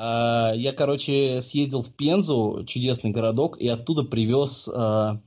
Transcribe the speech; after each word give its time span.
А, 0.00 0.52
я, 0.54 0.72
короче, 0.72 1.42
съездил 1.42 1.82
в 1.82 1.92
Пензу, 1.92 2.62
чудесный 2.68 3.10
городок, 3.10 3.60
и 3.60 3.66
оттуда 3.66 4.04
привез 4.04 4.68
а, 4.72 5.20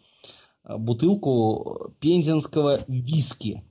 бутылку 0.63 1.93
пензенского 1.99 2.79
виски. 2.87 3.65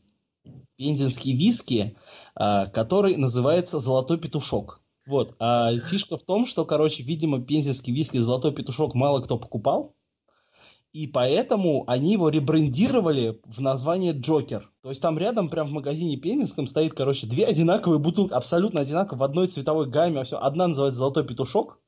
Пензенский 0.77 1.35
виски, 1.35 1.97
а, 2.35 2.67
который 2.67 3.17
называется 3.17 3.79
«Золотой 3.79 4.19
петушок». 4.19 4.83
Вот. 5.07 5.35
А 5.39 5.75
фишка 5.79 6.19
в 6.19 6.23
том, 6.23 6.45
что, 6.45 6.67
короче, 6.67 7.03
видимо, 7.03 7.41
пензенский 7.41 7.95
виски 7.95 8.19
«Золотой 8.19 8.53
петушок» 8.53 8.95
мало 8.95 9.23
кто 9.23 9.39
покупал, 9.39 9.95
и 10.93 11.07
поэтому 11.07 11.85
они 11.87 12.13
его 12.13 12.29
ребрендировали 12.29 13.41
в 13.45 13.61
название 13.61 14.13
Джокер. 14.13 14.69
То 14.83 14.89
есть 14.89 15.01
там 15.01 15.19
рядом, 15.19 15.49
прям 15.49 15.69
в 15.69 15.73
магазине 15.73 16.17
Пензенском, 16.17 16.67
стоит, 16.67 16.95
короче, 16.95 17.27
две 17.27 17.47
одинаковые 17.47 18.01
бутылки, 18.01 18.33
абсолютно 18.33 18.81
одинаковые, 18.81 19.21
в 19.21 19.23
одной 19.23 19.47
цветовой 19.47 19.89
гамме. 19.89 20.25
Все. 20.25 20.39
Одна 20.39 20.67
называется 20.67 20.99
«Золотой 20.99 21.25
петушок», 21.25 21.79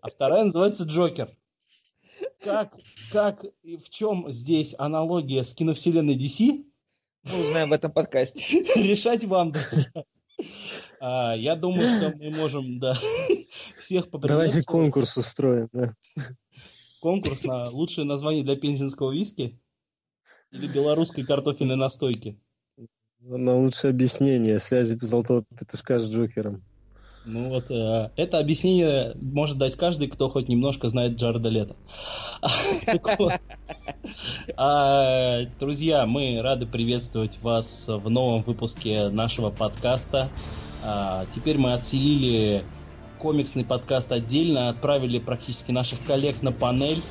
а 0.00 0.08
вторая 0.08 0.44
называется 0.44 0.84
«Джокер». 0.84 1.28
Как, 2.42 2.72
как 3.12 3.44
и 3.62 3.76
в 3.76 3.90
чем 3.90 4.30
здесь 4.30 4.76
аналогия 4.78 5.42
с 5.42 5.52
киновселенной 5.52 6.16
DC? 6.16 6.64
Мы 7.24 7.40
узнаем 7.40 7.70
в 7.70 7.72
этом 7.72 7.90
подкасте. 7.90 8.62
Решать 8.76 9.24
вам, 9.24 9.50
друзья. 9.50 10.04
А, 11.00 11.34
я 11.34 11.56
думаю, 11.56 11.88
что 11.98 12.16
мы 12.16 12.30
можем, 12.30 12.78
да, 12.78 12.96
всех 13.80 14.08
поприветствовать. 14.10 14.28
Давайте 14.28 14.62
конкурс 14.62 15.16
устроим, 15.16 15.68
да 15.72 15.94
конкурс 17.00 17.44
на 17.44 17.68
лучшее 17.70 18.04
название 18.04 18.44
для 18.44 18.56
пензенского 18.56 19.12
виски 19.12 19.60
или 20.50 20.66
белорусской 20.66 21.24
картофельной 21.24 21.76
настойки? 21.76 22.40
На 23.20 23.56
лучшее 23.56 23.90
объяснение 23.90 24.58
связи 24.58 24.96
золотого 25.00 25.44
петушка 25.58 25.98
с 25.98 26.08
Джокером. 26.08 26.62
Ну 27.28 27.48
вот, 27.48 27.72
э, 27.72 28.10
это 28.14 28.38
объяснение 28.38 29.16
может 29.20 29.58
дать 29.58 29.74
каждый, 29.74 30.06
кто 30.06 30.28
хоть 30.28 30.48
немножко 30.48 30.88
знает 30.88 31.16
Джареда 31.16 31.48
Лето. 31.48 31.76
А, 34.56 35.40
друзья, 35.58 36.06
мы 36.06 36.40
рады 36.40 36.66
приветствовать 36.66 37.40
вас 37.42 37.88
в 37.88 38.08
новом 38.08 38.42
выпуске 38.42 39.08
нашего 39.08 39.50
подкаста. 39.50 40.30
А, 40.84 41.26
теперь 41.34 41.58
мы 41.58 41.72
отселили 41.72 42.62
комиксный 43.18 43.64
подкаст 43.64 44.12
отдельно, 44.12 44.68
отправили 44.68 45.18
практически 45.18 45.72
наших 45.72 46.02
коллег 46.04 46.42
на 46.42 46.52
панель. 46.52 47.02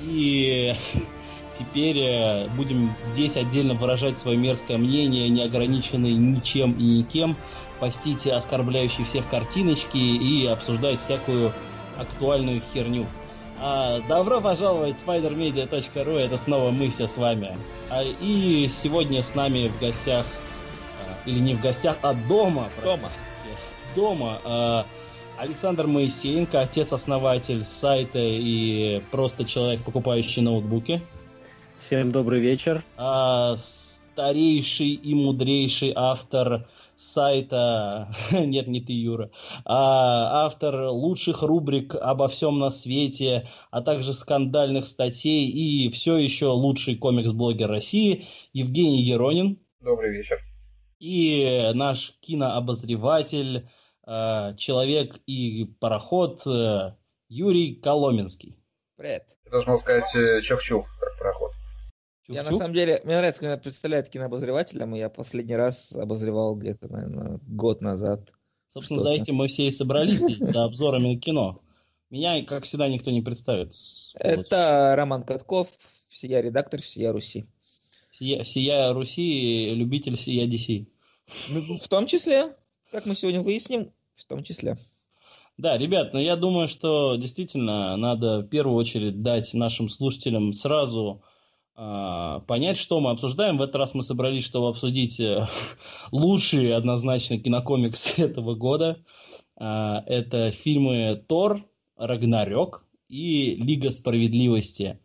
И 0.00 0.74
теперь 1.58 1.98
э, 1.98 2.48
будем 2.56 2.94
здесь 3.02 3.36
отдельно 3.36 3.74
выражать 3.74 4.18
свое 4.18 4.36
мерзкое 4.36 4.78
мнение, 4.78 5.28
не 5.28 5.42
ограниченное 5.42 6.12
ничем 6.12 6.72
и 6.72 6.82
никем, 6.82 7.36
постить 7.80 8.26
оскорбляющие 8.26 9.06
всех 9.06 9.28
картиночки 9.28 9.98
и 9.98 10.46
обсуждать 10.46 11.00
всякую 11.00 11.52
актуальную 11.98 12.62
херню. 12.72 13.06
А, 13.64 14.00
добро 14.08 14.40
пожаловать 14.40 14.98
в 14.98 15.08
spidermedia.ru, 15.08 16.18
это 16.18 16.36
снова 16.36 16.70
мы 16.70 16.90
все 16.90 17.06
с 17.06 17.16
вами. 17.16 17.56
А, 17.90 18.02
и 18.02 18.68
сегодня 18.68 19.22
с 19.22 19.36
нами 19.36 19.68
в 19.68 19.78
гостях, 19.78 20.26
а, 21.00 21.28
или 21.28 21.38
не 21.38 21.54
в 21.54 21.60
гостях, 21.60 21.96
а 22.02 22.12
дома. 22.12 22.70
Дома. 22.82 23.08
Дома. 23.94 24.40
А, 24.44 24.86
Александр 25.42 25.88
Моисеенко, 25.88 26.60
отец-основатель 26.60 27.64
сайта 27.64 28.20
и 28.20 29.02
просто 29.10 29.44
человек, 29.44 29.84
покупающий 29.84 30.40
ноутбуки. 30.40 31.02
Всем 31.76 32.12
добрый 32.12 32.38
вечер. 32.38 32.84
А, 32.96 33.56
старейший 33.56 34.90
и 34.90 35.14
мудрейший 35.16 35.94
автор 35.96 36.68
сайта, 36.94 38.14
нет, 38.32 38.68
не 38.68 38.80
ты, 38.80 38.92
Юра, 38.92 39.32
а 39.64 40.46
автор 40.46 40.90
лучших 40.90 41.42
рубрик 41.42 41.96
обо 41.96 42.28
всем 42.28 42.60
на 42.60 42.70
свете, 42.70 43.48
а 43.72 43.82
также 43.82 44.14
скандальных 44.14 44.86
статей 44.86 45.48
и 45.48 45.90
все 45.90 46.18
еще 46.18 46.46
лучший 46.46 46.94
комикс-блогер 46.94 47.68
России 47.68 48.26
Евгений 48.52 49.02
Еронин. 49.02 49.58
Добрый 49.80 50.12
вечер. 50.12 50.38
И 51.00 51.72
наш 51.74 52.12
кинообозреватель, 52.20 53.66
человек 54.04 55.18
и 55.26 55.64
пароход 55.78 56.42
э, 56.46 56.94
Юрий 57.28 57.76
Коломенский. 57.76 58.58
Привет. 58.96 59.36
Я 59.46 59.50
должен 59.50 59.78
сказать 59.78 60.14
э, 60.14 60.40
чух-чух, 60.42 60.86
как 61.00 61.18
пароход. 61.18 61.52
Чух-чух? 62.26 62.34
Я 62.34 62.42
на 62.42 62.52
самом 62.56 62.74
деле, 62.74 63.00
мне 63.04 63.16
нравится, 63.16 63.40
когда 63.40 63.56
представляют 63.56 64.08
кинообозревателем, 64.08 64.94
и 64.94 64.98
я 64.98 65.08
последний 65.08 65.56
раз 65.56 65.92
обозревал 65.92 66.56
где-то, 66.56 66.88
наверное, 66.88 67.40
год 67.46 67.80
назад. 67.80 68.32
Собственно, 68.68 69.00
за 69.00 69.10
этим 69.10 69.36
мы 69.36 69.48
все 69.48 69.66
и 69.66 69.70
собрались 69.70 70.18
здесь, 70.18 70.38
за 70.38 70.64
обзорами 70.64 71.16
кино. 71.16 71.62
Меня, 72.10 72.44
как 72.44 72.64
всегда, 72.64 72.88
никто 72.88 73.10
не 73.10 73.22
представит. 73.22 73.72
Это 74.14 74.94
Роман 74.96 75.24
Катков, 75.24 75.68
всея 76.08 76.40
редактор 76.40 76.82
всея 76.82 77.12
Руси. 77.12 77.46
Всея, 78.10 78.42
всея 78.42 78.92
Руси, 78.92 79.74
любитель 79.74 80.16
всея 80.16 80.46
DC. 80.46 80.86
Ну, 81.48 81.78
в 81.78 81.88
том 81.88 82.06
числе, 82.06 82.54
как 82.92 83.06
мы 83.06 83.16
сегодня 83.16 83.40
выясним, 83.40 83.90
в 84.14 84.24
том 84.26 84.44
числе. 84.44 84.76
Да, 85.56 85.76
ребят, 85.76 86.12
но 86.12 86.20
я 86.20 86.36
думаю, 86.36 86.68
что 86.68 87.16
действительно 87.16 87.96
надо 87.96 88.40
в 88.40 88.48
первую 88.48 88.76
очередь 88.76 89.22
дать 89.22 89.52
нашим 89.54 89.88
слушателям 89.88 90.52
сразу 90.52 91.22
э, 91.76 92.40
понять, 92.46 92.76
что 92.78 93.00
мы 93.00 93.10
обсуждаем. 93.10 93.58
В 93.58 93.62
этот 93.62 93.76
раз 93.76 93.94
мы 93.94 94.02
собрались, 94.02 94.44
чтобы 94.44 94.68
обсудить 94.68 95.20
э, 95.20 95.46
лучшие 96.12 96.74
однозначно 96.74 97.38
кинокомиксы 97.38 98.22
этого 98.22 98.54
года. 98.54 98.98
Э, 99.58 100.00
это 100.06 100.50
фильмы 100.50 101.22
Тор, 101.26 101.64
Рагнарёк 101.96 102.84
и 103.08 103.56
Лига 103.56 103.90
справедливости. 103.90 105.00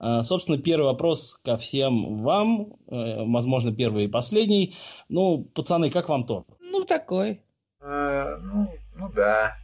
Э, 0.00 0.22
собственно, 0.24 0.58
первый 0.58 0.86
вопрос 0.86 1.40
ко 1.44 1.56
всем 1.56 2.22
вам, 2.22 2.74
э, 2.88 3.24
возможно, 3.24 3.72
первый 3.72 4.04
и 4.04 4.08
последний. 4.08 4.74
Ну, 5.08 5.44
пацаны, 5.44 5.90
как 5.90 6.08
вам 6.08 6.26
Тор? 6.26 6.44
Ну, 6.72 6.84
такой. 6.84 7.42
А, 7.80 8.38
ну, 8.38 8.72
ну 8.94 9.10
да. 9.14 9.54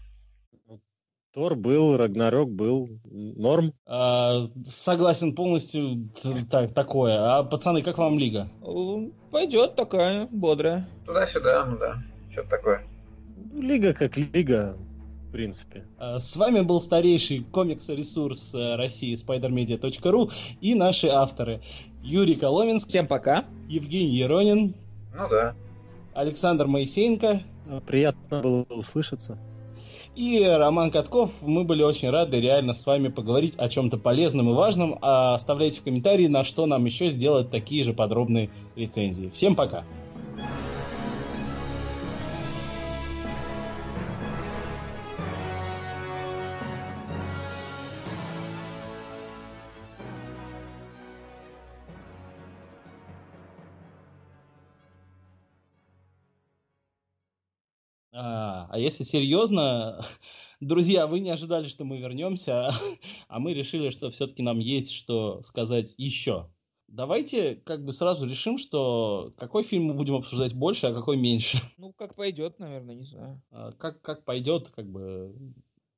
Тор 1.33 1.57
был, 1.57 1.97
Рагнарёк 1.97 2.51
был, 2.51 2.89
норм. 3.05 3.73
А, 3.87 4.47
согласен 4.63 5.35
полностью, 5.35 6.11
так, 6.51 6.75
такое. 6.75 7.17
А 7.19 7.45
пацаны, 7.45 7.81
как 7.83 7.97
вам 7.97 8.19
лига? 8.19 8.49
Пойдет 9.31 9.75
такая, 9.75 10.29
бодрая. 10.31 10.87
Туда-сюда, 11.07 11.65
ну 11.65 11.79
да, 11.79 12.03
что-то 12.31 12.51
такое. 12.51 12.87
Лига 13.55 13.95
как 13.95 14.19
лига, 14.19 14.77
в 15.29 15.33
принципе. 15.33 15.85
А, 15.99 16.19
с 16.19 16.37
вами 16.37 16.61
был 16.61 16.79
старейший 16.79 17.43
комикс-ресурс 17.51 18.55
э, 18.55 18.77
России 18.77 19.15
spidermedia.ru 19.15 20.31
и 20.61 20.75
наши 20.75 21.07
авторы 21.07 21.63
Юрий 22.03 22.37
Коломенский. 22.37 22.91
Всем 22.91 23.07
пока. 23.07 23.47
Евгений 23.69 24.17
Еронин. 24.17 24.75
Ну 25.15 25.29
да. 25.31 25.55
Александр 26.19 26.67
Моисеенко. 26.67 27.43
Приятно 27.87 28.41
было 28.41 28.67
услышаться. 28.71 29.39
И 30.17 30.45
Роман 30.45 30.91
Катков. 30.91 31.31
Мы 31.43 31.63
были 31.63 31.85
очень 31.85 32.11
рады 32.11 32.41
реально 32.41 32.75
с 32.75 32.85
вами 32.87 33.07
поговорить 33.07 33.55
о 33.57 33.69
чем-то 33.69 33.99
полезном 33.99 34.51
и 34.51 34.53
важном. 34.53 34.99
А 35.01 35.37
оставляйте 35.37 35.81
в 35.81 35.85
комментарии, 35.85 36.27
на 36.27 36.43
что 36.43 36.67
нам 36.67 36.85
еще 36.87 37.11
сделать 37.11 37.51
такие 37.51 37.85
же 37.85 37.93
подробные 37.93 38.51
рецензии. 38.75 39.31
Всем 39.33 39.55
пока! 39.55 39.85
А, 58.71 58.79
если 58.79 59.05
серьезно, 59.05 60.05
друзья, 60.61 61.07
вы 61.07 61.21
не 61.21 61.31
ожидали, 61.31 61.67
что 61.67 61.85
мы 61.85 61.99
вернемся, 61.99 62.71
а 63.29 63.39
мы 63.39 63.55
решили, 63.55 63.91
что 63.91 64.11
все-таки 64.11 64.43
нам 64.43 64.59
есть 64.59 64.93
что 64.93 65.43
сказать 65.43 65.95
еще. 65.97 66.51
Давайте 66.87 67.57
как 67.57 67.85
бы 67.85 67.93
сразу 67.93 68.27
решим, 68.27 68.57
что 68.57 69.35
какой 69.37 69.63
фильм 69.63 69.85
мы 69.85 69.95
будем 69.95 70.17
обсуждать 70.17 70.55
больше, 70.55 70.87
а 70.87 70.95
какой 70.95 71.17
меньше. 71.17 71.59
Ну, 71.79 71.93
как 71.93 72.15
пойдет, 72.15 72.59
наверное, 72.59 72.95
не 72.95 73.03
знаю. 73.03 73.43
А, 73.51 73.73
как, 73.73 74.03
как 74.03 74.25
пойдет, 74.25 74.71
как 74.71 74.87
бы... 74.87 75.35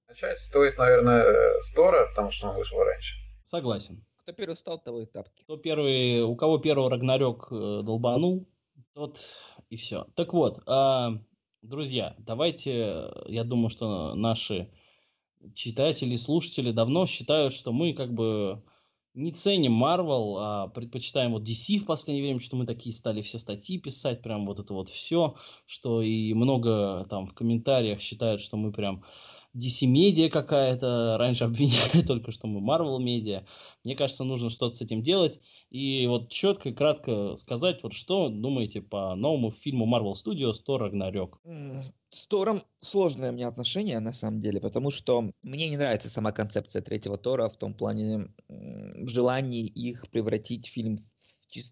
Начать 0.09 0.39
стоит, 0.39 0.77
наверное, 0.79 1.61
с 1.61 1.73
Тора, 1.73 2.09
потому 2.09 2.33
что 2.33 2.49
он 2.49 2.56
вышел 2.56 2.79
раньше. 2.79 3.15
Согласен. 3.45 4.05
Кто 4.17 4.33
первый 4.33 4.56
стал, 4.56 4.79
того 4.81 5.03
и 5.03 5.06
тапки. 5.06 5.43
Кто 5.43 5.56
первый, 5.56 6.23
у 6.23 6.35
кого 6.37 6.59
первый 6.59 6.91
Рагнарёк 6.91 7.49
э, 7.50 7.83
долбанул, 7.85 8.49
тот 8.95 9.21
и 9.71 9.77
все. 9.77 10.06
Так 10.15 10.35
вот, 10.35 10.61
а, 10.67 11.12
Друзья, 11.62 12.17
давайте, 12.19 13.12
я 13.27 13.45
думаю, 13.45 13.69
что 13.69 14.15
наши 14.15 14.71
читатели, 15.55 16.17
слушатели 16.17 16.73
давно 16.73 17.05
считают, 17.05 17.53
что 17.53 17.71
мы 17.71 17.93
как 17.93 18.15
бы 18.15 18.62
не 19.12 19.31
ценим 19.31 19.83
Marvel, 19.83 20.37
а 20.39 20.69
предпочитаем 20.69 21.33
вот 21.33 21.43
DC 21.43 21.81
в 21.81 21.85
последнее 21.85 22.25
время, 22.25 22.41
что 22.41 22.57
мы 22.57 22.65
такие 22.65 22.95
стали 22.95 23.21
все 23.21 23.37
статьи 23.37 23.79
писать, 23.79 24.23
прям 24.23 24.47
вот 24.47 24.59
это 24.59 24.73
вот 24.73 24.89
все, 24.89 25.37
что 25.67 26.01
и 26.01 26.33
много 26.33 27.05
там 27.11 27.27
в 27.27 27.35
комментариях 27.35 28.01
считают, 28.01 28.41
что 28.41 28.57
мы 28.57 28.73
прям 28.73 29.01
DC 29.01 29.07
Media 29.55 30.29
какая-то, 30.29 31.17
раньше 31.19 31.44
обвиняли 31.44 32.02
только, 32.06 32.32
что 32.32 32.47
мы 32.47 32.61
Marvel 32.61 32.99
Media. 32.99 33.44
Мне 33.85 33.97
кажется, 33.97 34.25
нужно 34.25 34.50
что-то 34.50 34.76
с 34.76 34.81
этим 34.81 35.02
делать. 35.02 35.41
И 35.70 36.06
вот 36.06 36.31
четко 36.31 36.69
и 36.69 36.73
кратко 36.73 37.37
сказать, 37.37 37.82
вот 37.82 37.93
что 37.93 38.29
думаете 38.29 38.81
по 38.81 39.14
новому 39.14 39.50
фильму 39.50 39.87
Marvel 39.87 40.14
Studios 40.14 40.62
Тор 40.64 40.82
Рагнарёк? 40.82 41.41
С 42.11 42.26
Тором 42.26 42.62
сложное 42.81 43.31
у 43.31 43.35
меня 43.35 43.47
отношение, 43.47 44.00
на 44.00 44.12
самом 44.12 44.41
деле, 44.41 44.61
потому 44.61 44.91
что 44.91 45.31
мне 45.43 45.69
не 45.69 45.76
нравится 45.76 46.11
сама 46.11 46.32
концепция 46.32 46.82
третьего 46.82 47.17
Тора 47.17 47.49
в 47.49 47.56
том 47.56 47.73
плане 47.73 48.32
в 48.49 49.06
их 49.49 50.11
превратить 50.11 50.67
в 50.67 50.73
фильм 50.73 50.99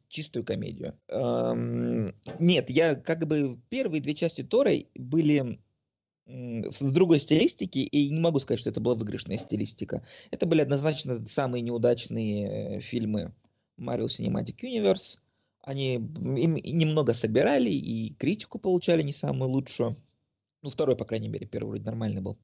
чистую 0.08 0.44
комедию. 0.44 0.98
Эм, 1.08 2.14
нет, 2.38 2.70
я 2.70 2.94
как 2.94 3.26
бы 3.26 3.58
первые 3.68 4.00
две 4.00 4.14
части 4.14 4.42
Тора 4.42 4.72
были 4.96 5.60
с 6.28 6.92
другой 6.92 7.20
стилистики, 7.20 7.78
и 7.78 8.10
не 8.10 8.20
могу 8.20 8.38
сказать, 8.38 8.60
что 8.60 8.70
это 8.70 8.80
была 8.80 8.94
выигрышная 8.94 9.38
стилистика. 9.38 10.04
Это 10.30 10.44
были 10.46 10.60
однозначно 10.60 11.24
самые 11.26 11.62
неудачные 11.62 12.76
э, 12.76 12.80
фильмы 12.80 13.32
Marvel 13.78 14.06
Cinematic 14.06 14.56
Universe. 14.62 15.18
Они 15.62 15.94
им 15.94 16.56
немного 16.56 17.14
собирали 17.14 17.70
и 17.70 18.14
критику 18.14 18.58
получали 18.58 19.02
не 19.02 19.12
самую 19.12 19.50
лучшую. 19.50 19.96
Ну, 20.62 20.70
второй, 20.70 20.96
по 20.96 21.04
крайней 21.04 21.28
мере, 21.28 21.46
первый 21.46 21.70
вроде 21.70 21.84
нормальный 21.84 22.20
был. 22.20 22.36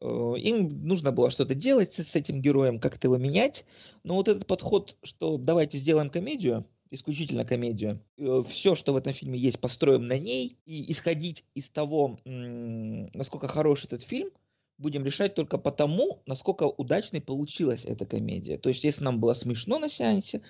Э, 0.00 0.34
им 0.38 0.86
нужно 0.86 1.12
было 1.12 1.28
что-то 1.28 1.54
делать 1.54 1.92
с 1.92 2.16
этим 2.16 2.40
героем, 2.40 2.78
как-то 2.78 3.08
его 3.08 3.18
менять. 3.18 3.66
Но 4.02 4.14
вот 4.14 4.28
этот 4.28 4.46
подход, 4.46 4.96
что 5.02 5.36
давайте 5.36 5.76
сделаем 5.76 6.08
комедию, 6.08 6.64
исключительно 6.94 7.44
комедию, 7.44 8.00
э, 8.16 8.42
все, 8.48 8.74
что 8.74 8.92
в 8.92 8.96
этом 8.96 9.12
фильме 9.12 9.38
есть, 9.38 9.60
построим 9.60 10.06
на 10.06 10.18
ней, 10.18 10.58
и 10.66 10.90
исходить 10.92 11.44
из 11.54 11.68
того, 11.68 12.18
насколько 12.24 13.48
хорош 13.48 13.84
этот 13.84 14.02
фильм, 14.02 14.30
будем 14.78 15.04
решать 15.04 15.34
только 15.34 15.58
потому, 15.58 16.22
насколько 16.26 16.64
удачной 16.64 17.20
получилась 17.20 17.84
эта 17.84 18.06
комедия. 18.06 18.58
То 18.58 18.68
есть, 18.68 18.84
если 18.84 19.04
нам 19.04 19.20
было 19.20 19.34
смешно 19.34 19.78
на 19.78 19.88
сеансе, 19.88 20.42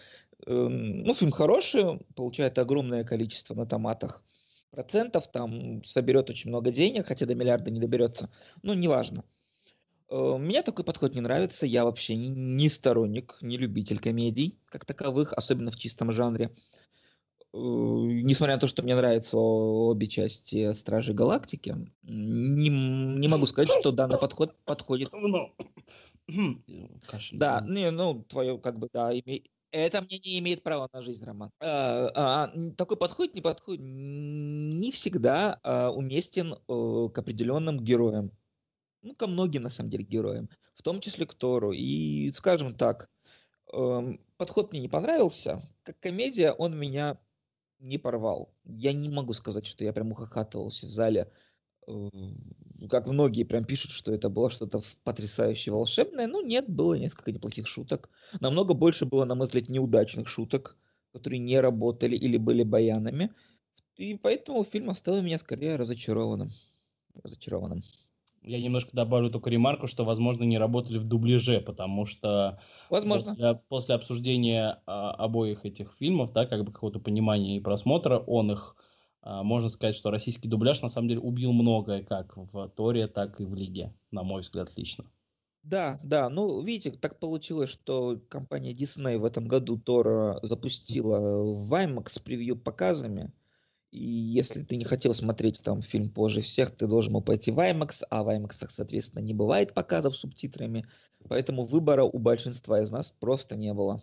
эм, 0.47 1.03
ну, 1.03 1.15
фильм 1.15 1.31
хороший, 1.31 2.01
получает 2.15 2.59
огромное 2.59 3.05
количество 3.05 3.55
на 3.55 3.67
томатах, 3.67 4.23
процентов, 4.71 5.31
там 5.31 5.85
соберет 5.85 6.31
очень 6.31 6.51
много 6.51 6.71
денег, 6.71 7.07
хотя 7.07 7.27
до 7.27 7.35
миллиарда 7.35 7.71
не 7.71 7.81
доберется, 7.81 8.29
но 8.63 8.75
неважно. 8.75 9.25
Э, 10.09 10.37
мне 10.39 10.63
такой 10.63 10.85
подход 10.85 11.15
не 11.15 11.21
нравится, 11.21 11.67
я 11.67 11.85
вообще 11.85 12.17
не 12.17 12.69
сторонник, 12.69 13.37
не 13.41 13.57
любитель 13.57 13.99
комедий 13.99 14.59
как 14.67 14.85
таковых, 14.85 15.33
особенно 15.33 15.71
в 15.71 15.77
чистом 15.77 16.13
жанре. 16.13 16.55
Э, 17.53 17.57
несмотря 17.57 18.55
на 18.55 18.61
то, 18.61 18.67
что 18.67 18.83
мне 18.83 18.95
нравятся 18.95 19.39
обе 19.39 20.07
части 20.09 20.73
Стражи 20.73 21.13
Галактики, 21.13 21.77
не, 22.03 22.69
не 22.69 23.29
могу 23.29 23.47
сказать, 23.47 23.71
что 23.79 23.93
данный 23.93 24.19
подход 24.19 24.55
подходит. 24.65 25.11
Да, 27.33 27.61
не, 27.61 27.91
ну, 27.91 28.25
твое, 28.25 28.59
как 28.59 28.79
бы, 28.79 28.89
да, 28.91 29.13
име, 29.13 29.43
это 29.75 30.01
мне 30.03 30.19
не 30.19 30.39
имеет 30.39 30.63
права 30.63 30.89
на 30.93 31.03
жизнь, 31.03 31.25
Роман. 31.25 31.51
А, 31.61 32.11
а, 32.15 32.71
такой 32.77 32.97
подход 32.97 33.35
не 33.35 33.41
подходит, 33.41 33.83
не 33.85 34.91
всегда 34.93 35.59
а, 35.63 35.91
уместен 35.91 36.55
а, 36.69 37.09
к 37.09 37.19
определенным 37.19 37.81
героям. 37.81 38.31
Ну, 39.05 39.15
ко 39.15 39.27
многим, 39.27 39.63
на 39.63 39.71
самом 39.71 39.91
деле, 39.91 40.05
героям. 40.05 40.49
В 40.75 40.83
том 40.83 41.01
числе 41.01 41.27
к 41.27 41.35
Тору. 41.35 41.73
И, 41.73 42.33
скажем 42.33 42.75
так, 42.75 43.09
э, 43.73 44.17
подход 44.37 44.73
мне 44.73 44.81
не 44.81 44.89
понравился. 44.89 45.63
Как 45.85 46.01
комедия 46.01 46.53
он 46.53 46.77
меня 46.77 47.19
не 47.79 47.99
порвал. 47.99 48.53
Я 48.65 48.93
не 48.93 49.11
могу 49.11 49.33
сказать, 49.33 49.67
что 49.67 49.85
я 49.85 49.93
прям 49.93 50.13
ухахатывался 50.13 50.87
в 50.87 50.91
зале 50.91 51.31
как 52.89 53.07
многие 53.07 53.45
прям 53.45 53.65
пишут, 53.65 53.91
что 53.91 54.13
это 54.13 54.29
было 54.29 54.51
что-то 54.51 54.81
потрясающе 55.05 55.71
волшебное. 55.71 56.27
Ну, 56.27 56.45
нет, 56.45 56.69
было 56.69 56.95
несколько 56.95 57.33
неплохих 57.33 57.67
шуток. 57.67 58.11
Намного 58.41 58.75
больше 58.75 59.05
было, 59.05 59.25
на 59.25 59.35
мой 59.35 59.47
взгляд, 59.47 59.69
неудачных 59.69 60.29
шуток, 60.29 60.77
которые 61.13 61.39
не 61.39 61.61
работали 61.61 62.17
или 62.17 62.37
были 62.37 62.63
баянами. 62.63 63.31
И 63.97 64.15
поэтому 64.15 64.65
фильм 64.65 64.91
оставил 64.91 65.23
меня 65.23 65.39
скорее 65.39 65.77
разочарованным. 65.77 66.49
Разочарованным. 67.23 67.83
Я 68.45 68.61
немножко 68.61 68.95
добавлю 68.95 69.31
только 69.31 69.51
ремарку, 69.51 69.87
что, 69.87 70.05
возможно, 70.05 70.45
не 70.45 70.59
работали 70.59 70.99
в 70.99 71.05
дубляже, 71.05 71.61
потому 71.61 72.05
что 72.05 72.61
возможно. 72.91 73.33
После, 73.33 73.55
после 73.69 73.95
обсуждения 73.95 74.83
а, 74.87 75.13
обоих 75.13 75.65
этих 75.65 75.93
фильмов, 75.93 76.33
да, 76.33 76.47
как 76.47 76.65
бы 76.65 76.73
какого-то 76.73 77.01
понимания 77.01 77.57
и 77.57 77.61
просмотра, 77.61 78.19
он 78.19 78.53
их 78.53 78.77
а, 79.23 79.43
можно 79.43 79.71
сказать, 79.71 79.97
что 79.97 80.11
российский 80.11 80.49
дубляж 80.49 80.83
на 80.83 80.91
самом 80.91 81.09
деле 81.09 81.21
убил 81.21 81.53
многое, 81.53 82.03
как 82.03 82.37
в 82.37 82.69
Торе, 82.69 83.09
так 83.09 83.41
и 83.41 83.45
в 83.45 83.55
Лиге, 83.55 83.95
на 84.11 84.23
мой 84.23 84.43
взгляд, 84.43 84.77
лично. 84.77 85.05
Да, 85.63 85.99
да, 86.05 86.29
ну, 86.29 86.61
видите, 86.61 86.91
так 86.91 87.19
получилось, 87.19 87.71
что 87.71 88.21
компания 88.29 88.75
Disney 88.75 89.17
в 89.17 89.25
этом 89.25 89.49
году 89.49 89.79
Тора 89.79 90.39
запустила 90.43 91.19
в 91.19 91.73
IMAX 91.73 92.11
с 92.11 92.19
превью 92.19 92.57
показами, 92.57 93.33
и 93.95 94.05
если 94.05 94.65
ты 94.65 94.77
не 94.77 94.85
хотел 94.85 95.15
смотреть 95.15 95.61
там 95.63 95.81
фильм 95.81 96.11
позже 96.11 96.41
всех, 96.41 96.75
ты 96.75 96.89
должен 96.89 97.13
был 97.13 97.23
пойти 97.23 97.53
в 97.53 97.61
IMAX, 97.61 98.03
а 98.11 98.25
в 98.25 98.29
IMAX, 98.29 98.67
соответственно, 98.69 99.23
не 99.23 99.35
бывает 99.35 99.73
показов 99.73 100.17
с 100.17 100.21
субтитрами, 100.21 100.85
поэтому 101.29 101.65
выбора 101.65 102.03
у 102.03 102.19
большинства 102.19 102.83
из 102.83 102.91
нас 102.91 103.15
просто 103.21 103.57
не 103.57 103.73
было. 103.73 104.01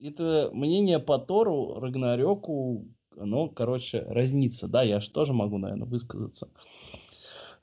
Это 0.00 0.48
мнение 0.52 0.98
по 0.98 1.18
Тору, 1.18 1.78
Рагнарёку, 1.78 2.86
оно, 3.18 3.48
короче, 3.48 4.00
разнится. 4.08 4.66
Да, 4.66 4.82
я 4.82 5.00
же 5.00 5.10
тоже 5.10 5.34
могу, 5.34 5.58
наверное, 5.58 5.86
высказаться. 5.86 6.48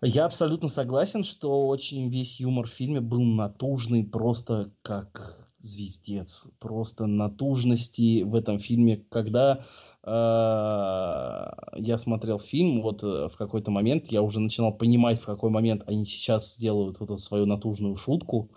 Я 0.03 0.25
абсолютно 0.25 0.69
согласен, 0.69 1.23
что 1.23 1.67
очень 1.67 2.09
весь 2.09 2.39
юмор 2.39 2.67
в 2.67 2.71
фильме 2.71 3.01
был 3.01 3.21
натужный, 3.21 4.03
просто 4.03 4.71
как 4.83 5.47
звездец. 5.59 6.47
Просто 6.59 7.05
натужности 7.05 8.23
в 8.23 8.35
этом 8.35 8.59
фильме. 8.59 8.97
Когда 9.09 9.63
я 10.03 11.97
смотрел 11.97 12.39
фильм, 12.39 12.81
вот 12.81 13.03
э, 13.03 13.27
в 13.27 13.37
какой-то 13.37 13.69
момент 13.69 14.07
я 14.07 14.21
уже 14.23 14.39
начинал 14.39 14.73
понимать, 14.73 15.19
в 15.19 15.25
какой 15.25 15.51
момент 15.51 15.83
они 15.85 16.05
сейчас 16.05 16.55
сделают 16.55 16.99
вот 16.99 17.11
эту 17.11 17.19
свою 17.19 17.45
натужную 17.45 17.95
шутку 17.95 18.49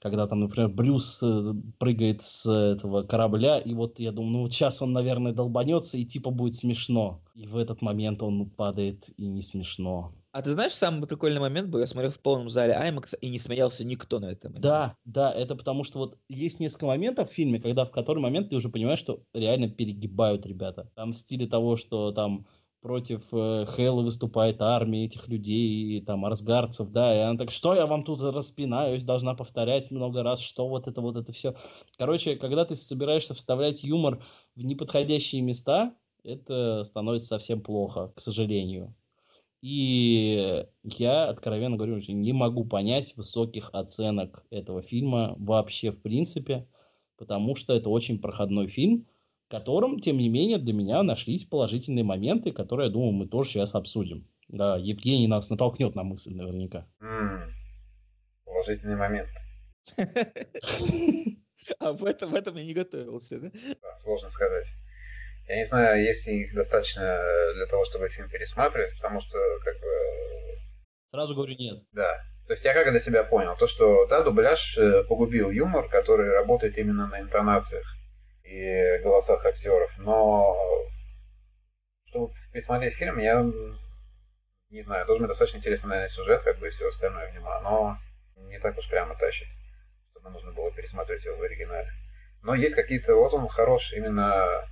когда 0.00 0.26
там, 0.26 0.40
например, 0.40 0.68
Брюс 0.68 1.20
э, 1.22 1.54
прыгает 1.78 2.22
с 2.22 2.46
этого 2.46 3.02
корабля, 3.02 3.58
и 3.58 3.74
вот 3.74 3.98
я 3.98 4.12
думаю, 4.12 4.32
ну 4.32 4.40
вот 4.42 4.52
сейчас 4.52 4.80
он, 4.80 4.92
наверное, 4.92 5.32
долбанется, 5.32 5.98
и 5.98 6.04
типа 6.04 6.30
будет 6.30 6.54
смешно. 6.54 7.20
И 7.34 7.46
в 7.46 7.56
этот 7.56 7.82
момент 7.82 8.22
он 8.22 8.48
падает, 8.48 9.10
и 9.16 9.26
не 9.26 9.42
смешно. 9.42 10.12
А 10.38 10.42
ты 10.42 10.52
знаешь, 10.52 10.72
самый 10.72 11.04
прикольный 11.08 11.40
момент 11.40 11.68
был, 11.68 11.80
я 11.80 11.88
смотрел 11.88 12.12
в 12.12 12.20
полном 12.20 12.48
зале 12.48 12.72
IMAX, 12.72 13.18
и 13.20 13.28
не 13.28 13.40
смеялся 13.40 13.84
никто 13.84 14.20
на 14.20 14.26
этом. 14.26 14.54
Да, 14.60 14.96
да, 15.04 15.32
это 15.32 15.56
потому 15.56 15.82
что 15.82 15.98
вот 15.98 16.16
есть 16.28 16.60
несколько 16.60 16.86
моментов 16.86 17.28
в 17.28 17.32
фильме, 17.32 17.60
когда 17.60 17.84
в 17.84 17.90
который 17.90 18.20
момент 18.20 18.50
ты 18.50 18.54
уже 18.54 18.68
понимаешь, 18.68 19.00
что 19.00 19.24
реально 19.34 19.68
перегибают 19.68 20.46
ребята. 20.46 20.92
Там 20.94 21.12
в 21.12 21.16
стиле 21.16 21.48
того, 21.48 21.74
что 21.74 22.12
там 22.12 22.46
против 22.80 23.34
э, 23.34 23.66
Хэлла 23.66 24.02
выступает 24.02 24.62
армия 24.62 25.06
этих 25.06 25.26
людей, 25.26 25.98
и, 25.98 26.00
там, 26.02 26.24
арсгарцев, 26.24 26.88
да, 26.90 27.16
и 27.16 27.18
она 27.18 27.36
так, 27.36 27.50
что 27.50 27.74
я 27.74 27.86
вам 27.86 28.04
тут 28.04 28.22
распинаюсь, 28.22 29.02
должна 29.02 29.34
повторять 29.34 29.90
много 29.90 30.22
раз, 30.22 30.38
что 30.38 30.68
вот 30.68 30.86
это, 30.86 31.00
вот 31.00 31.16
это 31.16 31.32
все. 31.32 31.56
Короче, 31.96 32.36
когда 32.36 32.64
ты 32.64 32.76
собираешься 32.76 33.34
вставлять 33.34 33.82
юмор 33.82 34.22
в 34.54 34.64
неподходящие 34.64 35.42
места, 35.42 35.96
это 36.22 36.84
становится 36.84 37.26
совсем 37.26 37.60
плохо, 37.60 38.12
к 38.14 38.20
сожалению. 38.20 38.94
И 39.60 40.66
я, 40.84 41.28
откровенно 41.28 41.76
говорю, 41.76 42.00
не 42.08 42.32
могу 42.32 42.64
понять 42.64 43.16
высоких 43.16 43.70
оценок 43.72 44.44
этого 44.50 44.82
фильма 44.82 45.34
вообще 45.36 45.90
в 45.90 46.00
принципе, 46.00 46.68
потому 47.16 47.56
что 47.56 47.74
это 47.74 47.90
очень 47.90 48.20
проходной 48.20 48.68
фильм, 48.68 49.06
котором, 49.48 49.98
тем 49.98 50.18
не 50.18 50.28
менее, 50.28 50.58
для 50.58 50.72
меня 50.72 51.02
нашлись 51.02 51.44
положительные 51.44 52.04
моменты, 52.04 52.52
которые, 52.52 52.86
я 52.86 52.92
думаю, 52.92 53.12
мы 53.12 53.26
тоже 53.26 53.50
сейчас 53.50 53.74
обсудим. 53.74 54.28
Да, 54.48 54.76
Евгений 54.76 55.26
нас 55.26 55.50
натолкнет 55.50 55.94
на 55.94 56.04
мысль 56.04 56.34
наверняка. 56.34 56.86
Mm, 57.00 57.50
положительный 58.44 58.96
момент. 58.96 59.28
А 61.80 61.92
в 61.92 62.04
этом, 62.04 62.30
в 62.30 62.34
этом 62.34 62.56
я 62.56 62.64
не 62.64 62.72
готовился, 62.72 63.38
да? 63.40 63.50
да? 63.50 63.96
Сложно 63.98 64.30
сказать. 64.30 64.64
Я 65.48 65.56
не 65.56 65.64
знаю, 65.64 66.04
если 66.04 66.32
их 66.32 66.54
достаточно 66.54 67.02
для 67.54 67.66
того, 67.66 67.86
чтобы 67.86 68.10
фильм 68.10 68.28
пересматривать, 68.28 68.94
потому 68.96 69.22
что, 69.22 69.38
как 69.64 69.80
бы... 69.80 69.88
Сразу 71.06 71.34
говорю 71.34 71.54
нет. 71.58 71.78
Да. 71.92 72.22
То 72.46 72.52
есть 72.52 72.64
я 72.66 72.74
как 72.74 72.90
для 72.90 72.98
себя 72.98 73.24
понял, 73.24 73.56
то, 73.56 73.66
что, 73.66 74.06
да, 74.06 74.22
дубляж 74.22 74.76
э, 74.76 75.04
погубил 75.04 75.50
юмор, 75.50 75.88
который 75.88 76.30
работает 76.32 76.76
именно 76.76 77.06
на 77.06 77.20
интонациях 77.20 77.86
и 78.44 78.98
голосах 79.02 79.44
актеров, 79.44 79.90
но 79.98 80.54
чтобы 82.06 82.34
пересмотреть 82.52 82.94
фильм, 82.94 83.18
я 83.18 83.42
не 84.70 84.82
знаю, 84.82 85.06
должен 85.06 85.24
быть 85.24 85.28
достаточно 85.28 85.58
интересный, 85.58 85.88
наверное, 85.88 86.08
сюжет, 86.08 86.42
как 86.42 86.58
бы 86.58 86.68
и 86.68 86.70
все 86.70 86.88
остальное 86.88 87.32
в 87.32 87.62
но 87.62 87.98
не 88.36 88.58
так 88.58 88.76
уж 88.76 88.88
прямо 88.88 89.14
тащит, 89.14 89.48
чтобы 90.10 90.28
нужно 90.30 90.52
было 90.52 90.70
пересмотреть 90.72 91.24
его 91.24 91.36
в 91.36 91.42
оригинале. 91.42 91.90
Но 92.42 92.54
есть 92.54 92.74
какие-то, 92.74 93.14
вот 93.14 93.32
он 93.32 93.48
хорош 93.48 93.92
именно 93.94 94.66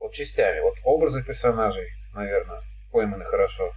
вот 0.00 0.12
частями, 0.12 0.60
вот 0.60 0.74
образы 0.84 1.22
персонажей, 1.22 1.88
наверное, 2.12 2.62
пойманы 2.92 3.24
хорошо, 3.24 3.72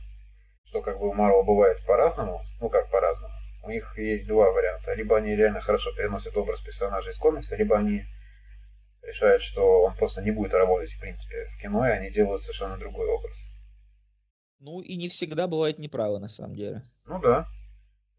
что 0.66 0.82
как 0.82 1.00
бы 1.00 1.10
у 1.10 1.14
Марвел 1.14 1.44
бывает 1.44 1.84
по-разному, 1.86 2.42
ну 2.62 2.70
как 2.70 2.90
по-разному, 2.90 3.34
у 3.64 3.70
них 3.70 3.98
есть 3.98 4.28
два 4.28 4.52
варианта. 4.52 4.94
Либо 4.94 5.18
они 5.18 5.36
реально 5.36 5.62
хорошо 5.62 5.92
переносят 5.94 6.36
образ 6.38 6.62
персонажа 6.62 7.10
из 7.10 7.18
комикса, 7.18 7.56
либо 7.56 7.78
они 7.78 8.04
решают, 9.02 9.42
что 9.42 9.84
он 9.84 9.96
просто 9.96 10.22
не 10.22 10.32
будет 10.32 10.54
работать, 10.54 10.92
в 10.92 11.00
принципе, 11.00 11.46
в 11.56 11.62
кино, 11.62 11.88
и 11.88 11.92
они 11.92 12.12
делают 12.12 12.42
совершенно 12.42 12.78
другой 12.78 13.08
образ. 13.08 13.38
Ну 14.60 14.82
и 14.82 14.96
не 14.98 15.10
всегда 15.10 15.48
бывает 15.48 15.80
неправы, 15.80 16.20
на 16.20 16.28
самом 16.28 16.56
деле. 16.56 16.84
Ну 17.06 17.20
да, 17.20 17.48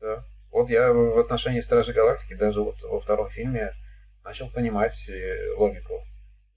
да. 0.00 0.24
Вот 0.50 0.68
я 0.68 0.92
в 0.92 1.18
отношении 1.18 1.60
Стражи 1.60 1.92
Галактики 1.92 2.34
даже 2.34 2.62
вот 2.62 2.80
во 2.82 3.00
втором 3.00 3.30
фильме 3.30 3.72
начал 4.24 4.50
понимать 4.50 5.08
э, 5.08 5.52
логику 5.56 6.02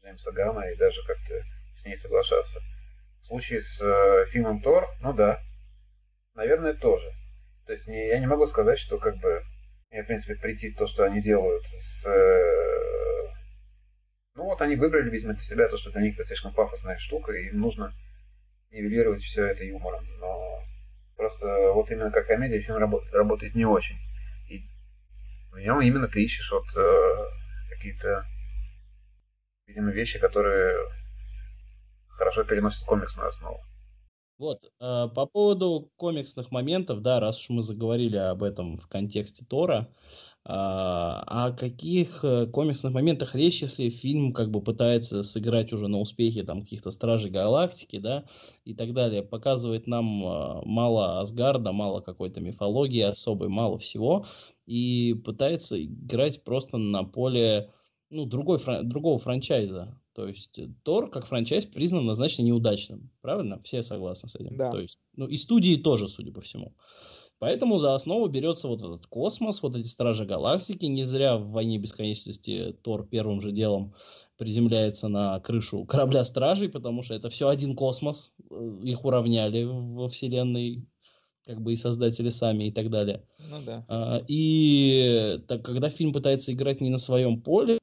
Джеймса 0.04 0.32
Гана 0.32 0.70
и 0.70 0.76
даже 0.76 1.02
как-то 1.06 1.42
с 1.76 1.86
ней 1.86 1.96
соглашаться. 1.96 2.60
В 3.24 3.28
случае 3.28 3.62
с 3.62 3.82
э, 3.82 4.26
фильмом 4.32 4.62
Тор, 4.62 4.90
ну 5.02 5.14
да, 5.14 5.42
наверное, 6.36 6.74
тоже. 6.74 7.12
То 7.66 7.74
есть 7.74 7.88
не, 7.88 8.10
я 8.10 8.20
не 8.20 8.28
могу 8.28 8.46
сказать, 8.46 8.78
что 8.78 8.98
как 8.98 9.18
бы 9.18 9.44
мне, 9.90 10.04
в 10.04 10.08
принципе, 10.08 10.36
прийти 10.36 10.72
то, 10.72 10.88
что 10.88 11.04
они 11.04 11.22
делают 11.22 11.64
с... 11.80 12.06
Э, 12.06 13.34
ну 14.36 14.46
вот 14.46 14.62
они 14.62 14.76
выбрали, 14.76 15.10
видимо, 15.10 15.34
для 15.34 15.42
себя 15.42 15.70
то, 15.70 15.78
что 15.78 15.92
для 15.92 16.02
них 16.02 16.16
это 16.16 16.24
слишком 16.24 16.54
пафосная 16.54 16.98
штука, 16.98 17.32
и 17.32 17.48
им 17.50 17.60
нужно 17.60 17.94
нивелировать 18.72 19.22
все 19.22 19.46
это 19.46 19.64
юмором. 19.64 20.06
Но 20.20 20.64
просто 21.16 21.72
вот 21.74 21.90
именно 21.92 22.12
как 22.12 22.28
комедия 22.28 22.60
фильм 22.60 22.78
работает, 22.78 23.14
работает 23.14 23.56
не 23.56 23.66
очень. 23.66 23.98
И 24.50 24.66
в 25.52 25.60
нем 25.60 25.80
именно 25.82 26.08
ты 26.08 26.24
ищешь 26.24 26.52
вот 26.52 26.66
э, 26.76 27.28
какие-то, 27.70 28.26
видимо, 29.74 29.92
вещи, 29.92 30.20
которые 30.20 30.76
хорошо 32.10 32.44
переносят 32.44 32.86
комиксную 32.86 33.30
основу. 33.30 33.60
Вот, 34.38 34.64
э, 34.66 35.08
по 35.16 35.26
поводу 35.26 35.92
комиксных 35.96 36.52
моментов, 36.52 37.02
да, 37.02 37.20
раз 37.20 37.40
уж 37.40 37.50
мы 37.50 37.62
заговорили 37.62 38.18
об 38.18 38.44
этом 38.44 38.78
в 38.78 38.88
контексте 38.88 39.46
Тора, 39.46 39.88
э, 40.44 40.50
о 40.50 41.52
каких 41.58 42.26
э, 42.26 42.48
комиксных 42.48 42.94
моментах 42.94 43.36
речь, 43.36 43.62
если 43.62 43.90
фильм 43.90 44.34
как 44.34 44.50
бы 44.50 44.62
пытается 44.62 45.24
сыграть 45.24 45.72
уже 45.72 45.88
на 45.88 46.00
успехе 46.00 46.44
там 46.44 46.64
каких-то 46.64 46.92
Стражей 46.92 47.32
Галактики, 47.32 48.00
да, 48.00 48.26
и 48.66 48.74
так 48.74 48.94
далее, 48.94 49.22
показывает 49.22 49.88
нам 49.88 50.24
э, 50.26 50.62
мало 50.66 51.20
Асгарда, 51.20 51.72
мало 51.72 52.02
какой-то 52.02 52.42
мифологии 52.42 53.02
особой, 53.02 53.50
мало 53.50 53.78
всего, 53.78 54.26
и 54.66 55.14
пытается 55.24 55.82
играть 55.82 56.44
просто 56.44 56.78
на 56.78 57.04
поле, 57.04 57.72
ну, 58.14 58.26
другой, 58.26 58.60
другого 58.84 59.18
франчайза, 59.18 60.00
то 60.14 60.28
есть 60.28 60.62
Тор 60.84 61.10
как 61.10 61.26
франчайз 61.26 61.66
признан 61.66 62.02
однозначно 62.02 62.44
неудачным. 62.44 63.10
Правильно? 63.22 63.60
Все 63.60 63.82
согласны 63.82 64.30
с 64.30 64.36
этим. 64.36 64.56
Да. 64.56 64.72
То 64.72 64.80
есть, 64.80 65.00
ну 65.16 65.28
и 65.28 65.36
студии 65.38 65.76
тоже, 65.76 66.08
судя 66.08 66.32
по 66.32 66.42
всему. 66.42 66.76
Поэтому 67.40 67.80
за 67.80 67.96
основу 67.96 68.28
берется 68.28 68.68
вот 68.68 68.82
этот 68.82 69.08
космос, 69.08 69.62
вот 69.64 69.76
эти 69.76 69.88
Стражи 69.88 70.26
Галактики. 70.26 70.86
Не 70.86 71.06
зря 71.06 71.38
в 71.38 71.50
«Войне 71.50 71.78
бесконечности» 71.78 72.78
Тор 72.84 73.06
первым 73.06 73.42
же 73.42 73.52
делом 73.52 73.96
приземляется 74.38 75.10
на 75.10 75.40
крышу 75.40 75.84
корабля 75.86 76.24
Стражей, 76.24 76.70
потому 76.70 77.02
что 77.02 77.16
это 77.16 77.30
все 77.30 77.50
один 77.50 77.76
космос. 77.76 78.34
Э, 78.50 78.80
их 78.84 79.04
уравняли 79.04 79.64
во 79.64 80.08
вселенной 80.08 80.88
как 81.46 81.62
бы 81.62 81.74
и 81.74 81.76
создатели 81.76 82.30
сами 82.30 82.66
и 82.66 82.72
так 82.72 82.90
далее. 82.90 83.24
Ну 83.50 83.58
да. 83.66 83.86
А, 83.88 84.22
и 84.28 85.40
так, 85.48 85.64
когда 85.64 85.90
фильм 85.90 86.14
пытается 86.14 86.54
играть 86.54 86.82
не 86.82 86.90
на 86.90 86.98
своем 86.98 87.42
поле, 87.42 87.80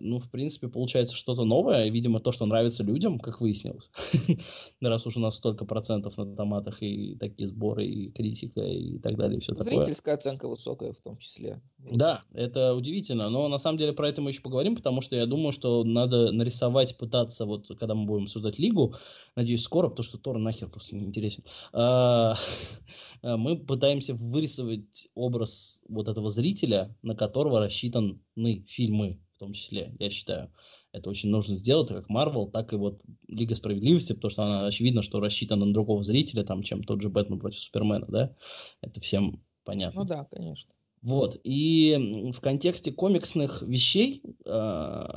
ну, 0.00 0.18
в 0.18 0.30
принципе, 0.30 0.68
получается 0.68 1.16
что-то 1.16 1.44
новое, 1.44 1.88
видимо, 1.88 2.20
то, 2.20 2.32
что 2.32 2.46
нравится 2.46 2.82
людям, 2.82 3.18
как 3.18 3.40
выяснилось. 3.40 3.90
Раз 4.80 5.06
уж 5.06 5.16
у 5.16 5.20
нас 5.20 5.36
столько 5.36 5.64
процентов 5.64 6.16
на 6.18 6.36
томатах 6.36 6.82
и 6.82 7.16
такие 7.16 7.46
сборы, 7.46 7.84
и 7.84 8.10
критика, 8.10 8.60
и 8.60 8.98
так 8.98 9.16
далее, 9.16 9.38
и 9.38 9.40
все 9.40 9.54
такое. 9.54 9.76
Зрительская 9.76 10.14
оценка 10.14 10.48
высокая 10.48 10.92
в 10.92 11.00
том 11.00 11.18
числе. 11.18 11.60
Да, 11.78 12.22
это 12.32 12.74
удивительно, 12.74 13.28
но 13.30 13.48
на 13.48 13.58
самом 13.58 13.78
деле 13.78 13.92
про 13.92 14.08
это 14.08 14.22
мы 14.22 14.30
еще 14.30 14.42
поговорим, 14.42 14.76
потому 14.76 15.00
что 15.00 15.16
я 15.16 15.26
думаю, 15.26 15.52
что 15.52 15.84
надо 15.84 16.32
нарисовать, 16.32 16.96
пытаться, 16.96 17.46
вот 17.46 17.68
когда 17.78 17.94
мы 17.94 18.06
будем 18.06 18.24
обсуждать 18.24 18.58
Лигу, 18.58 18.94
надеюсь, 19.36 19.62
скоро, 19.62 19.88
потому 19.88 20.04
что 20.04 20.18
Тор 20.18 20.38
нахер 20.38 20.68
просто 20.68 20.94
не 20.94 21.04
интересен, 21.04 21.44
а, 21.72 22.34
мы 23.22 23.56
пытаемся 23.56 24.14
вырисовать 24.14 25.08
образ 25.14 25.82
вот 25.88 26.08
этого 26.08 26.30
зрителя, 26.30 26.94
на 27.02 27.14
которого 27.14 27.60
рассчитаны 27.60 28.20
фильмы, 28.66 29.20
в 29.34 29.38
том 29.38 29.52
числе, 29.52 29.94
я 29.98 30.10
считаю. 30.10 30.52
Это 30.92 31.08
очень 31.08 31.30
нужно 31.30 31.54
сделать, 31.54 31.88
как 31.88 32.08
Марвел, 32.08 32.50
так 32.50 32.72
и 32.72 32.76
вот 32.76 33.00
Лига 33.28 33.54
Справедливости, 33.54 34.12
потому 34.12 34.30
что 34.30 34.42
она 34.42 34.66
очевидно, 34.66 35.02
что 35.02 35.20
рассчитана 35.20 35.64
на 35.64 35.72
другого 35.72 36.02
зрителя, 36.02 36.42
там, 36.42 36.62
чем 36.62 36.82
тот 36.82 37.00
же 37.00 37.10
Бэтмен 37.10 37.38
против 37.38 37.60
Супермена, 37.60 38.06
да? 38.08 38.34
Это 38.80 39.00
всем 39.00 39.42
понятно. 39.64 40.02
Ну 40.02 40.06
да, 40.08 40.26
конечно. 40.30 40.74
Вот, 41.02 41.40
и 41.44 42.30
в 42.34 42.40
контексте 42.40 42.92
комиксных 42.92 43.62
вещей 43.62 44.22
э, 44.44 45.08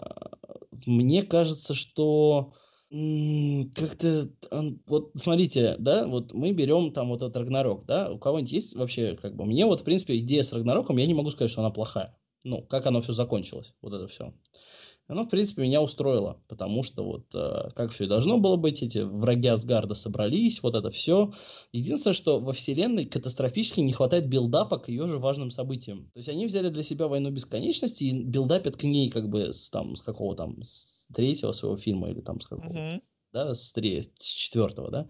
мне 0.86 1.24
кажется, 1.24 1.74
что 1.74 2.54
как-то, 2.94 4.30
вот 4.86 5.12
смотрите, 5.16 5.76
да, 5.80 6.06
вот 6.06 6.32
мы 6.34 6.52
берем 6.52 6.94
там 6.94 7.10
вот 7.10 7.24
этот 7.24 7.38
Рагнарок, 7.38 7.86
да, 7.88 8.12
у 8.12 8.20
кого-нибудь 8.20 8.52
есть 8.52 8.76
вообще, 8.76 9.18
как 9.20 9.36
бы, 9.36 9.46
мне 9.46 9.66
вот, 9.66 9.82
в 9.82 9.84
принципе, 9.84 10.18
идея 10.20 10.44
с 10.44 10.54
Рагнароком, 10.54 10.98
я 10.98 11.08
не 11.08 11.16
могу 11.16 11.32
сказать, 11.32 11.50
что 11.50 11.62
она 11.62 11.72
плохая. 11.72 12.16
Ну, 12.44 12.62
как 12.62 12.86
оно 12.86 13.02
все 13.02 13.14
закончилось, 13.14 13.74
вот 13.82 13.94
это 13.94 14.08
все 14.08 14.34
оно, 15.08 15.24
в 15.24 15.30
принципе, 15.30 15.64
меня 15.64 15.82
устроило, 15.82 16.42
потому 16.48 16.82
что 16.84 17.04
вот 17.04 17.26
э, 17.34 17.70
как 17.76 17.92
все 17.92 18.06
и 18.06 18.08
должно 18.08 18.38
было 18.38 18.56
быть, 18.56 18.82
эти 18.82 19.00
враги 19.00 19.48
Асгарда 19.48 19.96
собрались, 19.96 20.64
вот 20.64 20.76
это 20.76 20.92
все. 20.92 21.34
Единственное, 21.74 22.14
что 22.14 22.40
во 22.40 22.54
вселенной 22.54 23.06
катастрофически 23.06 23.82
не 23.82 23.92
хватает 23.92 24.28
build-up 24.28 24.74
а 24.74 24.80
к 24.80 24.88
ее 24.88 25.08
же 25.08 25.18
важным 25.18 25.52
событиям. 25.52 26.10
То 26.14 26.20
есть 26.20 26.30
они 26.30 26.46
взяли 26.46 26.70
для 26.70 26.84
себя 26.84 27.08
войну 27.08 27.32
бесконечности 27.32 28.06
и 28.06 28.24
build-up 28.24 28.63
ят 28.63 28.78
к 28.78 28.84
ней 28.84 29.10
как 29.10 29.30
бы 29.30 29.52
с, 29.52 29.70
там, 29.70 29.96
с 29.96 30.02
какого 30.02 30.36
там, 30.36 30.64
с 30.64 31.08
третьего 31.14 31.52
своего 31.52 31.76
фильма 31.76 32.10
или 32.10 32.22
там 32.22 32.40
с 32.40 32.48
какого, 32.48 32.72
uh-huh. 32.72 33.02
да, 33.34 33.54
с, 33.54 33.74
три, 33.74 34.02
с 34.02 34.24
четвертого, 34.24 34.90
да, 34.90 35.10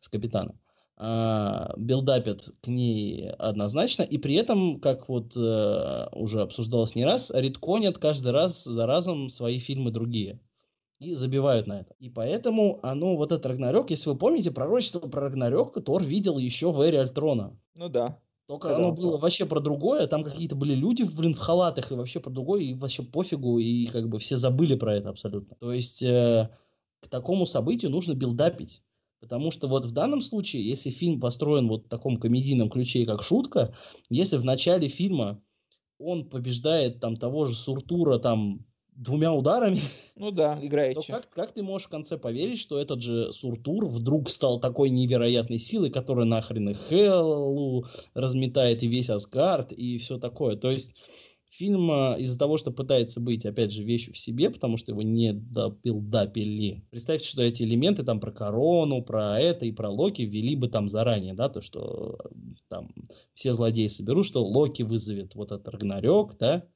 с 0.00 0.08
капитана 0.08 0.58
build-up 0.96 2.08
ят 2.08 2.50
к 2.60 2.68
ней 2.68 3.28
однозначно, 3.30 4.02
и 4.02 4.16
при 4.16 4.34
этом, 4.34 4.80
как 4.80 5.08
вот 5.08 5.36
э, 5.36 6.06
уже 6.12 6.40
обсуждалось 6.40 6.94
не 6.94 7.04
раз, 7.04 7.32
retcon 7.34 7.77
ят 7.77 7.98
каждый 7.98 8.30
раз 8.30 8.62
за 8.62 8.86
разом 8.86 9.28
свои 9.28 9.58
фильмы 9.58 9.90
другие. 9.90 10.38
И 11.00 11.14
забивают 11.14 11.66
на 11.66 11.80
это. 11.80 11.94
И 11.98 12.08
поэтому 12.08 12.78
оно, 12.82 13.16
вот 13.16 13.32
этот 13.32 13.44
Рагнарёк, 13.46 13.90
если 13.90 14.08
вы 14.08 14.16
помните, 14.16 14.52
пророчество 14.52 15.00
про 15.00 15.22
Рагнарёк 15.22 15.82
Тор 15.84 16.02
видел 16.04 16.38
еще 16.38 16.70
в 16.70 16.80
Эре 16.80 17.00
Альтрона. 17.00 17.58
Ну 17.74 17.88
да. 17.88 18.20
Только 18.46 18.68
да, 18.68 18.76
оно 18.76 18.90
да. 18.90 18.96
было 19.00 19.16
вообще 19.16 19.46
про 19.46 19.60
другое, 19.60 20.06
там 20.06 20.22
какие-то 20.22 20.54
были 20.54 20.74
люди, 20.74 21.02
блин, 21.02 21.34
в 21.34 21.38
халатах, 21.38 21.90
и 21.90 21.94
вообще 21.94 22.20
про 22.20 22.30
другое, 22.30 22.62
и 22.62 22.74
вообще 22.74 23.02
пофигу, 23.02 23.58
и 23.58 23.86
как 23.86 24.08
бы 24.08 24.18
все 24.18 24.36
забыли 24.36 24.76
про 24.76 24.94
это 24.94 25.08
абсолютно. 25.08 25.56
То 25.56 25.72
есть 25.72 26.02
э, 26.02 26.50
к 27.00 27.08
такому 27.08 27.46
событию 27.46 27.90
нужно 27.90 28.14
билдапить. 28.14 28.84
Потому 29.24 29.50
что 29.50 29.68
вот 29.68 29.86
в 29.86 29.90
данном 29.90 30.20
случае, 30.20 30.68
если 30.68 30.90
фильм 30.90 31.18
построен 31.18 31.66
вот 31.66 31.86
в 31.86 31.88
таком 31.88 32.18
комедийном 32.18 32.68
ключе, 32.68 33.06
как 33.06 33.22
шутка, 33.22 33.74
если 34.10 34.36
в 34.36 34.44
начале 34.44 34.86
фильма 34.86 35.42
он 35.98 36.28
побеждает 36.28 37.00
там 37.00 37.16
того 37.16 37.46
же 37.46 37.54
Суртура 37.54 38.18
там 38.18 38.66
двумя 38.94 39.32
ударами. 39.32 39.78
Ну 40.14 40.30
да, 40.30 40.58
играете. 40.62 41.00
То 41.00 41.06
как, 41.06 41.30
как 41.30 41.52
ты 41.52 41.62
можешь 41.62 41.86
в 41.86 41.90
конце 41.90 42.18
поверить, 42.18 42.58
что 42.58 42.78
этот 42.78 43.00
же 43.00 43.32
Суртур 43.32 43.86
вдруг 43.86 44.28
стал 44.28 44.60
такой 44.60 44.90
невероятной 44.90 45.58
силой, 45.58 45.88
которая 45.88 46.26
нахрен 46.26 46.68
и 46.68 46.74
Хеллу 46.74 47.86
разметает 48.12 48.82
и 48.82 48.88
весь 48.88 49.08
Асгард 49.08 49.72
и 49.72 49.96
все 49.96 50.18
такое. 50.18 50.56
То 50.56 50.70
есть 50.70 50.96
Фильм 51.56 51.90
а, 51.90 52.16
из-за 52.18 52.38
того, 52.38 52.58
что 52.58 52.72
пытается 52.72 53.20
быть, 53.20 53.46
опять 53.46 53.70
же, 53.70 53.84
вещью 53.84 54.12
в 54.12 54.18
себе, 54.18 54.50
потому 54.50 54.76
что 54.76 54.90
его 54.90 55.02
не 55.02 55.32
допилдапили. 55.32 56.84
Представьте, 56.90 57.28
что 57.28 57.42
эти 57.42 57.62
элементы 57.62 58.02
там 58.02 58.18
про 58.18 58.32
корону, 58.32 59.02
про 59.02 59.38
это 59.38 59.64
и 59.64 59.72
про 59.72 59.88
Локи 59.88 60.22
ввели 60.22 60.56
бы 60.56 60.68
там 60.68 60.88
заранее, 60.88 61.34
да, 61.34 61.48
то, 61.48 61.60
что 61.60 62.18
там 62.68 62.92
все 63.34 63.52
злодеи 63.52 63.86
соберут, 63.86 64.26
что 64.26 64.44
Локи 64.44 64.82
вызовет 64.82 65.36
вот 65.36 65.52
этот 65.52 65.68
Рагнарёк, 65.68 66.36
да. 66.38 66.66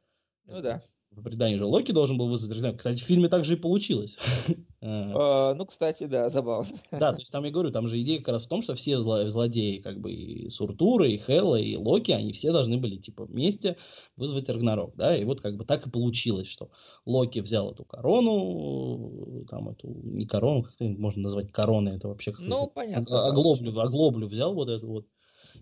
Ну 0.47 0.63
да 0.63 0.81
по 1.15 1.23
преданию 1.23 1.59
же 1.59 1.67
Локи 1.67 1.93
должен 1.93 2.17
был 2.17 2.29
вызвать 2.29 2.53
Рагнарёк. 2.53 2.79
Кстати, 2.79 3.01
в 3.01 3.05
фильме 3.05 3.29
также 3.29 3.55
и 3.55 3.57
получилось. 3.57 4.17
А, 4.81 5.55
ну, 5.55 5.67
кстати, 5.67 6.05
да, 6.05 6.29
забавно. 6.29 6.71
Да, 6.93 7.13
то 7.13 7.19
есть 7.19 7.33
там 7.33 7.45
я 7.45 7.51
говорю, 7.51 7.73
там 7.73 7.89
же 7.89 8.01
идея 8.01 8.19
как 8.19 8.29
раз 8.29 8.45
в 8.45 8.49
том, 8.49 8.63
что 8.63 8.77
все 8.77 9.01
злодеи, 9.01 9.79
как 9.79 9.99
бы 9.99 10.13
и 10.13 10.49
Суртура, 10.51 11.05
и 11.05 11.19
Хелла, 11.19 11.57
и 11.57 11.75
Локи, 11.75 12.13
они 12.13 12.33
все 12.33 12.53
должны 12.53 12.79
были, 12.79 12.95
типа, 12.95 13.25
вместе 13.25 13.77
вызвать 14.17 14.49
Рагнарок, 14.49 14.95
да, 14.95 15.17
и 15.17 15.25
вот 15.25 15.41
как 15.41 15.57
бы 15.57 15.65
так 15.65 15.85
и 15.85 15.91
получилось, 15.91 16.47
что 16.47 16.71
Локи 17.07 17.41
взял 17.41 17.73
эту 17.73 17.85
корону, 17.85 19.45
там 19.51 19.69
эту, 19.69 19.89
не 19.89 20.27
корону, 20.27 20.63
как 20.63 20.75
можно 20.79 21.23
назвать 21.23 21.51
короной, 21.51 21.97
это 21.97 22.07
вообще 22.07 22.31
как 22.31 22.47
Ну, 22.47 22.69
понятно. 22.69 23.27
Оглоблю, 23.27 23.77
оглоблю 23.81 24.29
взял 24.29 24.55
вот 24.55 24.69
эту 24.69 24.87
вот 24.87 25.07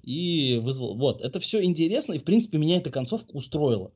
и 0.03 0.61
вызвал. 0.63 0.95
Вот, 0.95 1.23
это 1.23 1.41
все 1.41 1.65
интересно, 1.65 2.13
и, 2.13 2.19
в 2.19 2.25
принципе, 2.25 2.59
меня 2.59 2.77
эта 2.77 2.91
концовка 2.91 3.31
устроила. 3.33 3.93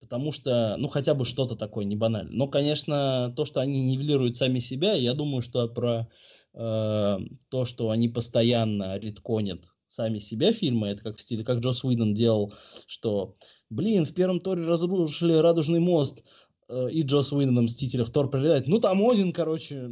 Потому 0.00 0.32
что, 0.32 0.76
ну, 0.78 0.88
хотя 0.88 1.14
бы 1.14 1.24
что-то 1.24 1.56
такое 1.56 1.84
не 1.84 1.94
банально. 1.94 2.30
Но, 2.32 2.48
конечно, 2.48 3.32
то, 3.36 3.44
что 3.44 3.60
они 3.60 3.82
нивелируют 3.82 4.36
сами 4.36 4.58
себя, 4.58 4.94
я 4.94 5.12
думаю, 5.12 5.42
что 5.42 5.68
про 5.68 6.08
э, 6.54 7.18
то, 7.48 7.64
что 7.66 7.90
они 7.90 8.08
постоянно 8.08 8.98
редконят 8.98 9.72
сами 9.86 10.20
себя 10.20 10.52
фильмы, 10.52 10.88
это 10.88 11.02
как 11.02 11.18
в 11.18 11.20
стиле, 11.20 11.44
как 11.44 11.58
Джос 11.58 11.84
Уидон 11.84 12.14
делал, 12.14 12.52
что, 12.86 13.34
блин, 13.70 14.04
в 14.04 14.14
первом 14.14 14.40
Торе 14.40 14.64
разрушили 14.64 15.32
Радужный 15.32 15.80
мост, 15.80 16.24
э, 16.68 16.90
и 16.90 17.02
Джос 17.02 17.32
Уидон 17.32 17.64
Мстителях 17.64 18.10
Тор 18.10 18.30
прилетает, 18.30 18.68
ну 18.68 18.80
там 18.80 19.06
Один, 19.06 19.32
короче, 19.32 19.90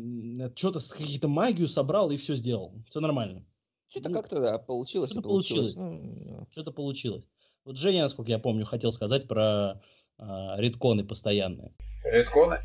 что-то, 0.55 0.79
какие-то 0.79 1.29
магию 1.29 1.69
собрал 1.69 2.11
и 2.11 2.17
все 2.17 2.37
сделал, 2.37 2.73
все 2.89 3.01
нормально. 3.01 3.45
Что-то 3.89 4.11
ну, 4.11 4.15
как-то, 4.15 4.41
да, 4.41 4.59
получилось. 4.59 5.11
Что-то 5.11 5.29
получилось. 5.29 5.75
получилось. 5.75 6.27
Ну, 6.27 6.47
что-то 6.51 6.73
получилось. 6.73 7.25
Вот 7.65 7.77
Женя, 7.77 8.03
насколько 8.03 8.31
я 8.31 8.39
помню, 8.39 8.65
хотел 8.65 8.93
сказать 8.93 9.27
про 9.27 9.73
э, 9.73 9.81
редконы 10.19 11.05
постоянные. 11.05 11.73
Редконы? 12.05 12.61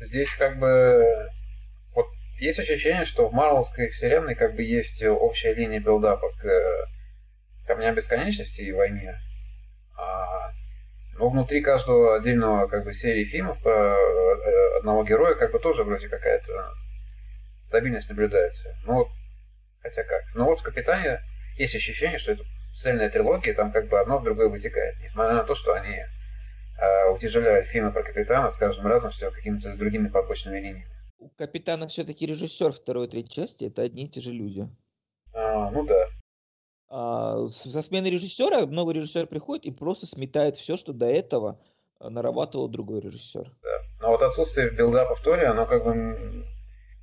Здесь 0.00 0.34
как 0.34 0.58
бы 0.58 1.30
вот 1.94 2.06
есть 2.38 2.58
ощущение, 2.58 3.04
что 3.04 3.28
в 3.28 3.32
Марвелской 3.32 3.88
вселенной 3.88 4.34
как 4.34 4.54
бы 4.54 4.62
есть 4.62 5.02
общая 5.04 5.54
линия 5.54 5.80
билдапа 5.80 6.30
к 6.38 6.88
Камням 7.66 7.94
Бесконечности 7.94 8.62
и 8.62 8.72
войне. 8.72 9.18
А, 9.98 10.52
но 11.18 11.30
внутри 11.30 11.62
каждого 11.62 12.16
отдельного 12.16 12.68
как 12.68 12.84
бы 12.84 12.92
серии 12.92 13.24
фильмов 13.24 13.60
про 13.62 13.94
э, 13.94 14.78
одного 14.78 15.04
героя 15.04 15.34
как 15.34 15.52
бы 15.52 15.58
тоже 15.58 15.82
вроде 15.82 16.08
какая-то 16.08 16.72
стабильность 17.60 18.08
наблюдается. 18.08 18.76
Ну, 18.84 19.08
хотя 19.82 20.04
как. 20.04 20.22
Но 20.34 20.44
вот 20.44 20.60
в 20.60 20.62
Капитане 20.62 21.20
есть 21.56 21.74
ощущение, 21.74 22.18
что 22.18 22.32
это 22.32 22.44
цельная 22.70 23.10
трилогия, 23.10 23.54
там 23.54 23.72
как 23.72 23.88
бы 23.88 23.98
одно 23.98 24.18
в 24.18 24.24
другое 24.24 24.48
вытекает. 24.48 24.96
Несмотря 25.00 25.34
на 25.34 25.44
то, 25.44 25.54
что 25.54 25.72
они 25.72 26.04
э, 26.78 27.10
утяжеляют 27.10 27.66
фильмы 27.66 27.92
про 27.92 28.02
Капитана 28.02 28.50
с 28.50 28.56
каждым 28.56 28.86
разом 28.86 29.10
все 29.10 29.30
какими-то 29.30 29.76
другими 29.76 30.08
побочными 30.08 30.58
линиями. 30.58 30.88
У 31.18 31.28
Капитана 31.30 31.88
все-таки 31.88 32.26
режиссер 32.26 32.72
второй 32.72 33.06
и 33.06 33.10
третьей 33.10 33.42
части 33.42 33.64
это 33.64 33.82
одни 33.82 34.04
и 34.04 34.08
те 34.08 34.20
же 34.20 34.32
люди. 34.32 34.68
А, 35.32 35.70
ну 35.70 35.84
да. 35.84 36.06
А, 36.88 37.48
со 37.48 37.82
смены 37.82 38.08
режиссера 38.08 38.66
новый 38.66 38.94
режиссер 38.94 39.26
приходит 39.26 39.64
и 39.64 39.70
просто 39.70 40.06
сметает 40.06 40.56
все, 40.56 40.76
что 40.76 40.92
до 40.92 41.06
этого 41.06 41.60
а, 41.98 42.10
нарабатывал 42.10 42.68
другой 42.68 43.00
режиссер. 43.00 43.50
Да. 43.62 43.76
Но 44.00 44.10
вот 44.10 44.22
отсутствие 44.22 44.70
билдапа 44.70 45.16
в 45.16 45.22
Торе, 45.22 45.46
оно 45.46 45.66
как 45.66 45.84
бы, 45.84 46.44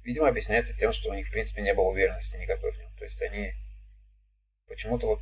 видимо, 0.03 0.27
объясняется 0.27 0.77
тем, 0.77 0.94
что 0.94 1.10
у 1.10 1.13
них, 1.13 1.27
в 1.27 1.32
принципе, 1.32 1.62
не 1.62 1.74
было 1.74 1.86
уверенности 1.86 2.38
никакой 2.38 2.72
в 2.72 2.77
нем. 2.77 2.92
То 2.98 3.03
есть 3.06 3.22
они 3.22 3.51
почему-то 4.68 5.08
вот 5.08 5.20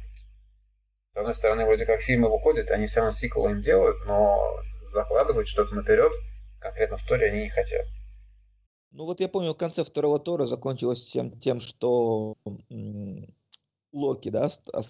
с 1.13 1.17
одной 1.17 1.33
стороны, 1.33 1.65
вроде 1.65 1.85
как 1.85 2.01
фильмы 2.01 2.29
выходят, 2.29 2.69
они 2.71 2.87
все 2.87 3.01
равно 3.01 3.11
сиквелы 3.11 3.51
им 3.51 3.61
делают, 3.61 3.97
но 4.05 4.41
закладывать 4.81 5.47
что-то 5.47 5.75
наперед, 5.75 6.11
конкретно 6.59 6.97
в 6.97 7.05
Торе, 7.05 7.31
они 7.31 7.43
не 7.43 7.49
хотят. 7.49 7.85
Ну 8.91 9.05
вот 9.05 9.19
я 9.19 9.27
помню, 9.27 9.53
в 9.53 9.57
конце 9.57 9.83
второго 9.83 10.19
Тора 10.19 10.45
закончилось 10.45 11.05
тем, 11.05 11.39
тем 11.39 11.59
что 11.59 12.35
Локи, 13.93 14.29
да, 14.29 14.49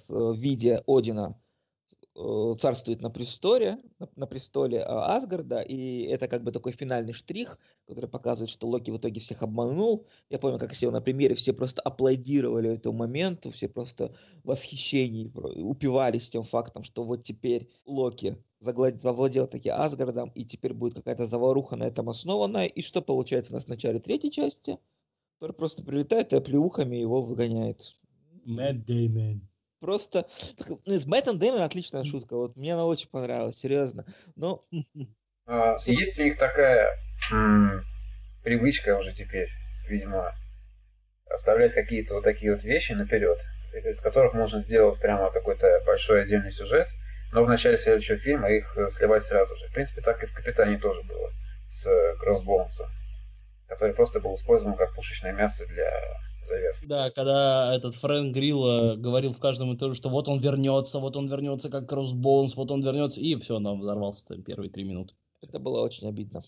в 0.10 0.36
виде 0.36 0.84
Одина 0.88 1.36
Э, 1.36 1.51
царствует 2.14 3.02
на 3.02 3.10
престоле, 3.10 3.78
на, 4.16 4.28
престоле 4.28 4.84
а, 4.84 5.16
Асгарда, 5.16 5.62
и 5.62 6.04
это 6.04 6.28
как 6.28 6.44
бы 6.44 6.52
такой 6.52 6.74
финальный 6.74 7.14
штрих, 7.14 7.58
который 7.88 8.10
показывает, 8.10 8.50
что 8.50 8.68
Локи 8.68 8.92
в 8.92 8.98
итоге 8.98 9.22
всех 9.22 9.44
обманул. 9.44 10.08
Я 10.30 10.38
помню, 10.38 10.60
как 10.60 10.74
все 10.74 10.92
на 10.92 11.02
примере, 11.02 11.36
все 11.36 11.54
просто 11.54 11.82
аплодировали 11.82 12.74
этому 12.74 12.98
моменту, 12.98 13.52
все 13.52 13.70
просто 13.70 14.14
в 14.44 14.50
восхищении 14.50 15.32
упивались 15.62 16.30
тем 16.30 16.44
фактом, 16.44 16.84
что 16.84 17.04
вот 17.04 17.24
теперь 17.24 17.70
Локи 17.86 18.38
завладел 18.60 19.48
таки 19.48 19.70
Асгардом, 19.70 20.30
и 20.36 20.44
теперь 20.44 20.74
будет 20.74 20.96
какая-то 20.96 21.28
заваруха 21.28 21.78
на 21.78 21.84
этом 21.86 22.10
основанная. 22.10 22.66
И 22.66 22.82
что 22.82 23.02
получается 23.02 23.54
у 23.54 23.56
нас 23.56 23.66
в 23.66 23.70
начале 23.70 24.00
третьей 24.00 24.32
части? 24.32 24.78
Который 25.40 25.56
просто 25.56 25.84
прилетает 25.84 26.34
и 26.34 26.36
оплеухами 26.36 26.98
его 26.98 27.22
выгоняет. 27.22 28.00
Мэтт 28.46 28.86
Дэймон. 28.86 29.51
Просто 29.82 30.28
ну, 30.86 30.96
с 30.96 31.08
Мэттом 31.08 31.40
Дэймоном 31.40 31.66
отличная 31.66 32.04
шутка. 32.06 32.36
Вот 32.36 32.56
мне 32.56 32.76
она 32.76 32.86
очень 32.86 33.10
понравилась, 33.10 33.58
серьезно. 33.58 34.06
Но... 34.36 34.64
А, 35.48 35.76
есть 35.86 36.18
у 36.20 36.24
них 36.24 36.38
такая 36.38 36.96
м- 37.32 37.84
привычка 38.44 38.96
уже 38.96 39.12
теперь, 39.12 39.50
видимо, 39.90 40.34
оставлять 41.30 41.74
какие-то 41.74 42.14
вот 42.14 42.24
такие 42.24 42.54
вот 42.54 42.64
вещи 42.64 42.94
наперед, 42.94 43.40
из 43.74 44.00
которых 44.00 44.34
можно 44.34 44.62
сделать 44.62 45.02
прямо 45.02 45.32
какой-то 45.32 45.82
большой 45.86 46.22
отдельный 46.22 46.52
сюжет, 46.52 46.88
но 47.34 47.44
в 47.44 47.50
начале 47.50 47.78
следующего 47.78 48.20
фильма 48.20 48.52
их 48.52 48.78
сливать 48.90 49.24
сразу 49.24 49.58
же. 49.58 49.68
В 49.68 49.74
принципе, 49.74 50.02
так 50.02 50.24
и 50.24 50.28
в 50.28 50.34
«Капитане» 50.34 50.78
тоже 50.78 51.02
было 51.04 51.32
с 51.68 51.90
Кроссбоунсом, 52.20 52.88
который 53.68 53.96
просто 53.96 54.22
был 54.22 54.36
использован 54.36 54.78
как 54.78 54.94
пушечное 54.94 55.34
мясо 55.34 55.66
для 55.66 55.92
завязки. 56.48 56.86
Да, 56.86 57.10
когда 57.12 57.74
этот 57.76 57.96
Фрэнк 57.96 58.34
Грилл 58.34 58.98
говорил 58.98 59.34
в 59.34 59.40
каждом 59.40 59.72
интервью, 59.72 59.96
что 59.96 60.10
вот 60.10 60.28
он 60.28 60.40
вернется, 60.40 61.00
вот 61.00 61.18
он 61.18 61.28
вернется 61.28 61.70
как 61.70 61.88
Кроссбоунс, 61.88 62.56
вот 62.56 62.72
он 62.72 62.82
вернется, 62.82 63.22
и 63.22 63.36
все, 63.36 63.56
он 63.56 63.80
взорвался 63.80 64.28
там 64.28 64.44
первые 64.44 64.70
три 64.70 64.84
минуты. 64.84 65.14
Это 65.42 65.60
было 65.60 65.82
очень 65.82 66.08
обидно. 66.08 66.42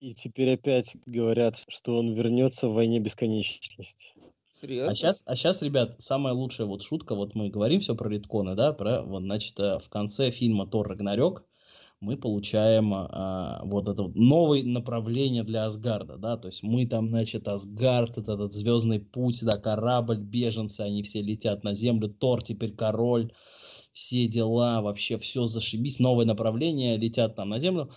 И 0.00 0.12
теперь 0.12 0.54
опять 0.54 0.96
говорят, 1.06 1.62
что 1.68 1.96
он 1.96 2.12
вернется 2.12 2.68
в 2.68 2.74
войне 2.74 3.00
бесконечности. 3.00 4.12
Серьезно? 4.60 4.92
А 4.92 4.94
сейчас, 4.94 5.22
а 5.26 5.36
сейчас, 5.36 5.62
ребят, 5.62 6.00
самая 6.00 6.34
лучшая 6.34 6.66
вот 6.66 6.82
шутка, 6.82 7.14
вот 7.14 7.34
мы 7.34 7.48
говорим 7.48 7.80
все 7.80 7.94
про 7.94 8.08
ритконы, 8.08 8.54
да, 8.54 8.72
про, 8.72 9.02
вот, 9.02 9.22
значит, 9.22 9.58
э, 9.60 9.78
в 9.78 9.88
конце 9.88 10.30
фильма 10.30 10.66
Тор 10.66 10.88
Рагнарёк 10.88 11.44
мы 12.04 12.18
получаем 12.18 12.92
а, 12.94 13.62
вот 13.64 13.88
это 13.88 14.02
вот 14.02 14.14
новое 14.14 14.62
направление 14.62 15.42
для 15.42 15.64
Асгарда, 15.64 16.18
да, 16.18 16.36
то 16.36 16.48
есть 16.48 16.62
мы 16.62 16.86
там, 16.86 17.08
значит, 17.08 17.48
Асгард, 17.48 18.18
это 18.18 18.32
этот 18.32 18.52
звездный 18.52 19.00
путь, 19.00 19.42
да, 19.42 19.56
корабль, 19.56 20.18
беженцы, 20.18 20.82
они 20.82 21.02
все 21.02 21.22
летят 21.22 21.64
на 21.64 21.74
землю, 21.74 22.08
Тор 22.08 22.42
теперь 22.42 22.74
король, 22.74 23.32
все 23.92 24.26
дела, 24.26 24.82
вообще 24.82 25.16
все 25.16 25.46
зашибись, 25.46 25.98
новое 25.98 26.26
направление, 26.26 26.98
летят 26.98 27.36
там 27.36 27.48
на 27.48 27.58
землю, 27.58 27.90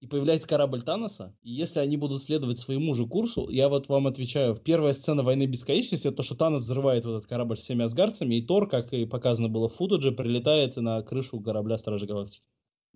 и 0.00 0.06
появляется 0.08 0.48
корабль 0.48 0.82
Таноса, 0.82 1.36
и 1.42 1.52
если 1.52 1.78
они 1.78 1.96
будут 1.96 2.22
следовать 2.22 2.58
своему 2.58 2.94
же 2.94 3.06
курсу, 3.06 3.48
я 3.48 3.68
вот 3.68 3.88
вам 3.88 4.08
отвечаю, 4.08 4.56
первая 4.56 4.92
сцена 4.92 5.22
войны 5.22 5.46
бесконечности, 5.46 6.08
это 6.08 6.16
то, 6.16 6.22
что 6.24 6.34
Танос 6.34 6.64
взрывает 6.64 7.04
вот 7.04 7.18
этот 7.18 7.26
корабль 7.26 7.56
с 7.56 7.60
всеми 7.60 7.84
асгарцами, 7.84 8.34
и 8.34 8.42
Тор, 8.42 8.68
как 8.68 8.92
и 8.92 9.06
показано 9.06 9.48
было 9.48 9.68
в 9.68 9.74
футаже, 9.74 10.10
прилетает 10.10 10.76
на 10.76 11.00
крышу 11.02 11.40
корабля 11.40 11.78
Стражи 11.78 12.06
Галактики 12.06 12.42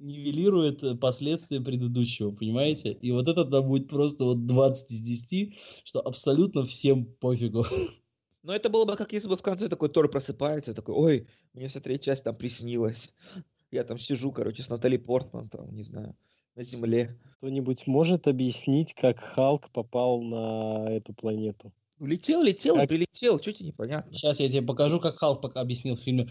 нивелирует 0.01 0.83
э, 0.83 0.97
последствия 0.97 1.61
предыдущего, 1.61 2.31
понимаете? 2.33 2.93
И 2.93 3.13
вот 3.13 3.29
это 3.29 3.45
да, 3.45 3.63
будет 3.63 3.89
просто 3.89 4.25
вот 4.25 4.47
20 4.47 4.91
из 4.91 5.01
10, 5.01 5.55
что 5.85 6.01
абсолютно 6.01 6.65
всем 6.65 7.05
пофигу. 7.05 7.65
Но 8.43 8.55
это 8.55 8.71
было 8.71 8.87
бы 8.87 8.97
как 8.97 9.13
если 9.13 9.29
бы 9.29 9.37
в 9.37 9.43
конце 9.43 9.69
такой 9.69 9.91
Тор 9.91 10.11
просыпается, 10.11 10.75
такой, 10.75 10.95
ой, 10.95 11.29
мне 11.53 11.69
вся 11.69 11.81
третья 11.81 12.13
часть 12.13 12.25
там 12.25 12.35
приснилась. 12.35 13.13
Я 13.71 13.85
там 13.85 13.99
сижу, 13.99 14.33
короче, 14.33 14.63
с 14.63 14.71
Натали 14.71 14.97
Портман, 14.97 15.49
там, 15.49 15.73
не 15.75 15.83
знаю, 15.83 16.17
на 16.57 16.65
Земле. 16.65 17.17
Кто-нибудь 17.37 17.87
может 17.87 18.27
объяснить, 18.27 18.95
как 18.95 19.21
Халк 19.21 19.71
попал 19.71 20.23
на 20.23 20.89
эту 20.91 21.13
планету? 21.13 21.73
Летел, 22.01 22.43
летел, 22.43 22.77
как... 22.77 22.89
прилетел, 22.89 23.39
что 23.39 23.53
тебе 23.53 23.69
непонятно? 23.69 24.13
Сейчас 24.13 24.41
я 24.41 24.49
тебе 24.49 24.63
покажу, 24.63 24.99
как 25.01 25.19
Халк 25.19 25.43
пока 25.43 25.61
объяснил 25.61 25.97
в 25.97 26.01
фильме. 26.01 26.31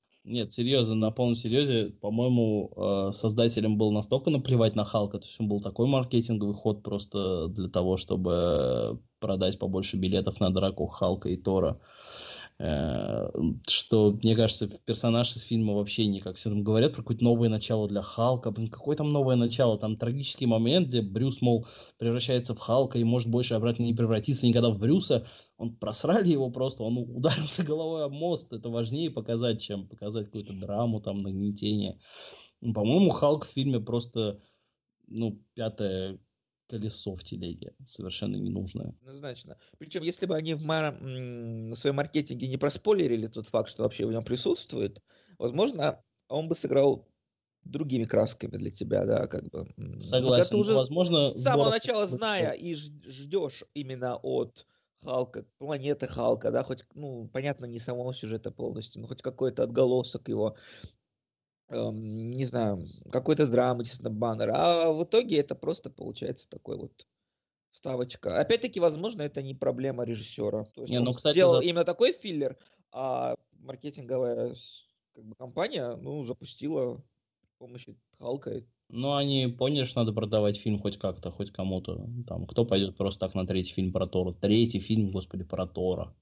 Нет, 0.23 0.53
серьезно, 0.53 0.93
на 0.93 1.09
полном 1.09 1.35
серьезе, 1.35 1.85
по-моему, 1.99 2.71
э, 2.75 3.11
создателям 3.11 3.77
было 3.77 3.89
настолько 3.89 4.29
наплевать 4.29 4.75
на 4.75 4.85
Халка, 4.85 5.17
то 5.17 5.25
есть 5.25 5.39
он 5.41 5.47
был 5.47 5.61
такой 5.61 5.87
маркетинговый 5.87 6.53
ход 6.53 6.83
просто 6.83 7.47
для 7.47 7.69
того, 7.69 7.97
чтобы 7.97 9.01
продать 9.19 9.57
побольше 9.57 9.97
билетов 9.97 10.39
на 10.39 10.51
драку 10.51 10.85
Халка 10.85 11.29
и 11.29 11.35
Тора. 11.35 11.79
Э, 12.63 13.27
что, 13.67 14.11
мне 14.21 14.35
кажется, 14.35 14.67
персонаж 14.85 15.35
из 15.35 15.41
фильма 15.41 15.73
вообще 15.73 16.05
никак. 16.05 16.35
Все 16.35 16.51
там 16.51 16.63
говорят 16.63 16.93
про 16.93 17.01
какое-то 17.01 17.23
новое 17.23 17.49
начало 17.49 17.87
для 17.87 18.03
Халка. 18.03 18.51
Блин, 18.51 18.67
какое 18.67 18.95
там 18.95 19.09
новое 19.09 19.35
начало? 19.35 19.79
Там 19.79 19.97
трагический 19.97 20.45
момент, 20.45 20.89
где 20.89 21.01
Брюс, 21.01 21.41
мол, 21.41 21.65
превращается 21.97 22.53
в 22.53 22.59
Халка 22.59 22.99
и 22.99 23.03
может 23.03 23.29
больше 23.29 23.55
обратно 23.55 23.81
не 23.81 23.95
превратиться 23.95 24.45
никогда 24.45 24.69
в 24.69 24.77
Брюса. 24.77 25.25
Он 25.57 25.75
просрали 25.75 26.29
его 26.29 26.51
просто, 26.51 26.83
он 26.83 26.99
ударился 26.99 27.63
головой 27.65 28.03
об 28.03 28.11
мост. 28.11 28.53
Это 28.53 28.69
важнее 28.69 29.09
показать, 29.09 29.59
чем 29.59 29.87
показать 29.87 30.25
какую-то 30.25 30.53
драму, 30.53 31.01
там, 31.01 31.17
нагнетение. 31.17 31.99
По-моему, 32.59 33.09
Халк 33.09 33.47
в 33.47 33.49
фильме 33.49 33.79
просто, 33.79 34.39
ну, 35.07 35.41
пятая 35.55 36.19
колесо 36.71 37.13
в 37.13 37.23
телеге. 37.23 37.73
Совершенно 37.83 38.37
ненужное. 38.37 38.95
Однозначно. 39.01 39.57
Причем, 39.77 40.03
если 40.03 40.25
бы 40.25 40.35
они 40.35 40.53
в 40.53 40.63
мар... 40.63 40.97
на 41.01 41.75
своем 41.75 41.97
маркетинге 41.97 42.47
не 42.47 42.57
проспойлерили 42.57 43.27
тот 43.27 43.47
факт, 43.47 43.69
что 43.69 43.83
вообще 43.83 44.05
в 44.05 44.11
нем 44.11 44.23
присутствует, 44.23 45.01
возможно, 45.37 46.01
он 46.29 46.47
бы 46.47 46.55
сыграл 46.55 47.07
другими 47.63 48.05
красками 48.05 48.57
для 48.57 48.71
тебя, 48.71 49.05
да, 49.05 49.27
как 49.27 49.49
бы. 49.49 49.67
Согласен. 49.99 50.55
Уже 50.55 50.73
возможно, 50.73 51.29
с 51.29 51.43
самого 51.43 51.65
здорово. 51.65 51.69
начала 51.69 52.07
зная 52.07 52.51
и 52.53 52.73
ждешь 52.73 53.63
именно 53.73 54.15
от 54.15 54.65
Халка, 55.03 55.45
планеты 55.57 56.07
Халка, 56.07 56.51
да, 56.51 56.63
хоть, 56.63 56.85
ну, 56.93 57.27
понятно, 57.27 57.65
не 57.65 57.79
самого 57.79 58.13
сюжета 58.13 58.51
полностью, 58.51 59.01
но 59.01 59.07
хоть 59.07 59.21
какой-то 59.21 59.63
отголосок 59.63 60.29
его, 60.29 60.55
не 61.71 62.45
знаю, 62.45 62.85
какой-то 63.11 63.47
драмы, 63.47 63.83
действительно, 63.83 64.11
баннер. 64.11 64.51
А 64.53 64.91
в 64.91 65.03
итоге 65.03 65.37
это 65.37 65.55
просто 65.55 65.89
получается 65.89 66.49
такой 66.49 66.77
вот 66.77 67.07
вставочка. 67.71 68.39
Опять-таки, 68.39 68.79
возможно, 68.79 69.21
это 69.21 69.41
не 69.41 69.55
проблема 69.55 70.03
режиссера. 70.03 70.65
То 70.65 70.81
есть 70.81 70.91
Не, 70.91 70.99
он 70.99 71.05
ну, 71.05 71.13
кстати, 71.13 71.35
сделал 71.35 71.55
за- 71.55 71.61
именно 71.61 71.85
такой 71.85 72.13
филлер, 72.13 72.57
а 72.91 73.35
маркетинговая 73.59 74.55
как 75.13 75.23
бы, 75.25 75.35
компания, 75.35 75.95
ну, 75.95 76.25
запустила 76.25 76.97
с 76.97 77.57
помощью 77.57 77.95
Халка. 78.19 78.63
Ну, 78.89 79.13
они 79.15 79.47
поняли, 79.47 79.85
что 79.85 79.99
надо 80.01 80.11
продавать 80.11 80.57
фильм 80.57 80.79
хоть 80.79 80.97
как-то, 80.97 81.31
хоть 81.31 81.51
кому-то. 81.51 82.09
Там, 82.27 82.45
кто 82.45 82.65
пойдет 82.65 82.97
просто 82.97 83.21
так 83.21 83.35
на 83.35 83.47
третий 83.47 83.71
фильм 83.71 83.93
про 83.93 84.05
Тора? 84.05 84.33
Третий 84.33 84.79
фильм, 84.79 85.11
господи, 85.11 85.45
про 85.45 85.65
Тора. 85.65 86.13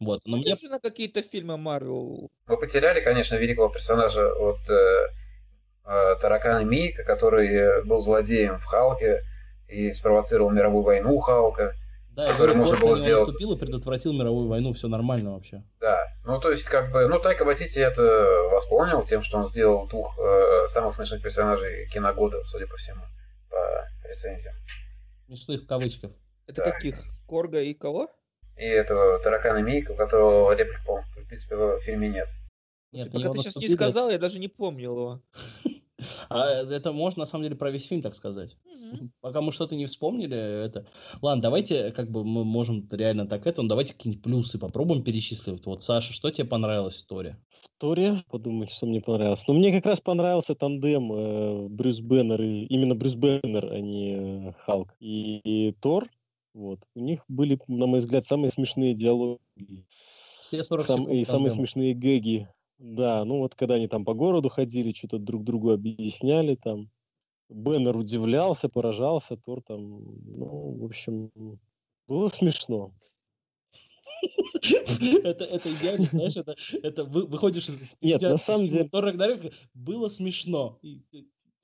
Вот, 0.00 0.20
но 0.26 0.36
мне... 0.36 0.46
Опять 0.46 0.62
же 0.62 0.68
на 0.68 0.78
какие-то 0.78 1.22
фильмы 1.22 1.56
Марвел. 1.56 2.30
Мы 2.46 2.56
потеряли, 2.58 3.00
конечно, 3.00 3.36
великого 3.36 3.68
персонажа 3.68 4.30
от 4.34 4.58
э, 4.68 5.08
э, 5.86 6.16
Таракана 6.20 6.64
Мика, 6.64 7.02
который 7.04 7.48
э, 7.48 7.82
был 7.84 8.02
злодеем 8.02 8.58
в 8.58 8.64
Халке 8.64 9.22
и 9.68 9.92
спровоцировал 9.92 10.50
мировую 10.50 10.84
войну 10.84 11.18
Халка. 11.20 11.74
Да, 12.10 12.32
который 12.32 12.52
Эдвард 12.52 12.56
можно 12.56 12.86
было 12.86 12.98
сделать. 12.98 13.26
наступил 13.26 13.52
и 13.52 13.58
предотвратил 13.58 14.12
мировую 14.12 14.48
войну, 14.48 14.72
все 14.72 14.88
нормально 14.88 15.34
вообще. 15.34 15.62
Да, 15.80 16.06
ну 16.24 16.40
то 16.40 16.50
есть 16.50 16.64
как 16.64 16.90
бы, 16.90 17.06
ну 17.08 17.18
Тайка 17.18 17.44
Ватити 17.44 17.78
это 17.78 18.02
восполнил 18.50 19.04
тем, 19.04 19.22
что 19.22 19.38
он 19.38 19.48
сделал 19.48 19.86
двух 19.86 20.18
э, 20.18 20.68
самых 20.68 20.94
смешных 20.94 21.22
персонажей 21.22 21.88
киногода, 21.88 22.42
судя 22.44 22.66
по 22.66 22.76
всему, 22.76 23.02
по 23.50 24.08
рецензиям. 24.08 24.54
Смешных 25.26 25.64
в 25.64 25.66
кавычках. 25.66 26.10
Это 26.46 26.62
Так. 26.62 26.74
каких? 26.74 27.02
Корга 27.26 27.60
и 27.60 27.74
кого? 27.74 28.08
И 28.56 28.64
этого 28.64 29.18
Таракана 29.18 29.58
Мика, 29.58 29.92
у 29.92 29.96
которого 29.96 30.52
реплик, 30.52 30.80
в 30.86 31.28
принципе, 31.28 31.56
в 31.56 31.80
фильме 31.80 32.08
нет. 32.08 32.28
Нет, 32.92 33.12
пока 33.12 33.30
ты 33.30 33.38
сейчас 33.38 33.56
не 33.56 33.68
сказал, 33.68 34.10
я 34.10 34.18
даже 34.18 34.38
не 34.38 34.48
помнил 34.48 34.92
его. 34.92 35.22
А 36.28 36.48
это 36.48 36.92
можно, 36.92 37.20
на 37.20 37.26
самом 37.26 37.44
деле, 37.44 37.56
про 37.56 37.70
весь 37.70 37.88
фильм 37.88 38.02
так 38.02 38.14
сказать. 38.14 38.56
Пока 39.20 39.40
мы 39.40 39.50
что-то 39.50 39.76
не 39.76 39.86
вспомнили, 39.86 40.36
это... 40.36 40.86
Ладно, 41.22 41.42
давайте, 41.42 41.90
как 41.90 42.10
бы, 42.10 42.22
мы 42.22 42.44
можем 42.44 42.86
реально 42.90 43.26
так 43.26 43.46
это, 43.46 43.62
ну, 43.62 43.68
давайте 43.68 43.94
какие-нибудь 43.94 44.22
плюсы 44.22 44.58
попробуем 44.58 45.02
перечислить. 45.02 45.64
Вот, 45.64 45.82
Саша, 45.82 46.12
что 46.12 46.30
тебе 46.30 46.46
понравилось 46.46 47.02
в 47.02 47.06
Торе? 47.06 47.38
В 47.50 47.80
Торе, 47.80 48.16
подумайте, 48.30 48.74
что 48.74 48.86
мне 48.86 49.00
понравилось. 49.00 49.46
Но 49.48 49.54
мне 49.54 49.72
как 49.72 49.86
раз 49.86 50.00
понравился 50.00 50.54
тандем 50.54 51.12
э, 51.12 51.68
Брюс 51.68 52.00
Беннер 52.00 52.42
и 52.42 52.66
именно 52.66 52.94
Брюс 52.94 53.14
Беннер, 53.14 53.72
а 53.72 53.80
не 53.80 54.48
э, 54.48 54.52
Халк. 54.66 54.94
И, 55.00 55.38
и 55.38 55.72
Тор, 55.72 56.08
вот. 56.56 56.80
У 56.94 57.00
них 57.00 57.22
были, 57.28 57.58
на 57.68 57.86
мой 57.86 58.00
взгляд, 58.00 58.24
самые 58.24 58.50
смешные 58.50 58.94
диалоги. 58.94 59.40
Все 59.88 60.64
40 60.64 60.84
Сам- 60.86 60.98
секунд 61.00 61.14
и 61.14 61.24
самые 61.24 61.50
тандема. 61.50 61.66
смешные 61.66 61.94
гэги. 61.94 62.48
Да, 62.78 63.24
ну 63.24 63.38
вот 63.38 63.54
когда 63.54 63.74
они 63.74 63.88
там 63.88 64.04
по 64.04 64.14
городу 64.14 64.48
ходили, 64.48 64.92
что-то 64.92 65.18
друг 65.18 65.44
другу 65.44 65.70
объясняли 65.70 66.56
там. 66.56 66.90
Беннер 67.48 67.96
удивлялся, 67.96 68.68
поражался, 68.68 69.36
Тор 69.36 69.62
там, 69.62 70.02
ну, 70.26 70.78
в 70.80 70.84
общем, 70.84 71.30
было 72.08 72.26
смешно. 72.28 72.92
Это, 75.22 75.44
это 75.44 75.72
идеально, 75.74 76.06
знаешь, 76.06 76.36
это, 76.36 76.56
это 76.82 77.04
вы- 77.04 77.26
выходишь 77.26 77.68
из 77.68 77.96
Нет, 78.00 78.20
на 78.22 78.36
самом 78.36 78.66
деле- 78.66 78.88
Тор 78.88 79.04
Рагнарёк, 79.04 79.38
было 79.74 80.08
смешно. 80.08 80.78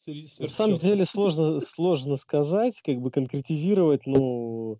На 0.07 0.49
самом 0.49 0.77
деле 0.77 1.05
сложно, 1.05 1.61
сложно 1.61 2.17
сказать, 2.17 2.81
как 2.83 3.01
бы 3.01 3.11
конкретизировать, 3.11 4.07
ну, 4.07 4.79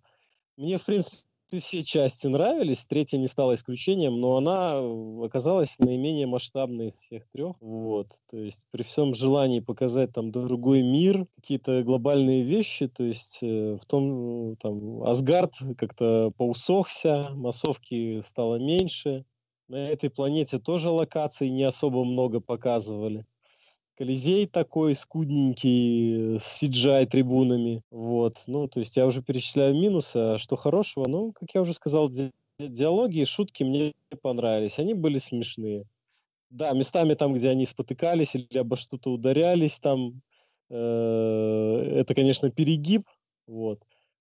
мне, 0.57 0.77
в 0.77 0.85
принципе, 0.85 1.23
все 1.59 1.83
части 1.83 2.27
нравились, 2.27 2.85
третья 2.85 3.17
не 3.17 3.27
стала 3.27 3.55
исключением, 3.55 4.19
но 4.19 4.37
она 4.37 4.73
э, 4.75 5.25
оказалась 5.25 5.75
наименее 5.77 6.25
масштабной 6.25 6.89
из 6.89 6.95
всех 6.95 7.27
трех, 7.31 7.55
вот, 7.61 8.07
то 8.29 8.37
есть 8.37 8.65
при 8.71 8.81
всем 8.83 9.13
желании 9.13 9.59
показать 9.59 10.13
там 10.13 10.31
другой 10.31 10.81
мир, 10.81 11.27
какие-то 11.35 11.83
глобальные 11.83 12.41
вещи, 12.43 12.87
то 12.87 13.03
есть 13.03 13.39
э, 13.43 13.77
в 13.79 13.85
том, 13.85 14.53
э, 14.53 14.55
там, 14.61 15.03
Асгард 15.03 15.53
как-то 15.77 16.31
поусохся, 16.37 17.29
массовки 17.33 18.21
стало 18.25 18.55
меньше, 18.55 19.25
на 19.67 19.87
этой 19.87 20.09
планете 20.09 20.59
тоже 20.59 20.89
локаций 20.89 21.49
не 21.49 21.63
особо 21.63 22.03
много 22.03 22.39
показывали. 22.39 23.25
Колизей 23.95 24.47
такой 24.47 24.95
скудненький, 24.95 26.39
с 26.39 26.63
CGI-трибунами. 26.63 27.81
Вот. 27.91 28.43
Ну, 28.47 28.67
то 28.67 28.79
есть 28.79 28.97
я 28.97 29.05
уже 29.05 29.21
перечисляю 29.21 29.75
минусы, 29.75 30.17
а 30.17 30.37
что 30.39 30.55
хорошего? 30.55 31.07
Ну, 31.07 31.31
как 31.31 31.49
я 31.53 31.61
уже 31.61 31.73
сказал, 31.73 32.09
ди- 32.09 32.31
диалоги 32.59 33.19
и 33.19 33.25
шутки 33.25 33.63
мне 33.63 33.93
понравились. 34.21 34.79
Они 34.79 34.93
были 34.93 35.19
смешные. 35.19 35.85
Да, 36.49 36.71
местами 36.71 37.13
там, 37.13 37.33
где 37.33 37.49
они 37.49 37.65
спотыкались 37.65 38.35
или 38.35 38.57
обо 38.57 38.77
что-то 38.77 39.11
ударялись, 39.11 39.79
там 39.79 40.21
э, 40.69 40.75
это, 41.95 42.13
конечно, 42.15 42.49
перегиб. 42.51 43.07
Вот. 43.47 43.79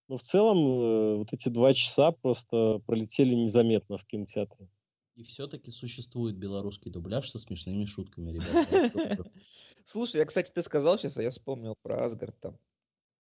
Но 0.09 0.17
в 0.17 0.23
целом 0.23 0.59
э, 0.59 1.17
вот 1.17 1.33
эти 1.33 1.49
два 1.49 1.73
часа 1.75 2.13
просто 2.13 2.81
пролетели 2.87 3.35
незаметно 3.35 3.99
в 3.99 4.07
кинотеатре. 4.07 4.69
И 5.15 5.25
все-таки 5.25 5.71
существует 5.71 6.37
белорусский 6.37 6.91
дубляж 6.91 7.29
со 7.31 7.39
смешными 7.39 7.85
шутками, 7.85 8.33
ребята. 8.33 9.31
Слушай, 9.85 10.19
я, 10.19 10.25
кстати, 10.25 10.51
ты 10.51 10.63
сказал 10.63 10.99
сейчас, 10.99 11.19
а 11.19 11.23
я 11.23 11.31
вспомнил 11.31 11.75
про 11.83 12.07
Асгард 12.07 12.39
там. 12.41 12.59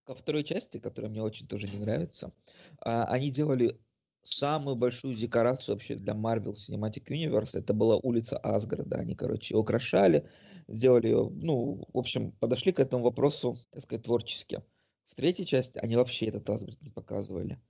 Ко 0.04 0.14
второй 0.14 0.42
части, 0.42 0.78
которая 0.78 1.10
мне 1.10 1.22
очень 1.22 1.46
тоже 1.46 1.68
не 1.68 1.78
нравится, 1.78 2.32
а, 2.80 3.04
они 3.04 3.30
делали 3.30 3.78
самую 4.22 4.76
большую 4.76 5.14
декорацию 5.14 5.74
вообще 5.74 5.94
для 5.94 6.14
Marvel 6.14 6.54
Cinematic 6.54 7.08
Universe. 7.08 7.58
Это 7.58 7.74
была 7.74 7.96
улица 7.96 8.38
Асгарда. 8.38 8.96
Они, 8.96 9.14
короче, 9.14 9.54
украшали, 9.56 10.28
сделали 10.68 11.08
ее, 11.08 11.28
ну, 11.30 11.84
в 11.92 11.98
общем, 11.98 12.32
подошли 12.32 12.72
к 12.72 12.80
этому 12.80 13.04
вопросу, 13.04 13.58
так 13.70 13.82
сказать, 13.82 14.04
творчески. 14.04 14.62
В 15.06 15.14
третьей 15.14 15.46
части 15.46 15.78
они 15.78 15.96
вообще 15.96 16.26
этот 16.26 16.48
Асгард 16.48 16.80
не 16.80 16.90
показывали. 16.90 17.60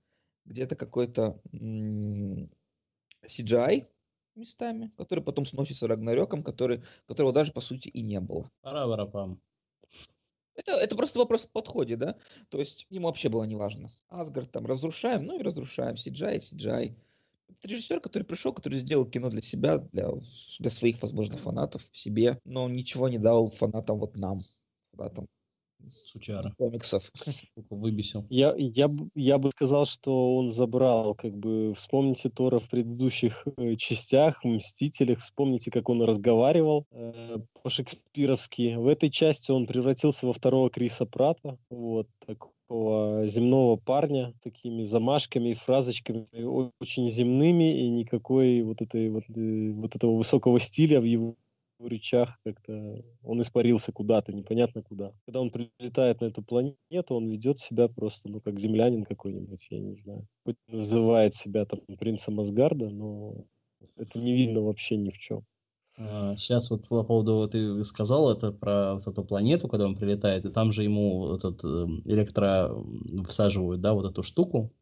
Где-то 0.45 0.75
какой-то 0.75 1.41
м, 1.51 2.49
CGI 3.25 3.87
местами, 4.35 4.91
который 4.97 5.23
потом 5.23 5.45
сносится 5.45 5.87
Рагнарёком, 5.87 6.43
который, 6.43 6.83
которого 7.07 7.33
даже, 7.33 7.51
по 7.51 7.61
сути, 7.61 7.89
и 7.89 8.01
не 8.01 8.19
было. 8.19 8.49
Пора, 8.61 8.87
барапам. 8.87 9.39
Это, 10.55 10.73
это 10.73 10.95
просто 10.95 11.19
вопрос 11.19 11.45
в 11.45 11.49
подходе, 11.49 11.95
да? 11.95 12.15
То 12.49 12.59
есть 12.59 12.85
ему 12.89 13.07
вообще 13.07 13.29
было 13.29 13.43
не 13.43 13.55
важно. 13.55 13.89
Асгард 14.09 14.51
там 14.51 14.65
разрушаем, 14.65 15.25
ну 15.25 15.39
и 15.39 15.43
разрушаем. 15.43 15.95
CGI, 15.95 16.39
CGI. 16.39 16.95
Это 17.49 17.67
режиссер, 17.67 17.99
который 17.99 18.23
пришел, 18.23 18.53
который 18.53 18.77
сделал 18.79 19.05
кино 19.05 19.29
для 19.29 19.41
себя, 19.41 19.77
для, 19.77 20.09
для 20.59 20.69
своих, 20.69 21.01
возможно, 21.01 21.37
фанатов, 21.37 21.87
себе, 21.91 22.39
но 22.45 22.67
ничего 22.69 23.09
не 23.09 23.17
дал 23.17 23.49
фанатам 23.49 23.99
вот 23.99 24.15
нам, 24.15 24.41
фанатам 24.91 25.27
Сучара. 26.05 26.51
комиксов. 26.57 27.11
Выбесил. 27.69 28.25
Я, 28.29 28.53
я, 28.57 28.89
я 29.15 29.37
бы 29.37 29.51
сказал, 29.51 29.85
что 29.85 30.35
он 30.35 30.49
забрал, 30.49 31.15
как 31.15 31.35
бы, 31.35 31.73
вспомните 31.73 32.29
Тора 32.29 32.59
в 32.59 32.69
предыдущих 32.69 33.45
э, 33.57 33.75
частях, 33.75 34.43
Мстителях, 34.43 35.19
вспомните, 35.19 35.71
как 35.71 35.89
он 35.89 36.01
разговаривал 36.01 36.85
э, 36.91 37.37
по-шекспировски. 37.61 38.75
В 38.75 38.87
этой 38.87 39.09
части 39.09 39.51
он 39.51 39.65
превратился 39.65 40.27
во 40.27 40.33
второго 40.33 40.69
Криса 40.69 41.05
Прата, 41.05 41.57
вот, 41.69 42.07
такого 42.25 43.27
земного 43.27 43.75
парня, 43.75 44.33
такими 44.43 44.83
замашками 44.83 45.49
и 45.49 45.53
фразочками, 45.53 46.25
очень 46.79 47.09
земными, 47.09 47.85
и 47.85 47.89
никакой 47.89 48.61
вот, 48.61 48.81
этой, 48.81 49.09
вот, 49.09 49.23
э, 49.35 49.71
вот 49.71 49.95
этого 49.95 50.15
высокого 50.15 50.59
стиля 50.59 50.99
в 51.01 51.03
его 51.03 51.35
в 51.79 51.87
речах 51.87 52.37
как-то 52.45 53.03
он 53.23 53.41
испарился 53.41 53.91
куда-то, 53.91 54.33
непонятно 54.33 54.83
куда. 54.83 55.13
Когда 55.25 55.41
он 55.41 55.51
прилетает 55.51 56.21
на 56.21 56.25
эту 56.25 56.41
планету, 56.41 57.15
он 57.15 57.27
ведет 57.27 57.59
себя 57.59 57.87
просто, 57.87 58.29
ну, 58.29 58.41
как 58.41 58.59
землянин 58.59 59.03
какой-нибудь, 59.03 59.67
я 59.69 59.79
не 59.79 59.95
знаю. 59.95 60.27
Хоть 60.45 60.57
называет 60.67 61.35
себя 61.35 61.65
там 61.65 61.81
принцем 61.97 62.39
Асгарда, 62.39 62.89
но 62.89 63.45
это 63.97 64.19
не 64.19 64.33
видно 64.33 64.61
вообще 64.61 64.97
ни 64.97 65.09
в 65.09 65.17
чем. 65.17 65.45
Сейчас 65.95 66.71
вот 66.71 66.87
по 66.87 67.03
поводу, 67.03 67.47
ты 67.47 67.83
сказал 67.83 68.31
это 68.31 68.51
про 68.51 68.95
вот 68.95 69.05
эту 69.05 69.23
планету, 69.23 69.67
когда 69.67 69.85
он 69.85 69.95
прилетает, 69.95 70.43
и 70.45 70.49
там 70.49 70.71
же 70.71 70.83
ему 70.83 71.35
этот 71.35 71.63
э, 71.63 71.67
электро 72.05 72.71
всаживают, 73.27 73.79
да, 73.81 73.93
вот 73.93 74.09
эту 74.09 74.23
штуку, 74.23 74.73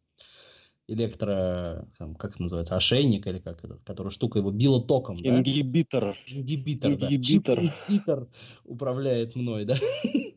электро, 0.91 1.88
там, 1.97 2.15
как 2.15 2.32
это 2.32 2.41
называется, 2.43 2.75
ошейник 2.75 3.25
или 3.27 3.39
как 3.39 3.63
это, 3.63 3.77
которая 3.86 4.12
штука 4.12 4.39
его 4.39 4.51
била 4.51 4.82
током, 4.82 5.17
да? 5.17 5.30
Ингибитор. 5.30 6.15
Ингибитор, 6.27 6.97
да. 6.97 7.08
Ингибитор. 7.08 8.27
Управляет 8.65 9.36
мной, 9.36 9.65
да? 9.65 9.75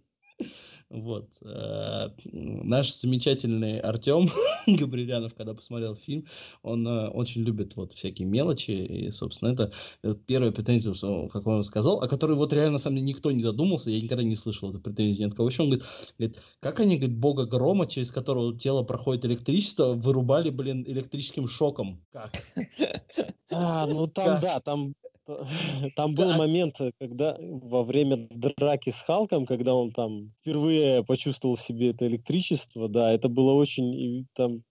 Вот. 0.95 1.29
Э, 1.43 2.11
наш 2.33 2.95
замечательный 2.95 3.81
Артем 3.81 4.31
Габрилянов, 4.69 5.35
когда 5.35 5.53
посмотрел 5.53 5.97
фильм, 5.97 6.25
он 6.63 6.87
э, 6.87 7.09
очень 7.09 7.43
любит 7.43 7.75
вот 7.75 7.93
всякие 7.93 8.29
мелочи. 8.29 8.71
И, 8.71 9.11
собственно, 9.11 9.51
это, 9.51 9.73
это 10.03 10.15
первая 10.15 10.53
претензия, 10.53 10.95
что, 10.95 11.29
как 11.29 11.49
он 11.49 11.65
сказал, 11.65 12.01
о 12.01 12.07
которой 12.07 12.37
вот 12.37 12.53
реально, 12.53 12.75
на 12.75 12.79
самом 12.79 12.97
деле, 12.97 13.09
никто 13.09 13.33
не 13.33 13.43
задумался. 13.43 13.91
Я 13.91 14.01
никогда 14.01 14.23
не 14.23 14.37
слышал 14.37 14.71
эту 14.71 14.81
претензию 14.81 15.27
ни 15.27 15.31
от 15.31 15.35
кого 15.35 15.49
еще. 15.49 15.65
Он 15.65 15.71
говорит, 15.71 15.87
говорит, 16.17 16.43
как 16.61 16.79
они, 16.79 16.97
говорит, 16.97 17.19
бога 17.19 17.45
грома, 17.45 17.87
через 17.89 18.13
которого 18.13 18.57
тело 18.57 18.85
проходит 18.85 19.25
электричество, 19.25 19.95
вырубали, 19.95 20.51
блин, 20.51 20.85
электрическим 20.87 21.49
шоком. 21.49 22.05
Как? 22.13 22.31
А, 23.51 23.87
ну 23.87 24.09
там, 24.09 24.41
да, 24.41 24.59
там 24.59 24.95
там 25.97 26.15
был 26.15 26.35
момент, 26.37 26.79
когда 26.99 27.37
во 27.39 27.83
время 27.83 28.29
драки 28.31 28.91
с 28.91 29.01
Халком, 29.03 29.47
когда 29.47 29.75
он 29.75 29.93
там 29.93 30.33
впервые 30.41 31.05
почувствовал 31.05 31.57
в 31.57 31.61
себе 31.61 31.91
это 31.91 32.07
электричество, 32.07 32.89
да, 32.89 33.13
это 33.13 33.29
было 33.29 33.53
очень, 33.53 34.27
там 34.35 34.63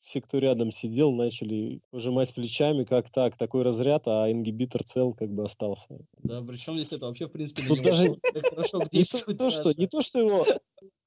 все, 0.00 0.20
кто 0.20 0.38
рядом 0.38 0.72
сидел, 0.72 1.12
начали 1.12 1.80
пожимать 1.90 2.34
плечами, 2.34 2.84
как 2.84 3.10
так, 3.12 3.36
такой 3.36 3.62
разряд, 3.62 4.02
а 4.06 4.30
ингибитор 4.30 4.82
цел 4.84 5.12
как 5.12 5.30
бы 5.30 5.44
остался. 5.44 5.98
Да, 6.22 6.42
причем 6.42 6.74
здесь 6.74 6.92
это 6.92 7.06
вообще, 7.06 7.26
в 7.26 7.32
принципе, 7.32 7.62
Тут 7.66 7.82
даже 7.82 8.14
хорошо 8.50 8.82
не 8.92 9.34
то, 9.34 9.50
что, 9.50 9.72
не 9.76 9.86
то, 9.86 10.02
что 10.02 10.18
его 10.18 10.46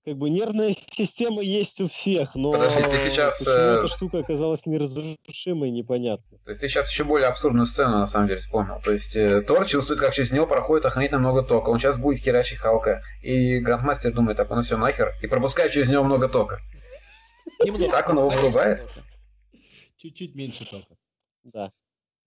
как 0.05 0.17
бы 0.17 0.29
нервная 0.29 0.73
система 0.73 1.41
есть 1.41 1.79
у 1.79 1.87
всех, 1.87 2.35
но 2.35 2.51
Подожди, 2.51 2.83
ты 2.83 2.99
сейчас, 2.99 3.39
почему 3.39 3.55
э... 3.55 3.79
эта 3.79 3.87
штука 3.87 4.19
оказалась 4.19 4.65
неразрушимой, 4.65 5.71
непонятно. 5.71 6.37
То 6.43 6.51
есть 6.51 6.61
ты 6.61 6.67
сейчас 6.67 6.89
еще 6.89 7.05
более 7.05 7.29
абсурдную 7.29 7.65
сцену 7.65 7.99
на 7.99 8.05
самом 8.05 8.27
деле 8.27 8.39
вспомнил. 8.39 8.81
То 8.83 8.91
есть 8.91 9.15
э, 9.15 9.41
Тор 9.41 9.65
чувствует, 9.65 10.01
как 10.01 10.13
через 10.13 10.33
него 10.33 10.45
проходит 10.45 10.85
охренительно 10.85 11.19
много 11.19 11.41
тока. 11.41 11.69
Он 11.69 11.79
сейчас 11.79 11.97
будет 11.97 12.21
херачить 12.21 12.59
Халка. 12.59 13.01
И 13.21 13.59
Грандмастер 13.59 14.13
думает, 14.13 14.37
так, 14.37 14.49
ну 14.49 14.61
все 14.61 14.77
нахер. 14.77 15.13
И 15.21 15.27
пропускает 15.27 15.71
через 15.71 15.87
него 15.87 16.03
много 16.03 16.27
тока. 16.27 16.59
Так 17.63 18.09
он 18.09 18.17
его 18.17 18.29
вырубает. 18.29 18.89
Чуть-чуть 19.97 20.35
меньше 20.35 20.69
тока. 20.69 20.97
Да. 21.43 21.71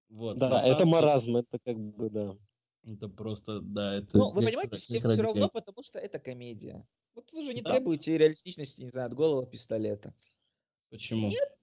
Вот, 0.09 0.38
да, 0.38 0.61
это 0.64 0.87
маразм, 0.87 1.37
это 1.37 1.59
как 1.59 1.79
бы, 1.79 2.11
да. 2.11 2.37
Это 2.85 3.09
просто, 3.09 3.61
да, 3.61 3.96
это... 3.96 4.16
Ну, 4.16 4.31
вы 4.31 4.44
понимаете, 4.44 4.77
всем 4.77 5.01
все 5.01 5.22
равно, 5.22 5.49
потому 5.49 5.83
что 5.83 5.99
это 5.99 6.20
комедия. 6.20 6.87
Вот 7.14 7.33
вы 7.33 7.42
же 7.42 7.55
не 7.55 7.62
да. 7.62 7.72
требуете 7.72 8.16
реалистичности, 8.16 8.83
не 8.83 8.90
знаю, 8.90 9.09
от 9.09 9.14
голого 9.14 9.44
пистолета. 9.46 10.14
Почему? 10.90 11.29
Нет? 11.29 11.55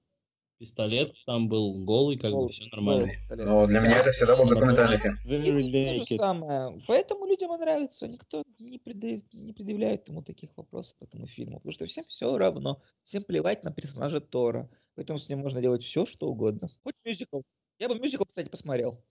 Пистолет 0.63 1.13
там 1.25 1.49
был 1.49 1.83
голый, 1.83 2.17
как 2.17 2.31
голый, 2.31 2.47
бы 2.47 2.53
все 2.53 2.63
нормально. 2.71 3.11
Но 3.29 3.67
для 3.67 3.81
меня 3.81 3.99
это 3.99 4.11
всегда 4.11 4.37
был 4.37 4.47
документальный 4.47 4.97
фильм. 4.97 5.17
То 5.25 6.05
же 6.05 6.15
самое. 6.15 6.81
Поэтому 6.87 7.25
людям 7.25 7.51
нравится. 7.51 8.07
Никто 8.07 8.43
не, 8.59 8.77
предъяв... 8.77 9.21
не 9.33 9.51
предъявляет 9.51 10.07
ему 10.07 10.21
таких 10.21 10.55
вопросов 10.55 10.95
по 10.99 11.03
этому 11.03 11.27
фильму. 11.27 11.57
Потому 11.57 11.73
что 11.73 11.85
всем 11.85 12.05
все 12.05 12.37
равно. 12.37 12.81
Всем 13.03 13.23
плевать 13.23 13.65
на 13.65 13.73
персонажа 13.73 14.21
Тора. 14.21 14.69
Поэтому 14.95 15.19
с 15.19 15.27
ним 15.27 15.39
можно 15.39 15.59
делать 15.59 15.83
все, 15.83 16.05
что 16.05 16.29
угодно. 16.29 16.69
Хоть 16.81 16.95
мюзикл. 17.03 17.41
Я 17.77 17.89
бы 17.89 17.99
мюзикл, 17.99 18.23
кстати, 18.23 18.47
посмотрел. 18.47 19.03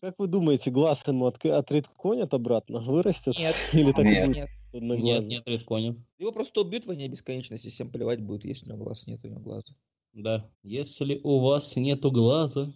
Как 0.00 0.16
вы 0.18 0.26
думаете, 0.26 0.72
глаз 0.72 1.06
ему 1.06 1.26
от, 1.26 1.44
отредконят 1.44 2.34
обратно? 2.34 2.80
Вырастет? 2.80 3.38
Нет. 3.38 3.54
Или 3.72 3.92
так 3.92 4.04
нет. 4.04 4.26
будет? 4.26 4.36
Нет, 4.72 5.00
нет, 5.00 5.26
нет 5.28 5.42
редконят. 5.46 5.96
Его 6.18 6.32
просто 6.32 6.62
убьют 6.62 6.86
в 6.86 6.92
бесконечности, 6.92 7.68
всем 7.68 7.88
плевать 7.88 8.20
будет, 8.20 8.44
если 8.44 8.66
у 8.66 8.74
него 8.74 8.86
глаз 8.86 9.06
нет 9.06 9.24
у 9.24 9.28
него 9.28 9.38
глаза. 9.38 9.72
Да. 10.12 10.44
Если 10.62 11.20
у 11.22 11.40
вас 11.40 11.76
нету 11.76 12.10
глаза, 12.10 12.72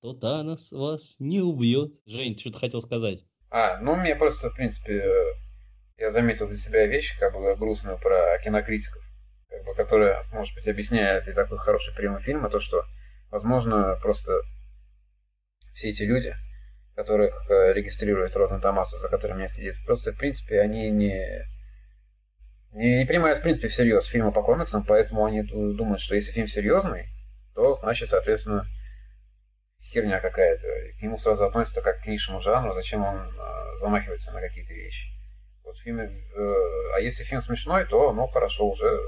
то 0.00 0.14
Танос 0.14 0.72
вас 0.72 1.16
не 1.18 1.40
убьет. 1.40 1.94
Жень, 2.06 2.38
что 2.38 2.52
ты 2.52 2.58
хотел 2.58 2.80
сказать? 2.80 3.24
А, 3.50 3.78
ну 3.80 3.96
мне 3.96 4.14
просто, 4.14 4.50
в 4.50 4.54
принципе, 4.54 5.02
я 5.98 6.10
заметил 6.10 6.46
для 6.46 6.56
себя 6.56 6.86
вещь, 6.86 7.18
как 7.18 7.32
бы 7.32 7.56
грустную 7.56 7.98
про 7.98 8.38
кинокритиков, 8.44 9.02
как 9.48 9.64
бы, 9.64 9.74
которая, 9.74 10.24
может 10.32 10.54
быть, 10.54 10.68
объясняет 10.68 11.26
и 11.26 11.32
такой 11.32 11.58
хороший 11.58 11.94
прием 11.94 12.20
фильма, 12.20 12.50
то, 12.50 12.60
что, 12.60 12.84
возможно, 13.30 13.98
просто 14.00 14.40
все 15.74 15.88
эти 15.88 16.02
люди, 16.04 16.34
которых 16.94 17.50
э, 17.50 17.72
регистрирует 17.72 18.36
Rotten 18.36 18.62
Tomatoes, 18.62 19.00
за 19.00 19.08
которыми 19.08 19.38
меня 19.38 19.48
стыдится, 19.48 19.80
просто, 19.84 20.12
в 20.12 20.18
принципе, 20.18 20.60
они 20.60 20.90
не, 20.90 21.46
не, 22.76 22.98
не 22.98 23.06
принимают, 23.06 23.38
в 23.40 23.42
принципе, 23.42 23.68
всерьез 23.68 24.04
фильмы 24.06 24.32
по 24.32 24.42
комиксам, 24.42 24.84
поэтому 24.84 25.24
они 25.24 25.42
думают, 25.42 26.00
что 26.00 26.14
если 26.14 26.32
фильм 26.32 26.46
серьезный, 26.46 27.08
то, 27.54 27.72
значит, 27.72 28.08
соответственно, 28.08 28.66
херня 29.80 30.20
какая-то. 30.20 30.66
К 30.98 31.02
нему 31.02 31.16
сразу 31.16 31.46
относятся 31.46 31.80
как 31.80 32.02
к 32.02 32.06
низшему 32.06 32.40
жанру, 32.40 32.74
зачем 32.74 33.02
он 33.02 33.16
э, 33.16 33.78
замахивается 33.80 34.30
на 34.32 34.40
какие-то 34.40 34.74
вещи. 34.74 35.08
Вот 35.64 35.78
фильм, 35.78 36.00
э, 36.00 36.10
а 36.94 37.00
если 37.00 37.24
фильм 37.24 37.40
смешной, 37.40 37.86
то, 37.86 38.12
ну, 38.12 38.26
хорошо, 38.26 38.68
уже 38.68 39.00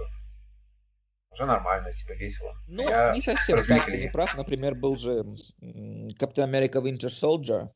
уже 1.31 1.45
нормально, 1.45 1.93
типа 1.93 2.13
весело. 2.13 2.57
Ну, 2.67 2.89
Я 2.89 3.13
не 3.13 3.21
совсем 3.21 3.63
так, 3.63 3.85
ты 3.85 3.99
не 3.99 4.09
прав. 4.09 4.35
Например, 4.37 4.75
был 4.75 4.97
же 4.97 5.25
Капитан 6.19 6.49
Америка 6.49 6.79
Winter 6.79 7.11
Soldier 7.11 7.69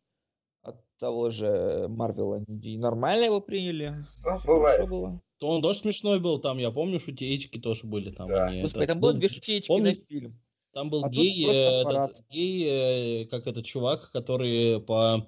от 0.63 0.81
того 0.99 1.29
же 1.31 1.87
Марвела. 1.89 2.43
И 2.49 2.79
нормально 2.79 3.27
его 3.27 3.41
приняли. 3.41 3.95
Ну, 4.25 4.41
бывает. 4.45 4.89
было. 4.89 5.21
То 5.43 5.49
он 5.49 5.61
тоже 5.61 5.81
смешной 5.81 6.21
был, 6.21 6.39
там, 6.39 6.59
я 6.59 6.71
помню, 6.71 7.01
шутеечки 7.01 7.59
тоже 7.59 7.85
были 7.85 8.11
там. 8.11 8.29
Да. 8.29 8.47
Они, 8.47 8.63
Господи, 8.63 8.85
это... 8.85 8.93
там 8.93 9.01
было 9.01 9.13
две 9.13 9.29
шутеечки 9.29 9.67
Помни... 9.67 9.89
на 9.89 9.95
фильм. 9.97 10.41
Там 10.73 10.89
был 10.89 11.05
а 11.05 11.09
гей, 11.09 11.49
э, 11.49 11.81
этот, 11.81 12.23
гей, 12.31 13.23
э, 13.23 13.25
как 13.25 13.49
этот 13.49 13.67
чувак, 13.67 14.13
который 14.13 14.81
по 14.81 15.27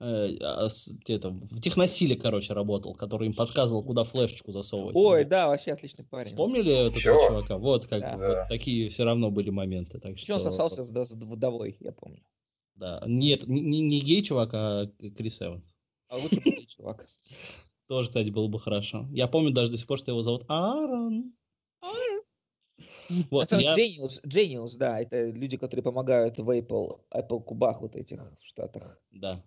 э, 0.00 0.36
а, 0.40 0.68
это, 1.06 1.30
в 1.30 1.60
техносиле, 1.60 2.16
короче, 2.16 2.52
работал, 2.52 2.96
который 2.96 3.28
им 3.28 3.32
подсказывал, 3.32 3.84
куда 3.84 4.02
флешечку 4.02 4.50
засовывать. 4.50 4.96
Ой, 4.96 5.24
да, 5.24 5.46
вообще 5.46 5.70
отличный 5.70 6.04
парень. 6.04 6.30
Вспомнили 6.30 6.88
этого 6.88 7.00
чувака? 7.00 7.56
Вот 7.56 7.86
как 7.86 8.00
да. 8.00 8.16
вот 8.16 8.48
такие 8.48 8.90
все 8.90 9.04
равно 9.04 9.30
были 9.30 9.50
моменты. 9.50 10.00
Так 10.00 10.18
что... 10.18 10.34
он 10.34 10.40
сосался 10.40 10.82
с, 10.82 10.88
с 10.88 11.12
вдовой, 11.12 11.76
я 11.78 11.92
помню. 11.92 12.24
Да, 12.74 13.00
нет, 13.06 13.46
не, 13.46 13.60
не 13.82 14.00
гей 14.00 14.20
чувак, 14.20 14.50
а 14.52 14.86
Крис 15.16 15.40
Эванс. 15.42 15.76
А 16.08 16.16
лучше 16.16 16.40
гей 16.44 16.66
чувак. 16.66 17.06
Тоже, 17.86 18.08
кстати, 18.08 18.30
было 18.30 18.48
бы 18.48 18.58
хорошо. 18.58 19.06
Я 19.10 19.28
помню 19.28 19.52
даже 19.52 19.70
до 19.70 19.76
сих 19.76 19.86
пор, 19.86 19.98
что 19.98 20.10
его 20.10 20.22
зовут 20.22 20.44
Аарон. 20.48 21.32
Вот, 23.30 23.52
я... 23.52 23.74
Genius, 23.74 24.20
Genius, 24.26 24.76
да, 24.76 25.00
это 25.00 25.28
люди, 25.30 25.56
которые 25.56 25.84
помогают 25.84 26.38
в 26.38 26.48
Apple, 26.48 27.00
Apple 27.14 27.42
кубах 27.42 27.82
вот 27.82 27.96
этих 27.96 28.20
в 28.40 28.46
Штатах. 28.46 29.00
Да. 29.10 29.42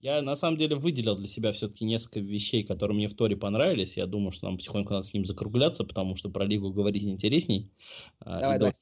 Я 0.00 0.22
на 0.22 0.34
самом 0.34 0.56
деле 0.56 0.74
выделил 0.76 1.16
для 1.16 1.28
себя 1.28 1.52
все-таки 1.52 1.84
несколько 1.84 2.20
вещей, 2.20 2.64
которые 2.64 2.96
мне 2.96 3.06
в 3.06 3.14
Торе 3.14 3.36
понравились. 3.36 3.96
Я 3.96 4.06
думаю, 4.06 4.32
что 4.32 4.46
нам 4.46 4.56
потихоньку 4.56 4.92
надо 4.92 5.04
с 5.04 5.14
ним 5.14 5.24
закругляться, 5.24 5.84
потому 5.84 6.16
что 6.16 6.30
про 6.30 6.44
Лигу 6.44 6.72
говорить 6.72 7.04
интересней. 7.04 7.70
А, 8.18 8.40
давай, 8.40 8.58
давай. 8.58 8.74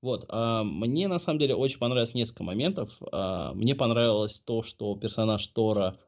Вот, 0.00 0.24
а, 0.28 0.64
мне 0.64 1.08
на 1.08 1.18
самом 1.18 1.40
деле 1.40 1.54
очень 1.54 1.78
понравилось 1.78 2.14
несколько 2.14 2.42
моментов. 2.42 3.02
А, 3.12 3.52
мне 3.52 3.74
понравилось 3.74 4.40
то, 4.40 4.62
что 4.62 4.96
персонаж 4.96 5.46
Тора 5.48 5.98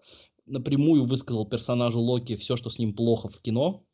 напрямую 0.46 1.04
высказал 1.04 1.46
персонажу 1.46 2.00
Локи 2.00 2.36
все, 2.36 2.56
что 2.56 2.70
с 2.70 2.78
ним 2.78 2.94
плохо 2.94 3.28
в 3.28 3.40
кино. 3.40 3.84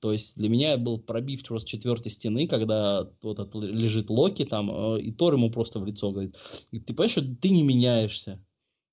То 0.00 0.12
есть 0.12 0.36
для 0.36 0.48
меня 0.48 0.76
был 0.76 0.98
пробив 0.98 1.42
просто 1.44 1.68
четвертой 1.68 2.12
стены, 2.12 2.46
когда 2.46 3.10
вот 3.22 3.54
лежит 3.54 4.10
Локи 4.10 4.44
там, 4.44 4.70
э, 4.70 5.00
и 5.00 5.12
Тор 5.12 5.34
ему 5.34 5.50
просто 5.50 5.80
в 5.80 5.86
лицо 5.86 6.12
говорит, 6.12 6.36
ты 6.70 6.94
понимаешь, 6.94 7.12
что 7.12 7.22
ты 7.22 7.50
не 7.50 7.62
меняешься. 7.62 8.44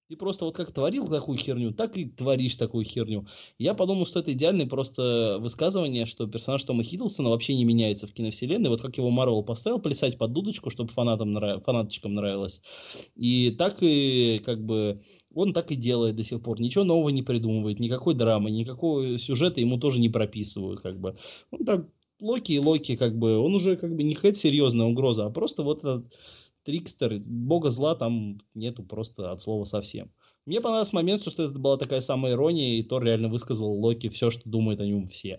Ты 0.08 0.18
просто 0.18 0.46
вот 0.46 0.56
как 0.56 0.72
творил 0.72 1.08
такую 1.08 1.36
херню, 1.40 1.74
так 1.74 1.98
и 1.98 2.06
творишь 2.06 2.56
такую 2.58 2.86
херню. 2.86 3.26
Я 3.58 3.74
подумал, 3.74 4.06
что 4.06 4.20
это 4.20 4.34
идеальное 4.34 4.68
просто 4.68 5.38
высказывание, 5.40 6.06
что 6.06 6.28
персонаж 6.28 6.64
Тома 6.64 6.84
Хиддлсона 6.84 7.30
вообще 7.30 7.56
не 7.56 7.66
меняется 7.66 8.06
в 8.06 8.14
киновселенной. 8.14 8.70
Вот 8.70 8.84
как 8.84 8.98
его 8.98 9.10
Марвел 9.10 9.42
поставил 9.42 9.80
плясать 9.80 10.20
под 10.20 10.32
дудочку, 10.32 10.70
чтобы 10.70 10.92
фанатам 10.92 11.32
нрав... 11.32 11.64
фанаточкам 11.64 12.14
нравилось. 12.14 12.62
И 13.16 13.50
так 13.58 13.78
и 13.82 14.40
как 14.46 14.64
бы 14.64 15.02
он 15.34 15.54
так 15.54 15.72
и 15.72 15.76
делает 15.76 16.16
до 16.16 16.24
сих 16.24 16.40
пор. 16.44 16.62
Ничего 16.62 16.84
нового 16.84 17.10
не 17.10 17.24
придумывает, 17.24 17.80
никакой 17.80 18.14
драмы, 18.14 18.52
никакого 18.52 19.18
сюжета 19.18 19.60
ему 19.60 19.80
тоже 19.80 20.00
не 20.00 20.10
прописывают. 20.10 20.82
Как 20.82 21.00
бы. 21.00 21.18
Он 21.50 21.66
так 21.66 21.88
Локи 22.22 22.54
и 22.54 22.60
Локи, 22.60 22.96
как 22.96 23.18
бы, 23.18 23.38
он 23.38 23.56
уже 23.56 23.76
как 23.76 23.94
бы 23.94 24.04
не 24.04 24.14
какая-то 24.14 24.38
серьезная 24.38 24.86
угроза, 24.86 25.26
а 25.26 25.30
просто 25.30 25.64
вот 25.64 25.80
этот 25.80 26.06
Трикстер, 26.66 27.20
бога 27.28 27.70
зла 27.70 27.94
там 27.96 28.40
нету 28.56 28.84
просто 28.84 29.32
от 29.32 29.40
слова 29.40 29.66
совсем. 29.66 30.12
Мне 30.48 30.62
понравился 30.62 30.96
момент, 30.96 31.22
что 31.22 31.44
это 31.44 31.60
была 31.60 31.78
такая 31.78 32.02
самая 32.02 32.34
ирония, 32.34 32.76
и 32.76 32.84
Тор 32.84 33.04
реально 33.04 33.30
высказал 33.30 33.72
Локи 33.72 34.10
все, 34.10 34.32
что 34.32 34.50
думают 34.50 34.82
о 34.82 34.86
нем 34.86 35.08
все. 35.08 35.38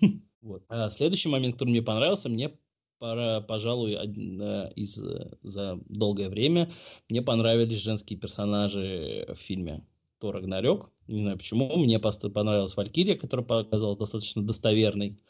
вот. 0.42 0.64
а 0.68 0.90
следующий 0.90 1.28
момент, 1.28 1.54
который 1.54 1.70
мне 1.70 1.82
понравился, 1.82 2.28
мне 2.28 2.58
пора, 2.98 3.40
пожалуй, 3.40 3.92
э, 3.92 4.72
из, 4.74 5.00
за 5.42 5.80
долгое 5.88 6.28
время 6.28 6.70
мне 7.08 7.22
понравились 7.22 7.78
женские 7.78 8.18
персонажи 8.18 9.26
в 9.28 9.36
фильме 9.36 9.86
Тор 10.18 10.34
Рагнарёк. 10.34 10.90
Не 11.06 11.22
знаю 11.22 11.38
почему. 11.38 11.76
Мне 11.76 12.00
понравилась 12.00 12.76
Валькирия, 12.76 13.16
которая 13.16 13.46
показалась 13.46 13.98
достаточно 13.98 14.42
достоверной. 14.42 15.20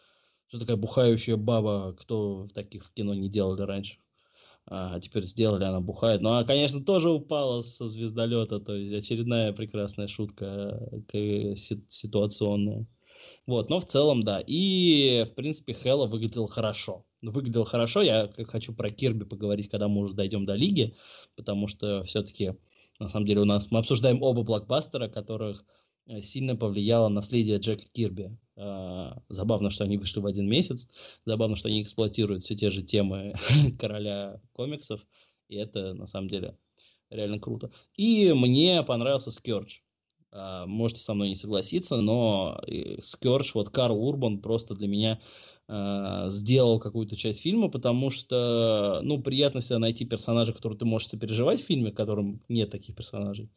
Что 0.46 0.61
такая 0.61 0.76
бухающая 0.76 1.37
баба, 1.37 1.94
кто 1.98 2.46
таких 2.54 2.87
в 2.87 2.92
кино 2.92 3.12
не 3.12 3.28
делали 3.28 3.62
раньше 3.62 3.98
а 4.66 4.98
теперь 5.00 5.24
сделали, 5.24 5.64
она 5.64 5.81
бухает. 5.81 6.22
Ну, 6.22 6.31
а, 6.31 6.44
конечно, 6.44 6.83
тоже 6.83 7.11
упала 7.11 7.62
со 7.62 7.88
звездолета, 7.88 8.61
то 8.61 8.74
есть 8.74 8.92
очередная 8.92 9.53
прекрасная 9.53 10.07
шутка 10.07 10.88
э, 11.12 11.55
ситуационная. 11.57 12.87
Вот, 13.46 13.68
но 13.68 13.79
в 13.81 13.85
целом, 13.85 14.22
да. 14.22 14.42
И, 14.46 15.24
в 15.31 15.35
принципе, 15.35 15.74
Хэлла 15.74 16.07
выглядел 16.07 16.46
хорошо. 16.46 17.05
Выглядел 17.22 17.64
хорошо. 17.64 18.03
Я 18.03 18.31
хочу 18.48 18.74
про 18.74 18.90
Кирби 18.90 19.24
поговорить, 19.24 19.68
когда 19.68 19.88
мы 19.88 20.00
уже 20.00 20.14
дойдем 20.14 20.46
до 20.46 20.55
лиги, 20.55 20.94
потому 21.37 21.68
что 21.68 22.03
все-таки, 22.05 22.55
на 22.98 23.09
самом 23.09 23.27
деле, 23.27 23.42
у 23.42 23.46
нас 23.46 23.70
мы 23.70 23.79
обсуждаем 23.81 24.22
оба 24.22 24.42
блокбастера, 24.42 25.09
которых 25.09 25.64
сильно 26.22 26.56
повлияло 26.56 27.08
наследие 27.08 27.58
Джека 27.58 27.84
Кирби. 27.92 28.36
А, 28.56 29.22
забавно, 29.28 29.70
что 29.70 29.84
они 29.84 29.98
вышли 29.98 30.20
в 30.20 30.26
один 30.26 30.48
месяц. 30.48 30.88
Забавно, 31.24 31.56
что 31.56 31.68
они 31.68 31.82
эксплуатируют 31.82 32.42
все 32.42 32.54
те 32.54 32.70
же 32.70 32.82
темы 32.82 33.34
короля 33.78 34.40
комиксов. 34.52 35.06
И 35.48 35.56
это, 35.56 35.94
на 35.94 36.06
самом 36.06 36.28
деле, 36.28 36.56
реально 37.10 37.38
круто. 37.38 37.70
И 37.94 38.32
мне 38.32 38.82
понравился 38.82 39.30
Скёрдж. 39.30 39.78
А, 40.30 40.66
можете 40.66 41.00
со 41.00 41.14
мной 41.14 41.30
не 41.30 41.36
согласиться, 41.36 42.00
но 42.00 42.62
Скёрдж, 43.00 43.52
вот 43.54 43.70
Карл 43.70 43.98
Урбан 43.98 44.40
просто 44.40 44.74
для 44.74 44.88
меня 44.88 45.20
сделал 45.66 46.78
какую-то 46.78 47.16
часть 47.16 47.40
фильма, 47.40 47.70
потому 47.70 48.10
что, 48.10 49.00
ну, 49.02 49.22
приятно 49.22 49.62
всегда 49.62 49.78
найти 49.78 50.04
персонажа, 50.04 50.52
который 50.52 50.76
ты 50.76 50.84
можешь 50.84 51.08
сопереживать 51.08 51.62
в 51.62 51.64
фильме, 51.64 51.90
в 51.90 51.94
котором 51.94 52.42
нет 52.50 52.68
таких 52.68 52.94
персонажей. 52.94 53.48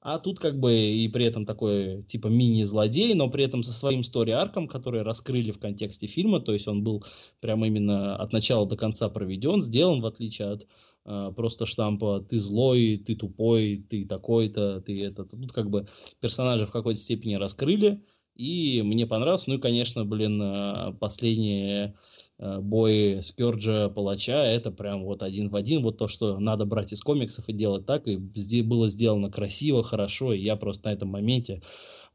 А 0.00 0.18
тут 0.18 0.38
как 0.38 0.60
бы 0.60 0.72
и 0.72 1.08
при 1.08 1.24
этом 1.24 1.44
такой 1.44 2.02
типа 2.04 2.28
мини-злодей, 2.28 3.14
но 3.14 3.28
при 3.28 3.44
этом 3.44 3.62
со 3.62 3.72
своим 3.72 4.04
стори-арком, 4.04 4.68
который 4.68 5.02
раскрыли 5.02 5.50
в 5.50 5.58
контексте 5.58 6.06
фильма, 6.06 6.40
то 6.40 6.52
есть 6.52 6.68
он 6.68 6.84
был 6.84 7.04
прямо 7.40 7.66
именно 7.66 8.16
от 8.16 8.32
начала 8.32 8.66
до 8.66 8.76
конца 8.76 9.08
проведен, 9.08 9.62
сделан, 9.62 10.00
в 10.00 10.06
отличие 10.06 10.48
от 10.48 10.66
э, 11.06 11.32
просто 11.34 11.66
штампа 11.66 12.20
«ты 12.20 12.38
злой», 12.38 12.98
«ты 12.98 13.16
тупой», 13.16 13.84
«ты 13.88 14.04
такой-то», 14.04 14.80
«ты 14.80 15.02
это». 15.02 15.24
Тут 15.24 15.52
как 15.52 15.70
бы 15.70 15.88
персонажа 16.20 16.66
в 16.66 16.72
какой-то 16.72 17.00
степени 17.00 17.34
раскрыли, 17.34 18.02
и 18.36 18.82
мне 18.82 19.06
понравилось. 19.06 19.46
Ну 19.46 19.54
и, 19.54 19.58
конечно, 19.58 20.04
блин, 20.04 20.40
э, 20.40 20.92
последние 21.00 21.96
бои 22.38 23.20
Скёрджа 23.20 23.88
Палача, 23.88 24.44
это 24.44 24.70
прям 24.70 25.04
вот 25.04 25.22
один 25.22 25.48
в 25.48 25.56
один, 25.56 25.82
вот 25.82 25.98
то, 25.98 26.08
что 26.08 26.38
надо 26.38 26.66
брать 26.66 26.92
из 26.92 27.00
комиксов 27.00 27.48
и 27.48 27.52
делать 27.52 27.86
так, 27.86 28.06
и 28.06 28.16
было 28.62 28.88
сделано 28.88 29.30
красиво, 29.30 29.82
хорошо, 29.82 30.32
и 30.32 30.40
я 30.40 30.56
просто 30.56 30.88
на 30.88 30.92
этом 30.92 31.08
моменте, 31.08 31.62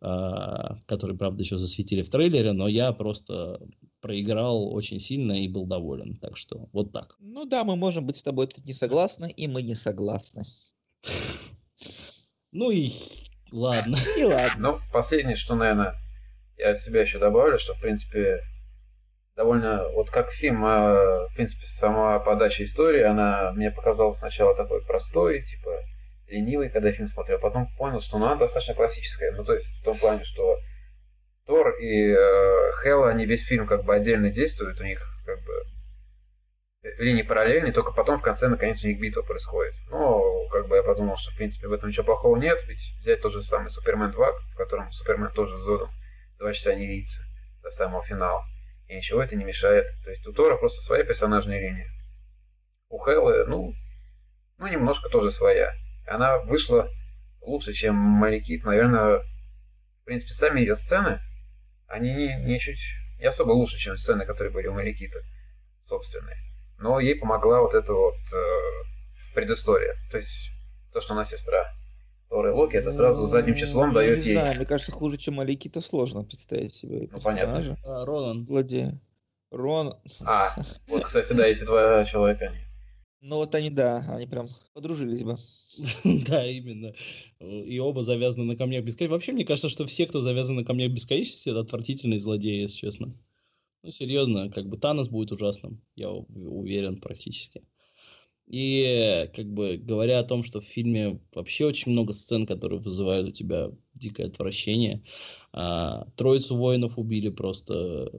э, 0.02 0.06
который, 0.86 1.18
правда, 1.18 1.42
еще 1.42 1.58
засветили 1.58 2.04
в 2.04 2.10
трейлере, 2.10 2.52
но 2.52 2.68
я 2.68 2.92
просто 2.94 3.60
проиграл 4.00 4.74
очень 4.74 5.00
сильно 5.00 5.34
и 5.34 5.48
был 5.48 5.66
доволен. 5.66 6.16
Так 6.18 6.38
что 6.38 6.70
вот 6.72 6.92
так. 6.92 7.16
Ну 7.20 7.46
да, 7.46 7.64
мы 7.64 7.76
можем 7.76 8.06
быть 8.06 8.18
с 8.18 8.24
тобой 8.24 8.48
тут 8.48 8.66
не 8.66 8.74
согласны, 8.74 9.32
и 9.32 9.48
мы 9.48 9.62
не 9.62 9.76
согласны. 9.76 10.44
Ну 12.52 12.70
и 12.70 12.92
ладно. 13.52 13.98
И 14.18 14.24
ладно. 14.24 14.74
Ну, 14.74 14.80
последнее, 14.92 15.36
что, 15.36 15.56
наверное, 15.56 15.96
я 16.58 16.72
от 16.72 16.82
себя 16.82 17.02
еще 17.02 17.18
добавлю, 17.18 17.58
что, 17.60 17.74
в 17.74 17.82
принципе, 17.82 18.42
довольно, 19.36 19.88
вот 19.90 20.10
как 20.10 20.32
фильм, 20.32 20.64
а, 20.66 21.28
в 21.28 21.36
принципе, 21.36 21.66
сама 21.66 22.20
подача 22.20 22.64
истории, 22.64 23.04
она 23.04 23.52
мне 23.54 23.72
показалась 23.72 24.18
сначала 24.18 24.56
такой 24.56 24.84
простой, 24.86 25.42
типа, 25.42 25.72
ленивый, 26.28 26.70
когда 26.70 26.90
я 26.90 26.94
фильм 26.94 27.08
смотрел, 27.08 27.40
потом 27.40 27.68
понял, 27.78 28.02
что 28.02 28.18
ну, 28.18 28.26
она 28.26 28.36
достаточно 28.36 28.74
классическая. 28.74 29.32
Ну, 29.32 29.44
то 29.44 29.54
есть, 29.54 29.68
в 29.80 29.84
том 29.84 29.98
плане, 29.98 30.24
что 30.24 30.58
Тор 31.46 31.76
и 31.80 32.12
э, 32.12 32.72
Хелла, 32.84 33.10
они 33.10 33.26
весь 33.26 33.44
фильм 33.44 33.68
как 33.68 33.84
бы 33.84 33.96
отдельно 33.96 34.30
действуют, 34.30 34.80
у 34.80 34.84
них 34.84 35.02
как 35.26 35.40
бы 35.44 35.54
линии 36.98 37.22
параллельные, 37.22 37.74
только 37.74 37.92
потом 37.92 38.20
в 38.20 38.24
конце 38.24 38.48
наконец 38.48 38.84
у 38.84 38.88
них 38.88 39.00
битва 39.00 39.22
происходит. 39.22 39.74
Но 39.90 40.48
как 40.50 40.68
бы 40.68 40.78
я 40.78 40.84
подумал, 40.84 41.18
что 41.18 41.32
в 41.32 41.36
принципе 41.36 41.68
в 41.68 41.74
этом 41.74 41.90
ничего 41.90 42.06
плохого 42.06 42.38
нет, 42.38 42.60
ведь 42.68 42.94
взять 43.00 43.22
тот 43.22 43.34
же 43.34 43.44
самый 43.44 43.70
Супермен 43.70 44.12
2, 44.12 44.32
в 44.32 44.56
котором 44.56 44.92
Супермен 44.92 45.32
тоже 45.32 45.58
с 45.60 45.62
Зодом 45.62 45.90
два 46.40 46.54
часа 46.54 46.74
не 46.74 46.88
видится 46.88 47.22
до 47.62 47.70
самого 47.70 48.04
финала. 48.04 48.44
И 48.92 48.96
ничего 48.98 49.24
это 49.24 49.38
не 49.38 49.46
мешает. 49.46 49.86
То 50.04 50.10
есть 50.10 50.28
у 50.28 50.34
Тора 50.34 50.58
просто 50.58 50.82
своя 50.82 51.06
персонажная 51.06 51.62
линия. 51.62 51.90
У 52.90 52.98
Хэллы, 52.98 53.46
ну, 53.46 53.74
ну, 54.58 54.68
немножко 54.68 55.08
тоже 55.08 55.32
своя. 55.32 55.74
Она 56.06 56.40
вышла 56.40 56.90
лучше, 57.40 57.72
чем 57.72 57.96
Маликит. 57.96 58.66
Наверное, 58.66 59.20
в 59.20 60.04
принципе, 60.04 60.34
сами 60.34 60.60
ее 60.60 60.76
сцены, 60.76 61.22
они 61.88 62.14
не, 62.14 62.36
не 62.44 62.60
чуть 62.60 62.82
не 63.18 63.28
особо 63.28 63.54
лучше, 63.54 63.78
чем 63.78 63.96
сцены, 63.96 64.26
которые 64.26 64.52
были 64.52 64.68
у 64.68 64.74
Маликита 64.74 65.20
собственные. 65.86 66.36
Но 66.78 67.00
ей 67.00 67.16
помогла 67.16 67.62
вот 67.62 67.74
эта 67.74 67.94
вот 67.94 68.18
э, 68.34 69.34
предыстория. 69.34 69.96
То 70.12 70.18
есть 70.18 70.52
то, 70.92 71.00
что 71.00 71.14
она 71.14 71.24
сестра. 71.24 71.74
Тор 72.32 72.48
и 72.48 72.52
Локи, 72.52 72.78
это 72.78 72.92
сразу 72.92 73.28
задним 73.28 73.56
числом 73.56 73.94
дает 73.94 74.20
не 74.20 74.28
ей... 74.28 74.34
знаю, 74.36 74.56
мне 74.56 74.66
кажется, 74.66 74.94
хуже, 74.94 75.18
чем 75.18 75.34
Малики-то 75.34 75.82
сложно 75.82 76.24
представить 76.24 76.74
себе. 76.74 77.10
Ну, 77.12 77.20
понятно. 77.20 77.78
А, 77.84 78.06
Ронан. 78.06 78.46
Владе. 78.46 78.98
Рон. 79.52 79.96
А, 80.22 80.56
вот, 80.88 81.04
кстати, 81.04 81.34
да, 81.34 81.46
эти 81.46 81.66
два 81.66 82.06
человека. 82.06 82.54
Ну 83.20 83.36
вот 83.36 83.54
они, 83.54 83.70
да, 83.70 83.98
они 84.08 84.28
прям 84.28 84.48
подружились 84.74 85.24
бы. 85.24 85.36
Да, 86.26 86.46
именно. 86.46 86.94
И 87.40 87.78
оба 87.80 88.02
завязаны 88.02 88.46
на 88.46 88.56
камнях 88.56 88.86
бесконечности. 88.86 89.12
Вообще, 89.12 89.32
мне 89.34 89.44
кажется, 89.44 89.68
что 89.68 89.86
все, 89.86 90.06
кто 90.06 90.22
завязан 90.22 90.56
на 90.56 90.64
камнях 90.64 90.92
бесконечности, 90.92 91.50
это 91.50 91.60
отвратительные 91.60 92.22
злодеи, 92.22 92.62
если 92.62 92.78
честно. 92.78 93.14
Ну, 93.84 93.92
серьезно, 93.92 94.50
как 94.50 94.68
бы 94.68 94.78
Танос 94.78 95.10
будет 95.10 95.34
ужасным, 95.34 95.82
я 95.96 96.10
уверен 96.10 97.02
практически. 97.02 97.62
И, 98.52 99.30
как 99.34 99.46
бы, 99.46 99.78
говоря 99.78 100.20
о 100.20 100.26
том, 100.26 100.44
что 100.44 100.60
в 100.60 100.66
фильме 100.66 101.22
вообще 101.34 101.66
очень 101.66 101.94
много 101.94 102.12
сцен, 102.12 102.46
которые 102.46 102.82
вызывают 102.82 103.30
у 103.30 103.32
тебя 103.32 103.72
дикое 103.94 104.28
отвращение. 104.28 105.04
А, 105.54 106.06
троицу 106.18 106.58
воинов 106.58 107.00
убили 107.00 107.30
просто 107.30 108.12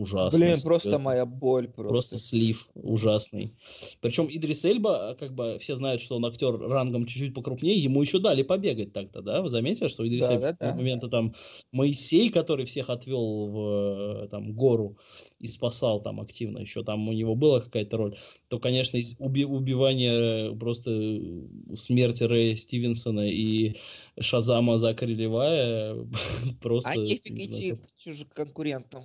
ужасно. 0.00 0.38
Блин, 0.38 0.56
просто 0.62 0.88
серьезно. 0.88 1.04
моя 1.04 1.26
боль. 1.26 1.68
Просто 1.68 1.90
Просто. 1.90 2.16
слив 2.16 2.70
ужасный. 2.74 3.54
Причем 4.00 4.28
Идрис 4.30 4.64
Эльба, 4.64 5.16
как 5.18 5.34
бы 5.34 5.58
все 5.60 5.74
знают, 5.74 6.00
что 6.00 6.16
он 6.16 6.24
актер 6.26 6.58
рангом 6.58 7.06
чуть-чуть 7.06 7.34
покрупнее, 7.34 7.76
ему 7.76 8.02
еще 8.02 8.18
дали 8.18 8.42
побегать 8.42 8.92
так-то, 8.92 9.22
да? 9.22 9.42
Вы 9.42 9.48
заметили, 9.48 9.88
что 9.88 10.06
Идрис 10.06 10.26
Да, 10.26 10.32
Эльба 10.32 10.44
да, 10.44 10.56
да. 10.60 10.74
момент 10.74 11.10
там 11.10 11.34
Моисей, 11.72 12.30
который 12.30 12.64
всех 12.64 12.90
отвел 12.90 13.46
в 13.46 14.24
э, 14.24 14.28
там, 14.28 14.52
гору 14.54 14.96
и 15.38 15.46
спасал 15.46 16.00
там 16.00 16.20
активно, 16.20 16.58
еще 16.58 16.82
там 16.84 17.08
у 17.08 17.12
него 17.12 17.34
была 17.34 17.60
какая-то 17.60 17.96
роль, 17.96 18.16
то, 18.48 18.58
конечно, 18.58 18.98
уби- 19.18 19.44
убивания 19.44 20.50
э, 20.50 20.56
просто 20.56 20.90
э, 20.90 21.76
смерти 21.76 22.24
Рэя 22.24 22.56
Стивенсона 22.56 23.28
и 23.28 23.74
Шазама 24.18 24.78
Закари 24.78 25.14
Левая 25.14 25.96
просто... 26.60 26.90
А 26.90 26.96
нефиг 26.96 27.38
идти 27.38 27.72
к 27.72 27.96
чужим 27.96 28.28
конкурентам. 28.34 29.04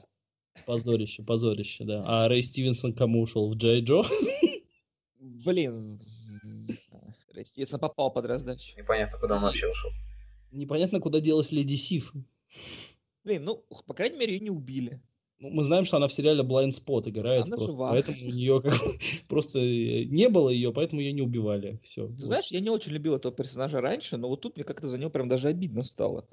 Позорище, 0.65 1.23
позорище, 1.23 1.83
да. 1.83 2.03
А 2.05 2.27
Рэй 2.27 2.41
Стивенсон 2.41 2.93
кому 2.93 3.21
ушел? 3.21 3.49
В 3.51 3.55
Джей 3.55 3.81
Джо? 3.81 4.03
Блин. 5.19 6.01
Естественно, 7.33 7.79
попал 7.79 8.11
под 8.11 8.25
раздачу. 8.25 8.77
Непонятно, 8.77 9.19
куда 9.19 9.35
он 9.35 9.41
вообще 9.41 9.67
ушел. 9.67 9.91
Непонятно, 10.51 10.99
куда 10.99 11.19
делась 11.19 11.51
Леди 11.51 11.75
Сив. 11.75 12.13
Блин, 13.23 13.43
ну, 13.43 13.65
по 13.85 13.93
крайней 13.93 14.17
мере, 14.17 14.33
ее 14.33 14.39
не 14.39 14.49
убили. 14.49 15.01
Ну, 15.39 15.49
мы 15.49 15.63
знаем, 15.63 15.83
что 15.83 15.97
она 15.97 16.07
в 16.07 16.13
сериале 16.13 16.43
Blind 16.43 16.71
Spot 16.71 17.09
играет 17.09 17.45
Она 17.47 17.57
просто, 17.57 17.73
жива. 17.73 17.89
поэтому 17.89 18.17
у 18.17 18.31
нее 18.31 18.61
как 18.61 18.75
просто 19.27 19.59
э, 19.59 20.05
не 20.05 20.29
было 20.29 20.49
ее, 20.49 20.71
поэтому 20.71 21.01
ее 21.01 21.11
не 21.11 21.21
убивали. 21.21 21.79
Все. 21.83 22.07
Ты 22.07 22.21
знаешь, 22.21 22.47
я 22.51 22.61
не 22.61 22.69
очень 22.69 22.93
любил 22.93 23.15
этого 23.15 23.35
персонажа 23.35 23.81
раньше, 23.81 24.15
но 24.15 24.29
вот 24.29 24.41
тут 24.41 24.55
мне 24.55 24.63
как-то 24.63 24.89
за 24.89 24.97
него 24.97 25.09
прям 25.09 25.27
даже 25.27 25.49
обидно 25.49 25.81
стало. 25.81 26.25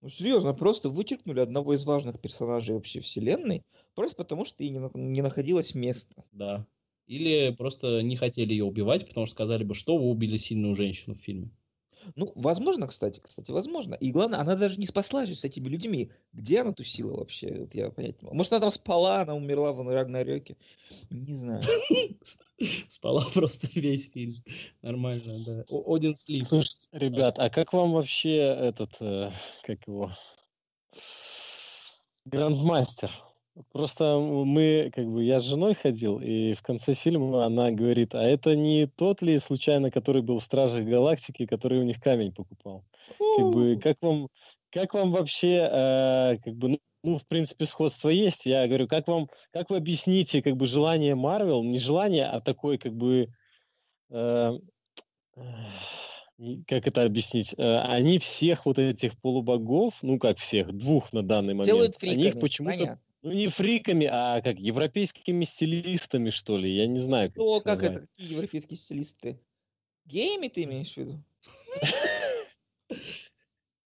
Ну, 0.00 0.08
серьезно, 0.08 0.54
просто 0.54 0.88
вычеркнули 0.90 1.40
одного 1.40 1.74
из 1.74 1.84
важных 1.84 2.20
персонажей 2.20 2.74
вообще 2.74 3.00
вселенной, 3.00 3.64
просто 3.94 4.16
потому 4.16 4.44
что 4.44 4.62
ей 4.62 4.70
не, 4.70 4.90
не 4.94 5.22
находилось 5.22 5.74
места. 5.74 6.24
Да. 6.32 6.66
Или 7.06 7.54
просто 7.56 8.02
не 8.02 8.16
хотели 8.16 8.52
ее 8.52 8.64
убивать, 8.64 9.08
потому 9.08 9.26
что 9.26 9.34
сказали 9.34 9.64
бы, 9.64 9.74
что 9.74 9.98
вы 9.98 10.08
убили 10.08 10.36
сильную 10.36 10.74
женщину 10.74 11.16
в 11.16 11.20
фильме. 11.20 11.50
Ну, 12.16 12.32
возможно, 12.34 12.86
кстати, 12.86 13.20
кстати, 13.20 13.50
возможно. 13.50 13.94
И 13.94 14.10
главное, 14.10 14.40
она 14.40 14.56
даже 14.56 14.78
не 14.78 14.86
спаслась 14.86 15.28
же 15.28 15.34
с 15.34 15.44
этими 15.44 15.68
людьми. 15.68 16.10
Где 16.32 16.60
она 16.60 16.72
тусила 16.72 17.16
вообще? 17.16 17.54
Вот 17.60 17.74
я 17.74 17.90
понять 17.90 18.20
не 18.20 18.26
могу. 18.26 18.36
Может, 18.36 18.52
она 18.52 18.60
там 18.60 18.70
спала, 18.70 19.22
она 19.22 19.34
умерла 19.34 19.72
в 19.72 19.86
Рагнарёке. 19.86 20.56
Не 21.10 21.34
знаю. 21.34 21.62
Спала 22.88 23.24
просто 23.32 23.68
весь 23.74 24.10
фильм. 24.10 24.34
Нормально, 24.82 25.34
да. 25.46 25.64
Один 25.86 26.16
слив. 26.16 26.48
Ребят, 26.92 27.38
а 27.38 27.50
как 27.50 27.72
вам 27.72 27.92
вообще 27.92 28.36
этот, 28.36 28.96
э, 29.00 29.30
как 29.62 29.86
его, 29.86 30.12
Грандмастер? 32.24 33.10
Просто 33.72 34.18
мы, 34.18 34.90
как 34.94 35.06
бы, 35.06 35.24
я 35.24 35.40
с 35.40 35.44
женой 35.44 35.74
ходил, 35.74 36.20
и 36.20 36.54
в 36.54 36.62
конце 36.62 36.94
фильма 36.94 37.44
она 37.44 37.70
говорит, 37.70 38.14
а 38.14 38.22
это 38.22 38.56
не 38.56 38.86
тот 38.86 39.22
ли, 39.22 39.38
случайно, 39.38 39.90
который 39.90 40.22
был 40.22 40.38
в 40.38 40.44
Стражах 40.44 40.84
Галактики, 40.84 41.46
который 41.46 41.78
у 41.78 41.84
них 41.84 42.00
камень 42.00 42.32
покупал? 42.32 42.84
Как 43.36 43.50
бы, 43.50 43.80
как 43.82 43.96
вам, 44.00 44.28
как 44.70 44.94
вам 44.94 45.12
вообще, 45.12 45.68
э, 45.70 46.38
как 46.44 46.54
бы, 46.54 46.68
ну, 46.68 46.78
ну, 47.04 47.18
в 47.18 47.26
принципе, 47.26 47.64
сходство 47.64 48.08
есть. 48.08 48.44
Я 48.44 48.66
говорю, 48.66 48.88
как 48.88 49.06
вам, 49.06 49.28
как 49.52 49.70
вы 49.70 49.76
объясните, 49.76 50.42
как 50.42 50.56
бы, 50.56 50.66
желание 50.66 51.14
Марвел, 51.14 51.62
не 51.62 51.78
желание, 51.78 52.26
а 52.26 52.40
такой, 52.40 52.76
как 52.76 52.92
бы, 52.92 53.28
э, 54.10 54.58
как 56.66 56.86
это 56.86 57.02
объяснить? 57.02 57.54
Э, 57.56 57.78
они 57.80 58.18
всех 58.18 58.66
вот 58.66 58.78
этих 58.78 59.18
полубогов, 59.20 59.94
ну 60.02 60.18
как 60.18 60.38
всех, 60.38 60.72
двух 60.72 61.12
на 61.12 61.22
данный 61.22 61.54
момент, 61.54 61.66
Делают 61.66 61.96
фриками, 61.96 62.20
они 62.20 62.28
их 62.28 62.40
почему-то, 62.40 63.00
ну 63.22 63.32
не 63.32 63.48
фриками, 63.48 64.06
а 64.10 64.40
как 64.40 64.58
европейскими 64.58 65.44
стилистами, 65.44 66.30
что 66.30 66.56
ли, 66.56 66.74
я 66.74 66.86
не 66.86 66.98
знаю. 66.98 67.30
Как 67.30 67.38
ну, 67.38 67.60
как 67.60 67.82
это, 67.82 68.06
какие 68.06 68.32
европейские 68.32 68.78
стилисты? 68.78 69.40
Геями 70.06 70.48
ты 70.48 70.64
имеешь 70.64 70.94
в 70.94 70.96
виду? 70.96 71.24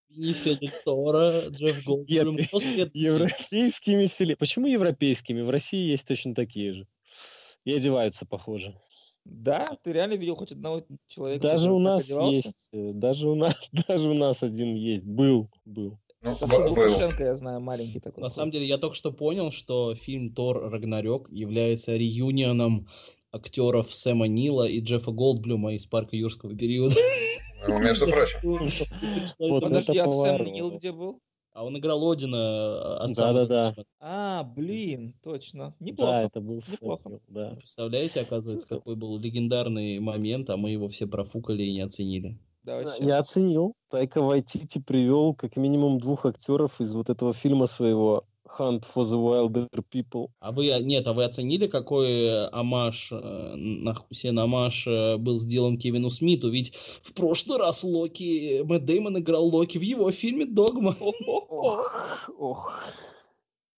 Бенисио 0.08 0.56
Торо, 0.84 1.48
Джефф 1.48 1.84
Голдблюм. 1.86 2.36
Европейскими 2.94 4.06
стилистами. 4.06 4.34
Почему 4.34 4.66
европейскими? 4.66 5.40
В 5.40 5.50
России 5.50 5.90
есть 5.90 6.06
точно 6.06 6.34
такие 6.34 6.74
же. 6.74 6.86
И 7.64 7.72
одеваются 7.72 8.26
похоже. 8.26 8.78
Да, 9.24 9.78
ты 9.82 9.92
реально 9.92 10.14
видел 10.14 10.34
хоть 10.34 10.52
одного 10.52 10.84
человека? 11.06 11.42
Даже 11.42 11.72
у 11.72 11.78
нас 11.78 12.08
есть, 12.08 12.68
э, 12.72 12.92
даже 12.92 13.28
у 13.28 13.36
нас, 13.36 13.70
даже 13.88 14.08
у 14.08 14.14
нас 14.14 14.42
один 14.42 14.74
есть, 14.74 15.04
был, 15.04 15.48
был. 15.64 15.98
Ну, 16.22 16.68
Лукашенко, 16.68 17.24
я 17.24 17.34
знаю, 17.34 17.60
маленький 17.60 17.98
такой. 17.98 18.22
На 18.22 18.30
самом 18.30 18.52
деле, 18.52 18.64
я 18.64 18.78
только 18.78 18.94
что 18.94 19.10
понял, 19.12 19.50
что 19.50 19.94
фильм 19.94 20.32
Тор 20.32 20.70
Рагнарёк 20.70 21.30
является 21.30 21.96
реюнионом 21.96 22.86
актеров 23.32 23.92
Сэма 23.92 24.28
Нила 24.28 24.68
и 24.68 24.80
Джеффа 24.80 25.10
Голдблюма 25.10 25.74
из 25.74 25.86
парка 25.86 26.16
юрского 26.16 26.54
периода. 26.54 26.94
Ну, 27.68 27.78
между 27.78 28.06
прочим. 28.06 28.68
Подожди, 29.38 29.98
а 29.98 30.12
Сэм 30.12 30.46
Нил 30.46 30.70
где 30.72 30.92
был? 30.92 31.20
А 31.54 31.64
он 31.64 31.76
играл 31.76 32.10
Одина 32.10 32.36
э, 32.36 33.04
отца. 33.04 33.32
Да-да-да. 33.32 33.84
А, 34.00 34.42
блин, 34.42 35.12
точно. 35.22 35.74
Неплохо. 35.80 36.12
Да, 36.12 36.22
это 36.22 36.40
был 36.40 36.56
Неплохо. 36.56 37.10
Сэм, 37.10 37.20
да. 37.28 37.50
Представляете, 37.56 38.20
оказывается, 38.22 38.66
какой 38.66 38.96
был 38.96 39.18
легендарный 39.18 39.98
момент, 39.98 40.48
а 40.48 40.56
мы 40.56 40.70
его 40.70 40.88
все 40.88 41.06
профукали 41.06 41.62
и 41.62 41.72
не 41.72 41.80
оценили. 41.82 42.38
Да, 42.64 42.80
Я 43.00 43.18
оценил. 43.18 43.74
Тайка 43.88 44.20
Вайтити 44.20 44.78
привел 44.78 45.34
как 45.34 45.56
минимум 45.56 45.98
двух 45.98 46.26
актеров 46.26 46.80
из 46.80 46.94
вот 46.94 47.10
этого 47.10 47.32
фильма 47.32 47.66
своего 47.66 48.24
Hunt 48.58 48.84
for 48.84 49.02
the 49.02 49.18
Wilder 49.18 49.68
People. 49.90 50.28
А 50.38 50.52
вы, 50.52 50.66
нет, 50.82 51.06
а 51.06 51.12
вы 51.12 51.24
оценили, 51.24 51.66
какой 51.66 52.46
амаш, 52.48 53.10
э, 53.12 53.54
нахусен 53.56 54.38
амаш 54.38 54.86
э, 54.86 55.16
был 55.16 55.38
сделан 55.38 55.78
Кевину 55.78 56.10
Смиту? 56.10 56.50
Ведь 56.50 56.74
в 56.74 57.14
прошлый 57.14 57.58
раз 57.58 57.82
Локи, 57.82 58.62
Мэтт 58.62 58.84
Дэймон 58.84 59.18
играл 59.18 59.46
Локи 59.46 59.78
в 59.78 59.82
его 59.82 60.10
фильме 60.10 60.44
«Догма». 60.44 60.96
Ох, 61.00 62.30
ох. 62.38 62.80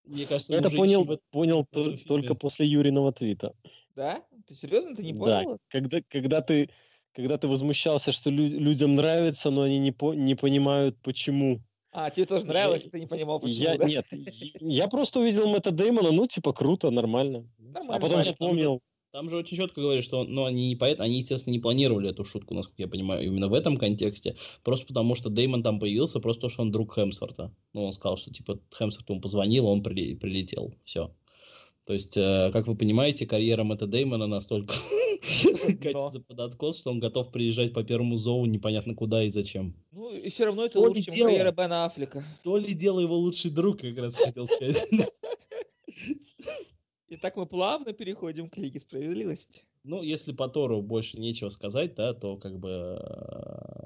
Мне 0.04 0.26
кажется, 0.26 0.54
это 0.54 0.70
понял, 0.70 1.04
в... 1.04 1.18
понял 1.30 1.64
то, 1.70 1.96
только 2.06 2.34
после 2.34 2.66
Юриного 2.66 3.12
твита. 3.12 3.54
Да? 3.96 4.22
Ты 4.46 4.54
серьезно? 4.54 4.94
Ты 4.94 5.02
не 5.02 5.14
понял? 5.14 5.52
Да, 5.52 5.58
когда, 5.68 6.02
когда 6.08 6.42
ты 6.42 6.68
когда 7.14 7.38
ты 7.38 7.48
возмущался, 7.48 8.12
что 8.12 8.30
лю- 8.30 8.58
людям 8.58 8.94
нравится, 8.94 9.50
но 9.50 9.62
они 9.62 9.78
не, 9.78 9.92
по- 9.92 10.14
не 10.14 10.34
понимают, 10.34 10.96
почему. 11.02 11.60
А, 11.92 12.10
тебе 12.10 12.26
тоже 12.26 12.46
нравилось, 12.46 12.84
я, 12.84 12.90
ты 12.90 13.00
не 13.00 13.06
понимал, 13.06 13.38
почему, 13.38 13.62
я, 13.62 13.78
да? 13.78 13.86
Нет, 13.86 14.04
я 14.60 14.88
просто 14.88 15.20
увидел 15.20 15.48
Мэтта 15.48 15.70
Дэймона, 15.70 16.10
ну, 16.10 16.26
типа, 16.26 16.52
круто, 16.52 16.90
нормально. 16.90 17.48
нормально 17.58 17.94
а 17.94 18.00
потом 18.00 18.18
нормально. 18.18 18.32
вспомнил... 18.32 18.80
Там 19.12 19.30
же 19.30 19.36
очень 19.36 19.56
четко 19.56 19.80
говорят, 19.80 20.02
что 20.02 20.24
ну, 20.24 20.44
они 20.44 20.66
не 20.66 20.74
поэт, 20.74 21.00
они, 21.00 21.18
естественно, 21.18 21.52
не 21.52 21.60
планировали 21.60 22.10
эту 22.10 22.24
шутку, 22.24 22.52
насколько 22.52 22.82
я 22.82 22.88
понимаю, 22.88 23.24
именно 23.24 23.46
в 23.46 23.54
этом 23.54 23.76
контексте. 23.76 24.34
Просто 24.64 24.88
потому, 24.88 25.14
что 25.14 25.30
Деймон 25.30 25.62
там 25.62 25.78
появился, 25.78 26.18
просто 26.18 26.40
потому, 26.40 26.50
что 26.50 26.62
он 26.62 26.72
друг 26.72 26.94
Хемсворта. 26.94 27.54
Ну, 27.74 27.84
он 27.84 27.92
сказал, 27.92 28.16
что 28.16 28.32
типа 28.32 28.58
Хемсворт 28.76 29.08
ему 29.08 29.20
позвонил, 29.20 29.68
он 29.68 29.84
прилетел. 29.84 30.74
Все. 30.82 31.14
То 31.86 31.92
есть, 31.92 32.16
э, 32.16 32.50
как 32.52 32.66
вы 32.66 32.74
понимаете, 32.74 33.24
карьера 33.24 33.62
Мэтта 33.62 33.86
Деймона 33.86 34.26
настолько 34.26 34.74
катится 35.80 36.20
под 36.20 36.40
откос, 36.40 36.80
что 36.80 36.90
он 36.90 37.00
готов 37.00 37.30
приезжать 37.30 37.72
по 37.72 37.82
первому 37.82 38.16
зову 38.16 38.46
непонятно 38.46 38.94
куда 38.94 39.22
и 39.22 39.30
зачем. 39.30 39.74
Ну, 39.92 40.14
и 40.14 40.28
все 40.28 40.44
равно 40.44 40.64
это 40.64 40.80
лучше, 40.80 41.02
чем 41.02 41.28
карьера 41.28 41.52
Бена 41.52 41.86
Аффлека. 41.86 42.24
То 42.42 42.58
ли 42.58 42.74
дело 42.74 43.00
его 43.00 43.16
лучший 43.16 43.50
друг, 43.50 43.80
как 43.80 43.98
раз 43.98 44.16
хотел 44.16 44.46
сказать. 44.46 44.84
Итак, 47.08 47.36
мы 47.36 47.46
плавно 47.46 47.92
переходим 47.92 48.48
к 48.48 48.56
Лиге 48.56 48.80
Справедливости. 48.80 49.62
Ну, 49.84 50.02
если 50.02 50.32
по 50.32 50.48
Тору 50.48 50.82
больше 50.82 51.20
нечего 51.20 51.50
сказать, 51.50 51.94
да, 51.94 52.14
то 52.14 52.36
как 52.36 52.58
бы 52.58 52.98
э, 53.00 53.84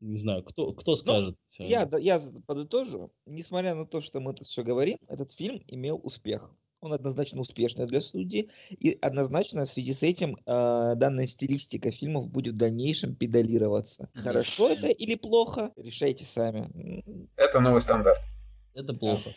не 0.00 0.16
знаю, 0.16 0.42
кто, 0.42 0.72
кто 0.72 0.92
ну, 0.92 0.96
скажет. 0.96 1.36
Ну, 1.58 1.66
я, 1.66 1.88
я 1.98 2.20
подытожу. 2.46 3.12
Несмотря 3.26 3.74
на 3.74 3.86
то, 3.86 4.00
что 4.00 4.20
мы 4.20 4.34
тут 4.34 4.46
все 4.46 4.62
говорим, 4.62 4.98
этот 5.06 5.32
фильм 5.32 5.62
имел 5.68 6.00
успех 6.02 6.50
он 6.84 6.92
однозначно 6.92 7.40
успешный 7.40 7.86
для 7.86 8.00
студии, 8.00 8.50
и 8.70 8.98
однозначно 9.00 9.64
в 9.64 9.68
связи 9.68 9.92
с 9.92 10.02
этим 10.02 10.36
э, 10.36 10.94
данная 10.96 11.26
стилистика 11.26 11.90
фильмов 11.90 12.28
будет 12.28 12.54
в 12.54 12.58
дальнейшем 12.58 13.14
педалироваться. 13.14 14.08
Хорошо 14.14 14.70
это 14.70 14.88
или 14.88 15.14
плохо, 15.14 15.72
решайте 15.76 16.24
сами. 16.24 17.04
Это 17.36 17.60
новый 17.60 17.80
стандарт. 17.80 18.20
Это 18.74 18.92
плохо. 18.94 19.30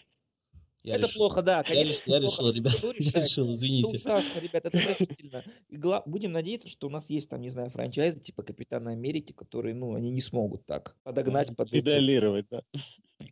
Я 0.88 0.96
это 0.96 1.08
решил. 1.08 1.20
плохо, 1.20 1.42
да, 1.42 1.64
конечно. 1.64 2.10
Я, 2.10 2.20
решил, 2.20 2.50
ребят, 2.50 2.74
я 2.98 3.22
решил, 3.22 3.52
извините. 3.52 3.98
Это 3.98 4.10
ужасно, 4.10 4.40
ребят, 4.40 4.66
это 4.66 4.78
отвратительно. 4.78 5.44
Гла... 5.70 6.02
Будем 6.06 6.32
надеяться, 6.32 6.70
что 6.70 6.88
у 6.88 6.90
нас 6.90 7.10
есть 7.10 7.30
там, 7.30 7.42
не 7.42 7.50
знаю, 7.50 7.70
франчайзы 7.70 8.22
типа 8.22 8.44
Капитана 8.44 8.92
Америки, 8.92 9.34
которые, 9.34 9.76
ну, 9.76 9.96
они 9.96 10.12
не 10.12 10.22
смогут 10.22 10.66
так 10.66 10.96
подогнать 11.04 11.54
под... 11.58 11.72
Педалировать, 11.72 12.46
да. 12.50 12.64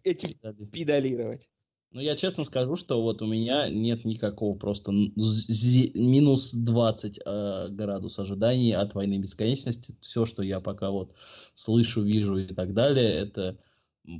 Этим 0.03 0.37
педалировать. 0.67 1.47
Ну, 1.91 2.01
я 2.01 2.15
честно 2.15 2.43
скажу, 2.43 2.75
что 2.75 3.01
вот 3.01 3.21
у 3.21 3.27
меня 3.27 3.69
нет 3.69 4.03
никакого 4.03 4.57
просто 4.57 4.91
минус 4.91 6.53
20 6.53 7.19
э, 7.25 7.67
градус 7.69 8.19
ожиданий 8.19 8.73
от 8.73 8.93
войны 8.95 9.17
бесконечности. 9.17 9.95
Все, 10.01 10.25
что 10.25 10.43
я 10.43 10.59
пока 10.59 10.91
вот 10.91 11.15
слышу, 11.53 12.01
вижу 12.01 12.37
и 12.37 12.53
так 12.53 12.73
далее, 12.73 13.09
это 13.09 13.57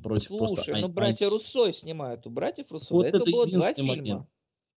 против 0.02 0.30
Слушай, 0.30 0.56
просто... 0.56 0.78
ну 0.78 0.88
братья 0.88 1.30
Руссо 1.30 1.72
снимают, 1.74 2.26
у 2.26 2.30
братьев 2.30 2.72
Руссо 2.72 2.94
вот 2.94 3.06
это, 3.06 3.18
это 3.18 3.32
было 3.32 3.46
два 3.46 3.74
фильма. 3.74 3.96
Момент 3.96 4.28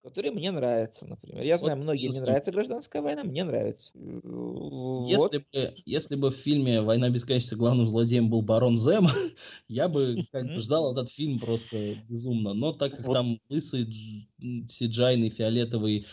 которые 0.03 0.33
мне 0.33 0.51
нравятся, 0.51 1.07
например. 1.07 1.43
Я 1.43 1.59
знаю, 1.59 1.77
вот, 1.77 1.83
многим 1.83 2.11
не 2.11 2.21
нравится 2.21 2.53
«Гражданская 2.53 3.03
война», 3.03 3.25
мне 3.25 3.45
нравится. 3.45 3.93
Если, 3.95 5.17
вот. 5.17 5.33
бы, 5.33 5.75
если 5.85 6.17
бы 6.17 6.31
в 6.31 6.35
фильме 6.35 6.81
«Война 6.83 7.11
бесконечности» 7.11 7.55
главным 7.55 7.89
злодеем 7.89 8.31
был 8.31 8.43
барон 8.43 8.79
Зем, 8.79 9.07
я 9.69 9.89
бы 9.89 10.27
как 10.33 10.47
бы 10.47 10.59
ждал 10.59 10.93
этот 10.93 11.11
фильм 11.11 11.39
просто 11.39 11.97
безумно. 12.09 12.55
Но 12.55 12.73
так 12.73 12.97
как 12.97 13.07
вот. 13.07 13.15
там 13.15 13.41
лысый, 13.49 13.87
сиджайный, 14.69 15.31
фиолетовый 15.31 16.05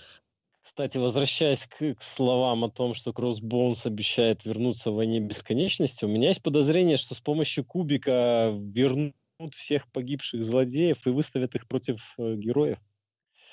кстати, 0.65 0.97
возвращаясь 0.97 1.67
к, 1.67 1.93
к 1.93 2.01
словам 2.01 2.63
о 2.63 2.71
том, 2.71 2.95
что 2.95 3.13
Кроссбоунс 3.13 3.85
обещает 3.85 4.45
вернуться 4.45 4.89
в 4.89 4.95
«Войне 4.95 5.19
бесконечности», 5.19 6.05
у 6.05 6.07
меня 6.07 6.29
есть 6.29 6.41
подозрение, 6.41 6.97
что 6.97 7.13
с 7.13 7.19
помощью 7.19 7.63
кубика 7.63 8.51
вернут 8.51 9.13
всех 9.55 9.87
погибших 9.91 10.43
злодеев 10.43 11.05
и 11.05 11.11
выставят 11.11 11.53
их 11.53 11.67
против 11.67 12.15
э, 12.17 12.35
героев. 12.35 12.79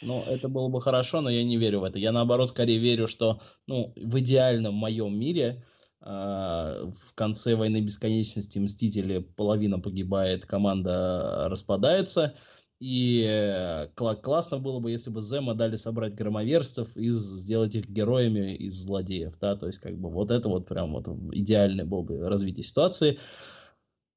Ну, 0.02 0.22
это 0.28 0.48
было 0.48 0.68
бы 0.68 0.80
хорошо, 0.80 1.20
но 1.20 1.30
я 1.30 1.44
не 1.44 1.56
верю 1.56 1.80
в 1.80 1.84
это. 1.84 1.98
Я, 1.98 2.12
наоборот, 2.12 2.48
скорее 2.48 2.78
верю, 2.78 3.08
что 3.08 3.40
ну, 3.66 3.92
в 3.96 4.18
идеальном 4.18 4.74
моем 4.74 5.18
мире 5.18 5.64
э, 6.00 6.04
в 6.04 7.14
конце 7.14 7.54
«Войны 7.54 7.80
бесконечности» 7.80 8.58
Мстители 8.58 9.18
половина 9.18 9.78
погибает, 9.78 10.46
команда 10.46 11.46
распадается. 11.48 12.34
И 12.80 13.24
э, 13.28 13.86
классно 13.94 14.58
было 14.58 14.80
бы, 14.80 14.90
если 14.90 15.10
бы 15.10 15.20
Зема 15.20 15.54
дали 15.54 15.76
собрать 15.76 16.16
громоверцев 16.16 16.96
и 16.96 17.10
сделать 17.10 17.76
их 17.76 17.88
героями 17.88 18.56
из 18.56 18.74
злодеев, 18.74 19.38
да, 19.38 19.54
то 19.54 19.68
есть 19.68 19.78
как 19.78 19.96
бы 19.96 20.10
вот 20.10 20.32
это 20.32 20.48
вот 20.48 20.66
прям 20.66 20.94
вот 20.94 21.06
идеальное 21.30 21.84
было 21.84 22.02
бы 22.02 22.28
развитие 22.28 22.64
ситуации. 22.64 23.20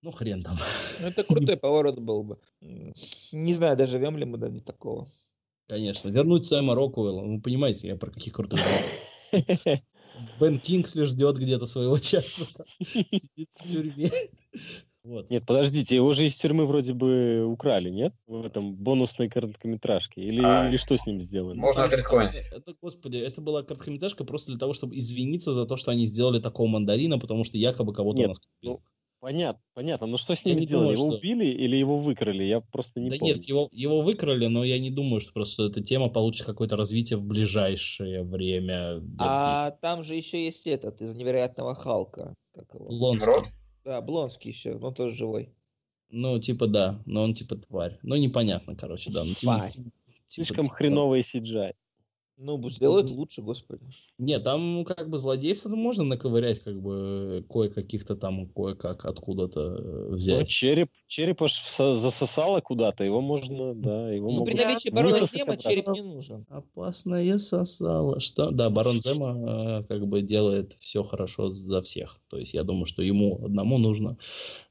Ну, 0.02 0.12
хрен 0.12 0.42
там. 0.42 0.58
Ну, 1.00 1.08
это 1.08 1.24
крутой 1.24 1.58
поворот 1.62 2.00
был 2.00 2.24
бы. 2.24 2.40
Не 3.32 3.54
знаю, 3.54 3.78
доживем 3.78 4.18
ли 4.18 4.26
мы 4.26 4.40
до 4.40 4.60
такого. 4.62 5.08
Конечно. 5.68 6.09
Вернуть 6.09 6.45
Сэма 6.45 6.76
Рокуэлла. 6.76 7.22
Вы 7.22 7.41
понимаете, 7.41 7.88
я 7.88 7.95
про 7.95 8.11
каких 8.11 8.34
крутых 8.34 8.59
Бен 10.39 10.59
Кингсли 10.59 11.05
ждет 11.05 11.38
где-то 11.38 11.66
своего 11.66 11.97
часа. 11.99 12.45
Сидит 12.82 13.49
в 13.55 13.70
тюрьме. 13.70 14.11
Вот. 15.03 15.30
Нет, 15.30 15.45
подождите, 15.45 15.95
его 15.95 16.13
же 16.13 16.26
из 16.26 16.36
тюрьмы 16.36 16.66
вроде 16.66 16.93
бы 16.93 17.45
украли, 17.45 17.89
нет? 17.89 18.16
В 18.26 18.43
этом 18.43 18.74
бонусной 18.74 19.30
короткометражке. 19.30 20.22
Или, 20.22 20.41
а, 20.43 20.68
или 20.68 20.78
что 20.78 20.97
с 20.97 21.05
ним 21.05 21.24
сделали? 21.24 21.59
Можно 21.59 21.84
отрисконить. 21.84 22.41
Это, 22.51 22.74
господи, 22.82 23.18
это 23.18 23.39
была 23.39 23.61
короткометражка 23.61 24.24
просто 24.24 24.51
для 24.51 24.59
того, 24.59 24.74
чтобы 24.74 24.97
извиниться 24.97 25.53
за 25.53 25.68
то, 25.68 25.78
что 25.78 25.91
они 25.91 26.07
сделали 26.07 26.39
такого 26.39 26.68
мандарина, 26.68 27.20
потому 27.20 27.43
что 27.43 27.59
якобы 27.59 27.93
кого-то 27.93 28.18
нет, 28.18 28.32
Ну, 28.63 28.82
Понятно, 29.26 29.64
понятно. 29.74 30.06
Но 30.06 30.18
что 30.18 30.36
с 30.36 30.46
ним 30.46 30.60
сделали? 30.60 30.94
Думаю, 30.94 30.98
его 30.98 31.08
что... 31.08 31.18
убили 31.18 31.46
или 31.48 31.76
его 31.76 31.98
выкрали? 31.98 32.44
Я 32.44 32.62
просто 32.62 33.00
не 33.00 33.10
да 33.10 33.18
помню. 33.18 33.34
нет, 33.34 33.46
его, 33.46 33.70
его 33.72 34.02
выкрали, 34.02 34.46
но 34.46 34.64
я 34.64 34.78
не 34.78 34.92
думаю, 34.92 35.20
что 35.20 35.34
просто 35.34 35.64
эта 35.64 35.82
тема 35.82 36.10
получит 36.10 36.46
какое-то 36.46 36.76
развитие 36.76 37.18
в 37.18 37.26
ближайшее 37.26 38.22
время. 38.22 39.02
А 39.18 39.72
там 39.82 40.04
же 40.04 40.14
еще 40.14 40.46
есть 40.46 40.68
этот 40.68 41.02
из 41.02 41.16
невероятного 41.16 41.74
Халка. 41.74 42.36
Как 42.54 42.72
его? 42.76 42.86
Блонский. 42.86 43.52
Да, 43.84 44.00
Блонский 44.02 44.52
еще, 44.52 44.76
он 44.76 44.94
тоже 44.94 45.16
живой. 45.16 45.50
Ну, 46.12 46.38
типа 46.40 46.68
да, 46.68 47.02
но 47.08 47.24
он 47.24 47.34
типа 47.34 47.56
тварь. 47.56 47.98
Ну, 48.04 48.18
непонятно, 48.18 48.76
короче, 48.76 49.10
да. 49.10 49.24
Ну, 49.24 49.34
типа, 49.34 49.68
типа, 49.68 49.90
Слишком 50.28 50.66
типа, 50.66 50.76
хреновый 50.76 51.22
CGI. 51.22 51.74
Ну, 52.38 52.70
сделают 52.70 53.10
лучше, 53.10 53.42
господи. 53.42 53.86
Нет, 54.18 54.44
там 54.44 54.84
как 54.84 55.10
бы 55.10 55.18
злодеев 55.18 55.64
можно 55.68 56.04
наковырять, 56.04 56.60
как 56.60 56.82
бы 56.82 57.46
кое-каких-то 57.50 58.18
там, 58.18 58.48
кое-как 58.50 59.06
откуда-то 59.06 59.62
э, 59.62 60.08
Ну, 60.10 60.16
взять. 60.16 60.50
череп, 60.50 60.90
череп 61.08 61.42
аж 61.44 61.58
засосало 61.78 62.60
куда-то, 62.60 63.06
его 63.06 63.22
можно, 63.22 63.74
да, 63.74 64.12
его 64.12 64.30
Ну, 64.30 64.40
могут 64.40 64.54
при 64.54 64.62
наличии 64.62 64.90
барона 64.90 65.26
Зема 65.26 65.56
череп 65.56 65.88
не 65.90 66.02
нужен. 66.02 66.46
Опасное 66.50 67.38
сосало. 67.38 68.20
Что? 68.20 68.52
Да, 68.52 68.70
барон 68.70 69.00
Зема 69.00 69.80
э, 69.80 69.84
как 69.84 70.06
бы 70.06 70.22
делает 70.22 70.74
все 70.74 71.04
хорошо 71.04 71.52
за 71.52 71.82
всех. 71.82 72.20
То 72.30 72.38
есть 72.38 72.54
я 72.54 72.64
думаю, 72.64 72.86
что 72.86 73.02
ему 73.02 73.46
одному 73.46 73.78
нужно 73.78 74.18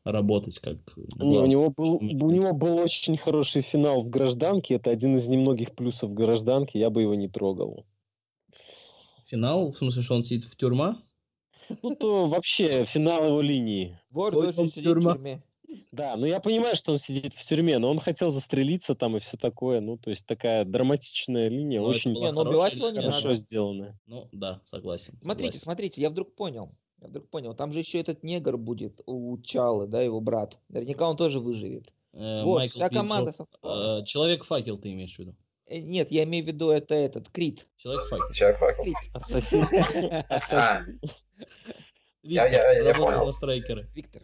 работать 0.05 0.59
как... 0.59 0.77
Не, 1.17 1.39
у 1.39 1.47
него 1.47 1.73
был, 1.75 1.95
у 1.97 2.31
него 2.31 2.53
был 2.53 2.77
очень 2.77 3.17
хороший 3.17 3.63
финал 3.63 4.03
в 4.03 4.11
гражданке. 4.11 4.75
Это 4.75 4.91
один 4.91 5.17
из 5.17 5.29
немногих 5.29 5.75
плюсов 5.75 6.13
гражданки. 6.13 6.77
Я 6.77 6.91
бы 6.91 7.01
его 7.01 7.15
не 7.15 7.29
трогал. 7.29 7.54
Финал, 9.27 9.71
в 9.71 9.77
смысле, 9.77 10.03
что 10.03 10.15
он 10.15 10.25
сидит 10.25 10.45
в 10.45 10.57
тюрьма? 10.57 11.03
Ну, 11.83 11.95
то 11.95 12.27
вообще 12.27 12.85
финал 12.85 13.27
его 13.27 13.41
линии. 13.41 13.99
Вор 14.11 14.33
должен 14.33 14.69
сидеть 14.69 14.93
в 14.95 15.03
тюрьме. 15.03 15.43
Да, 15.93 16.17
ну 16.17 16.27
я 16.27 16.41
понимаю, 16.41 16.77
что 16.77 16.93
он 16.93 16.99
сидит 16.99 17.35
в 17.35 17.43
тюрьме, 17.43 17.79
но 17.79 17.91
он 17.91 17.99
хотел 17.99 18.31
застрелиться 18.31 18.95
там 18.95 19.17
и 19.17 19.21
все 19.21 19.37
такое. 19.37 19.81
Ну, 19.81 19.97
то 19.97 20.11
есть 20.11 20.27
такая 20.27 20.65
драматичная 20.65 21.49
линия, 21.49 21.81
Ну, 21.81 21.87
это 21.89 21.97
очень 21.97 22.13
Не, 22.13 22.33
убивать 22.33 22.75
его 22.75 22.91
не 22.91 23.01
хорошо 23.01 23.29
надо. 23.29 23.41
сделанная. 23.41 24.01
Ну, 24.07 24.29
да, 24.33 24.61
согласен. 24.65 25.19
Смотрите, 25.23 25.53
согласен. 25.53 25.61
смотрите, 25.61 26.03
я 26.03 26.11
вдруг 26.11 26.35
понял. 26.35 26.77
Я 27.01 27.09
вдруг 27.09 27.29
понял. 27.29 27.55
Там 27.55 27.73
же 27.73 27.81
еще 27.81 28.01
этот 28.01 28.23
негр 28.23 28.57
будет 28.57 29.03
у 29.07 29.37
Чалы, 29.39 29.87
да, 29.87 30.03
его 30.03 30.21
брат. 30.21 30.59
Наверняка 30.69 31.09
он 31.09 31.17
тоже 31.17 31.41
выживет. 31.41 31.93
Э, 32.13 32.45
вот, 32.45 32.59
Майкл 32.59 32.75
вся 32.77 32.89
команда 32.89 33.35
э, 33.63 34.05
Человек-факел 34.05 34.79
ты 34.79 34.93
имеешь 34.93 35.17
в 35.17 35.19
виду? 35.19 35.35
Э, 35.67 35.79
Нет, 35.79 36.11
я 36.11 36.25
имею 36.25 36.45
в 36.45 36.49
виду 36.49 36.71
это 36.71 36.95
этот, 36.95 37.29
Крит. 37.31 37.67
Человек-факел. 37.77 38.33
Человек 38.33 38.59
факел. 38.59 38.83
Крит. 38.85 38.97
Ассасин. 39.15 39.67
Ассасин. 40.29 41.01
Виктор, 42.23 42.51
я- 42.53 42.73
я 42.73 42.85
работал 42.93 43.05
понял. 43.05 43.27
на 43.27 43.33
страйкеры. 43.33 43.89
Виктор. 43.95 44.23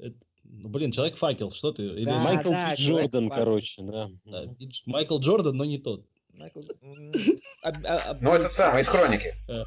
Это- 0.00 0.16
ну, 0.44 0.68
блин, 0.68 0.92
Человек-факел, 0.92 1.50
что 1.50 1.72
ты? 1.72 1.84
Или 1.84 2.04
Да. 2.04 2.18
Майкл 2.20 2.50
да, 2.50 2.76
человек 2.76 3.10
Джордан, 3.10 3.28
факел. 3.30 3.44
короче, 3.44 3.82
да. 3.82 4.10
Да, 4.24 4.44
Майкл 4.86 5.18
Джордан, 5.18 5.56
но 5.56 5.64
не 5.64 5.78
тот. 5.78 6.06
Майкл- 6.38 6.62
а- 7.62 8.14
Ну, 8.20 8.32
это 8.32 8.48
самый, 8.48 8.82
из 8.82 8.88
хроники. 8.88 9.34
Э, 9.48 9.62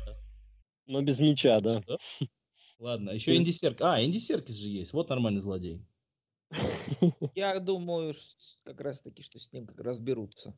Но 0.86 1.02
без 1.02 1.20
мяча, 1.20 1.60
да. 1.60 1.82
Ладно, 2.80 3.10
еще 3.10 3.36
Инди 3.36 3.52
Серкис. 3.52 3.82
А, 3.82 4.02
Инди 4.04 4.18
Серкис 4.18 4.56
же 4.56 4.70
есть. 4.70 4.94
Вот 4.94 5.10
нормальный 5.10 5.42
злодей. 5.42 5.82
Я 7.36 7.60
думаю, 7.60 8.14
как 8.64 8.80
раз 8.82 9.02
таки, 9.02 9.22
что 9.24 9.40
с 9.40 9.52
ним 9.52 9.66
как 9.68 9.80
раз 9.80 9.98
берутся. 9.98 10.56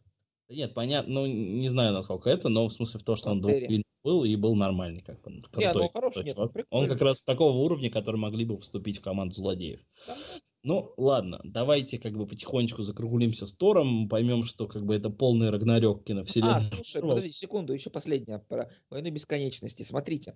Да 0.50 0.56
Нет, 0.56 0.74
понятно, 0.74 1.14
ну, 1.14 1.26
не 1.28 1.70
знаю, 1.70 1.93
насколько 1.93 2.28
это, 2.28 2.50
но 2.50 2.68
в 2.68 2.74
смысле 2.74 3.00
в 3.00 3.04
том, 3.04 3.16
что 3.16 3.30
он 3.30 3.39
двух 3.39 3.56
фильмов 3.56 3.86
был 4.04 4.24
и 4.24 4.36
был 4.36 4.56
нормальный, 4.56 5.02
как 5.02 5.22
бы, 5.22 5.41
крутой, 5.43 5.66
ну, 5.66 5.72
крутой 5.72 5.89
хороший, 5.89 6.24
нет, 6.24 6.36
чувак. 6.36 6.52
Он 6.72 6.88
как 6.88 7.02
раз 7.02 7.22
такого 7.22 7.56
уровня, 7.58 7.91
который 7.91 8.16
могли 8.16 8.45
бы 8.45 8.58
вступить 8.58 8.97
в 8.97 9.02
команду 9.02 9.36
злодеев. 9.36 9.80
Там, 10.08 10.18
Ну, 10.64 10.93
ладно, 10.97 11.39
давайте 11.43 12.00
как 12.00 12.18
бы 12.18 12.26
потихонечку 12.26 12.82
закруглимся 12.82 13.45
с 13.45 13.52
Тором, 13.54 14.10
поймем, 14.10 14.43
что 14.43 14.68
как 14.68 14.86
бы 14.86 14.95
это 14.95 15.12
полный 15.12 15.52
рагнарёк 15.52 16.04
киновселенной. 16.04 16.56
А, 16.56 16.62
слушай, 16.62 17.02
подожди 17.02 17.32
секунду, 17.32 17.74
еще 17.74 17.91
последняя 17.91 18.39
про 18.39 18.72
войну 18.89 19.12
бесконечности. 19.12 19.84
Смотрите, 19.84 20.36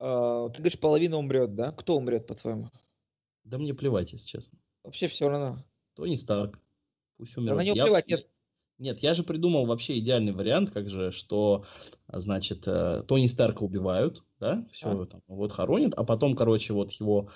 э, 0.00 0.48
ты 0.54 0.58
говоришь, 0.62 0.80
половина 0.80 1.18
умрет, 1.18 1.54
да? 1.54 1.70
Кто 1.72 1.98
умрет, 1.98 2.26
по-твоему? 2.26 2.70
Да 3.44 3.58
мне 3.58 3.74
плевать, 3.74 4.12
если 4.12 4.26
честно. 4.26 4.58
Вообще 4.82 5.06
все 5.06 5.28
равно. 5.28 5.58
Тони 5.94 6.14
Старк. 6.14 6.58
Пусть 7.18 7.36
умрет. 7.36 7.56
на 7.56 7.62
него 7.62 7.76
Я- 7.76 7.84
плевать, 7.84 8.08
нет. 8.08 8.28
Нет, 8.78 9.00
я 9.00 9.14
же 9.14 9.22
придумал 9.22 9.66
вообще 9.66 9.98
идеальный 9.98 10.32
вариант, 10.32 10.70
как 10.70 10.90
же, 10.90 11.12
что, 11.12 11.64
значит, 12.08 12.66
э, 12.66 13.04
Тони 13.06 13.26
Старка 13.26 13.62
убивают, 13.62 14.24
да, 14.40 14.66
все, 14.72 15.02
А. 15.02 15.06
там, 15.06 15.22
вот 15.28 15.52
хоронят, 15.52 15.94
а 15.94 16.04
потом, 16.04 16.34
короче, 16.34 16.72
вот 16.72 16.90
его, 16.92 17.30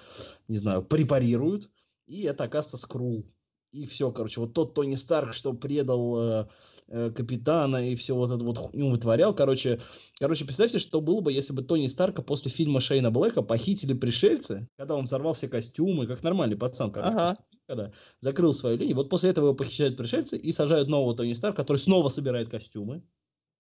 не 0.49 0.57
знаю, 0.57 0.83
препарируют, 0.83 1.71
и 2.07 2.23
это 2.23 2.45
оказывается 2.45 2.77
Скрул. 2.79 3.25
И 3.71 3.85
все, 3.85 4.11
короче, 4.11 4.41
вот 4.41 4.55
тот 4.55 4.73
Тони 4.75 4.95
Старк, 4.95 5.35
что 5.35 5.53
предал 5.53 6.19
э, 6.19 6.47
э, 6.89 7.11
капитана 7.11 7.87
и 7.91 7.97
все 7.97 8.15
вот 8.15 8.31
это 8.31 8.43
вот 8.43 8.57
хуйню 8.57 8.91
вытворял, 8.91 9.35
короче, 9.35 9.79
короче, 10.19 10.47
представьте, 10.47 10.79
что 10.79 11.03
было 11.03 11.21
бы, 11.21 11.31
если 11.33 11.53
бы 11.53 11.61
Тони 11.63 11.87
Старка 11.87 12.23
после 12.23 12.51
фильма 12.51 12.81
Шейна 12.81 13.11
Блэка 13.11 13.43
похитили 13.43 13.93
пришельцы, 13.93 14.69
когда 14.79 14.97
он 14.97 15.05
взорвал 15.05 15.35
все 15.35 15.49
костюмы, 15.49 16.07
как 16.07 16.23
нормальный 16.23 16.57
пацан, 16.57 16.91
короче, 16.91 17.17
Ага. 17.19 17.39
когда 17.67 17.93
закрыл 18.21 18.55
свою 18.55 18.79
линию. 18.79 18.97
Вот 18.97 19.11
после 19.11 19.31
этого 19.31 19.47
его 19.47 19.55
похищают 19.55 19.99
пришельцы 19.99 20.39
и 20.39 20.51
сажают 20.51 20.89
нового 20.89 21.15
Тони 21.15 21.35
Старка, 21.35 21.59
который 21.63 21.77
снова 21.77 22.09
собирает 22.09 22.49
костюмы 22.49 23.03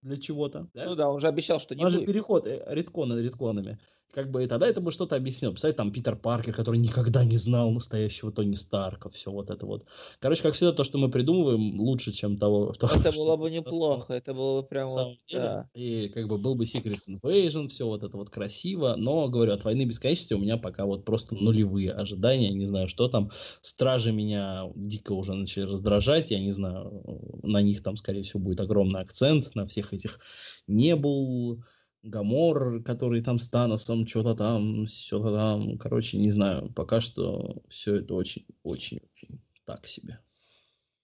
для 0.00 0.16
чего-то. 0.16 0.70
да? 0.72 0.86
Ну 0.86 0.94
да, 0.94 1.11
он 1.11 1.20
же 1.20 1.28
обещал, 1.28 1.61
что 1.61 1.74
не 1.74 1.82
У 1.82 1.84
нас 1.84 1.92
же 1.92 1.98
будет. 1.98 2.09
переход 2.09 2.46
э, 2.46 2.64
редкона 2.68 3.20
редконами. 3.20 3.78
Как 4.12 4.30
бы 4.30 4.42
и 4.42 4.46
тогда 4.46 4.66
это 4.66 4.80
бы 4.80 4.90
что-то 4.90 5.16
объяснил. 5.16 5.50
Представляете, 5.50 5.76
там 5.76 5.92
Питер 5.92 6.16
Паркер, 6.16 6.54
который 6.54 6.78
никогда 6.78 7.24
не 7.24 7.36
знал 7.36 7.70
настоящего 7.70 8.32
Тони 8.32 8.54
Старка, 8.54 9.11
все 9.11 9.30
вот 9.30 9.50
это 9.50 9.66
вот. 9.66 9.84
Короче, 10.18 10.42
как 10.42 10.54
всегда, 10.54 10.72
то, 10.72 10.82
что 10.82 10.96
мы 10.96 11.11
придумываем, 11.11 11.78
лучше, 11.78 12.12
чем 12.12 12.38
того, 12.38 12.72
то, 12.72 12.86
Это 12.86 13.12
было 13.12 13.36
бы 13.36 13.50
неплохо, 13.50 14.14
это 14.14 14.32
было 14.32 14.62
бы 14.62 14.66
прям 14.66 14.88
вот, 14.88 15.18
да. 15.30 15.68
И 15.74 16.09
как 16.09 16.26
бы 16.26 16.38
был 16.38 16.54
бы 16.54 16.64
Secret 16.64 16.96
Invasion, 17.11 17.68
все 17.68 17.86
вот 17.86 18.02
это 18.02 18.16
вот 18.16 18.30
красиво, 18.30 18.94
но, 18.96 19.28
говорю, 19.28 19.52
от 19.52 19.64
войны 19.64 19.84
бесконечности 19.84 20.34
у 20.34 20.38
меня 20.38 20.56
пока 20.56 20.86
вот 20.86 21.04
просто 21.04 21.34
нулевые 21.34 21.92
ожидания, 21.92 22.50
не 22.50 22.66
знаю, 22.66 22.88
что 22.88 23.09
там. 23.09 23.30
Стражи 23.61 24.12
меня 24.12 24.70
дико 24.74 25.12
уже 25.12 25.34
начали 25.34 25.64
раздражать, 25.64 26.30
я 26.30 26.40
не 26.40 26.50
знаю, 26.50 27.02
на 27.42 27.61
них 27.61 27.82
там, 27.82 27.96
скорее 27.96 28.22
всего, 28.22 28.40
будет 28.40 28.61
огромный 28.61 29.00
акцент, 29.00 29.54
на 29.54 29.66
всех 29.66 29.92
этих 29.92 30.18
Небул, 30.66 31.62
Гамор, 32.03 32.82
который 32.82 33.22
там 33.22 33.38
с 33.38 33.49
Таносом, 33.49 34.07
что-то 34.07 34.34
там, 34.34 34.86
что-то 34.86 35.34
там, 35.34 35.78
короче, 35.78 36.18
не 36.18 36.30
знаю, 36.30 36.72
пока 36.72 37.01
что 37.01 37.62
все 37.68 37.96
это 37.96 38.14
очень-очень-очень 38.14 39.40
так 39.64 39.86
себе. 39.86 40.20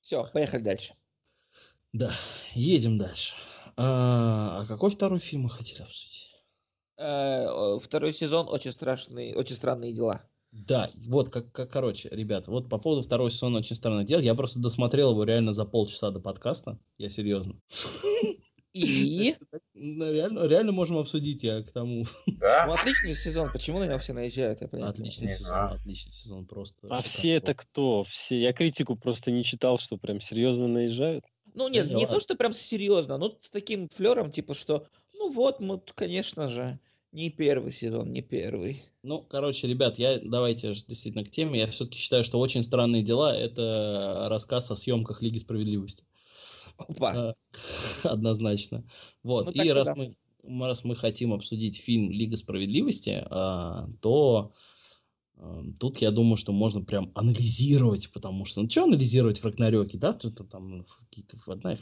Все, 0.00 0.28
поехали 0.32 0.62
дальше. 0.62 0.94
Да, 1.92 2.12
едем 2.54 2.98
дальше. 2.98 3.34
А, 3.76 4.60
а 4.60 4.66
какой 4.66 4.90
второй 4.90 5.18
фильм 5.18 5.42
мы 5.42 5.50
хотели 5.50 5.82
обсудить? 5.82 6.30
Э, 6.96 7.78
Второй 7.80 8.12
сезон 8.12 8.48
очень 8.48 8.72
страшные, 8.72 9.36
очень 9.36 9.56
странные 9.56 9.92
дела. 9.92 10.22
Да, 10.52 10.88
вот, 10.94 11.30
как, 11.30 11.50
как, 11.50 11.70
короче, 11.70 12.08
ребят, 12.10 12.46
вот 12.46 12.68
по 12.68 12.78
поводу 12.78 13.02
второго 13.02 13.28
сезона 13.30 13.58
очень 13.58 13.74
странно 13.74 14.04
дел. 14.04 14.20
Я 14.20 14.36
просто 14.36 14.60
досмотрел 14.60 15.10
его 15.10 15.24
реально 15.24 15.52
за 15.52 15.64
полчаса 15.64 16.10
до 16.10 16.20
подкаста. 16.20 16.78
Я 16.96 17.10
серьезно. 17.10 17.60
И 18.74 19.36
Ну, 19.74 20.12
Реально, 20.12 20.46
реально 20.48 20.72
можем 20.72 20.98
обсудить, 20.98 21.44
я 21.44 21.62
к 21.62 21.70
тому. 21.70 22.04
ну, 22.26 22.34
Да? 22.38 22.64
отличный 22.64 23.14
сезон, 23.14 23.50
почему 23.52 23.78
на 23.78 23.84
него 23.86 23.98
все 24.00 24.12
наезжают, 24.12 24.60
я 24.62 24.68
не 24.72 24.82
Отличный 24.82 25.28
Не 25.28 25.34
сезон, 25.34 25.46
знаю. 25.46 25.74
отличный 25.76 26.12
сезон, 26.12 26.44
просто. 26.46 26.78
А 26.90 26.96
шикарно. 26.96 27.02
все 27.08 27.30
это 27.34 27.54
кто? 27.54 28.02
Все. 28.04 28.40
Я 28.40 28.52
критику 28.52 28.96
просто 28.96 29.30
не 29.30 29.44
читал, 29.44 29.78
что 29.78 29.96
прям 29.96 30.20
серьезно 30.20 30.66
наезжают. 30.66 31.24
Ну 31.54 31.68
нет, 31.68 31.86
не 31.86 31.94
ладно. 31.94 32.08
то, 32.14 32.20
что 32.20 32.34
прям 32.34 32.52
серьезно, 32.52 33.16
но 33.16 33.36
с 33.40 33.48
таким 33.50 33.88
флером, 33.88 34.32
типа, 34.32 34.54
что, 34.54 34.88
ну 35.16 35.30
вот, 35.30 35.60
мы, 35.60 35.80
конечно 35.94 36.48
же, 36.48 36.80
не 37.12 37.30
первый 37.30 37.72
сезон, 37.72 38.12
не 38.12 38.22
первый. 38.22 38.82
Ну, 39.04 39.20
короче, 39.20 39.68
ребят, 39.68 40.00
я 40.00 40.18
давайте 40.18 40.74
ж 40.74 40.84
действительно 40.84 41.24
к 41.24 41.30
теме. 41.30 41.60
Я 41.60 41.68
все-таки 41.68 41.96
считаю, 41.98 42.24
что 42.24 42.40
очень 42.40 42.64
странные 42.64 43.04
дела 43.04 43.32
это 43.36 44.26
рассказ 44.28 44.68
о 44.72 44.76
съемках 44.76 45.22
Лиги 45.22 45.38
справедливости. 45.38 46.04
Опа. 46.76 47.34
Однозначно. 48.04 48.84
Вот. 49.22 49.46
Ну, 49.46 49.52
И 49.52 49.70
раз 49.70 49.88
да. 49.88 49.94
мы, 49.94 50.16
раз 50.66 50.84
мы 50.84 50.96
хотим 50.96 51.32
обсудить 51.32 51.80
фильм 51.80 52.10
Лига 52.10 52.36
справедливости, 52.36 53.22
а, 53.30 53.88
то 54.00 54.52
тут 55.78 55.98
я 55.98 56.10
думаю, 56.10 56.36
что 56.36 56.52
можно 56.52 56.82
прям 56.82 57.10
анализировать, 57.14 58.10
потому 58.12 58.44
что 58.44 58.62
ну 58.62 58.70
что 58.70 58.84
анализировать 58.84 59.38
в 59.38 59.44
Рагнарёке, 59.44 59.98
да? 59.98 60.16
Что-то 60.18 60.44
там 60.44 60.84
какие-то 61.10 61.36
одна. 61.46 61.76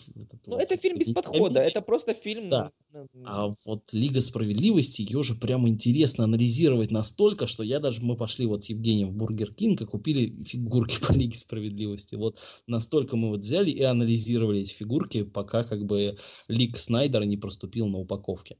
Ну, 0.47 0.57
это 0.57 0.77
фильм 0.77 0.99
без 0.99 1.11
подхода, 1.11 1.61
это 1.61 1.81
просто 1.81 2.15
фильм... 2.15 2.49
Да. 2.51 2.73
м, 2.93 3.09
А 3.25 3.55
вот 3.65 3.93
Лига 3.93 4.21
справедливости, 4.21 5.03
ее 5.03 5.23
же 5.23 5.35
прям 5.35 5.69
интересно 5.69 6.25
анализировать 6.25 6.91
настолько, 6.91 7.47
что 7.47 7.63
я 7.63 7.81
даже, 7.81 8.03
мы 8.03 8.17
пошли 8.17 8.47
вот 8.47 8.65
с 8.65 8.69
Евгением 8.69 9.11
в 9.11 9.15
Бургер 9.15 9.53
Кинг 9.55 9.81
и 9.81 9.87
купили 9.87 10.43
фигурки 10.43 10.99
по 11.01 11.13
Лиге 11.13 11.37
справедливости. 11.37 12.17
Вот 12.17 12.39
настолько 12.67 13.17
мы 13.17 13.29
вот 13.31 13.41
взяли 13.41 13.71
и 13.71 13.83
анализировали 13.83 14.61
эти 14.61 14.73
фигурки, 14.73 15.25
пока 15.25 15.65
как 15.65 15.85
бы 15.85 16.17
Лик 16.49 16.79
Снайдера 16.79 17.23
не 17.23 17.37
проступил 17.37 17.87
на 17.87 17.99
упаковке. 17.99 18.59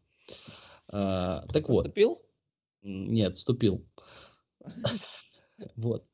А, 0.89 1.45
так 1.53 1.69
вот, 1.69 1.85
Поступил? 1.85 2.19
М, 2.83 3.13
Нет, 3.13 3.37
вступил. 3.37 3.85
Вот. 5.77 6.05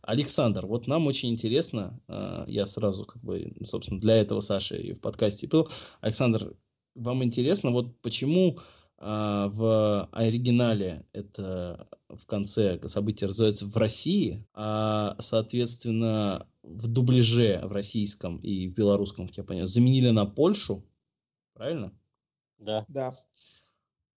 Александр, 0.00 0.64
вот 0.64 0.86
нам 0.86 1.06
очень 1.08 1.28
интересно, 1.28 2.00
э, 2.08 2.44
я 2.46 2.66
сразу 2.66 3.04
как 3.04 3.22
бы, 3.22 3.54
собственно, 3.62 4.00
для 4.00 4.16
этого 4.16 4.40
Саша 4.40 4.76
и 4.76 4.94
в 4.94 5.00
подкасте 5.00 5.46
был. 5.46 5.68
Александр, 6.00 6.56
вам 6.94 7.22
интересно, 7.22 7.70
вот 7.70 8.00
почему 8.00 8.58
а, 9.00 9.48
в 9.48 10.08
оригинале 10.10 11.06
это 11.12 11.88
в 12.08 12.26
конце 12.26 12.80
события 12.88 13.26
развивается 13.26 13.66
в 13.66 13.76
России, 13.76 14.44
а, 14.54 15.14
соответственно, 15.20 16.48
в 16.62 16.88
дубляже 16.88 17.60
в 17.62 17.70
российском 17.72 18.38
и 18.38 18.68
в 18.68 18.74
белорусском, 18.74 19.28
как 19.28 19.36
я 19.36 19.44
понял, 19.44 19.68
заменили 19.68 20.10
на 20.10 20.26
Польшу, 20.26 20.84
правильно? 21.54 21.92
Да. 22.58 22.84
Да. 22.88 23.16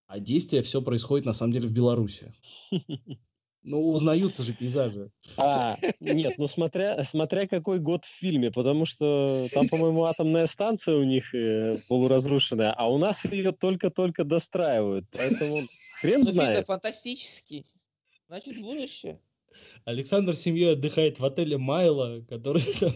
А 0.08 0.20
действие 0.20 0.64
все 0.64 0.82
происходит 0.82 1.28
на 1.28 1.34
самом 1.34 1.54
деле 1.54 1.68
в 1.68 1.74
Беларуси. 1.74 2.34
Ну, 3.64 3.92
узнаются 3.92 4.44
же 4.44 4.54
пейзажи. 4.54 5.12
А, 5.38 5.78
нет, 6.00 6.36
ну 6.38 6.48
смотря, 6.48 7.04
смотря 7.04 7.48
какой 7.48 7.80
год 7.80 8.06
в 8.06 8.10
фильме, 8.10 8.52
потому 8.52 8.88
что 8.88 9.48
там, 9.54 9.68
по-моему, 9.68 10.06
атомная 10.06 10.48
станция 10.48 10.96
у 10.96 11.04
них 11.04 11.34
э, 11.36 11.74
полуразрушенная, 11.88 12.72
а 12.72 12.92
у 12.92 12.98
нас 12.98 13.24
ее 13.26 13.52
только-только 13.52 14.24
достраивают. 14.24 15.06
Поэтому 15.12 15.62
хрен 16.02 16.24
знает. 16.24 16.66
фантастический. 16.66 17.68
Значит, 18.28 18.60
будущее. 18.62 19.20
Александр 19.86 20.36
с 20.36 20.42
семьей 20.42 20.74
отдыхает 20.74 21.20
в 21.20 21.26
отеле 21.26 21.58
Майло, 21.58 22.22
который 22.30 22.64
там... 22.80 22.94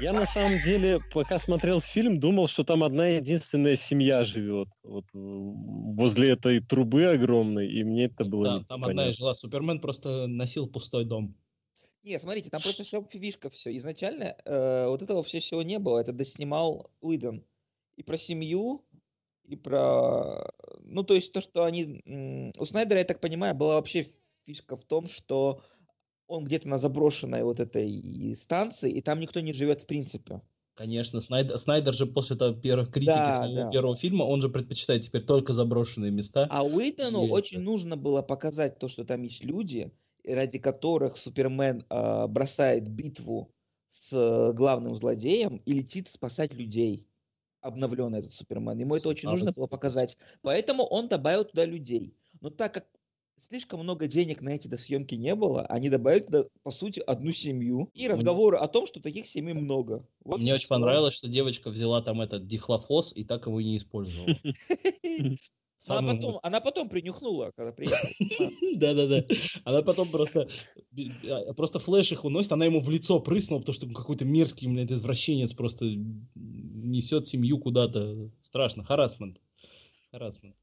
Я 0.00 0.12
на 0.12 0.24
самом 0.24 0.58
деле, 0.58 1.00
пока 1.12 1.38
смотрел 1.38 1.80
фильм, 1.80 2.20
думал, 2.20 2.46
что 2.46 2.64
там 2.64 2.84
одна 2.84 3.08
единственная 3.08 3.76
семья 3.76 4.24
живет. 4.24 4.68
Вот 4.82 5.04
э, 5.04 5.18
возле 5.18 6.30
этой 6.30 6.60
трубы 6.60 7.06
огромной, 7.06 7.70
и 7.70 7.82
мне 7.84 8.06
это 8.06 8.24
было 8.24 8.44
Да, 8.44 8.64
там 8.64 8.84
одна 8.84 8.92
и 8.92 8.96
понятно. 8.96 9.12
жила. 9.12 9.34
Супермен 9.34 9.80
просто 9.80 10.26
носил 10.26 10.68
пустой 10.68 11.04
дом. 11.04 11.36
Не, 12.02 12.18
смотрите, 12.18 12.48
там 12.50 12.62
просто 12.62 12.84
все 12.84 13.04
фишка 13.10 13.50
все. 13.50 13.74
Изначально 13.76 14.36
э, 14.44 14.86
вот 14.86 15.02
этого 15.02 15.22
все 15.22 15.40
всего 15.40 15.62
не 15.62 15.78
было. 15.78 15.98
Это 15.98 16.12
доснимал 16.12 16.90
Уидон. 17.00 17.44
И 17.96 18.02
про 18.02 18.16
семью, 18.16 18.86
и 19.44 19.56
про... 19.56 20.52
Ну, 20.84 21.02
то 21.02 21.14
есть 21.14 21.32
то, 21.32 21.40
что 21.40 21.64
они... 21.64 22.02
У 22.56 22.64
Снайдера, 22.64 23.00
я 23.00 23.04
так 23.04 23.20
понимаю, 23.20 23.54
была 23.54 23.74
вообще 23.74 24.06
фишка 24.44 24.76
в 24.76 24.84
том, 24.84 25.08
что 25.08 25.62
он 26.28 26.44
где-то 26.44 26.68
на 26.68 26.78
заброшенной 26.78 27.42
вот 27.42 27.58
этой 27.58 28.34
станции, 28.36 28.92
и 28.92 29.00
там 29.00 29.18
никто 29.18 29.40
не 29.40 29.52
живет 29.52 29.82
в 29.82 29.86
принципе. 29.86 30.42
Конечно, 30.74 31.18
Снайдер, 31.20 31.58
Снайдер 31.58 31.92
же 31.92 32.06
после 32.06 32.36
того 32.36 32.54
первых 32.54 32.92
критики 32.92 33.16
Да, 33.16 33.32
своего 33.32 33.62
да. 33.64 33.70
первого 33.70 33.96
фильма, 33.96 34.22
он 34.22 34.40
же 34.40 34.48
предпочитает 34.48 35.02
теперь 35.02 35.24
только 35.24 35.52
заброшенные 35.52 36.12
места. 36.12 36.46
А 36.50 36.64
Уидону 36.64 37.26
И 37.26 37.30
очень 37.30 37.60
нужно 37.60 37.96
было 37.96 38.22
показать 38.22 38.78
то, 38.78 38.86
что 38.86 39.04
там 39.04 39.22
есть 39.22 39.42
люди, 39.42 39.90
ради 40.24 40.60
которых 40.60 41.16
Супермен 41.16 41.84
э, 41.90 42.26
бросает 42.28 42.86
битву 42.86 43.52
с 43.88 44.12
э, 44.12 44.52
главным 44.52 44.94
злодеем 44.94 45.56
и 45.66 45.72
летит 45.72 46.08
спасать 46.12 46.54
людей. 46.54 47.08
Обновленный 47.60 48.20
этот 48.20 48.32
Супермен. 48.34 48.78
Ему 48.78 48.94
это 48.94 49.08
очень 49.08 49.28
нужно 49.28 49.50
было 49.50 49.66
показать. 49.66 50.16
Поэтому 50.42 50.84
он 50.84 51.08
добавил 51.08 51.44
туда 51.44 51.64
людей. 51.64 52.14
Но 52.40 52.50
так 52.50 52.74
как 52.74 52.86
слишком 53.48 53.80
много 53.80 54.06
денег 54.06 54.40
на 54.40 54.50
эти 54.50 54.74
съемки 54.76 55.14
не 55.14 55.34
было, 55.34 55.64
они 55.66 55.88
добавили 55.88 56.22
туда, 56.22 56.44
по 56.62 56.70
сути, 56.70 57.00
одну 57.00 57.32
семью. 57.32 57.90
И 57.94 58.08
разговоры 58.08 58.58
о 58.58 58.68
том, 58.68 58.86
что 58.86 59.00
таких 59.00 59.26
семей 59.26 59.54
много. 59.54 60.06
Вот 60.24 60.40
Мне 60.40 60.54
очень 60.54 60.68
понравилось, 60.68 61.14
что 61.14 61.28
девочка 61.28 61.70
взяла 61.70 62.00
там 62.02 62.20
этот 62.20 62.46
дихлофос 62.46 63.16
и 63.16 63.24
так 63.24 63.46
его 63.46 63.60
и 63.60 63.64
не 63.64 63.76
использовала. 63.76 64.36
Ну, 65.86 65.94
а 65.94 65.98
Самым- 65.98 66.16
потом, 66.16 66.40
она 66.42 66.60
потом 66.60 66.88
принюхнула, 66.88 67.52
когда 67.54 67.70
приехала. 67.70 68.10
Да-да-да. 68.74 69.24
Она 69.64 69.82
потом 69.82 70.08
просто 70.08 70.48
а, 71.30 71.54
просто 71.54 71.78
флеш 71.78 72.10
их 72.10 72.24
уносит, 72.24 72.50
она 72.50 72.64
ему 72.64 72.80
в 72.80 72.90
лицо 72.90 73.20
прыснула, 73.20 73.60
потому 73.60 73.74
что 73.74 73.88
какой-то 73.88 74.24
мерзкий, 74.24 74.66
блядь, 74.66 74.90
извращенец 74.90 75.52
просто 75.52 75.86
несет 76.34 77.28
семью 77.28 77.58
куда-то. 77.58 78.30
Страшно. 78.42 78.82
Харасмент. 78.82 79.40
Харасмент. 80.10 80.56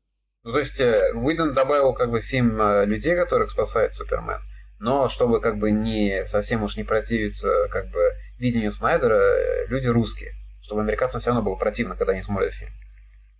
Ну, 0.46 0.52
то 0.52 0.60
есть, 0.60 0.80
э, 0.80 1.12
Уидон 1.16 1.56
добавил 1.56 1.94
как 1.94 2.12
бы 2.12 2.22
фильм 2.22 2.62
э, 2.62 2.86
людей, 2.86 3.16
которых 3.16 3.50
спасает 3.50 3.96
Супермен, 3.96 4.40
но 4.80 5.10
чтобы 5.10 5.42
как 5.42 5.58
бы 5.58 5.72
не 5.72 6.24
совсем 6.28 6.62
уж 6.62 6.78
не 6.78 6.84
противиться 6.84 7.68
как 7.72 7.90
бы 7.90 8.12
видению 8.38 8.72
Снайдера, 8.72 9.16
э, 9.16 9.66
люди 9.70 9.88
русские. 9.88 10.34
Чтобы 10.62 10.82
американцам 10.82 11.20
все 11.20 11.32
равно 11.32 11.42
было 11.42 11.56
противно, 11.56 11.96
когда 11.96 12.14
они 12.14 12.22
смотрят 12.22 12.54
фильм. 12.54 12.70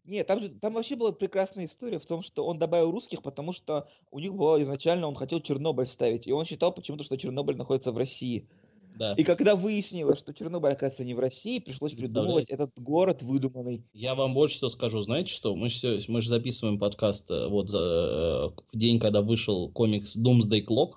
Нет, 0.06 0.26
там 0.26 0.42
же 0.42 0.50
там 0.50 0.74
вообще 0.74 0.96
была 0.96 1.12
прекрасная 1.12 1.66
история 1.66 2.00
в 2.00 2.06
том, 2.08 2.24
что 2.24 2.44
он 2.44 2.58
добавил 2.58 2.90
русских, 2.90 3.22
потому 3.22 3.54
что 3.54 3.88
у 4.10 4.18
них 4.18 4.34
было 4.34 4.60
изначально, 4.64 5.08
он 5.08 5.16
хотел 5.16 5.42
Чернобыль 5.42 5.86
ставить, 5.86 6.26
и 6.26 6.32
он 6.32 6.44
считал 6.46 6.74
почему-то, 6.74 7.04
что 7.04 7.18
Чернобыль 7.18 7.56
находится 7.56 7.92
в 7.92 7.98
России. 8.00 8.50
Да. 8.98 9.14
И 9.14 9.24
когда 9.24 9.56
выяснилось, 9.56 10.20
что 10.20 10.34
Чернобыль, 10.34 10.72
оказывается, 10.72 11.04
не 11.04 11.14
в 11.14 11.20
России, 11.20 11.60
пришлось 11.60 11.94
придумывать 11.94 12.50
этот 12.50 12.72
город 12.78 13.24
выдуманный. 13.24 13.84
Я 13.94 14.16
вам 14.16 14.34
больше 14.34 14.58
что 14.58 14.70
скажу. 14.70 15.02
Знаете 15.02 15.34
что? 15.34 15.56
Мы 15.56 15.70
же, 15.70 16.00
мы 16.08 16.22
же 16.22 16.30
записываем 16.30 16.80
подкаст 16.80 17.30
э, 17.30 17.48
вот 17.48 17.70
за, 17.70 17.78
э, 17.78 18.62
в 18.72 18.78
день, 18.78 19.00
когда 19.00 19.22
вышел 19.22 19.70
комикс 19.70 20.16
Doomsday 20.16 20.66
Clock, 20.66 20.94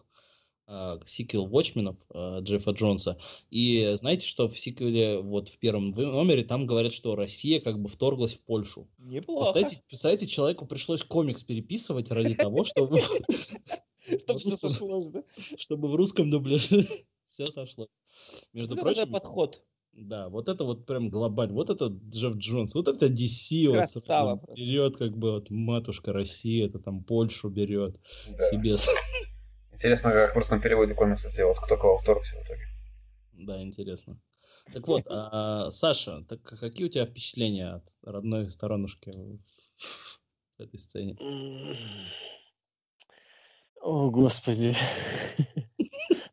э, 0.68 0.98
сиквел 1.04 1.48
Watchmen'ов 1.48 1.96
Джеффа 2.42 2.70
Джонса. 2.70 3.18
И 3.50 3.92
знаете, 3.96 4.26
что 4.26 4.48
в 4.48 4.58
сиквеле, 4.58 5.20
вот 5.20 5.48
в 5.48 5.58
первом 5.58 5.90
номере, 5.90 6.44
там 6.44 6.66
говорят, 6.66 6.92
что 6.92 7.16
Россия 7.16 7.60
как 7.60 7.80
бы 7.80 7.88
вторглась 7.88 8.34
в 8.34 8.42
Польшу. 8.42 8.88
Неплохо. 8.98 9.52
Представляете, 9.52 9.82
представляете, 9.88 10.26
человеку 10.28 10.66
пришлось 10.66 11.02
комикс 11.02 11.42
переписывать 11.42 12.10
ради 12.12 12.34
того, 12.34 12.64
чтобы, 12.64 13.00
чтобы 15.56 15.88
в 15.88 15.94
русском 15.96 16.30
дубляже 16.30 16.86
все 17.44 17.52
сошло. 17.52 17.88
Между 18.52 18.74
это 18.74 18.82
прочим, 18.82 19.12
подход. 19.12 19.62
да, 19.92 20.28
вот 20.28 20.48
это 20.48 20.64
вот 20.64 20.86
прям 20.86 21.08
глобально, 21.08 21.54
вот 21.54 21.70
это 21.70 21.86
Джефф 21.86 22.36
Джонс, 22.36 22.74
вот 22.74 22.88
это 22.88 23.06
DC, 23.06 23.68
вот 23.68 23.92
Красава 23.92 24.36
просто. 24.36 24.54
берет 24.60 24.96
как 24.96 25.16
бы 25.16 25.32
вот 25.32 25.50
матушка 25.50 26.12
Россия, 26.12 26.66
это 26.66 26.78
там 26.80 27.04
Польшу 27.04 27.48
берет 27.48 28.00
Да. 28.26 28.50
себе. 28.50 28.74
Интересно, 29.72 30.10
как 30.10 30.32
в 30.34 30.36
русском 30.36 30.60
переводе 30.60 30.94
комикса 30.94 31.30
сделают, 31.30 31.58
кто 31.60 31.76
кого 31.76 31.98
вторгся 31.98 32.36
в 32.36 32.44
итоге. 32.44 32.66
Да, 33.32 33.62
интересно. 33.62 34.20
Так 34.72 34.88
вот, 34.88 35.04
а, 35.06 35.70
Саша, 35.70 36.24
так 36.28 36.42
какие 36.42 36.86
у 36.86 36.90
тебя 36.90 37.06
впечатления 37.06 37.74
от 37.74 37.84
родной 38.02 38.48
сторонушки 38.50 39.12
в 40.56 40.60
этой 40.60 40.78
сцене? 40.78 41.16
О, 43.82 44.10
господи. 44.10 44.74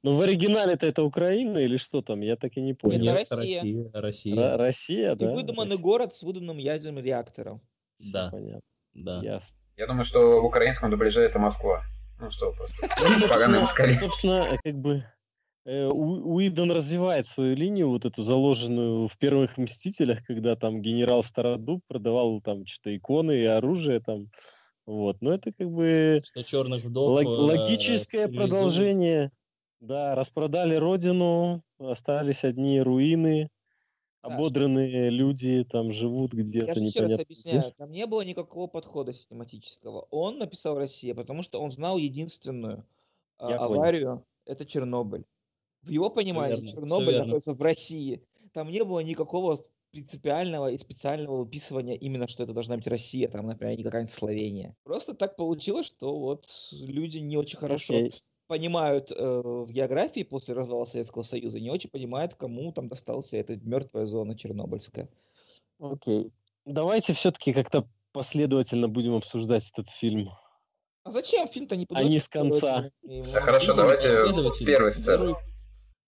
Ну, 0.04 0.14
в 0.16 0.22
оригинале-то 0.22 0.86
это 0.86 1.02
Украина 1.04 1.58
или 1.58 1.78
что 1.78 2.04
там? 2.04 2.22
Я 2.22 2.36
так 2.36 2.56
и 2.58 2.62
не 2.62 2.76
понял. 2.76 3.02
Это 3.02 3.04
Нет, 3.22 3.32
Россия. 3.32 3.62
Россия, 3.64 3.90
Россия, 3.94 4.36
Ра- 4.36 4.58
Россия, 4.58 5.14
И 5.14 5.16
да? 5.16 5.32
выдуманный 5.32 5.72
Россия. 5.72 5.84
город 5.84 6.14
с 6.14 6.22
выдуманным 6.22 6.58
ядерным 6.58 7.04
реактором. 7.04 7.60
Да. 8.14 8.30
Понятно. 8.32 8.62
да. 8.94 9.20
Ясно. 9.24 9.58
Я 9.78 9.88
думаю, 9.88 10.06
что 10.06 10.42
в 10.42 10.46
украинском 10.46 10.92
дубляже 10.92 11.22
это 11.22 11.40
Москва. 11.40 11.84
Ну 12.20 12.30
что, 12.30 12.52
просто 12.52 12.88
поганые 13.28 13.28
Собственно, 13.28 13.60
москали. 13.62 13.92
собственно, 13.94 14.58
как 14.64 14.76
бы 14.76 15.04
э, 15.66 15.88
Уидон 15.88 16.72
развивает 16.72 17.26
свою 17.26 17.56
линию, 17.56 17.90
вот 17.90 18.06
эту 18.06 18.22
заложенную 18.22 19.08
в 19.08 19.18
первых 19.18 19.58
«Мстителях», 19.58 20.24
когда 20.26 20.56
там 20.56 20.84
генерал 20.84 21.24
Стародуб 21.24 21.82
продавал 21.88 22.42
там 22.42 22.68
что-то 22.68 22.96
иконы 22.96 23.32
и 23.42 23.46
оружие 23.46 24.02
там. 24.02 24.30
Вот. 24.88 25.18
Но 25.22 25.34
это 25.34 25.52
как 25.52 25.70
бы 25.72 26.24
Что 26.24 26.44
черных 26.44 26.84
вдов... 26.84 27.24
лог- 27.24 27.26
э, 27.26 27.28
логическое 27.28 28.28
стерилизуют. 28.28 28.36
продолжение. 28.50 29.32
Да, 29.80 30.16
распродали 30.16 30.76
родину, 30.76 31.62
остались 31.80 32.44
одни 32.44 32.80
руины, 32.82 33.50
ободранные 34.22 35.10
люди 35.12 35.66
там 35.70 35.92
живут 35.92 36.34
Я 36.34 36.40
где-то 36.44 36.76
же 36.76 36.86
еще 36.86 37.02
раз 37.02 37.20
объясняю, 37.20 37.72
где. 37.72 37.76
там 37.78 37.92
не 37.92 38.06
было 38.08 38.22
никакого 38.22 38.68
подхода 38.68 39.14
систематического. 39.14 40.08
Он 40.12 40.38
написал 40.40 40.78
Россия, 40.78 41.14
потому 41.16 41.44
что 41.44 41.62
он 41.62 41.72
знал 41.72 41.98
единственную 41.98 42.86
а, 43.38 43.52
Я 43.52 43.60
понял. 43.60 43.82
аварию, 43.82 44.26
это 44.46 44.66
Чернобыль. 44.66 45.26
В 45.84 45.90
его 45.90 46.10
понимании 46.10 46.62
верно, 46.62 46.68
всё 46.68 46.76
Чернобыль 46.78 47.18
находится 47.18 47.54
в 47.54 47.62
России. 47.62 48.26
Там 48.54 48.70
не 48.72 48.84
было 48.84 49.00
никакого 49.02 49.66
принципиального 49.96 50.72
и 50.72 50.78
специального 50.78 51.38
выписывания 51.38 51.96
именно, 51.96 52.28
что 52.28 52.44
это 52.44 52.52
должна 52.52 52.76
быть 52.76 52.88
Россия, 52.88 53.30
там, 53.30 53.48
например, 53.48 53.78
не 53.78 53.84
какая-нибудь 53.84 54.14
Словения. 54.14 54.76
Просто 54.84 55.14
так 55.14 55.38
получилось, 55.38 55.88
что 55.88 56.20
вот 56.20 56.48
люди 56.74 57.20
не 57.20 57.38
очень 57.38 57.58
хорошо 57.58 57.94
Окей. 57.94 58.14
понимают 58.48 59.12
э, 59.12 59.16
в 59.16 59.72
географии 59.72 60.24
после 60.24 60.54
развала 60.54 60.84
Советского 60.84 61.24
Союза, 61.24 61.62
не 61.62 61.70
очень 61.70 61.90
понимают, 61.90 62.34
кому 62.34 62.74
там 62.74 62.90
достался 62.90 63.38
эта 63.38 63.56
мертвая 63.56 64.06
зона 64.06 64.38
Чернобыльская. 64.38 65.08
Окей. 65.80 66.30
Давайте 66.66 67.14
все-таки 67.14 67.54
как-то 67.54 67.88
последовательно 68.12 68.90
будем 68.90 69.16
обсуждать 69.16 69.70
этот 69.72 69.90
фильм. 69.90 70.30
А 71.04 71.12
зачем 71.12 71.48
фильм-то 71.48 71.78
не 71.78 71.86
А 71.94 72.04
не 72.04 72.20
с 72.20 72.28
конца. 72.28 72.92
последовательно? 73.06 73.34
Да 73.34 73.40
хорошо, 73.40 73.74
давайте 73.74 74.10
последовательно. 74.10 74.54
с 74.54 74.60
первой 74.60 74.92
сцены. 74.92 75.36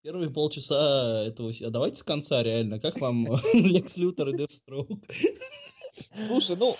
Первые, 0.07 0.29
полчаса 0.29 1.25
этого... 1.25 1.51
А 1.65 1.69
давайте 1.69 1.97
с 1.97 2.03
конца, 2.03 2.41
реально. 2.41 2.79
Как 2.79 3.01
вам 3.01 3.27
Лекс 3.53 3.97
Лютер 3.97 4.29
и 4.29 4.37
Девстроук? 4.37 5.03
Слушай, 6.27 6.55
ну, 6.57 6.73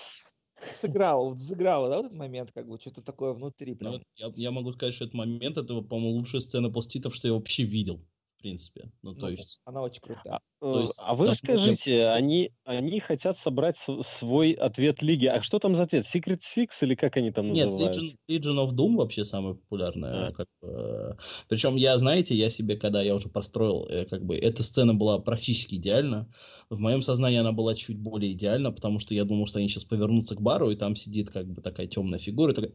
сыграл, 0.58 1.28
вот 1.28 1.38
сыграла, 1.38 1.90
да, 1.90 1.96
вот 1.98 2.06
этот 2.06 2.16
момент, 2.16 2.52
как 2.52 2.66
бы, 2.66 2.80
что-то 2.80 3.02
такое 3.02 3.34
внутри 3.34 3.72
Ну, 3.72 3.76
прям. 3.76 3.92
вот 3.92 4.02
я, 4.16 4.32
я 4.34 4.50
могу 4.50 4.72
сказать, 4.72 4.94
что 4.94 5.04
этот 5.04 5.12
момент, 5.12 5.58
это, 5.58 5.82
по-моему, 5.82 6.16
лучшая 6.16 6.40
сцена 6.40 6.70
поститов, 6.70 7.14
что 7.14 7.28
я 7.28 7.34
вообще 7.34 7.64
видел. 7.64 8.00
В 8.38 8.42
принципе. 8.42 8.90
Ну, 9.02 9.12
Ну, 9.12 9.20
то 9.20 9.28
есть... 9.28 9.60
Она 9.64 9.82
очень 9.82 10.00
крутая. 10.00 10.40
То 10.60 10.78
Э, 10.78 10.82
есть, 10.82 11.00
А 11.04 11.14
вы 11.14 11.26
там 11.26 11.32
расскажите, 11.32 12.08
они, 12.08 12.50
они 12.64 12.98
хотят 13.00 13.36
собрать 13.36 13.76
свой 13.76 14.52
ответ 14.52 15.02
лиги. 15.02 15.26
А 15.26 15.42
что 15.42 15.58
там 15.58 15.74
за 15.74 15.84
ответ? 15.84 16.04
Secret 16.04 16.40
Six 16.40 16.68
или 16.82 16.94
как 16.94 17.16
они 17.16 17.30
там 17.30 17.52
Нет, 17.52 17.66
называются? 17.66 18.00
Legion, 18.00 18.16
Legion 18.28 18.66
of 18.66 18.74
Doom 18.74 18.96
вообще 18.96 19.24
самая 19.24 19.54
популярная. 19.54 20.28
А. 20.28 20.32
Как 20.32 20.46
бы, 20.60 21.16
причем 21.48 21.76
я, 21.76 21.96
знаете, 21.98 22.34
я 22.34 22.50
себе, 22.50 22.76
когда 22.76 23.02
я 23.02 23.14
уже 23.14 23.28
построил, 23.28 23.86
э, 23.88 24.04
как 24.06 24.24
бы, 24.24 24.36
эта 24.36 24.62
сцена 24.62 24.94
была 24.94 25.18
практически 25.18 25.76
идеальна. 25.76 26.28
В 26.70 26.80
моем 26.80 27.02
сознании 27.02 27.38
она 27.38 27.52
была 27.52 27.74
чуть 27.74 27.98
более 27.98 28.32
идеальна, 28.32 28.72
потому 28.72 28.98
что 28.98 29.14
я 29.14 29.24
думал, 29.24 29.46
что 29.46 29.58
они 29.58 29.68
сейчас 29.68 29.84
повернутся 29.84 30.34
к 30.34 30.40
бару, 30.40 30.70
и 30.70 30.76
там 30.76 30.96
сидит 30.96 31.30
как 31.30 31.46
бы 31.48 31.62
такая 31.62 31.86
темная 31.86 32.18
фигура, 32.18 32.52
и 32.52 32.54
такая... 32.54 32.72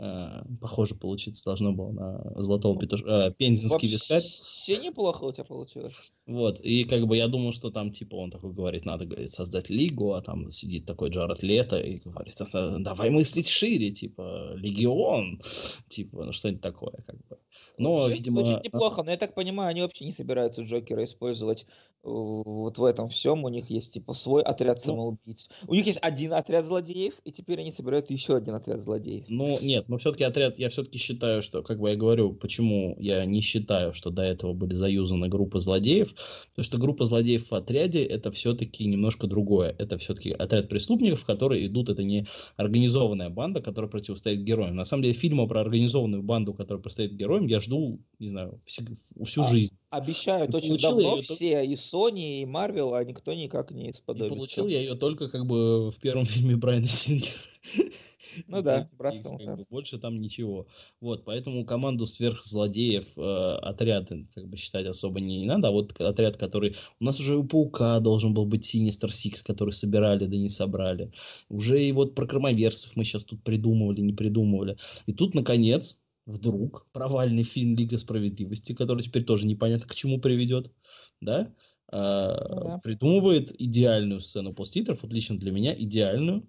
А, 0.00 0.44
Похоже 0.60 0.94
получиться 0.94 1.44
должно 1.44 1.72
было 1.72 1.90
на 1.90 2.42
золотого 2.42 2.78
петушка, 2.78 3.34
пензенский 3.36 3.88
вискарь. 3.88 4.22
Вообще 4.22 4.76
неплохо 4.76 5.24
у 5.24 5.32
тебя 5.32 5.44
получилось. 5.44 6.16
Вот, 6.26 6.60
и 6.60 6.84
как 6.84 7.06
бы 7.06 7.16
я 7.16 7.26
думал, 7.26 7.52
что 7.52 7.70
там, 7.70 7.90
типа, 7.90 8.14
он 8.16 8.30
такой 8.30 8.52
говорит, 8.52 8.84
надо, 8.84 9.06
говорит, 9.06 9.30
создать 9.30 9.70
лигу, 9.70 10.12
а 10.12 10.20
там 10.20 10.50
сидит 10.50 10.86
такой 10.86 11.10
Джаред 11.10 11.42
Лето 11.42 11.78
и 11.78 11.98
говорит, 11.98 12.40
«Это 12.40 12.78
давай 12.78 13.10
мыслить 13.10 13.48
шире, 13.48 13.90
типа, 13.90 14.52
легион, 14.54 15.40
типа, 15.88 16.24
ну 16.24 16.32
что-нибудь 16.32 16.62
такое, 16.62 16.94
как 17.04 17.16
бы. 17.26 17.38
Но, 17.78 17.94
Вообще 17.96 18.14
видимо... 18.14 18.60
Неплохо, 18.62 19.02
но 19.02 19.10
я 19.10 19.16
так 19.16 19.34
понимаю, 19.34 19.70
они 19.70 19.82
вообще 19.82 20.04
не 20.04 20.12
собираются 20.12 20.62
Джокера 20.62 21.04
использовать 21.04 21.62
э, 21.62 21.64
вот 22.02 22.76
в 22.78 22.84
этом 22.84 23.08
всем. 23.08 23.44
У 23.44 23.48
них 23.48 23.70
есть 23.70 23.92
типа 23.92 24.12
свой 24.12 24.42
отряд 24.42 24.78
Ну. 24.78 24.92
самоубийц. 24.92 25.48
У 25.66 25.74
них 25.74 25.86
есть 25.86 25.98
один 26.02 26.32
отряд 26.34 26.66
злодеев, 26.66 27.14
и 27.24 27.32
теперь 27.32 27.60
они 27.60 27.72
собирают 27.72 28.10
еще 28.10 28.36
один 28.36 28.54
отряд 28.54 28.80
злодеев. 28.80 29.26
Ну, 29.28 29.58
нет, 29.60 29.87
но 29.88 29.98
все-таки 29.98 30.24
отряд, 30.24 30.58
я 30.58 30.68
все-таки 30.68 30.98
считаю, 30.98 31.42
что, 31.42 31.62
как 31.62 31.80
бы 31.80 31.90
я 31.90 31.96
говорю, 31.96 32.32
почему 32.34 32.94
я 33.00 33.24
не 33.24 33.40
считаю, 33.40 33.94
что 33.94 34.10
до 34.10 34.22
этого 34.22 34.52
были 34.52 34.74
заюзаны 34.74 35.28
группы 35.28 35.60
злодеев, 35.60 36.14
потому 36.50 36.64
что 36.64 36.78
группа 36.78 37.06
злодеев 37.06 37.50
в 37.50 37.54
отряде 37.54 38.04
это 38.04 38.30
все-таки 38.30 38.84
немножко 38.86 39.26
другое. 39.26 39.74
Это 39.78 39.96
все-таки 39.96 40.30
отряд 40.30 40.68
преступников, 40.68 41.24
которые 41.24 41.66
идут, 41.66 41.88
это 41.88 42.04
не 42.04 42.26
организованная 42.56 43.30
банда, 43.30 43.62
которая 43.62 43.90
противостоит 43.90 44.42
героям. 44.42 44.76
На 44.76 44.84
самом 44.84 45.04
деле, 45.04 45.14
фильма 45.14 45.46
про 45.46 45.62
организованную 45.62 46.22
банду, 46.22 46.52
которая 46.52 46.82
противостоит 46.82 47.14
героям, 47.14 47.46
я 47.46 47.60
жду, 47.60 48.00
не 48.18 48.28
знаю, 48.28 48.60
всю, 48.64 48.84
всю 49.24 49.40
А, 49.40 49.44
жизнь. 49.44 49.74
Обещают 49.90 50.52
И 50.52 50.56
очень 50.56 50.68
получил 50.68 50.90
давно 50.90 51.22
все, 51.22 51.64
и 51.64 51.74
Sony, 51.74 52.42
и 52.42 52.44
Marvel, 52.44 52.94
а 52.94 53.02
никто 53.04 53.32
никак 53.32 53.70
не 53.70 53.88
И 53.88 53.92
сподобится. 53.94 54.34
получил 54.34 54.66
я 54.68 54.80
ее 54.80 54.94
только 54.94 55.28
как 55.30 55.46
бы 55.46 55.90
в 55.90 55.98
первом 55.98 56.26
фильме 56.26 56.56
Брайана 56.56 56.86
Сингера. 56.86 57.32
Ну 58.46 58.62
да, 58.62 58.82
Икс, 58.82 58.90
братство 58.96 59.36
как 59.38 59.46
да. 59.46 59.56
бы, 59.56 59.66
Больше 59.70 59.98
там 59.98 60.20
ничего. 60.20 60.66
Вот, 61.00 61.24
поэтому 61.24 61.64
команду 61.64 62.06
сверхзлодеев, 62.06 63.16
э, 63.16 63.54
отряд, 63.62 64.10
как 64.34 64.48
бы 64.48 64.56
считать 64.56 64.86
особо 64.86 65.20
не 65.20 65.46
надо, 65.46 65.68
а 65.68 65.70
вот 65.70 65.98
отряд, 66.00 66.36
который... 66.36 66.76
У 67.00 67.04
нас 67.04 67.18
уже 67.18 67.36
у 67.36 67.44
Паука 67.44 67.98
должен 68.00 68.34
был 68.34 68.44
быть 68.44 68.64
Синистер 68.64 69.12
Сикс, 69.12 69.42
который 69.42 69.70
собирали, 69.70 70.26
да 70.26 70.36
не 70.36 70.50
собрали. 70.50 71.12
Уже 71.48 71.82
и 71.82 71.92
вот 71.92 72.14
про 72.14 72.26
Кромоверсов 72.26 72.94
мы 72.94 73.04
сейчас 73.04 73.24
тут 73.24 73.42
придумывали, 73.42 74.00
не 74.00 74.12
придумывали. 74.12 74.76
И 75.06 75.12
тут, 75.12 75.34
наконец, 75.34 76.00
вдруг 76.28 76.86
провальный 76.92 77.42
фильм 77.42 77.74
Лига 77.74 77.96
Справедливости, 77.96 78.74
который 78.74 79.02
теперь 79.02 79.24
тоже 79.24 79.46
непонятно 79.46 79.88
к 79.88 79.94
чему 79.94 80.20
приведет, 80.20 80.70
да, 81.22 81.54
а, 81.90 82.64
да. 82.64 82.78
придумывает 82.78 83.58
идеальную 83.58 84.20
сцену 84.20 84.52
посттитров, 84.52 85.02
вот 85.02 85.12
лично 85.12 85.38
для 85.38 85.50
меня 85.50 85.74
идеальную, 85.74 86.46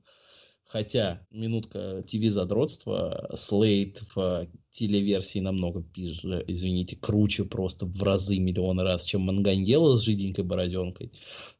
Хотя, 0.72 1.26
минутка 1.32 2.04
ТВ-задротства, 2.04 3.32
Слейд 3.34 4.04
в 4.14 4.48
телеверсии 4.70 5.40
намного 5.40 5.82
пизже, 5.82 6.46
извините, 6.48 6.96
круче 6.96 7.46
просто 7.46 7.88
в 7.88 8.04
разы 8.04 8.38
миллион 8.38 8.80
раз, 8.80 9.04
чем 9.04 9.22
Мангангела 9.22 9.96
с 9.96 10.02
жиденькой 10.02 10.44
бороденкой. 10.44 11.12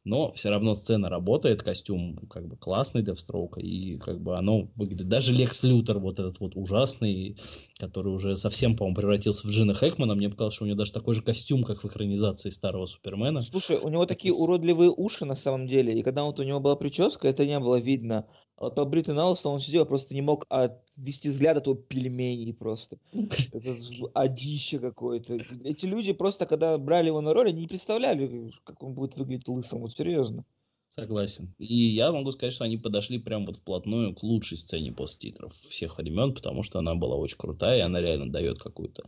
Но 0.04 0.32
все 0.34 0.50
равно 0.50 0.76
сцена 0.76 1.08
работает, 1.08 1.64
костюм 1.64 2.18
как 2.30 2.46
бы 2.46 2.56
классный 2.56 3.02
Девстроука, 3.02 3.58
и 3.58 3.98
как 3.98 4.22
бы 4.22 4.38
оно 4.38 4.70
выглядит... 4.76 5.08
Даже 5.08 5.32
Лекс 5.32 5.64
Лютер, 5.64 5.98
вот 5.98 6.20
этот 6.20 6.38
вот 6.38 6.52
ужасный, 6.54 7.36
который 7.78 8.12
уже 8.12 8.36
совсем, 8.36 8.76
по-моему, 8.76 8.96
превратился 8.96 9.48
в 9.48 9.50
Джина 9.50 9.74
Хэкмана, 9.74 10.14
мне 10.14 10.28
показалось, 10.28 10.54
что 10.54 10.64
у 10.64 10.68
него 10.68 10.78
даже 10.78 10.92
такой 10.92 11.16
же 11.16 11.22
костюм, 11.22 11.64
как 11.64 11.82
в 11.82 11.86
экранизации 11.86 12.50
старого 12.50 12.86
Супермена. 12.86 13.40
Слушай, 13.40 13.78
у 13.78 13.88
него 13.88 14.06
такие 14.06 14.32
уродливые 14.32 14.90
уши 14.90 15.24
на 15.24 15.34
самом 15.34 15.66
деле, 15.66 15.98
и 15.98 16.04
когда 16.04 16.22
вот 16.22 16.38
у 16.38 16.44
него 16.44 16.60
была 16.60 16.76
прическа, 16.76 17.26
это 17.26 17.44
не 17.44 17.58
было 17.58 17.80
видно. 17.80 18.28
А 18.60 18.64
вот 18.64 18.74
по 18.74 18.84
Бриту 18.84 19.14
Налсу 19.14 19.48
он 19.48 19.58
сидел, 19.58 19.86
просто 19.86 20.14
не 20.14 20.20
мог 20.20 20.44
отвести 20.50 21.30
взгляд 21.30 21.56
от 21.56 21.66
его 21.66 21.76
пельменей 21.76 22.52
просто. 22.52 22.98
Это 23.52 23.74
одище 24.12 24.78
какое-то. 24.78 25.38
Эти 25.64 25.86
люди 25.86 26.12
просто, 26.12 26.44
когда 26.44 26.76
брали 26.76 27.06
его 27.06 27.22
на 27.22 27.32
роль, 27.32 27.48
они 27.48 27.62
не 27.62 27.68
представляли, 27.68 28.52
как 28.64 28.82
он 28.82 28.92
будет 28.92 29.16
выглядеть 29.16 29.48
лысым, 29.48 29.80
вот 29.80 29.94
серьезно. 29.94 30.44
Согласен. 30.90 31.54
И 31.58 31.72
я 31.72 32.10
могу 32.10 32.32
сказать, 32.32 32.52
что 32.52 32.64
они 32.64 32.76
подошли 32.76 33.18
прям 33.18 33.46
вот 33.46 33.54
вплотную 33.54 34.12
к 34.12 34.24
лучшей 34.24 34.58
сцене 34.58 34.90
посттитров 34.90 35.54
всех 35.54 35.98
времен, 35.98 36.34
потому 36.34 36.64
что 36.64 36.80
она 36.80 36.96
была 36.96 37.14
очень 37.14 37.38
крутая, 37.38 37.78
и 37.78 37.82
она 37.82 38.00
реально 38.00 38.28
дает 38.28 38.60
какую-то 38.60 39.04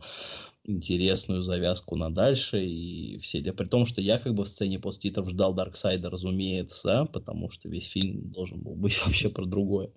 интересную 0.63 1.41
завязку 1.41 1.97
на 1.97 2.09
дальше, 2.09 2.63
и 2.63 3.17
все. 3.17 3.41
При 3.51 3.65
том, 3.65 3.85
что 3.85 3.99
я 3.99 4.17
как 4.17 4.33
бы 4.33 4.45
в 4.45 4.47
сцене 4.47 4.79
посттитров 4.79 5.29
ждал 5.29 5.53
Дарксайда, 5.53 6.09
разумеется, 6.09 7.09
потому 7.11 7.49
что 7.49 7.67
весь 7.67 7.89
фильм 7.89 8.31
должен 8.31 8.61
был 8.61 8.75
быть 8.75 8.97
вообще 9.05 9.27
про 9.27 9.43
другое. 9.43 9.91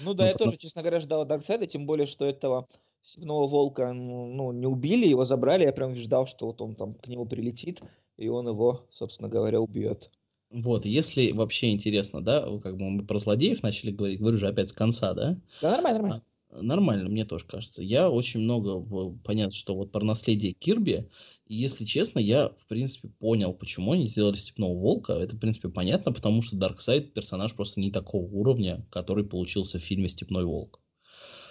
Ну 0.00 0.14
да, 0.14 0.24
Ну, 0.24 0.28
я 0.30 0.32
потому 0.32 0.50
тоже, 0.50 0.62
честно 0.62 0.82
говоря, 0.82 0.98
ждал 0.98 1.24
Дарксайда, 1.24 1.68
тем 1.68 1.86
более, 1.86 2.08
что 2.08 2.26
этого 2.26 2.66
Степного 3.04 3.46
Волка 3.46 3.92
ну, 3.92 4.50
не 4.50 4.66
убили, 4.66 5.06
его 5.06 5.24
забрали, 5.24 5.62
я 5.62 5.72
прям 5.72 5.94
ждал, 5.94 6.26
что 6.26 6.46
вот 6.46 6.60
он 6.60 6.74
там 6.74 6.94
к 6.94 7.06
нему 7.06 7.24
прилетит, 7.24 7.82
и 8.16 8.26
он 8.26 8.48
его, 8.48 8.88
собственно 8.90 9.28
говоря, 9.28 9.60
убьет. 9.60 10.10
Вот, 10.50 10.84
если 10.84 11.30
вообще 11.30 11.70
интересно, 11.70 12.22
да, 12.22 12.44
как 12.58 12.76
бы 12.76 12.90
мы 12.90 13.06
про 13.06 13.18
злодеев 13.18 13.62
начали 13.62 13.92
говорить, 13.92 14.18
говорю 14.18 14.36
же 14.36 14.48
опять 14.48 14.70
с 14.70 14.72
конца, 14.72 15.14
да, 15.14 15.38
Да, 15.60 15.70
нормально, 15.72 15.98
нормально. 16.00 16.24
Нормально, 16.52 17.08
мне 17.08 17.24
тоже 17.24 17.44
кажется. 17.44 17.80
Я 17.80 18.10
очень 18.10 18.40
много, 18.40 18.80
понятно, 19.22 19.52
что 19.54 19.76
вот 19.76 19.92
про 19.92 20.04
наследие 20.04 20.52
Кирби, 20.52 21.08
и 21.46 21.54
если 21.54 21.84
честно, 21.84 22.18
я, 22.18 22.48
в 22.48 22.66
принципе, 22.66 23.08
понял, 23.08 23.54
почему 23.54 23.92
они 23.92 24.06
сделали 24.06 24.34
Степного 24.36 24.74
Волка. 24.76 25.12
Это, 25.12 25.36
в 25.36 25.38
принципе, 25.38 25.68
понятно, 25.68 26.10
потому 26.12 26.42
что 26.42 26.56
Дарксайд 26.56 27.14
персонаж 27.14 27.54
просто 27.54 27.80
не 27.80 27.92
такого 27.92 28.24
уровня, 28.24 28.84
который 28.90 29.24
получился 29.24 29.78
в 29.78 29.82
фильме 29.82 30.08
Степной 30.08 30.44
Волк. 30.44 30.80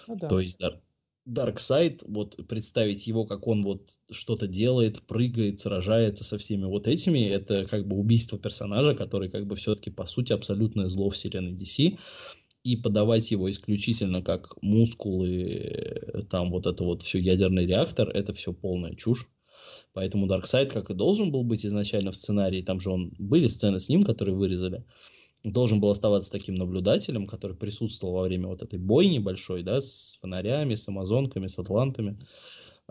Ну 0.06 0.16
да. 0.16 0.28
То 0.28 0.40
есть 0.40 0.58
Дар- 0.58 0.82
Дарксайд, 1.30 2.02
вот 2.06 2.36
представить 2.48 3.06
его, 3.06 3.24
как 3.24 3.46
он 3.46 3.62
вот 3.62 3.88
что-то 4.10 4.48
делает, 4.48 5.00
прыгает, 5.02 5.60
сражается 5.60 6.24
со 6.24 6.38
всеми 6.38 6.64
вот 6.64 6.88
этими, 6.88 7.20
это 7.20 7.66
как 7.66 7.86
бы 7.86 7.96
убийство 7.96 8.36
персонажа, 8.36 8.94
который 8.96 9.30
как 9.30 9.46
бы 9.46 9.54
все-таки 9.54 9.90
по 9.90 10.06
сути 10.06 10.32
абсолютное 10.32 10.88
зло 10.88 11.08
вселенной 11.08 11.52
DC, 11.52 11.98
и 12.64 12.76
подавать 12.76 13.30
его 13.30 13.48
исключительно 13.48 14.22
как 14.22 14.60
мускулы, 14.60 15.28
э, 15.30 16.22
там 16.28 16.50
вот 16.50 16.66
это 16.66 16.82
вот 16.82 17.02
все 17.02 17.18
ядерный 17.18 17.64
реактор, 17.64 18.08
это 18.08 18.32
все 18.32 18.52
полная 18.52 18.96
чушь. 18.96 19.30
Поэтому 19.92 20.26
Дарксайд, 20.26 20.72
как 20.72 20.90
и 20.90 20.94
должен 20.94 21.30
был 21.30 21.44
быть 21.44 21.64
изначально 21.64 22.10
в 22.10 22.16
сценарии, 22.16 22.62
там 22.62 22.80
же 22.80 22.90
он 22.90 23.12
были 23.18 23.46
сцены 23.46 23.78
с 23.78 23.88
ним, 23.88 24.02
которые 24.02 24.34
вырезали, 24.34 24.84
должен 25.44 25.80
был 25.80 25.90
оставаться 25.90 26.30
таким 26.30 26.54
наблюдателем, 26.54 27.26
который 27.26 27.56
присутствовал 27.56 28.14
во 28.14 28.22
время 28.22 28.48
вот 28.48 28.62
этой 28.62 28.78
бойни 28.78 29.18
большой, 29.18 29.62
да, 29.62 29.80
с 29.80 30.18
фонарями, 30.20 30.74
с 30.74 30.88
амазонками, 30.88 31.46
с 31.46 31.58
атлантами. 31.58 32.18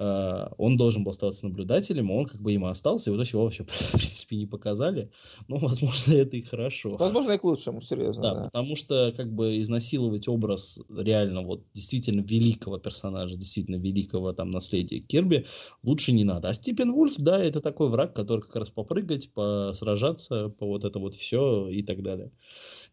А, 0.02 0.54
Он 0.58 0.78
должен 0.78 1.04
был 1.04 1.12
оставаться 1.12 1.46
наблюдателем, 1.46 2.10
а 2.10 2.16
он 2.16 2.26
как 2.26 2.40
бы 2.40 2.54
им 2.54 2.64
остался, 2.64 3.10
и 3.10 3.14
вот 3.14 3.28
его 3.28 3.44
вообще, 3.44 3.64
в 3.68 3.92
принципе, 3.92 4.38
не 4.38 4.46
показали. 4.46 5.12
Но, 5.50 5.58
возможно, 5.58 6.14
это 6.14 6.38
и 6.38 6.42
хорошо. 6.42 6.96
Возможно, 6.96 7.34
и 7.34 7.38
к 7.38 7.44
лучшему, 7.44 7.82
серьезно. 7.82 8.24
Да, 8.24 8.34
Да, 8.34 8.44
потому 8.46 8.78
что 8.78 9.14
как 9.16 9.30
бы 9.34 9.60
изнасиловать 9.60 10.30
образ 10.30 10.80
реально 10.90 11.42
вот 11.42 11.66
действительно 11.74 12.22
великого 12.22 12.78
персонажа, 12.78 13.36
действительно 13.36 13.76
великого 13.76 14.32
там 14.32 14.52
наследия 14.52 15.00
Кирби 15.02 15.46
лучше 15.84 16.14
не 16.14 16.24
надо. 16.24 16.48
А 16.48 16.54
Степен 16.54 16.94
Вульф, 16.94 17.18
да, 17.18 17.44
это 17.44 17.60
такой 17.60 17.90
враг, 17.90 18.16
который 18.16 18.40
как 18.40 18.56
раз 18.56 18.70
попрыгать, 18.70 19.34
посражаться, 19.34 20.48
по 20.48 20.66
вот 20.66 20.86
это 20.86 20.98
вот 21.00 21.14
все 21.14 21.68
и 21.68 21.84
так 21.84 22.02
далее. 22.04 22.32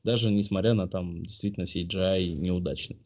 Даже 0.02 0.32
несмотря 0.32 0.74
на 0.74 0.88
там 0.88 1.22
действительно 1.22 1.64
CGI 1.64 2.32
неудачный. 2.32 2.98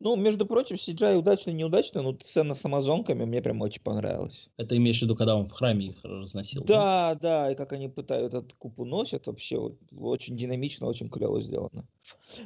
Ну, 0.00 0.16
между 0.16 0.46
прочим, 0.46 0.76
CGI 0.76 1.16
удачно 1.16 1.50
неудачно, 1.50 2.02
но 2.02 2.16
сцена 2.20 2.54
с 2.54 2.64
амазонками 2.64 3.24
мне 3.24 3.40
прям 3.42 3.60
очень 3.62 3.82
понравилась. 3.82 4.48
Это 4.56 4.76
имеешь 4.76 4.98
в 4.98 5.02
виду, 5.02 5.16
когда 5.16 5.36
он 5.36 5.46
в 5.46 5.52
храме 5.52 5.86
их 5.86 5.96
разносил? 6.02 6.64
Да, 6.64 7.16
да, 7.20 7.50
и 7.50 7.54
как 7.54 7.72
они 7.72 7.88
пытают 7.88 8.34
этот 8.34 8.52
куб 8.54 8.78
уносят, 8.78 9.26
вообще 9.26 9.58
вот 9.58 9.78
очень 9.98 10.36
динамично, 10.36 10.86
очень 10.86 11.08
клево 11.08 11.40
сделано. 11.40 11.86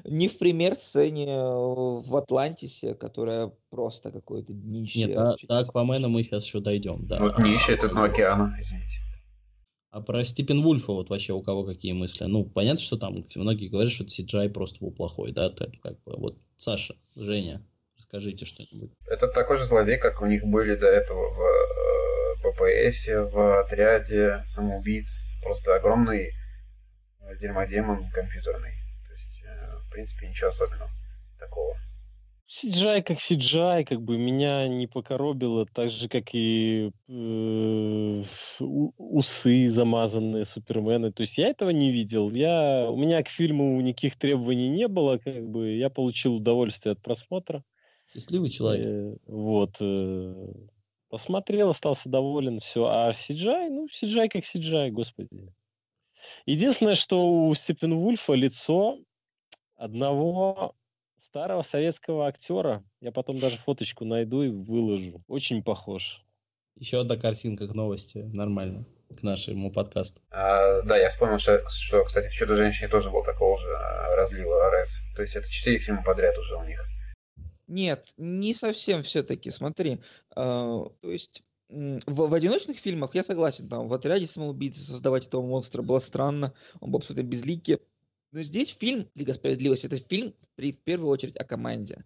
Не 0.04 0.28
в 0.28 0.38
пример 0.38 0.74
сцене 0.76 1.26
э, 1.26 1.40
в 1.40 2.16
Атлантисе, 2.16 2.94
которая 2.94 3.52
просто 3.70 4.12
какое-то 4.12 4.52
днище. 4.52 5.06
Нет, 5.06 5.16
а, 5.16 5.32
очень 5.32 5.48
до 5.48 5.58
Аквамена 5.58 6.08
мы 6.08 6.22
сейчас 6.22 6.44
еще 6.44 6.60
дойдем, 6.60 7.06
да. 7.06 7.18
Вот 7.18 7.36
днище 7.36 7.72
это 7.72 7.88
дно 7.88 8.04
океана, 8.04 8.56
извините. 8.60 9.07
А 9.90 10.00
про 10.02 10.22
Степен 10.24 10.62
Вульфа 10.62 10.92
вот 10.92 11.08
вообще 11.08 11.32
у 11.32 11.42
кого 11.42 11.64
какие 11.64 11.92
мысли? 11.92 12.24
Ну, 12.24 12.44
понятно, 12.44 12.80
что 12.80 12.98
там 12.98 13.24
многие 13.36 13.68
говорят, 13.68 13.92
что 13.92 14.04
CGI 14.04 14.50
просто 14.50 14.78
был 14.80 14.90
плохой, 14.90 15.32
да, 15.32 15.46
это 15.46 15.70
как 15.82 16.02
бы 16.04 16.16
вот 16.16 16.38
Саша, 16.56 16.94
Женя, 17.16 17.62
Скажите 18.08 18.46
что-нибудь. 18.46 18.90
Это 19.06 19.28
такой 19.28 19.58
же 19.58 19.66
злодей, 19.66 19.98
как 19.98 20.22
у 20.22 20.26
них 20.26 20.42
были 20.42 20.76
до 20.76 20.86
этого 20.86 21.28
в 21.28 21.40
э, 21.40 22.88
ППС, 22.88 23.06
в 23.06 23.60
отряде 23.60 24.42
самоубийц. 24.46 25.30
Просто 25.42 25.74
огромный 25.74 26.32
э, 27.20 27.36
дерьмодемон 27.36 28.10
компьютерный. 28.10 28.72
То 29.06 29.12
есть, 29.12 29.42
э, 29.44 29.76
в 29.86 29.90
принципе, 29.90 30.26
ничего 30.26 30.48
особенного 30.48 30.90
такого. 31.38 31.76
CGI 32.48 33.02
как 33.02 33.18
CGI, 33.18 33.84
как 33.84 34.00
бы 34.00 34.16
меня 34.16 34.66
не 34.68 34.86
покоробило, 34.86 35.66
так 35.66 35.90
же, 35.90 36.08
как 36.08 36.30
и 36.32 36.90
э, 37.06 38.22
усы 38.58 39.68
замазанные 39.68 40.46
Супермены. 40.46 41.12
То 41.12 41.20
есть 41.20 41.36
я 41.36 41.48
этого 41.48 41.68
не 41.70 41.92
видел. 41.92 42.30
Я, 42.30 42.88
у 42.90 42.96
меня 42.96 43.22
к 43.22 43.28
фильму 43.28 43.78
никаких 43.82 44.18
требований 44.18 44.70
не 44.70 44.88
было, 44.88 45.18
как 45.18 45.46
бы 45.46 45.72
я 45.76 45.90
получил 45.90 46.36
удовольствие 46.36 46.94
от 46.94 47.02
просмотра. 47.02 47.62
Счастливый 48.14 48.48
человек. 48.48 48.86
Э, 48.86 49.16
вот. 49.26 49.76
Э, 49.80 50.54
посмотрел, 51.10 51.68
остался 51.68 52.08
доволен, 52.08 52.60
все. 52.60 52.86
А 52.86 53.10
CGI, 53.10 53.68
ну, 53.68 53.88
CGI 53.88 54.28
как 54.30 54.44
CGI, 54.44 54.90
господи. 54.90 55.52
Единственное, 56.46 56.94
что 56.94 57.28
у 57.28 57.54
Степен 57.54 57.94
Вульфа 57.94 58.32
лицо 58.32 58.98
одного 59.76 60.74
старого 61.18 61.62
советского 61.62 62.26
актера. 62.26 62.82
Я 63.00 63.12
потом 63.12 63.38
даже 63.38 63.56
фоточку 63.56 64.04
найду 64.04 64.42
и 64.42 64.48
выложу. 64.48 65.22
Очень 65.28 65.62
похож. 65.62 66.24
Еще 66.76 67.00
одна 67.00 67.16
картинка 67.16 67.66
к 67.66 67.74
новости. 67.74 68.18
Нормально. 68.18 68.84
К 69.18 69.22
нашему 69.22 69.72
подкасту. 69.72 70.20
А, 70.30 70.82
да, 70.82 70.96
я 70.96 71.08
вспомнил, 71.08 71.38
что, 71.38 71.66
что 71.68 72.04
кстати, 72.04 72.28
в 72.28 72.32
«Чудо-женщине» 72.32 72.88
тоже 72.88 73.10
был 73.10 73.24
такого 73.24 73.58
же 73.58 73.68
а, 73.74 74.16
разлива 74.16 74.70
РС. 74.70 75.00
То 75.16 75.22
есть 75.22 75.34
это 75.34 75.50
четыре 75.50 75.78
фильма 75.78 76.02
подряд 76.02 76.36
уже 76.36 76.56
у 76.56 76.64
них. 76.64 76.84
Нет, 77.66 78.12
не 78.16 78.54
совсем 78.54 79.02
все-таки. 79.02 79.50
Смотри, 79.50 80.00
а, 80.36 80.84
то 81.00 81.10
есть 81.10 81.42
в, 81.68 82.28
в 82.28 82.34
одиночных 82.34 82.78
фильмах 82.78 83.14
я 83.14 83.22
согласен, 83.22 83.68
там 83.68 83.88
в 83.88 83.94
отряде 83.94 84.26
самоубийцы 84.26 84.80
создавать 84.80 85.26
этого 85.26 85.42
монстра 85.42 85.82
было 85.82 85.98
странно, 85.98 86.54
он 86.80 86.90
был 86.90 86.98
абсолютно 86.98 87.28
безликий. 87.28 87.78
Но 88.32 88.42
здесь 88.42 88.70
фильм 88.70 89.08
«Лига 89.14 89.32
справедливости»— 89.32 89.86
это 89.88 89.96
фильм 89.96 90.34
в 90.56 90.72
первую 90.72 91.10
очередь 91.10 91.36
о 91.36 91.44
команде. 91.44 92.04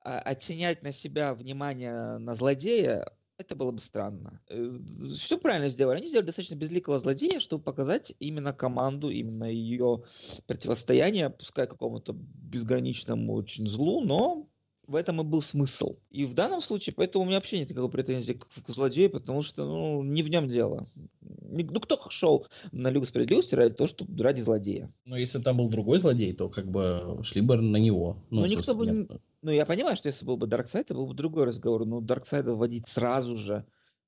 А 0.00 0.18
оттенять 0.18 0.82
на 0.82 0.92
себя 0.92 1.32
внимание 1.32 2.18
на 2.18 2.34
злодея 2.34 3.06
это 3.38 3.56
было 3.56 3.70
бы 3.72 3.78
странно. 3.78 4.40
Э, 4.48 4.78
Все 5.16 5.38
правильно 5.38 5.68
сделали. 5.68 5.98
Они 5.98 6.06
сделали 6.06 6.26
достаточно 6.26 6.54
безликого 6.54 6.98
злодея, 6.98 7.40
чтобы 7.40 7.64
показать 7.64 8.14
именно 8.18 8.52
команду, 8.52 9.08
именно 9.10 9.44
ее 9.44 10.04
противостояние, 10.46 11.30
пускай 11.30 11.66
какому-то 11.66 12.12
безграничному 12.14 13.32
очень 13.34 13.68
злу, 13.68 14.02
но 14.02 14.48
в 14.86 14.96
этом 14.96 15.20
и 15.20 15.24
был 15.24 15.42
смысл. 15.42 15.96
И 16.10 16.24
в 16.24 16.34
данном 16.34 16.60
случае, 16.60 16.94
поэтому 16.94 17.24
у 17.24 17.26
меня 17.26 17.36
вообще 17.36 17.60
нет 17.60 17.70
никакой 17.70 17.90
претензии 17.90 18.32
к, 18.32 18.46
к 18.46 18.68
злодею, 18.68 19.10
потому 19.10 19.42
что, 19.42 19.64
ну, 19.64 20.02
не 20.02 20.22
в 20.22 20.28
нем 20.28 20.48
дело. 20.48 20.86
Ну, 21.20 21.80
кто 21.80 21.98
шел 22.10 22.46
на 22.72 22.90
Лигу 22.90 23.06
Справедливости 23.06 23.54
ради 23.54 23.74
того, 23.74 23.88
что 23.88 24.06
ради 24.18 24.40
злодея? 24.40 24.90
Но 25.04 25.16
если 25.16 25.40
там 25.40 25.58
был 25.58 25.68
другой 25.68 25.98
злодей, 25.98 26.32
то 26.32 26.48
как 26.48 26.70
бы 26.70 27.20
шли 27.22 27.42
бы 27.42 27.56
на 27.56 27.76
него. 27.76 28.22
Ну, 28.30 28.40
Но 28.40 28.46
никто 28.46 28.74
бы... 28.74 28.86
Не... 28.86 29.08
Ну, 29.42 29.50
я 29.50 29.66
понимаю, 29.66 29.96
что 29.96 30.08
если 30.08 30.24
был 30.24 30.36
бы 30.36 30.46
Дарксайд, 30.46 30.86
это 30.86 30.94
был 30.94 31.06
бы 31.06 31.14
другой 31.14 31.44
разговор. 31.44 31.84
Но 31.84 32.00
Дарксайда 32.00 32.54
вводить 32.54 32.88
сразу 32.88 33.36
же, 33.36 33.64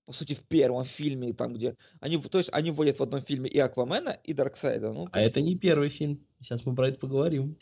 по 0.07 0.13
сути, 0.13 0.35
в 0.35 0.43
первом 0.43 0.85
фильме, 0.85 1.33
там, 1.33 1.55
где... 1.55 1.77
Они, 2.01 2.19
то 2.19 2.39
есть, 2.39 2.51
они 2.53 2.71
вводят 2.71 2.99
в 2.99 3.03
одном 3.03 3.23
фильме 3.23 3.49
и 3.49 3.59
Аквамена, 3.59 4.19
и 4.25 4.33
Дарксайда. 4.33 4.93
Ну, 4.93 5.09
а 5.13 5.21
это 5.21 5.41
не 5.41 5.57
первый 5.57 5.89
фильм. 5.89 6.21
Сейчас 6.41 6.65
мы 6.67 6.75
про 6.75 6.89
это 6.89 6.99
поговорим. 6.99 7.57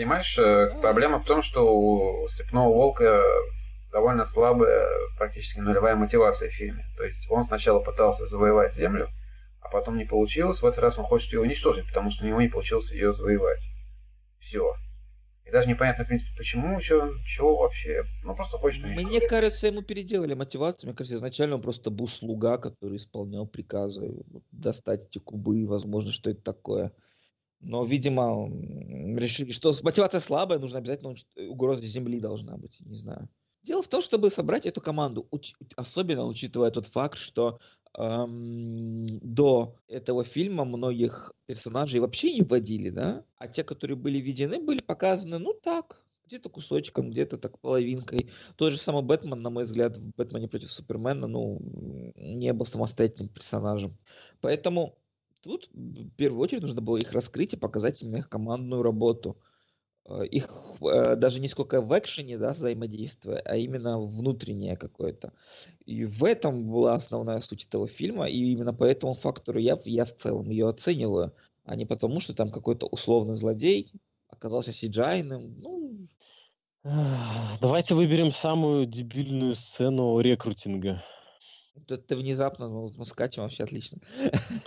Понимаешь, 0.00 0.38
э, 0.38 0.80
проблема 0.80 1.18
в 1.18 1.26
том, 1.26 1.42
что 1.42 1.76
у 1.76 2.26
Степного 2.26 2.72
Волка 2.72 3.22
довольно 3.92 4.24
слабая, 4.24 4.88
практически 5.18 5.60
нулевая 5.60 5.94
мотивация 5.94 6.48
в 6.48 6.54
фильме. 6.54 6.86
То 6.96 7.04
есть 7.04 7.30
он 7.30 7.44
сначала 7.44 7.80
пытался 7.80 8.24
завоевать 8.24 8.72
землю, 8.72 9.10
а 9.60 9.68
потом 9.68 9.98
не 9.98 10.06
получилось. 10.06 10.62
В 10.62 10.66
этот 10.66 10.80
раз 10.80 10.98
он 10.98 11.04
хочет 11.04 11.34
ее 11.34 11.42
уничтожить, 11.42 11.86
потому 11.86 12.10
что 12.10 12.24
у 12.24 12.28
него 12.28 12.40
не 12.40 12.48
получилось 12.48 12.90
ее 12.90 13.12
завоевать. 13.12 13.62
Все. 14.38 14.74
И 15.44 15.50
даже 15.50 15.68
непонятно, 15.68 16.04
в 16.04 16.08
принципе, 16.08 16.30
почему, 16.34 16.78
еще, 16.78 17.12
чего 17.26 17.58
вообще. 17.58 18.04
Ну, 18.24 18.34
просто 18.34 18.56
хочет 18.56 18.82
уничтожить. 18.82 19.10
Мне 19.10 19.28
кажется, 19.28 19.66
ему 19.66 19.82
переделали 19.82 20.32
мотивацию. 20.32 20.88
Мне 20.88 20.96
кажется, 20.96 21.18
изначально 21.18 21.56
он 21.56 21.60
просто 21.60 21.90
был 21.90 22.08
слуга, 22.08 22.56
который 22.56 22.96
исполнял 22.96 23.46
приказы. 23.46 24.14
Достать 24.50 25.04
эти 25.04 25.18
кубы, 25.18 25.66
возможно, 25.66 26.10
что 26.10 26.30
это 26.30 26.40
такое. 26.40 26.90
Но, 27.60 27.84
видимо, 27.84 28.48
решили, 29.18 29.52
что 29.52 29.74
мотивация 29.82 30.20
слабая, 30.20 30.58
нужно 30.58 30.78
обязательно 30.78 31.14
угроза 31.48 31.84
земли 31.84 32.20
должна 32.20 32.56
быть, 32.56 32.80
не 32.80 32.96
знаю. 32.96 33.28
Дело 33.62 33.82
в 33.82 33.88
том, 33.88 34.00
чтобы 34.00 34.30
собрать 34.30 34.64
эту 34.64 34.80
команду, 34.80 35.28
особенно 35.76 36.24
учитывая 36.24 36.70
тот 36.70 36.86
факт, 36.86 37.18
что 37.18 37.60
эм, 37.98 39.06
до 39.20 39.76
этого 39.86 40.24
фильма 40.24 40.64
многих 40.64 41.34
персонажей 41.44 42.00
вообще 42.00 42.32
не 42.32 42.42
вводили, 42.42 42.88
да, 42.88 43.24
а 43.36 43.48
те, 43.48 43.62
которые 43.62 43.98
были 43.98 44.18
введены, 44.18 44.60
были 44.60 44.80
показаны, 44.80 45.38
ну 45.38 45.52
так, 45.52 46.06
где-то 46.30 46.48
кусочком, 46.48 47.10
где-то 47.10 47.38
так 47.38 47.58
половинкой. 47.58 48.30
Тот 48.56 48.72
же 48.72 48.78
самый 48.78 49.02
Бэтмен, 49.02 49.42
на 49.42 49.50
мой 49.50 49.64
взгляд, 49.64 49.98
в 49.98 50.14
Бэтмене 50.16 50.48
против 50.48 50.70
Супермена, 50.70 51.26
ну, 51.26 51.58
не 52.16 52.52
был 52.52 52.64
самостоятельным 52.64 53.28
персонажем. 53.28 53.98
Поэтому 54.40 54.96
Тут 55.42 55.70
в 55.72 56.10
первую 56.16 56.42
очередь 56.42 56.62
нужно 56.62 56.80
было 56.80 56.98
их 56.98 57.12
раскрыть 57.12 57.54
и 57.54 57.56
показать 57.56 58.02
именно 58.02 58.16
их 58.16 58.28
командную 58.28 58.82
работу. 58.82 59.38
Э, 60.06 60.26
их 60.26 60.48
э, 60.82 61.16
даже 61.16 61.40
не 61.40 61.48
сколько 61.48 61.80
в 61.80 61.98
экшене, 61.98 62.36
да, 62.36 62.52
взаимодействие, 62.52 63.38
а 63.38 63.56
именно 63.56 64.00
внутреннее 64.00 64.76
какое-то. 64.76 65.32
И 65.86 66.04
в 66.04 66.24
этом 66.24 66.70
была 66.70 66.94
основная 66.94 67.40
суть 67.40 67.66
этого 67.66 67.86
фильма, 67.86 68.28
и 68.28 68.52
именно 68.52 68.74
по 68.74 68.84
этому 68.84 69.14
фактору 69.14 69.58
я, 69.58 69.78
я 69.84 70.04
в 70.04 70.14
целом 70.14 70.50
ее 70.50 70.68
оцениваю, 70.68 71.32
а 71.64 71.76
не 71.76 71.86
потому, 71.86 72.20
что 72.20 72.34
там 72.34 72.50
какой-то 72.50 72.86
условный 72.86 73.36
злодей 73.36 73.92
оказался 74.28 74.72
сиджайным. 74.72 75.56
Ну... 75.58 76.08
Давайте 77.60 77.94
выберем 77.94 78.32
самую 78.32 78.86
дебильную 78.86 79.54
сцену 79.54 80.18
рекрутинга. 80.18 81.04
Ты, 81.86 81.96
ты 81.96 82.16
внезапно, 82.16 82.68
ну, 82.68 82.88
скачем 83.04 83.44
вообще 83.44 83.64
отлично. 83.64 83.98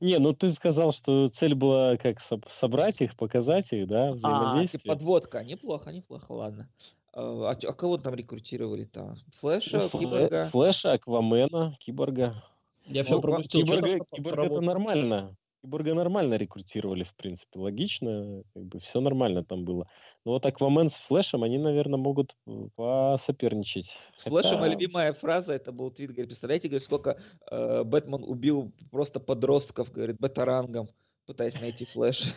Не, 0.00 0.18
ну 0.18 0.32
ты 0.32 0.52
сказал, 0.52 0.92
что 0.92 1.28
цель 1.28 1.54
была 1.54 1.96
как 1.96 2.20
собрать 2.20 3.00
их, 3.00 3.16
показать 3.16 3.72
их, 3.72 3.86
да, 3.86 4.08
типа 4.08 4.16
взаимодействие. 4.16 4.92
А, 4.92 4.96
подводка, 4.96 5.44
неплохо, 5.44 5.92
неплохо, 5.92 6.32
ладно. 6.32 6.68
А, 7.12 7.50
а 7.50 7.72
кого 7.72 7.98
там 7.98 8.14
рекрутировали-то? 8.14 9.16
Флэша, 9.38 9.88
ну, 9.92 9.98
Киборга? 9.98 10.46
Флэша, 10.46 10.92
Аквамена, 10.92 11.76
Киборга. 11.78 12.42
Я 12.86 13.04
все 13.04 13.20
пропустил. 13.20 13.64
Киборга, 13.64 14.04
Киборга 14.12 14.46
это 14.46 14.60
нормально. 14.60 15.36
Киборга 15.64 15.94
нормально 15.94 16.34
рекрутировали, 16.34 17.04
в 17.04 17.14
принципе, 17.14 17.58
логично, 17.58 18.42
как 18.52 18.64
бы 18.64 18.78
все 18.80 19.00
нормально 19.00 19.42
там 19.42 19.64
было. 19.64 19.88
Но 20.26 20.32
вот 20.32 20.44
Аквамен 20.44 20.90
с 20.90 20.96
Флэшем, 20.96 21.42
они, 21.42 21.56
наверное, 21.56 21.98
могут 21.98 22.36
посоперничать. 22.76 23.86
С 24.14 24.24
Хотя... 24.24 24.30
Флэшем 24.30 24.60
моя 24.60 24.72
любимая 24.72 25.14
фраза, 25.14 25.54
это 25.54 25.72
был 25.72 25.90
твит, 25.90 26.10
говорит, 26.10 26.28
представляете, 26.28 26.68
говорит, 26.68 26.82
сколько 26.82 27.18
э, 27.50 27.82
Бэтмен 27.82 28.24
убил 28.24 28.72
просто 28.90 29.20
подростков, 29.20 29.90
говорит, 29.90 30.18
бета-рангом, 30.18 30.90
пытаясь 31.24 31.58
найти 31.58 31.86
Флэша. 31.86 32.28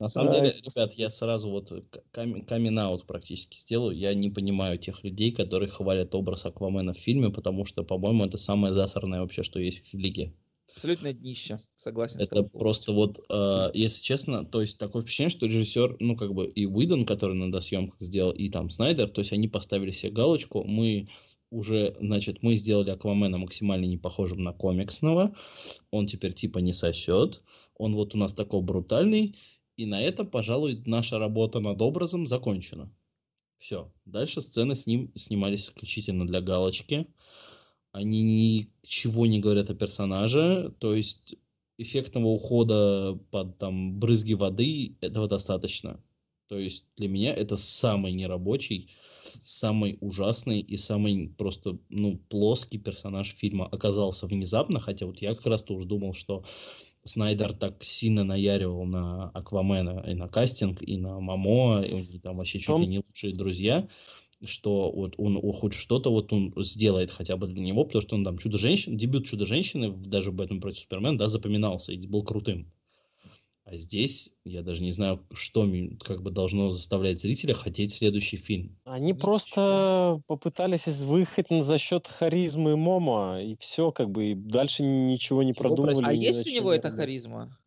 На 0.00 0.08
самом 0.08 0.32
деле, 0.32 0.54
ребят, 0.62 0.94
я 0.94 1.10
сразу 1.10 1.50
вот 1.50 1.72
камин 2.12 2.78
аут 2.78 3.06
практически 3.06 3.58
сделаю. 3.58 3.96
Я 3.96 4.14
не 4.14 4.30
понимаю 4.30 4.78
тех 4.78 5.04
людей, 5.04 5.32
которые 5.32 5.68
хвалят 5.68 6.14
образ 6.14 6.46
Аквамена 6.46 6.92
в 6.92 6.98
фильме, 6.98 7.30
потому 7.30 7.64
что, 7.64 7.82
по-моему, 7.82 8.24
это 8.24 8.38
самое 8.38 8.74
засорное 8.74 9.20
вообще, 9.20 9.42
что 9.42 9.58
есть 9.58 9.92
в 9.92 9.94
лиге. 9.94 10.32
Абсолютно 10.74 11.12
днище, 11.12 11.58
согласен. 11.76 12.20
Это 12.20 12.42
просто 12.44 12.92
вот, 12.92 13.20
э, 13.28 13.70
если 13.74 14.02
честно, 14.02 14.44
то 14.44 14.60
есть 14.60 14.78
такое 14.78 15.02
впечатление, 15.02 15.30
что 15.30 15.46
режиссер, 15.46 15.96
ну 15.98 16.16
как 16.16 16.32
бы 16.32 16.46
и 16.46 16.64
Уидон, 16.66 17.04
который 17.04 17.34
на 17.34 17.50
досъемках 17.50 18.00
сделал, 18.00 18.30
и 18.30 18.48
там 18.48 18.70
Снайдер, 18.70 19.08
то 19.08 19.20
есть 19.20 19.32
они 19.32 19.48
поставили 19.48 19.90
себе 19.90 20.12
галочку, 20.12 20.64
мы 20.64 21.08
уже, 21.50 21.96
значит, 22.00 22.42
мы 22.42 22.56
сделали 22.56 22.90
Аквамена 22.90 23.38
максимально 23.38 23.86
не 23.86 23.98
похожим 23.98 24.42
на 24.42 24.52
комиксного, 24.52 25.34
он 25.90 26.06
теперь 26.06 26.32
типа 26.32 26.58
не 26.58 26.72
сосет, 26.72 27.42
он 27.76 27.94
вот 27.94 28.14
у 28.14 28.18
нас 28.18 28.34
такой 28.34 28.62
брутальный, 28.62 29.36
и 29.76 29.86
на 29.86 30.00
этом, 30.00 30.26
пожалуй, 30.26 30.82
наша 30.86 31.18
работа 31.18 31.60
над 31.60 31.80
образом 31.82 32.26
закончена. 32.26 32.92
Все. 33.58 33.92
Дальше 34.04 34.40
сцены 34.40 34.74
с 34.74 34.86
ним 34.86 35.12
снимались 35.14 35.64
исключительно 35.64 36.26
для 36.26 36.40
галочки. 36.40 37.06
Они 37.92 38.22
ничего 38.22 39.26
не 39.26 39.40
говорят 39.40 39.68
о 39.70 39.74
персонаже, 39.74 40.72
то 40.78 40.94
есть 40.94 41.36
эффектного 41.76 42.26
ухода 42.26 43.18
под 43.30 43.58
там 43.58 43.98
брызги 43.98 44.34
воды 44.34 44.96
этого 45.00 45.28
достаточно. 45.28 46.02
То 46.48 46.58
есть 46.58 46.86
для 46.96 47.08
меня 47.08 47.34
это 47.34 47.56
самый 47.56 48.12
нерабочий 48.12 48.90
самый 49.42 49.98
ужасный 50.00 50.60
и 50.60 50.76
самый 50.76 51.28
просто, 51.36 51.78
ну, 51.88 52.18
плоский 52.28 52.78
персонаж 52.78 53.32
фильма 53.34 53.66
оказался 53.66 54.26
внезапно, 54.26 54.80
хотя 54.80 55.06
вот 55.06 55.20
я 55.22 55.34
как 55.34 55.46
раз 55.46 55.62
тоже 55.62 55.86
думал, 55.86 56.14
что 56.14 56.44
Снайдер 57.04 57.54
так 57.54 57.82
сильно 57.82 58.24
наяривал 58.24 58.84
на 58.84 59.30
Аквамена 59.30 60.04
и 60.06 60.14
на 60.14 60.28
кастинг, 60.28 60.82
и 60.82 60.98
на 60.98 61.18
Мамо, 61.18 61.80
и 61.80 61.94
у 61.94 61.98
них 61.98 62.22
там 62.22 62.36
вообще 62.36 62.58
чуть 62.58 62.78
ли 62.80 62.86
не 62.86 62.98
лучшие 62.98 63.34
друзья, 63.34 63.88
что 64.44 64.90
вот 64.90 65.14
он 65.18 65.40
хоть 65.52 65.74
что-то 65.74 66.10
вот 66.10 66.32
он 66.32 66.52
сделает 66.58 67.10
хотя 67.10 67.36
бы 67.36 67.46
для 67.46 67.62
него, 67.62 67.84
потому 67.84 68.02
что 68.02 68.16
он 68.16 68.24
там 68.24 68.38
Чудо-женщина, 68.38 68.96
дебют 68.96 69.26
Чудо-женщины 69.26 69.90
даже 69.90 70.30
в 70.30 70.34
Бэтмен 70.34 70.60
против 70.60 70.80
Супермена, 70.80 71.18
да, 71.18 71.28
запоминался 71.28 71.92
и 71.92 72.06
был 72.06 72.22
крутым. 72.22 72.70
А 73.70 73.76
здесь 73.76 74.34
я 74.44 74.62
даже 74.62 74.82
не 74.82 74.90
знаю, 74.90 75.24
что 75.32 75.64
как 76.04 76.22
бы 76.22 76.32
должно 76.32 76.72
заставлять 76.72 77.20
зрителя 77.20 77.54
хотеть 77.54 77.92
следующий 77.92 78.36
фильм. 78.36 78.76
Они 78.84 79.12
Ничего. 79.12 79.20
просто 79.20 80.20
попытались 80.26 80.88
выехать 80.88 81.46
за 81.50 81.78
счет 81.78 82.08
харизмы 82.08 82.76
Мома, 82.76 83.40
и 83.40 83.56
все, 83.60 83.92
как 83.92 84.10
бы, 84.10 84.32
и 84.32 84.34
дальше 84.34 84.82
ничего 84.82 85.44
не 85.44 85.54
Чего 85.54 85.62
продумывали. 85.62 86.04
А 86.04 86.12
есть 86.12 86.48
у 86.48 86.50
него 86.50 86.72
эта 86.72 86.90
харизма? 86.90 87.59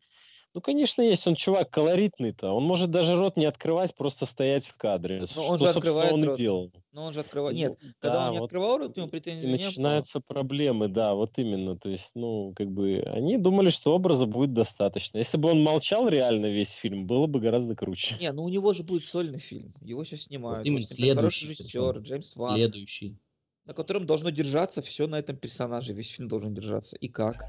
Ну, 0.54 0.60
конечно, 0.60 1.02
есть. 1.02 1.26
Он 1.26 1.34
чувак 1.34 1.68
колоритный-то. 1.70 2.52
Он 2.52 2.62
может 2.62 2.92
даже 2.92 3.16
рот 3.16 3.36
не 3.36 3.44
открывать, 3.44 3.92
просто 3.96 4.24
стоять 4.24 4.64
в 4.64 4.76
кадре. 4.76 5.18
Но 5.18 5.26
что, 5.26 5.42
он 5.42 5.58
же 5.58 5.68
открывает 5.68 6.12
он 6.12 6.24
рот. 6.24 6.36
и 6.36 6.38
делал. 6.38 6.72
Но 6.92 7.06
он 7.06 7.12
же 7.12 7.20
открывает... 7.20 7.56
Нет, 7.56 7.76
ну, 7.82 7.88
когда 7.98 8.16
да, 8.16 8.26
он 8.26 8.32
не 8.32 8.38
вот 8.38 8.44
открывал 8.44 8.78
рот, 8.78 8.96
у 8.96 9.00
него 9.00 9.10
претензий 9.10 9.48
не 9.48 9.52
начинаются 9.52 10.20
было. 10.20 10.26
проблемы, 10.26 10.86
да, 10.86 11.14
вот 11.14 11.36
именно. 11.38 11.76
То 11.76 11.88
есть, 11.88 12.12
ну, 12.14 12.52
как 12.54 12.70
бы, 12.70 13.02
они 13.04 13.36
думали, 13.36 13.70
что 13.70 13.96
образа 13.96 14.26
будет 14.26 14.54
достаточно. 14.54 15.18
Если 15.18 15.38
бы 15.38 15.50
он 15.50 15.60
молчал 15.60 16.08
реально 16.08 16.46
весь 16.46 16.70
фильм, 16.70 17.08
было 17.08 17.26
бы 17.26 17.40
гораздо 17.40 17.74
круче. 17.74 18.16
Не, 18.20 18.30
ну 18.30 18.44
у 18.44 18.48
него 18.48 18.72
же 18.74 18.84
будет 18.84 19.02
сольный 19.02 19.40
фильм. 19.40 19.74
Его 19.80 20.04
сейчас 20.04 20.22
снимают. 20.22 20.58
Вот 20.58 20.66
именно 20.66 20.86
следующий. 20.86 21.48
режиссер, 21.48 21.98
Джеймс 21.98 22.36
Ван. 22.36 22.54
Следующий. 22.54 23.18
На 23.64 23.74
котором 23.74 24.06
должно 24.06 24.30
держаться 24.30 24.82
все 24.82 25.08
на 25.08 25.18
этом 25.18 25.36
персонаже. 25.36 25.94
Весь 25.94 26.10
фильм 26.10 26.28
должен 26.28 26.54
держаться. 26.54 26.96
И 26.96 27.08
как? 27.08 27.46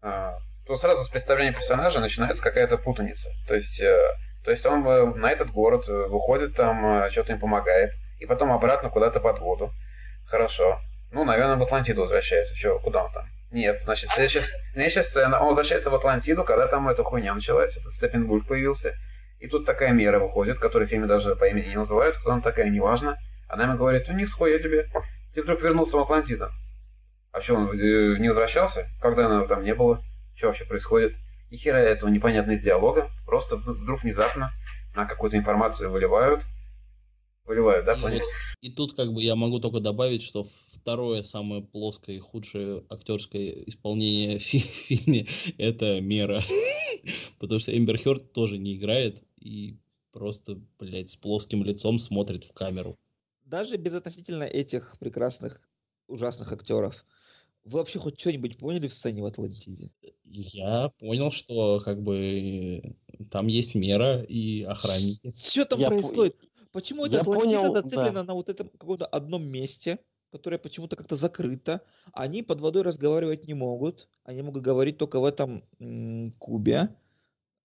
А, 0.00 0.38
то 0.66 0.76
сразу 0.76 1.04
с 1.04 1.08
представления 1.08 1.52
персонажа 1.52 2.00
начинается 2.00 2.42
какая-то 2.42 2.76
путаница. 2.76 3.30
То 3.46 3.54
есть, 3.54 3.80
э, 3.80 3.96
то 4.44 4.50
есть 4.50 4.66
он 4.66 4.86
э, 4.86 5.14
на 5.14 5.30
этот 5.30 5.50
город 5.50 5.88
э, 5.88 5.92
выходит 5.92 6.54
там, 6.56 7.08
что-то 7.10 7.34
им 7.34 7.40
помогает, 7.40 7.92
и 8.18 8.26
потом 8.26 8.50
обратно 8.52 8.90
куда-то 8.90 9.20
под 9.20 9.38
воду. 9.38 9.70
Хорошо. 10.26 10.80
Ну, 11.12 11.24
наверное, 11.24 11.56
в 11.56 11.62
Атлантиду 11.62 12.00
возвращается. 12.00 12.56
Че, 12.56 12.80
куда 12.80 13.04
он 13.04 13.12
там? 13.12 13.26
Нет, 13.52 13.78
значит, 13.78 14.10
следующая, 14.10 14.40
следующая 14.40 15.04
сцена. 15.04 15.40
Он 15.40 15.48
возвращается 15.48 15.90
в 15.90 15.94
Атлантиду, 15.94 16.42
когда 16.42 16.66
там 16.66 16.88
эта 16.88 17.04
хуйня 17.04 17.32
началась, 17.32 17.76
этот 17.76 17.92
Степенбульк 17.92 18.48
появился. 18.48 18.94
И 19.38 19.46
тут 19.46 19.66
такая 19.66 19.92
мера 19.92 20.18
выходит, 20.18 20.58
которую 20.58 20.88
в 20.88 20.90
фильме 20.90 21.06
даже 21.06 21.36
по 21.36 21.44
имени 21.44 21.68
не 21.68 21.76
называют, 21.76 22.16
кто 22.16 22.32
она 22.32 22.42
такая, 22.42 22.70
неважно. 22.70 23.16
Она 23.48 23.64
ему 23.64 23.76
говорит, 23.76 24.08
ну 24.08 24.14
не 24.14 24.26
схуй, 24.26 24.50
я 24.50 24.58
тебе. 24.58 24.88
Ты 25.32 25.42
вдруг 25.42 25.62
вернулся 25.62 25.96
в 25.96 26.00
Атлантиду. 26.00 26.50
А 27.30 27.40
что, 27.40 27.54
он 27.54 27.76
не 27.76 28.28
возвращался? 28.28 28.88
Когда 29.00 29.26
она 29.26 29.46
там 29.46 29.62
не 29.62 29.74
было? 29.74 30.02
Что 30.36 30.48
вообще 30.48 30.66
происходит? 30.66 31.16
Ни 31.50 31.56
хера 31.56 31.78
этого 31.78 32.10
непонятно 32.10 32.52
из 32.52 32.60
диалога. 32.60 33.10
Просто 33.24 33.56
вдруг 33.56 34.02
внезапно 34.02 34.52
на 34.94 35.06
какую-то 35.06 35.38
информацию 35.38 35.90
выливают. 35.90 36.44
Выливают, 37.44 37.86
да, 37.86 37.94
и, 38.12 38.20
и 38.60 38.70
тут 38.72 38.96
как 38.96 39.12
бы 39.12 39.22
я 39.22 39.36
могу 39.36 39.60
только 39.60 39.78
добавить, 39.78 40.22
что 40.22 40.44
второе 40.72 41.22
самое 41.22 41.62
плоское 41.62 42.16
и 42.16 42.18
худшее 42.18 42.82
актерское 42.90 43.52
исполнение 43.66 44.38
в 44.40 44.42
фильме 44.42 45.26
это 45.56 46.00
Мера. 46.00 46.42
Потому 47.38 47.60
что 47.60 47.76
Эмбер 47.76 47.98
Хёрд 47.98 48.32
тоже 48.32 48.58
не 48.58 48.76
играет 48.76 49.22
и 49.38 49.78
просто, 50.10 50.58
блядь, 50.80 51.10
с 51.10 51.16
плоским 51.16 51.62
лицом 51.62 52.00
смотрит 52.00 52.42
в 52.42 52.52
камеру. 52.52 52.96
Даже 53.44 53.76
безотносительно 53.76 54.42
этих 54.42 54.96
прекрасных, 54.98 55.60
ужасных 56.08 56.50
актеров, 56.50 57.04
вы 57.66 57.78
вообще 57.78 57.98
хоть 57.98 58.18
что-нибудь 58.18 58.58
поняли 58.58 58.86
в 58.86 58.94
сцене 58.94 59.22
в 59.22 59.26
Атлантиде? 59.26 59.90
Я 60.24 60.90
понял, 61.00 61.30
что 61.32 61.80
как 61.80 62.00
бы 62.00 62.94
там 63.30 63.48
есть 63.48 63.74
мера 63.74 64.22
и 64.22 64.62
охранники. 64.62 65.34
Что 65.36 65.64
там 65.64 65.80
я 65.80 65.88
происходит? 65.88 66.36
По... 66.38 66.46
Почему 66.72 67.06
эта 67.06 67.20
Атлантида 67.20 67.60
понял, 67.60 67.72
зациклена 67.74 68.12
да. 68.12 68.24
на 68.24 68.34
вот 68.34 68.48
этом 68.48 68.68
каком-то 68.68 69.06
одном 69.06 69.44
месте, 69.44 69.98
которое 70.30 70.58
почему-то 70.58 70.94
как-то 70.94 71.16
закрыто? 71.16 71.82
Они 72.12 72.42
под 72.42 72.60
водой 72.60 72.82
разговаривать 72.82 73.48
не 73.48 73.54
могут. 73.54 74.08
Они 74.22 74.42
могут 74.42 74.62
говорить 74.62 74.96
только 74.98 75.18
в 75.18 75.24
этом 75.24 75.64
м- 75.80 76.32
кубе. 76.38 76.94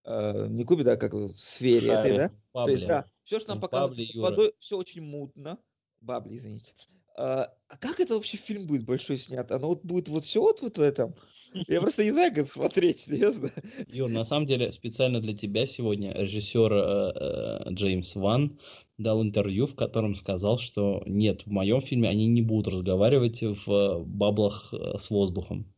Э, 0.03 0.47
не 0.47 0.63
кубе, 0.63 0.83
да, 0.83 0.97
как 0.97 1.13
в 1.13 1.27
сфере 1.27 1.87
Шаре, 1.87 2.09
этой, 2.09 2.17
да? 2.17 2.31
Бабле. 2.53 2.65
То 2.65 2.71
есть, 2.71 2.87
да, 2.87 3.05
все, 3.23 3.39
что 3.39 3.49
нам 3.49 3.61
показывают 3.61 4.13
под 4.13 4.21
водой, 4.21 4.53
все 4.57 4.77
очень 4.77 5.03
мутно. 5.03 5.59
Бабли, 5.99 6.35
извините. 6.35 6.73
А, 7.17 7.49
а 7.67 7.77
как 7.77 7.99
это 7.99 8.15
вообще 8.15 8.37
фильм 8.37 8.65
будет 8.67 8.85
большой 8.85 9.17
снят? 9.17 9.51
Оно 9.51 9.69
вот 9.69 9.83
будет 9.83 10.07
вот 10.09 10.23
все 10.23 10.41
вот, 10.41 10.61
вот 10.61 10.77
в 10.77 10.81
этом? 10.81 11.15
Я 11.67 11.81
просто 11.81 12.03
не 12.03 12.11
знаю, 12.11 12.33
как 12.33 12.51
смотреть, 12.51 12.99
серьезно. 12.99 13.51
Юр, 13.87 14.09
на 14.09 14.23
самом 14.23 14.45
деле, 14.45 14.71
специально 14.71 15.19
для 15.19 15.35
тебя 15.35 15.65
сегодня 15.65 16.13
режиссер 16.13 16.73
э, 16.73 16.77
э, 16.79 17.73
Джеймс 17.73 18.15
Ван 18.15 18.59
дал 18.97 19.21
интервью, 19.21 19.65
в 19.65 19.75
котором 19.75 20.15
сказал, 20.15 20.57
что 20.57 21.03
нет, 21.05 21.45
в 21.45 21.51
моем 21.51 21.81
фильме 21.81 22.09
они 22.09 22.27
не 22.27 22.41
будут 22.41 22.73
разговаривать 22.73 23.41
в 23.41 24.03
баблах 24.05 24.73
э, 24.73 24.97
с 24.97 25.09
воздухом. 25.09 25.73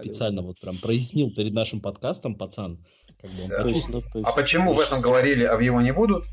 Специально 0.00 0.42
вот 0.42 0.60
прям 0.60 0.76
прояснил 0.76 1.34
перед 1.34 1.52
нашим 1.52 1.80
подкастом, 1.80 2.34
пацан. 2.34 2.84
Как 3.20 3.30
бы 3.30 3.42
он 3.44 3.48
да. 3.48 3.62
почувствовал. 3.62 4.04
А 4.22 4.32
почему 4.32 4.74
в 4.74 4.80
этом 4.80 5.00
говорили, 5.00 5.44
а 5.44 5.56
в 5.56 5.60
его 5.60 5.80
не 5.80 5.92
будут? 5.92 6.24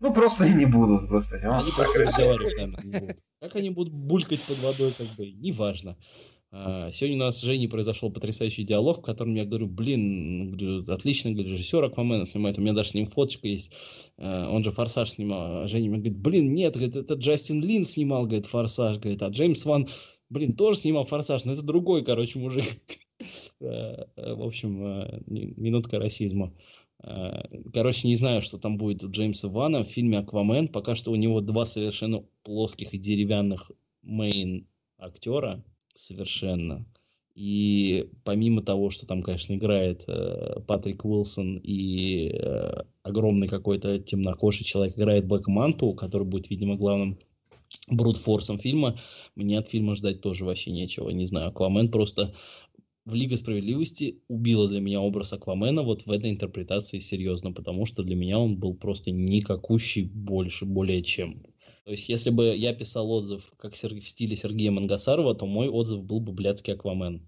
Ну, 0.00 0.12
просто 0.12 0.46
и 0.46 0.52
не 0.52 0.66
будут, 0.66 1.08
господи. 1.08 1.46
Они 1.46 1.70
просто 1.70 1.98
разговаривать, 2.00 2.56
наверное, 2.56 2.82
не 2.82 2.98
будут. 2.98 3.16
Как 3.40 3.56
они 3.56 3.70
будут 3.70 3.94
булькать 3.94 4.42
под 4.46 4.58
водой, 4.58 4.92
как 4.96 5.06
бы, 5.16 5.30
неважно. 5.30 5.96
А, 6.52 6.90
сегодня 6.90 7.16
у 7.16 7.20
нас 7.20 7.38
с 7.38 7.42
Женей 7.42 7.68
произошел 7.68 8.10
потрясающий 8.12 8.64
диалог, 8.64 8.98
в 8.98 9.02
котором 9.02 9.34
я 9.34 9.46
говорю, 9.46 9.66
блин, 9.66 10.50
говорю, 10.52 10.82
режиссер 10.82 11.84
Аквамена 11.84 12.26
снимает, 12.26 12.58
у 12.58 12.60
меня 12.60 12.74
даже 12.74 12.90
с 12.90 12.94
ним 12.94 13.06
фоточка 13.06 13.48
есть, 13.48 14.10
а, 14.18 14.50
он 14.50 14.62
же 14.62 14.70
«Форсаж» 14.70 15.10
снимал, 15.10 15.62
а 15.62 15.68
Женя 15.68 15.88
мне 15.88 16.00
говорит, 16.00 16.18
блин, 16.18 16.52
нет, 16.52 16.74
говорит, 16.74 16.96
это 16.96 17.14
Джастин 17.14 17.62
Лин 17.62 17.86
снимал, 17.86 18.24
говорит, 18.24 18.44
«Форсаж», 18.44 18.98
говорит, 18.98 19.22
а 19.22 19.28
Джеймс 19.28 19.64
Ван, 19.64 19.88
блин, 20.28 20.54
тоже 20.54 20.80
снимал 20.80 21.04
«Форсаж», 21.04 21.44
но 21.44 21.52
это 21.52 21.62
другой, 21.62 22.04
короче, 22.04 22.38
мужик. 22.38 22.66
В 23.60 24.42
общем, 24.46 25.22
минутка 25.26 25.98
расизма. 25.98 26.54
Э, 27.02 27.42
короче, 27.72 28.08
не 28.08 28.16
знаю, 28.16 28.42
что 28.42 28.58
там 28.58 28.76
будет 28.76 29.04
у 29.04 29.10
Джеймса 29.10 29.48
Вана 29.48 29.82
в 29.84 29.88
фильме 29.88 30.18
«Аквамен». 30.18 30.68
Пока 30.68 30.94
что 30.94 31.12
у 31.12 31.16
него 31.16 31.40
два 31.40 31.66
совершенно 31.66 32.24
плоских 32.42 32.94
и 32.94 32.98
деревянных 32.98 33.70
мейн 34.02 34.66
актера 34.98 35.64
совершенно. 35.94 36.86
И 37.34 38.10
помимо 38.24 38.62
того, 38.62 38.90
что 38.90 39.06
там, 39.06 39.22
конечно, 39.22 39.54
играет 39.54 40.04
э, 40.08 40.60
Патрик 40.66 41.04
Уилсон 41.04 41.56
и 41.62 42.30
э, 42.32 42.82
огромный 43.02 43.48
какой-то 43.48 43.98
темнокожий 43.98 44.66
человек 44.66 44.98
играет 44.98 45.26
Блэк 45.26 45.44
Манту, 45.46 45.94
который 45.94 46.26
будет, 46.26 46.50
видимо, 46.50 46.76
главным 46.76 47.18
брутфорсом 47.88 48.58
фильма, 48.58 48.98
мне 49.36 49.58
от 49.58 49.68
фильма 49.68 49.94
ждать 49.94 50.20
тоже 50.20 50.44
вообще 50.44 50.72
нечего. 50.72 51.08
Не 51.10 51.26
знаю, 51.26 51.48
Аквамен 51.48 51.90
просто 51.90 52.34
в 53.04 53.14
Лига 53.14 53.36
Справедливости 53.36 54.22
убила 54.28 54.68
для 54.68 54.80
меня 54.80 55.00
образ 55.00 55.32
Аквамена 55.32 55.82
вот 55.82 56.06
в 56.06 56.10
этой 56.10 56.30
интерпретации 56.30 56.98
серьезно, 56.98 57.52
потому 57.52 57.86
что 57.86 58.02
для 58.02 58.14
меня 58.14 58.38
он 58.38 58.56
был 58.56 58.74
просто 58.74 59.10
никакущий 59.10 60.04
больше, 60.04 60.66
более 60.66 61.02
чем. 61.02 61.42
То 61.84 61.92
есть, 61.92 62.08
если 62.08 62.30
бы 62.30 62.54
я 62.56 62.74
писал 62.74 63.10
отзыв 63.10 63.52
как 63.56 63.74
в 63.74 64.08
стиле 64.08 64.36
Сергея 64.36 64.70
Мангасарова, 64.70 65.34
то 65.34 65.46
мой 65.46 65.68
отзыв 65.68 66.04
был 66.04 66.20
бы 66.20 66.32
блядский 66.32 66.74
Аквамен. 66.74 67.26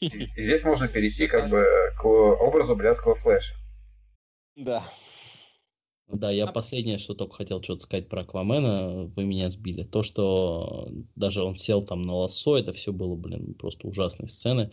здесь 0.00 0.62
можно 0.62 0.88
перейти 0.88 1.26
как 1.26 1.50
бы 1.50 1.64
к 2.00 2.04
образу 2.06 2.76
блядского 2.76 3.16
Флэша. 3.16 3.54
Да. 4.56 4.82
Да, 6.10 6.30
я 6.30 6.46
последнее, 6.46 6.96
что 6.96 7.14
только 7.14 7.34
хотел 7.34 7.62
что-то 7.62 7.82
сказать 7.82 8.08
про 8.08 8.22
Аквамена, 8.22 9.10
вы 9.14 9.24
меня 9.24 9.50
сбили. 9.50 9.82
То, 9.82 10.02
что 10.02 10.90
даже 11.16 11.42
он 11.42 11.54
сел 11.56 11.84
там 11.84 12.00
на 12.00 12.14
лассо, 12.16 12.56
это 12.56 12.72
все 12.72 12.92
было, 12.92 13.14
блин, 13.14 13.54
просто 13.54 13.86
ужасные 13.86 14.28
сцены. 14.28 14.70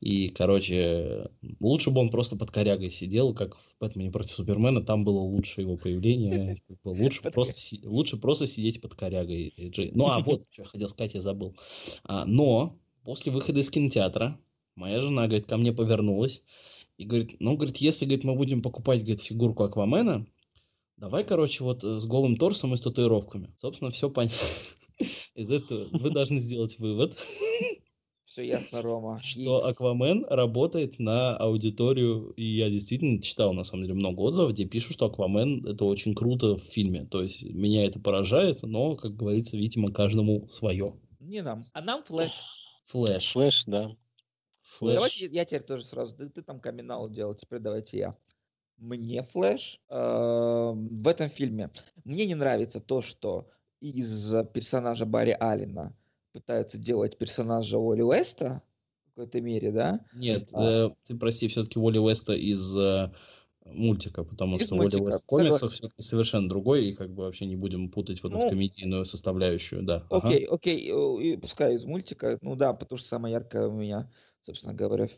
И, 0.00 0.28
короче, 0.28 1.30
лучше 1.58 1.90
бы 1.90 2.00
он 2.02 2.10
просто 2.10 2.36
под 2.36 2.50
корягой 2.50 2.90
сидел, 2.90 3.32
как 3.32 3.56
в 3.56 3.74
«Бэтмене 3.80 4.10
против 4.10 4.32
Супермена», 4.32 4.82
там 4.82 5.04
было 5.04 5.20
лучше 5.20 5.62
его 5.62 5.78
появление. 5.78 6.58
Лучше 6.84 7.22
просто, 7.22 7.54
лучше 7.84 8.18
просто 8.18 8.46
сидеть 8.46 8.82
под 8.82 8.94
корягой. 8.94 9.54
Ну, 9.94 10.08
а 10.08 10.20
вот, 10.20 10.44
что 10.50 10.62
я 10.62 10.68
хотел 10.68 10.88
сказать, 10.88 11.14
я 11.14 11.22
забыл. 11.22 11.56
А, 12.04 12.26
но 12.26 12.76
после 13.04 13.32
выхода 13.32 13.60
из 13.60 13.70
кинотеатра 13.70 14.38
моя 14.76 15.00
жена, 15.00 15.26
говорит, 15.26 15.46
ко 15.46 15.56
мне 15.56 15.72
повернулась 15.72 16.42
и 16.98 17.04
говорит, 17.04 17.36
ну, 17.40 17.56
говорит, 17.56 17.78
если, 17.78 18.04
говорит, 18.04 18.24
мы 18.24 18.34
будем 18.34 18.62
покупать, 18.62 19.00
говорит, 19.00 19.20
фигурку 19.20 19.64
Аквамена, 19.64 20.26
Давай, 20.96 21.24
короче, 21.24 21.64
вот 21.64 21.82
э, 21.82 21.98
с 21.98 22.06
голым 22.06 22.36
торсом 22.36 22.74
и 22.74 22.76
с 22.76 22.80
татуировками. 22.80 23.54
Собственно, 23.58 23.90
все 23.90 24.10
понятно. 24.10 24.38
Из 25.34 25.50
этого 25.50 25.88
вы 25.92 26.10
должны 26.10 26.38
сделать 26.38 26.78
вывод. 26.78 27.16
Все 28.24 28.42
ясно, 28.42 28.82
Рома. 28.82 29.20
Что 29.22 29.66
Аквамен 29.66 30.24
работает 30.28 30.98
на 30.98 31.36
аудиторию, 31.36 32.30
и 32.30 32.44
я 32.44 32.70
действительно 32.70 33.22
читал, 33.22 33.52
на 33.52 33.64
самом 33.64 33.84
деле, 33.84 33.94
много 33.94 34.22
отзывов, 34.22 34.52
где 34.52 34.64
пишут, 34.64 34.94
что 34.94 35.06
Аквамен 35.06 35.66
это 35.66 35.84
очень 35.84 36.14
круто 36.14 36.56
в 36.56 36.62
фильме. 36.62 37.04
То 37.04 37.22
есть 37.22 37.42
меня 37.44 37.84
это 37.84 38.00
поражает, 38.00 38.62
но, 38.62 38.96
как 38.96 39.14
говорится, 39.14 39.56
видимо, 39.56 39.92
каждому 39.92 40.48
свое. 40.48 40.98
Не 41.20 41.42
нам, 41.42 41.66
а 41.72 41.80
нам 41.80 42.02
Флэш. 42.04 42.32
Флэш. 42.86 43.32
Флэш, 43.32 43.64
да. 43.66 43.96
Флэш. 44.62 44.94
Давайте 44.94 45.26
я 45.26 45.44
теперь 45.44 45.62
тоже 45.62 45.84
сразу. 45.84 46.16
Ты, 46.16 46.28
ты 46.28 46.42
там 46.42 46.60
камин 46.60 46.90
делал, 47.12 47.34
теперь 47.34 47.60
давайте 47.60 47.98
я. 47.98 48.16
Мне 48.84 49.22
Флэш 49.22 49.80
э, 49.88 49.94
в 50.74 51.08
этом 51.08 51.28
фильме. 51.30 51.70
Мне 52.04 52.26
не 52.26 52.34
нравится 52.34 52.80
то, 52.80 53.00
что 53.00 53.48
из 53.80 54.34
персонажа 54.52 55.06
Барри 55.06 55.36
Аллена 55.40 55.96
пытаются 56.32 56.76
делать 56.78 57.16
персонажа 57.16 57.78
Уолли 57.78 58.02
Уэста 58.02 58.62
в 59.06 59.14
какой-то 59.14 59.40
мере, 59.40 59.70
да? 59.72 60.00
Нет, 60.12 60.50
А. 60.52 60.88
э, 60.88 60.90
ты 61.06 61.16
прости, 61.16 61.48
все-таки 61.48 61.78
Уолли 61.78 61.98
Уэста 61.98 62.34
из 62.34 62.76
э, 62.76 63.10
мультика, 63.64 64.22
потому 64.24 64.58
Из 64.58 64.66
что 64.66 64.74
Уолли 64.76 64.96
мультика, 64.96 65.02
Уэст 65.02 65.26
комиксов 65.26 65.72
все-таки 65.72 66.02
совершенно 66.02 66.48
другой, 66.48 66.86
и 66.90 66.94
как 66.94 67.14
бы 67.14 67.22
вообще 67.24 67.46
не 67.46 67.56
будем 67.56 67.90
путать 67.90 68.22
вот 68.22 68.32
эту 68.32 68.42
Ну, 68.42 68.48
комедийную 68.50 69.06
составляющую, 69.06 69.82
да. 69.82 70.04
ага. 70.10 70.28
Окей, 70.28 70.44
окей, 70.44 70.90
э, 70.90 71.22
и 71.22 71.36
пускай 71.38 71.74
из 71.74 71.84
мультика. 71.86 72.36
Ну 72.42 72.54
да, 72.54 72.74
потому 72.74 72.98
что 72.98 73.08
самое 73.08 73.32
яркое 73.32 73.68
у 73.68 73.72
меня, 73.72 74.10
собственно 74.42 74.74
говоря, 74.74 75.08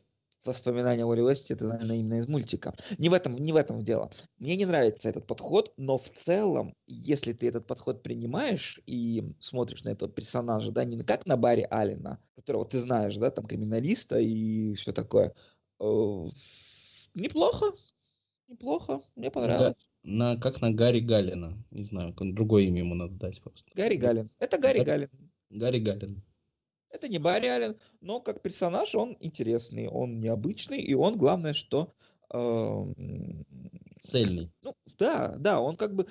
воспоминания 0.47 1.05
о 1.05 1.09
Уэсте, 1.09 1.55
это, 1.55 1.66
наверное, 1.66 1.97
именно 1.97 2.18
из 2.20 2.28
мультика. 2.28 2.74
Не 2.99 3.09
в 3.09 3.14
этом, 3.14 3.36
не 3.36 3.53
в 3.53 3.57
этом 3.57 3.82
дело. 3.82 4.11
Мне 4.38 4.57
не 4.57 4.66
нравится 4.66 5.09
этот 5.09 5.26
подход, 5.26 5.72
но 5.76 5.99
в 5.99 6.09
целом, 6.11 6.74
если 6.86 7.32
ты 7.32 7.49
этот 7.49 7.66
подход 7.66 8.03
принимаешь 8.03 8.80
и 8.86 9.34
смотришь 9.40 9.84
на 9.84 9.90
этого 9.90 10.11
персонажа, 10.11 10.72
да, 10.72 10.84
не 10.84 11.03
как 11.03 11.26
на 11.26 11.36
Барри 11.36 11.66
Аллена, 11.70 12.18
которого 12.34 12.64
ты 12.64 12.78
знаешь, 12.78 13.16
да, 13.16 13.30
там 13.30 13.47
криминалиста 13.47 14.18
и 14.18 14.74
все 14.74 14.92
такое, 14.92 15.34
э, 15.80 16.26
неплохо, 17.14 17.72
неплохо, 18.49 19.03
мне 19.14 19.30
понравилось. 19.30 19.76
На, 20.03 20.36
как 20.36 20.61
на 20.61 20.70
Гарри 20.70 21.01
Галина. 21.01 21.59
Не 21.72 21.82
знаю, 21.82 22.14
другое 22.16 22.64
имя 22.64 22.78
ему 22.78 22.94
надо 22.94 23.14
дать 23.14 23.42
просто. 23.42 23.64
Гарри 23.74 23.97
Галин. 23.97 24.30
Это 24.38 24.57
Гарри 24.57 24.78
Да. 24.78 24.84
Галин. 24.84 25.11
Гарри 25.51 25.78
Галин. 25.80 26.22
Это 26.97 27.09
не 27.09 27.18
Барри 27.18 27.47
Аллен, 27.47 27.76
но 28.01 28.20
как 28.20 28.40
персонаж 28.40 28.94
он 28.94 29.18
интересный, 29.20 29.86
он 29.86 30.18
необычный, 30.18 30.80
и 30.80 30.94
он, 30.94 31.18
главное, 31.18 31.53
что... 31.53 31.92
эм, 32.32 33.44
Цельный. 34.01 34.51
ну, 34.62 34.74
да, 34.99 35.34
да, 35.36 35.61
он 35.61 35.76
как 35.76 35.94
бы... 35.94 36.07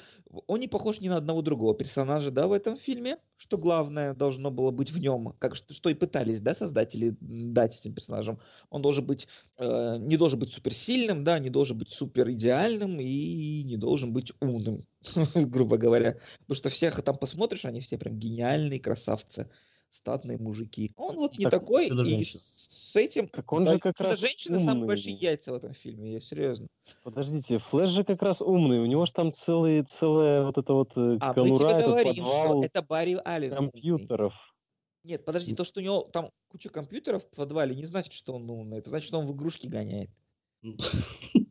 Он 0.46 0.60
не 0.60 0.68
похож 0.68 1.00
ни 1.00 1.10
на 1.10 1.18
одного 1.18 1.42
другого 1.42 1.74
персонажа, 1.74 2.30
да, 2.30 2.46
в 2.46 2.52
этом 2.52 2.78
фильме, 2.78 3.18
что 3.38 3.58
главное 3.58 4.14
должно 4.14 4.52
было 4.52 4.70
быть 4.70 4.92
в 4.92 5.00
нем, 5.00 5.34
как 5.40 5.56
что, 5.56 5.74
что 5.74 5.90
и 5.90 5.96
пытались, 5.96 6.40
да, 6.40 6.54
создатели 6.54 7.16
дать 7.20 7.80
этим 7.80 7.96
персонажам. 7.96 8.40
Он 8.70 8.84
должен 8.84 9.08
быть... 9.08 9.28
э, 9.58 9.98
не 9.98 10.18
должен 10.18 10.40
быть 10.40 10.54
суперсильным, 10.54 11.24
да, 11.24 11.40
не 11.40 11.50
должен 11.50 11.80
быть 11.80 11.90
супер 11.90 12.30
идеальным 12.30 13.00
и 13.00 13.64
не 13.64 13.78
должен 13.78 14.14
быть 14.14 14.34
умным, 14.40 14.86
грубо 15.34 15.78
говоря. 15.78 16.20
Потому 16.42 16.56
что 16.56 16.70
всех 16.70 17.02
там 17.02 17.18
посмотришь, 17.18 17.66
они 17.66 17.80
все 17.80 17.98
прям 17.98 18.20
гениальные 18.20 18.80
красавцы 18.80 19.50
статные 19.96 20.38
мужики. 20.38 20.92
Он 20.96 21.16
вот 21.16 21.38
не 21.38 21.46
Так, 21.46 21.62
такой, 21.62 21.88
и 21.88 22.24
с 22.24 22.96
этим... 22.96 23.28
Так 23.30 23.52
он 23.52 23.64
да, 23.64 23.74
же 23.74 23.80
как 23.80 24.00
раз 24.00 24.20
женщина 24.20 24.58
самые 24.60 24.74
умный. 24.76 24.88
большие 24.88 25.16
яйца 25.16 25.52
в 25.52 25.56
этом 25.56 25.74
фильме, 25.74 26.14
я 26.14 26.20
серьезно. 26.20 26.68
Подождите, 27.04 27.58
Флэш 27.58 27.90
же 27.90 28.04
как 28.04 28.22
раз 28.22 28.42
умный. 28.42 28.80
У 28.80 28.86
него 28.86 29.06
же 29.06 29.12
там 29.14 29.32
целый, 29.34 29.84
целая 29.84 30.44
вот 30.46 30.58
эта 30.58 30.74
вот 30.74 30.92
э, 30.98 31.18
А 31.22 31.30
мы 31.30 31.34
конура, 31.34 31.58
тебе 31.58 31.70
этот 31.70 31.86
говорим, 31.88 32.16
подвал 32.16 32.46
что 32.48 32.64
это 32.64 32.82
Барри 32.82 33.20
Аллен. 33.24 33.52
умный. 33.54 33.72
компьютеров. 33.72 34.56
Нет, 35.04 35.24
подожди, 35.24 35.54
то, 35.56 35.64
что 35.64 35.80
у 35.80 35.84
него 35.84 36.02
там 36.12 36.32
куча 36.48 36.70
компьютеров 36.70 37.24
в 37.24 37.30
подвале, 37.36 37.76
не 37.76 37.86
значит, 37.86 38.14
что 38.14 38.34
он 38.34 38.50
умный. 38.50 38.80
Это 38.80 38.90
значит, 38.90 39.08
что 39.08 39.20
он 39.20 39.28
в 39.28 39.34
игрушки 39.34 39.68
гоняет. 39.68 40.10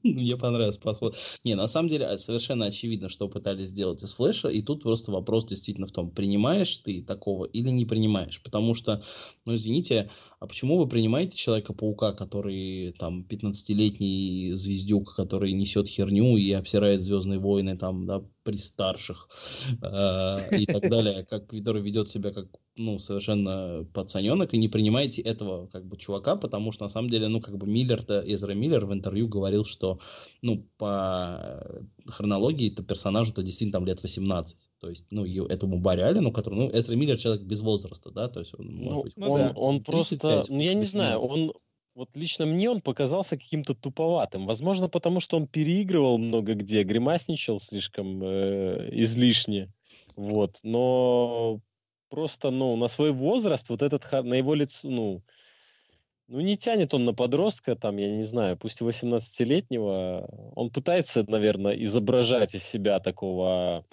Мне 0.02 0.36
понравился 0.36 0.80
подход. 0.80 1.16
Не, 1.44 1.54
на 1.54 1.66
самом 1.66 1.88
деле, 1.88 2.06
а, 2.06 2.18
совершенно 2.18 2.66
очевидно, 2.66 3.08
что 3.08 3.28
пытались 3.28 3.68
сделать 3.68 4.02
из 4.02 4.12
флеша, 4.12 4.48
и 4.48 4.62
тут 4.62 4.82
просто 4.82 5.12
вопрос 5.12 5.46
действительно 5.46 5.86
в 5.86 5.92
том, 5.92 6.10
принимаешь 6.10 6.76
ты 6.78 7.02
такого 7.02 7.44
или 7.44 7.68
не 7.70 7.84
принимаешь. 7.84 8.42
Потому 8.42 8.74
что, 8.74 9.02
ну, 9.44 9.54
извините, 9.54 10.10
а 10.40 10.46
почему 10.46 10.78
вы 10.78 10.88
принимаете 10.88 11.36
Человека-паука, 11.36 12.12
который 12.12 12.92
там 12.98 13.24
15-летний 13.28 14.52
звездюк, 14.54 15.14
который 15.14 15.52
несет 15.52 15.88
херню 15.88 16.36
и 16.36 16.52
обсирает 16.52 17.02
Звездные 17.02 17.38
войны 17.38 17.76
там, 17.76 18.06
да, 18.06 18.22
при 18.44 18.56
старших 18.58 19.28
э, 19.82 20.56
и 20.56 20.66
так 20.66 20.88
далее, 20.88 21.24
как, 21.24 21.48
который 21.48 21.82
ведет 21.82 22.08
себя 22.08 22.30
как, 22.30 22.46
ну, 22.76 22.98
совершенно 22.98 23.86
пацаненок, 23.92 24.54
и 24.54 24.58
не 24.58 24.68
принимаете 24.68 25.22
этого, 25.22 25.66
как 25.68 25.86
бы, 25.86 25.96
чувака, 25.96 26.36
потому 26.36 26.72
что, 26.72 26.84
на 26.84 26.88
самом 26.90 27.10
деле, 27.10 27.28
ну, 27.28 27.40
как 27.40 27.56
бы, 27.56 27.66
Миллер-то, 27.66 28.22
Эзра 28.26 28.52
Миллер 28.52 28.84
в 28.84 28.92
интервью 28.92 29.28
говорил, 29.28 29.64
что, 29.64 29.98
ну, 30.42 30.66
по 30.76 31.66
хронологии-то 32.06 32.82
персонажу-то 32.82 33.42
действительно 33.42 33.78
там 33.80 33.86
лет 33.86 34.02
18, 34.02 34.56
то 34.78 34.88
есть, 34.90 35.06
ну, 35.10 35.24
этому 35.24 35.78
Барри 35.78 36.02
Аллену, 36.02 36.30
который, 36.30 36.54
ну, 36.54 36.70
Эзра 36.70 36.94
Миллер 36.94 37.16
человек 37.16 37.42
без 37.42 37.60
возраста, 37.62 38.10
да, 38.10 38.28
то 38.28 38.40
есть 38.40 38.52
он, 38.58 38.66
может 38.66 38.94
Ну, 38.94 39.02
быть, 39.02 39.16
ну 39.16 39.32
он, 39.32 39.40
да. 39.40 39.52
он 39.56 39.82
просто, 39.82 40.16
35, 40.16 40.50
ну, 40.50 40.60
я 40.60 40.74
не 40.74 40.84
знаю, 40.84 41.20
18. 41.20 41.30
он, 41.30 41.52
вот 41.94 42.10
лично 42.14 42.44
мне 42.46 42.68
он 42.68 42.80
показался 42.80 43.36
каким-то 43.36 43.74
туповатым. 43.74 44.46
Возможно, 44.46 44.88
потому 44.88 45.20
что 45.20 45.36
он 45.36 45.46
переигрывал 45.46 46.18
много 46.18 46.54
где, 46.54 46.82
гримасничал 46.82 47.60
слишком 47.60 48.22
э, 48.22 48.88
излишне. 48.92 49.72
Вот. 50.16 50.58
Но 50.62 51.60
просто, 52.10 52.50
ну, 52.50 52.76
на 52.76 52.88
свой 52.88 53.12
возраст, 53.12 53.68
вот 53.68 53.82
этот, 53.82 54.10
на 54.24 54.34
его 54.34 54.54
лицо, 54.54 54.88
ну, 54.88 55.22
ну, 56.26 56.40
не 56.40 56.56
тянет 56.56 56.94
он 56.94 57.04
на 57.04 57.12
подростка, 57.12 57.76
там, 57.76 57.98
я 57.98 58.10
не 58.10 58.24
знаю, 58.24 58.56
пусть 58.56 58.80
и 58.80 58.84
18-летнего. 58.84 60.52
Он 60.56 60.70
пытается, 60.70 61.24
наверное, 61.28 61.72
изображать 61.84 62.54
из 62.54 62.64
себя 62.64 62.98
такого 62.98 63.84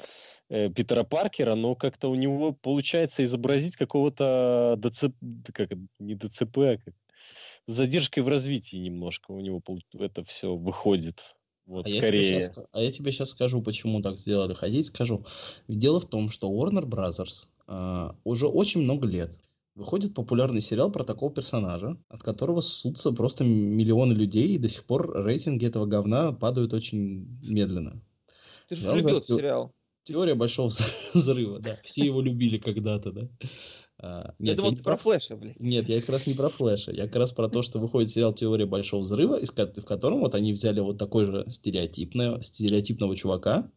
э, 0.49 0.69
Питера 0.69 1.03
Паркера, 1.03 1.55
но 1.55 1.75
как-то 1.75 2.09
у 2.09 2.15
него 2.15 2.53
получается 2.53 3.23
изобразить 3.25 3.75
какого-то 3.75 4.75
ДЦП, 4.77 5.13
как, 5.53 5.71
не 5.99 6.15
ДЦП, 6.15 6.57
а 6.57 6.77
как, 6.77 6.93
с 7.67 7.73
задержкой 7.73 8.23
в 8.23 8.27
развитии 8.27 8.77
немножко 8.77 9.31
у 9.31 9.39
него 9.39 9.61
это 9.93 10.23
все 10.23 10.55
выходит. 10.55 11.19
Вот, 11.65 11.85
А 11.85 11.89
я, 11.89 11.97
тебе 11.97 12.07
скорее. 12.07 12.39
щас, 12.41 12.59
а 12.71 12.81
я 12.81 12.91
тебе 12.91 13.11
сейчас 13.11 13.29
скажу, 13.29 13.61
почему 13.61 14.01
так 14.01 14.17
сделали. 14.17 14.53
Хотите, 14.53 14.83
скажу. 14.83 15.25
Дело 15.67 15.99
в 15.99 16.05
том, 16.05 16.29
что 16.29 16.51
Warner 16.51 16.85
Brothers 16.85 17.47
а, 17.67 18.15
уже 18.23 18.47
очень 18.47 18.81
много 18.81 19.07
лет 19.07 19.39
выходит 19.75 20.13
популярный 20.13 20.61
сериал 20.61 20.91
про 20.91 21.03
такого 21.03 21.31
персонажа, 21.31 21.97
от 22.09 22.23
которого 22.23 22.61
ссутся 22.61 23.11
просто 23.11 23.43
миллионы 23.43 24.13
людей, 24.13 24.49
и 24.49 24.57
до 24.57 24.67
сих 24.67 24.85
пор 24.85 25.25
рейтинги 25.25 25.65
этого 25.65 25.85
говна 25.85 26.33
падают 26.33 26.73
очень 26.73 27.25
медленно. 27.41 28.01
Ты 28.67 28.75
же 28.75 28.95
любил 28.95 29.23
сериал. 29.23 29.73
Теория 30.03 30.33
большого 30.33 30.71
взрыва, 31.13 31.59
да. 31.59 31.77
Все 31.83 32.05
его 32.05 32.21
любили 32.21 32.57
когда-то, 32.57 33.11
да. 33.11 33.29
А, 34.03 34.33
Я 34.39 34.47
нет, 34.47 34.57
думал, 34.57 34.71
не 34.71 34.77
ты 34.77 34.83
про 34.83 34.97
Флэша, 34.97 35.35
блядь. 35.35 35.59
нет, 35.59 35.87
я 35.87 35.99
как 35.99 36.09
раз 36.09 36.25
не 36.25 36.33
про 36.33 36.49
Флэша. 36.49 36.91
Я 36.91 37.05
как 37.05 37.17
раз 37.17 37.31
про 37.31 37.49
то, 37.49 37.61
что 37.61 37.79
выходит 37.79 38.09
сериал 38.09 38.33
«Теория 38.33 38.65
большого 38.65 39.01
взрыва», 39.01 39.39
из 39.39 39.51
в 39.51 39.85
котором 39.85 40.21
вот 40.21 40.33
они 40.33 40.53
взяли 40.53 40.79
вот 40.79 40.97
такой 40.97 41.25
же 41.25 41.45
стереотипного, 41.47 42.41
стереотипного 42.41 43.15
чувака 43.15 43.69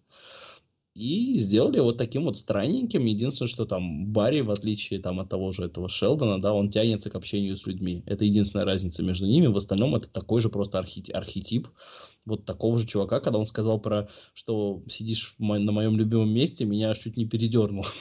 и 0.94 1.36
сделали 1.36 1.80
вот 1.80 1.98
таким 1.98 2.24
вот 2.24 2.38
странненьким. 2.38 3.04
Единственное, 3.04 3.48
что 3.48 3.66
там 3.66 4.06
Барри, 4.12 4.40
в 4.40 4.50
отличие 4.50 5.00
там 5.00 5.20
от 5.20 5.28
того 5.28 5.52
же 5.52 5.64
этого 5.64 5.88
Шелдона, 5.88 6.40
да, 6.40 6.54
он 6.54 6.70
тянется 6.70 7.10
к 7.10 7.16
общению 7.16 7.56
с 7.56 7.66
людьми. 7.66 8.02
Это 8.06 8.24
единственная 8.24 8.64
разница 8.64 9.02
между 9.02 9.26
ними. 9.26 9.48
В 9.48 9.56
остальном 9.56 9.96
это 9.96 10.08
такой 10.08 10.40
же 10.40 10.48
просто 10.48 10.78
архи- 10.78 11.10
архетип 11.10 11.68
вот 12.26 12.44
такого 12.44 12.78
же 12.78 12.86
чувака, 12.86 13.20
когда 13.20 13.38
он 13.38 13.46
сказал 13.46 13.80
про, 13.80 14.08
что 14.32 14.82
сидишь 14.88 15.34
мо- 15.38 15.58
на 15.58 15.72
моем 15.72 15.96
любимом 15.96 16.30
месте, 16.30 16.64
меня 16.64 16.90
аж 16.90 16.98
чуть 16.98 17.16
не 17.16 17.26
передернуло. 17.26 17.86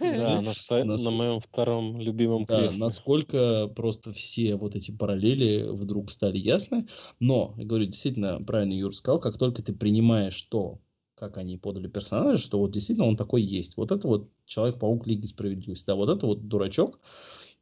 Да, 0.00 0.42
на, 0.84 1.10
моем 1.10 1.40
втором 1.40 2.00
любимом 2.00 2.46
кресле. 2.46 2.78
насколько 2.78 3.68
просто 3.74 4.12
все 4.12 4.56
вот 4.56 4.74
эти 4.76 4.90
параллели 4.90 5.66
вдруг 5.68 6.10
стали 6.10 6.36
ясны. 6.36 6.86
Но, 7.20 7.54
говорю, 7.56 7.86
действительно, 7.86 8.42
правильно 8.44 8.74
Юр 8.74 8.94
сказал, 8.94 9.18
как 9.18 9.38
только 9.38 9.62
ты 9.62 9.72
принимаешь 9.72 10.40
то, 10.42 10.80
как 11.14 11.38
они 11.38 11.56
подали 11.56 11.88
персонажа, 11.88 12.42
что 12.42 12.58
вот 12.58 12.72
действительно 12.72 13.06
он 13.06 13.16
такой 13.16 13.42
есть. 13.42 13.76
Вот 13.76 13.92
это 13.92 14.06
вот 14.08 14.30
Человек-паук 14.46 15.06
Лиги 15.06 15.26
Справедливости. 15.26 15.86
Да, 15.86 15.94
вот 15.94 16.10
это 16.10 16.26
вот 16.26 16.48
дурачок, 16.48 17.00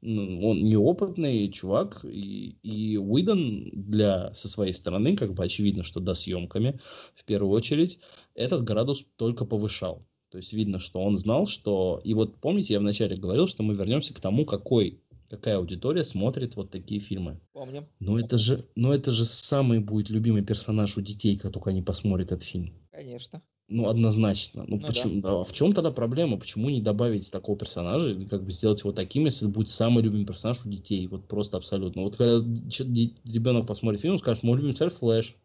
он 0.02 0.64
неопытный 0.64 1.48
чувак, 1.50 2.04
и, 2.04 2.56
и 2.62 2.96
Уидон 2.96 3.70
для, 3.72 4.34
со 4.34 4.48
своей 4.48 4.72
стороны, 4.72 5.16
как 5.16 5.32
бы 5.34 5.44
очевидно, 5.44 5.84
что 5.84 6.00
до 6.00 6.14
съемками, 6.14 6.80
в 7.14 7.24
первую 7.24 7.52
очередь, 7.52 8.00
этот 8.34 8.64
градус 8.64 9.04
только 9.16 9.44
повышал. 9.44 10.04
То 10.30 10.38
есть 10.38 10.52
видно, 10.52 10.78
что 10.78 11.00
он 11.00 11.16
знал, 11.16 11.46
что... 11.46 12.00
И 12.04 12.14
вот 12.14 12.36
помните, 12.38 12.72
я 12.72 12.80
вначале 12.80 13.16
говорил, 13.16 13.46
что 13.46 13.62
мы 13.62 13.74
вернемся 13.74 14.14
к 14.14 14.20
тому, 14.20 14.44
какой, 14.44 15.00
какая 15.28 15.58
аудитория 15.58 16.04
смотрит 16.04 16.56
вот 16.56 16.70
такие 16.70 17.00
фильмы. 17.00 17.38
Помним. 17.52 17.86
Но 18.00 18.18
это 18.18 18.38
же, 18.38 18.64
но 18.74 18.94
это 18.94 19.10
же 19.10 19.24
самый 19.24 19.78
будет 19.78 20.10
любимый 20.10 20.42
персонаж 20.42 20.96
у 20.96 21.02
детей, 21.02 21.36
как 21.36 21.52
только 21.52 21.70
они 21.70 21.82
посмотрят 21.82 22.32
этот 22.32 22.42
фильм. 22.42 22.72
Конечно. 22.90 23.42
Ну, 23.68 23.88
однозначно. 23.88 24.64
Ну, 24.66 24.76
Ну 24.76 24.86
почему, 24.86 25.20
да, 25.22 25.44
в 25.44 25.52
чем 25.52 25.72
тогда 25.72 25.90
проблема? 25.90 26.36
Почему 26.36 26.68
не 26.68 26.82
добавить 26.82 27.30
такого 27.30 27.56
персонажа, 27.56 28.10
или 28.10 28.24
как 28.26 28.44
бы 28.44 28.50
сделать 28.52 28.80
его 28.80 28.92
таким, 28.92 29.24
если 29.24 29.46
это 29.46 29.54
будет 29.54 29.70
самый 29.70 30.02
любимый 30.02 30.26
персонаж 30.26 30.64
у 30.64 30.68
детей? 30.68 31.06
Вот 31.06 31.26
просто 31.26 31.56
абсолютно. 31.56 32.02
Вот 32.02 32.16
когда 32.16 32.38
ребенок 32.38 33.66
посмотрит 33.66 34.00
фильм, 34.00 34.14
он 34.14 34.18
скажет, 34.18 34.42
мой 34.42 34.56
любимый 34.56 34.74
царь 34.74 34.90
Флэш. 34.90 35.36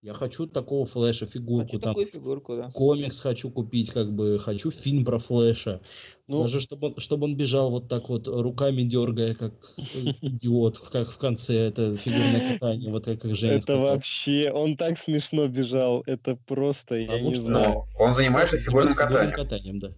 Я 0.00 0.12
хочу 0.12 0.46
такого 0.46 0.86
флеша, 0.86 1.26
фигурку 1.26 1.72
Хочу 1.72 1.78
там. 1.80 1.94
такую 1.94 2.06
фигурку, 2.06 2.56
да. 2.56 2.70
Комикс 2.72 3.20
хочу 3.20 3.50
купить, 3.50 3.90
как 3.90 4.12
бы, 4.12 4.38
хочу 4.38 4.70
фильм 4.70 5.04
про 5.04 5.18
Флэша. 5.18 5.80
Ну, 6.28 6.42
Даже 6.42 6.60
чтобы 6.60 6.88
он, 6.88 6.98
чтобы 6.98 7.24
он 7.24 7.36
бежал 7.36 7.70
вот 7.72 7.88
так 7.88 8.08
вот 8.08 8.28
руками 8.28 8.82
дергая, 8.82 9.34
как 9.34 9.52
идиот, 10.22 10.78
как 10.78 11.08
в 11.08 11.18
конце 11.18 11.66
это 11.66 11.96
фигурное 11.96 12.52
катание, 12.52 12.92
вот 12.92 13.06
как, 13.06 13.20
как 13.20 13.34
Женя 13.34 13.54
это 13.54 13.76
вообще... 13.76 14.52
Он 14.52 14.76
так 14.76 14.98
смешно 14.98 15.48
бежал. 15.48 16.04
Это 16.06 16.36
просто, 16.36 16.94
я 16.94 17.20
не 17.20 17.34
знаю. 17.34 17.68
Ну, 17.68 17.86
он 17.98 18.12
занимается 18.12 18.56
фигурным 18.56 18.90
фигурным 18.90 19.32
катанием. 19.32 19.34
катанием, 19.34 19.78
да. 19.80 19.88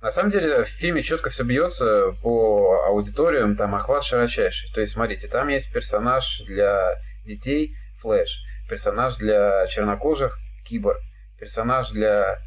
На 0.00 0.12
самом 0.12 0.30
деле 0.30 0.62
в 0.62 0.68
фильме 0.68 1.02
четко 1.02 1.30
все 1.30 1.42
бьется 1.42 2.14
по 2.22 2.84
аудиториям, 2.86 3.56
там 3.56 3.74
охват 3.74 4.04
широчайший. 4.04 4.70
То 4.72 4.80
есть, 4.80 4.92
смотрите, 4.92 5.26
там 5.26 5.48
есть 5.48 5.72
персонаж 5.72 6.42
для 6.46 6.94
детей 7.26 7.74
Флэш, 8.00 8.38
персонаж 8.68 9.16
для 9.16 9.66
чернокожих 9.68 10.38
Киборг, 10.64 10.98
персонаж 11.38 11.90
для 11.90 12.38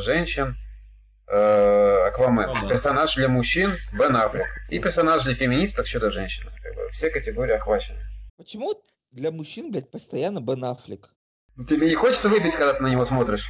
женщин 0.00 0.56
э, 1.28 2.08
Аквамен, 2.08 2.68
персонаж 2.68 3.14
для 3.14 3.28
мужчин 3.28 3.70
Бен 3.98 4.16
Аффлек 4.16 4.46
и 4.70 4.78
персонаж 4.78 5.24
для 5.24 5.34
феминисток 5.34 5.86
Чудо-женщина. 5.86 6.52
Как 6.62 6.74
бы 6.74 6.88
все 6.90 7.10
категории 7.10 7.54
охвачены. 7.54 7.98
Почему 8.36 8.74
для 9.10 9.30
мужчин, 9.30 9.70
блядь, 9.70 9.90
постоянно 9.90 10.40
Бен 10.40 10.64
Аффлек? 10.64 11.14
Ну, 11.56 11.64
Тебе 11.64 11.88
не 11.88 11.94
хочется 11.94 12.28
выпить, 12.28 12.54
когда 12.54 12.74
ты 12.74 12.82
на 12.82 12.88
него 12.88 13.04
смотришь? 13.04 13.48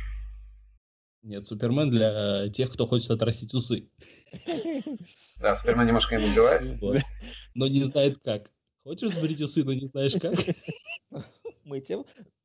Нет, 1.22 1.44
Супермен 1.44 1.90
для 1.90 2.44
э, 2.44 2.50
тех, 2.50 2.70
кто 2.72 2.86
хочет 2.86 3.10
отрастить 3.10 3.52
усы. 3.52 3.90
Да, 5.38 5.54
Супермен 5.54 5.86
немножко 5.86 6.14
им 6.14 6.24
убивается. 6.24 6.78
Но 7.54 7.66
не 7.66 7.82
знает 7.82 8.18
как. 8.24 8.48
Хочешь 8.84 9.10
сбрить 9.10 9.42
усы, 9.42 9.64
но 9.64 9.72
не 9.72 9.86
знаешь 9.86 10.14
как? 10.20 10.34
Мы 11.66 11.80
тем... 11.80 12.04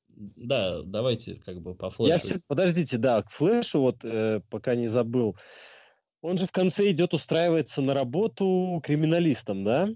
Да, 0.09 0.81
давайте 0.83 1.35
как 1.35 1.61
бы 1.61 1.73
по 1.75 1.85
Я 1.85 1.91
флешу. 1.91 2.19
все... 2.19 2.35
Подождите, 2.47 2.97
да, 2.97 3.21
к 3.21 3.29
Флэшу 3.29 3.79
вот, 3.79 4.03
э, 4.03 4.41
пока 4.49 4.75
не 4.75 4.87
забыл. 4.87 5.37
Он 6.21 6.37
же 6.37 6.47
в 6.47 6.51
конце 6.51 6.89
идет 6.91 7.13
устраивается 7.13 7.81
на 7.81 7.93
работу 7.93 8.81
криминалистом, 8.83 9.63
да? 9.63 9.85
Ну, 9.87 9.95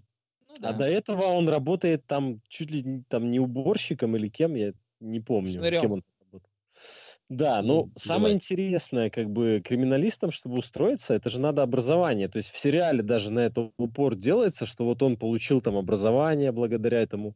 А 0.62 0.72
да. 0.72 0.74
до 0.74 0.86
этого 0.86 1.24
он 1.24 1.50
работает 1.50 2.06
там 2.06 2.40
чуть 2.48 2.72
ли 2.72 2.84
не- 2.84 3.04
там 3.10 3.30
не 3.30 3.40
уборщиком 3.40 4.16
или 4.16 4.30
кем, 4.30 4.56
я 4.56 4.74
не 5.00 5.20
помню, 5.20 5.54
Шнырем. 5.54 5.82
кем 5.82 5.92
он 5.94 6.04
работал. 6.32 6.50
Да, 7.28 7.62
Ну, 7.64 7.86
но 7.88 7.92
самое 7.96 8.22
давай. 8.26 8.34
интересное, 8.36 9.10
как 9.10 9.30
бы 9.32 9.62
криминалистам, 9.66 10.32
чтобы 10.32 10.58
устроиться, 10.60 11.16
это 11.16 11.30
же 11.30 11.42
надо 11.42 11.64
образование. 11.64 12.30
То 12.30 12.38
есть 12.38 12.52
в 12.52 12.58
сериале 12.58 13.02
даже 13.04 13.32
на 13.32 13.40
это 13.40 13.72
упор 13.78 14.16
делается, 14.16 14.66
что 14.68 14.86
вот 14.86 15.02
он 15.02 15.18
получил 15.18 15.62
там 15.62 15.76
образование 15.78 16.52
благодаря 16.52 17.02
этому 17.02 17.34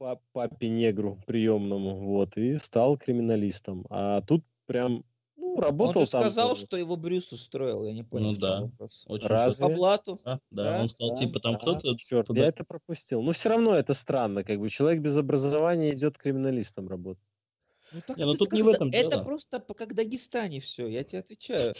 па- 0.00 0.18
папе-негру 0.32 1.20
приемному, 1.26 2.06
вот, 2.06 2.36
и 2.38 2.56
стал 2.58 2.96
криминалистом. 2.96 3.86
А 3.90 4.22
тут 4.22 4.42
прям, 4.66 5.04
ну, 5.36 5.54
Он 5.56 5.60
работал 5.60 6.04
же 6.06 6.10
там. 6.10 6.22
сказал, 6.22 6.56
что 6.56 6.76
его 6.78 6.96
Брюс 6.96 7.30
устроил, 7.32 7.84
я 7.84 7.92
не 7.92 8.02
понял. 8.02 8.30
Ну 8.30 8.32
в 8.32 8.38
чем 8.38 8.40
да. 8.40 8.60
вопрос. 8.62 9.04
Очень 9.06 9.26
Разве? 9.28 9.68
По 9.68 9.74
блату. 9.74 10.20
Да, 10.24 10.40
да, 10.50 10.64
Да, 10.72 10.80
он 10.80 10.88
сказал, 10.88 11.14
да, 11.14 11.16
типа, 11.16 11.40
там 11.40 11.52
да, 11.52 11.58
кто-то... 11.58 11.96
Черт, 11.98 12.26
туда- 12.26 12.40
я 12.40 12.46
это 12.48 12.64
пропустил. 12.64 13.20
Но 13.22 13.32
все 13.32 13.50
равно 13.50 13.74
это 13.74 13.92
странно, 13.92 14.42
как 14.42 14.58
бы 14.58 14.70
человек 14.70 15.02
без 15.02 15.16
образования 15.18 15.92
идет 15.94 16.16
криминалистом 16.16 16.88
работать. 16.88 17.22
Ну, 17.92 18.00
так 18.06 18.16
Не, 18.16 18.24
ну 18.24 18.30
это 18.30 18.38
тут 18.38 18.52
не 18.52 18.62
в 18.62 18.68
этом 18.68 18.88
Это 18.90 19.10
дело. 19.10 19.24
просто 19.24 19.60
по- 19.60 19.74
как 19.74 19.90
в 19.92 19.94
Дагестане 19.94 20.60
все, 20.60 20.86
я 20.86 21.04
тебе 21.04 21.18
отвечаю. 21.18 21.74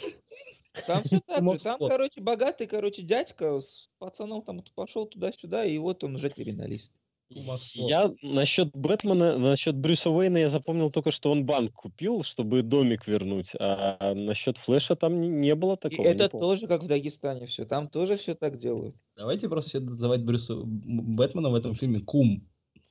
Там 0.85 1.01
все 1.03 1.19
так 1.25 1.41
же. 1.41 1.57
Там, 1.59 1.79
короче, 1.79 2.21
богатый, 2.21 2.67
короче, 2.67 3.01
дядька 3.01 3.59
с 3.61 3.89
пацаном 3.97 4.43
там 4.43 4.61
пошел 4.75 5.07
туда-сюда, 5.07 5.65
и 5.65 5.77
вот 5.79 6.03
он 6.03 6.15
уже 6.15 6.29
криминалист. 6.29 6.91
Кумовство. 7.33 7.87
Я 7.87 8.13
насчет 8.21 8.71
Бэтмена, 8.75 9.37
насчет 9.37 9.75
Брюса 9.75 10.09
Уэйна 10.09 10.37
я 10.37 10.49
запомнил 10.49 10.91
только, 10.91 11.11
что 11.11 11.31
он 11.31 11.45
банк 11.45 11.73
купил, 11.73 12.23
чтобы 12.23 12.61
домик 12.61 13.07
вернуть. 13.07 13.53
А 13.59 14.13
насчет 14.13 14.57
Флэша 14.57 14.95
там 14.95 15.21
не, 15.21 15.27
не 15.27 15.55
было 15.55 15.75
И 15.75 15.77
такого. 15.77 16.07
не 16.07 16.13
это 16.13 16.29
тоже 16.29 16.67
как 16.67 16.83
в 16.83 16.87
Дагестане 16.87 17.45
все. 17.47 17.65
Там 17.65 17.87
тоже 17.87 18.17
все 18.17 18.35
так 18.35 18.57
делают. 18.57 18.95
Давайте 19.15 19.49
просто 19.49 19.69
все 19.69 19.79
называть 19.79 20.23
Брюса 20.23 20.55
Бэтмена 20.63 21.49
в 21.49 21.55
этом 21.55 21.73
фильме 21.73 21.99
Кум. 21.99 22.47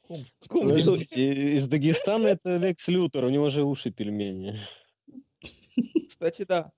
Кум. 0.06 0.24
Кум. 0.48 0.68
Подождите, 0.68 1.54
из 1.56 1.68
Дагестана 1.68 2.28
это 2.28 2.56
Лекс 2.56 2.88
Лютер, 2.88 3.24
у 3.24 3.30
него 3.30 3.48
же 3.48 3.62
уши 3.62 3.90
пельмени. 3.90 4.56
Кстати, 6.08 6.44
да. 6.44 6.72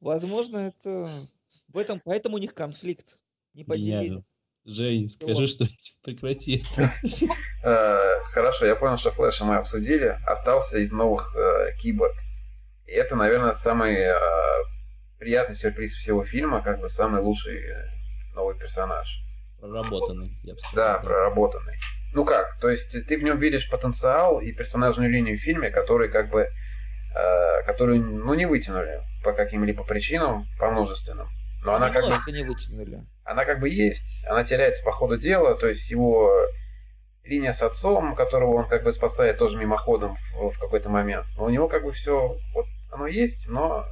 Возможно, 0.00 0.58
это 0.58 1.10
в 1.68 1.78
этом, 1.78 2.00
поэтому 2.04 2.36
у 2.36 2.38
них 2.38 2.54
конфликт. 2.54 3.18
Не 3.54 3.64
поделили. 3.64 4.22
Жень, 4.66 5.08
скажи 5.08 5.46
что-нибудь, 5.46 5.92
прекрати. 6.02 6.64
Э, 7.62 8.20
Хорошо, 8.32 8.66
я 8.66 8.74
понял, 8.76 8.96
что 8.96 9.10
Флэша 9.12 9.44
мы 9.44 9.56
обсудили. 9.56 10.18
Остался 10.26 10.78
из 10.78 10.90
новых 10.90 11.34
э, 11.36 11.76
Киборг. 11.80 12.14
И 12.86 12.92
это, 12.92 13.14
наверное, 13.14 13.52
самый 13.52 13.94
э, 13.94 14.14
приятный 15.18 15.54
сюрприз 15.54 15.94
всего 15.94 16.24
фильма, 16.24 16.62
как 16.62 16.80
бы 16.80 16.88
самый 16.88 17.20
лучший 17.22 17.62
новый 18.34 18.56
персонаж. 18.58 19.06
Проработанный, 19.60 20.36
я 20.42 20.54
бы 20.54 20.60
сказал. 20.60 20.74
Да, 20.74 20.98
проработанный. 20.98 21.76
Ну 22.12 22.24
как, 22.24 22.58
то 22.60 22.68
есть 22.68 22.92
ты 23.06 23.16
в 23.16 23.22
нем 23.22 23.38
видишь 23.38 23.68
потенциал 23.68 24.40
и 24.40 24.52
персонажную 24.52 25.10
линию 25.10 25.38
в 25.38 25.40
фильме, 25.40 25.70
который 25.70 26.10
как 26.10 26.30
бы, 26.30 26.42
э, 26.42 27.62
которую, 27.66 28.02
ну, 28.02 28.34
не 28.34 28.46
вытянули 28.46 29.00
по 29.22 29.32
каким-либо 29.32 29.84
причинам, 29.84 30.46
по 30.58 30.70
множественным. 30.70 31.28
Но 31.64 31.74
она 31.74 31.90
как 31.90 32.04
бы 32.04 32.32
не 32.32 32.44
вытянули. 32.44 33.04
она 33.24 33.44
как 33.46 33.58
бы 33.58 33.70
есть, 33.70 34.26
она 34.28 34.44
теряется 34.44 34.84
по 34.84 34.92
ходу 34.92 35.16
дела, 35.16 35.54
то 35.56 35.66
есть 35.66 35.90
его 35.90 36.30
линия 37.24 37.52
с 37.52 37.62
отцом, 37.62 38.14
которого 38.14 38.56
он 38.56 38.68
как 38.68 38.84
бы 38.84 38.92
спасает 38.92 39.38
тоже 39.38 39.56
мимоходом 39.56 40.18
в, 40.34 40.50
в 40.50 40.58
какой-то 40.58 40.90
момент. 40.90 41.26
Но 41.36 41.44
у 41.44 41.48
него 41.48 41.68
как 41.68 41.84
бы 41.84 41.92
все, 41.92 42.36
вот 42.52 42.66
оно 42.92 43.06
есть, 43.06 43.48
но 43.48 43.86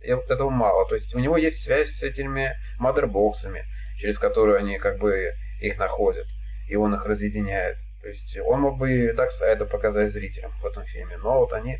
этого 0.00 0.50
мало. 0.50 0.86
То 0.86 0.94
есть 0.96 1.14
у 1.14 1.18
него 1.18 1.38
есть 1.38 1.62
связь 1.62 1.88
с 1.88 2.02
этими 2.02 2.54
мадербоксами, 2.78 3.64
через 3.98 4.18
которые 4.18 4.58
они 4.58 4.78
как 4.78 4.98
бы 4.98 5.32
их 5.60 5.78
находят, 5.78 6.26
и 6.68 6.76
он 6.76 6.94
их 6.94 7.06
разъединяет. 7.06 7.78
То 8.02 8.08
есть 8.08 8.38
он 8.44 8.60
мог 8.60 8.78
бы 8.78 8.92
и 8.92 9.12
Дарксайда 9.12 9.64
показать 9.64 10.12
зрителям 10.12 10.52
в 10.60 10.66
этом 10.66 10.84
фильме, 10.84 11.16
но 11.16 11.40
вот 11.40 11.54
они, 11.54 11.78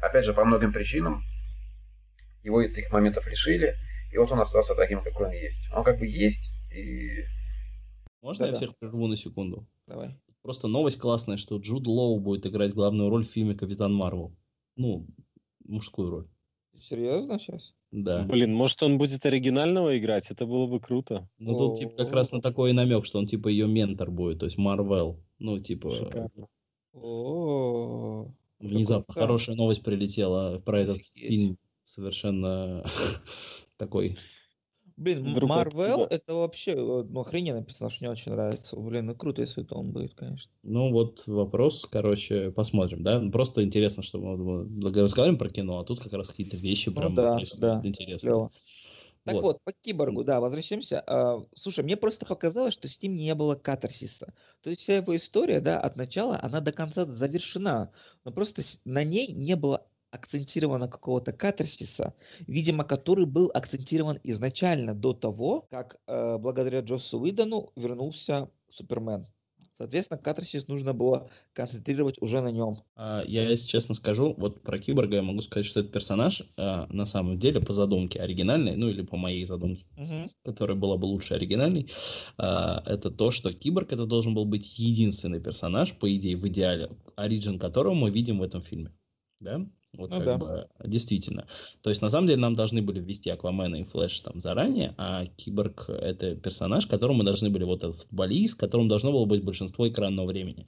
опять 0.00 0.26
же, 0.26 0.34
по 0.34 0.44
многим 0.44 0.72
причинам 0.72 1.24
его 2.42 2.62
этих 2.62 2.92
моментов 2.92 3.26
лишили, 3.26 3.74
и 4.16 4.18
вот 4.18 4.32
он 4.32 4.40
остался 4.40 4.74
таким, 4.74 5.02
какой 5.02 5.26
он 5.26 5.32
есть. 5.32 5.68
Он 5.74 5.84
как 5.84 5.98
бы 5.98 6.06
есть, 6.06 6.50
и 6.74 7.24
Можно 8.22 8.44
я 8.44 8.52
Да-да. 8.52 8.56
всех 8.56 8.76
прерву 8.78 9.06
на 9.08 9.16
секунду? 9.16 9.66
Давай. 9.86 10.16
Просто 10.40 10.68
новость 10.68 10.98
классная, 10.98 11.36
что 11.36 11.58
Джуд 11.58 11.86
Лоу 11.86 12.18
будет 12.18 12.46
играть 12.46 12.72
главную 12.72 13.10
роль 13.10 13.24
в 13.26 13.28
фильме 13.28 13.54
«Капитан 13.54 13.92
Марвел». 13.92 14.34
Ну, 14.76 15.06
мужскую 15.66 16.10
роль. 16.10 16.28
Серьезно 16.80 17.38
сейчас? 17.38 17.74
Да. 17.90 18.22
Блин, 18.22 18.54
может 18.54 18.82
он 18.82 18.96
будет 18.96 19.26
оригинального 19.26 19.98
играть? 19.98 20.30
Это 20.30 20.46
было 20.46 20.66
бы 20.66 20.80
круто. 20.80 21.28
Ну, 21.38 21.58
тут 21.58 21.76
типа 21.76 22.04
как 22.04 22.12
раз 22.12 22.32
на 22.32 22.40
такой 22.40 22.72
намек, 22.72 23.04
что 23.04 23.18
он 23.18 23.26
типа 23.26 23.48
ее 23.48 23.68
ментор 23.68 24.10
будет, 24.10 24.38
то 24.38 24.46
есть 24.46 24.56
Марвел. 24.56 25.20
Ну, 25.38 25.58
типа, 25.60 25.90
Шикарно. 25.90 26.48
О, 26.94 28.32
внезапно 28.60 29.12
хорошая 29.12 29.56
новость 29.56 29.82
прилетела 29.82 30.58
про 30.60 30.80
этот 30.80 30.98
Офигеть. 30.98 31.28
фильм 31.28 31.58
совершенно 31.84 32.82
такой. 33.76 34.16
Блин, 34.96 35.34
Марвел 35.42 36.02
откуда? 36.02 36.14
это 36.14 36.34
вообще 36.34 36.72
э, 36.72 36.74
ну, 36.76 37.20
охрененно 37.20 37.62
персонаж, 37.62 38.00
мне 38.00 38.08
очень 38.08 38.32
нравится. 38.32 38.76
Блин, 38.76 39.06
ну 39.06 39.14
круто, 39.14 39.42
если 39.42 39.62
это 39.62 39.74
он 39.74 39.92
будет, 39.92 40.14
конечно. 40.14 40.50
Ну, 40.62 40.90
вот 40.90 41.26
вопрос, 41.26 41.86
короче, 41.90 42.50
посмотрим, 42.50 43.02
да? 43.02 43.20
Ну, 43.20 43.30
Просто 43.30 43.62
интересно, 43.62 44.02
что 44.02 44.18
мы 44.18 44.64
мы 44.64 44.90
разговариваем 44.90 45.38
про 45.38 45.50
кино, 45.50 45.80
а 45.80 45.84
тут 45.84 46.00
как 46.00 46.14
раз 46.14 46.30
какие-то 46.30 46.56
вещи 46.56 46.88
Ну 46.88 46.94
прям 46.94 47.14
да, 47.14 47.32
происходят 47.36 47.82
да, 47.82 47.88
интересные. 47.88 48.32
Клево. 48.32 48.52
Так 49.24 49.34
Вот. 49.34 49.42
вот. 49.42 49.64
по 49.64 49.72
киборгу, 49.72 50.24
да, 50.24 50.40
возвращаемся. 50.40 51.02
А, 51.04 51.44
слушай, 51.54 51.82
мне 51.82 51.96
просто 51.96 52.24
показалось, 52.24 52.72
что 52.72 52.88
с 52.88 53.02
ним 53.02 53.16
не 53.16 53.34
было 53.34 53.56
катарсиса. 53.56 54.32
То 54.62 54.70
есть 54.70 54.82
вся 54.82 54.96
его 54.96 55.14
история, 55.16 55.60
да, 55.60 55.80
от 55.80 55.96
начала, 55.96 56.38
она 56.40 56.60
до 56.60 56.72
конца 56.72 57.04
завершена. 57.04 57.92
Но 58.24 58.32
просто 58.32 58.62
на 58.84 59.02
ней 59.02 59.32
не 59.32 59.56
было 59.56 59.84
акцентировано 60.16 60.88
какого-то 60.88 61.32
катарсиса, 61.32 62.14
видимо, 62.46 62.84
который 62.84 63.26
был 63.26 63.50
акцентирован 63.54 64.18
изначально 64.24 64.94
до 64.94 65.12
того, 65.12 65.66
как 65.70 65.98
э, 66.06 66.38
благодаря 66.38 66.80
Джоссу 66.80 67.20
Уидону 67.20 67.72
вернулся 67.76 68.50
Супермен. 68.68 69.26
Соответственно, 69.76 70.18
катарсис 70.18 70.68
нужно 70.68 70.94
было 70.94 71.28
концентрировать 71.52 72.16
уже 72.22 72.40
на 72.40 72.50
нем. 72.50 72.78
А, 72.94 73.22
Я, 73.26 73.46
если 73.46 73.68
честно 73.68 73.94
скажу, 73.94 74.34
вот 74.38 74.62
про 74.62 74.78
Киборга 74.78 75.16
я 75.16 75.22
могу 75.22 75.42
сказать, 75.42 75.66
что 75.66 75.80
этот 75.80 75.92
персонаж 75.92 76.42
а, 76.56 76.86
на 76.90 77.04
самом 77.04 77.38
деле 77.38 77.60
по 77.60 77.74
задумке 77.74 78.18
оригинальной, 78.18 78.74
ну 78.74 78.88
или 78.88 79.02
по 79.02 79.18
моей 79.18 79.44
задумке, 79.44 79.84
которая 80.42 80.78
была 80.78 80.96
бы 80.96 81.04
лучше 81.04 81.34
оригинальной, 81.34 81.90
а, 82.38 82.82
это 82.86 83.10
то, 83.10 83.30
что 83.30 83.52
Киборг 83.52 83.92
это 83.92 84.06
должен 84.06 84.34
был 84.34 84.46
быть 84.46 84.78
единственный 84.78 85.40
персонаж, 85.40 85.92
по 85.92 86.14
идее, 86.14 86.38
в 86.38 86.48
идеале, 86.48 86.88
оригин 87.14 87.58
которого 87.58 87.92
мы 87.92 88.10
видим 88.10 88.38
в 88.38 88.42
этом 88.42 88.62
фильме. 88.62 88.92
Да? 89.40 89.60
Вот 89.96 90.10
Ну 90.10 90.16
как 90.16 90.24
да. 90.24 90.36
бы, 90.38 90.68
действительно. 90.84 91.46
То 91.82 91.90
есть, 91.90 92.02
на 92.02 92.10
самом 92.10 92.26
деле, 92.26 92.40
нам 92.40 92.54
должны 92.54 92.82
были 92.82 93.00
ввести 93.00 93.30
Аквамена 93.30 93.76
и 93.76 93.84
Флэш 93.84 94.20
там 94.20 94.40
заранее, 94.40 94.94
а 94.98 95.24
Киборг— 95.26 95.86
это 95.88 96.36
персонаж, 96.36 96.86
которому 96.86 97.18
мы 97.18 97.24
должны 97.24 97.50
были, 97.50 97.64
вот 97.64 97.84
этот 97.84 97.96
футболист, 97.96 98.58
которому 98.58 98.88
должно 98.88 99.12
было 99.12 99.24
быть 99.24 99.44
большинство 99.44 99.88
экранного 99.88 100.26
времени. 100.26 100.66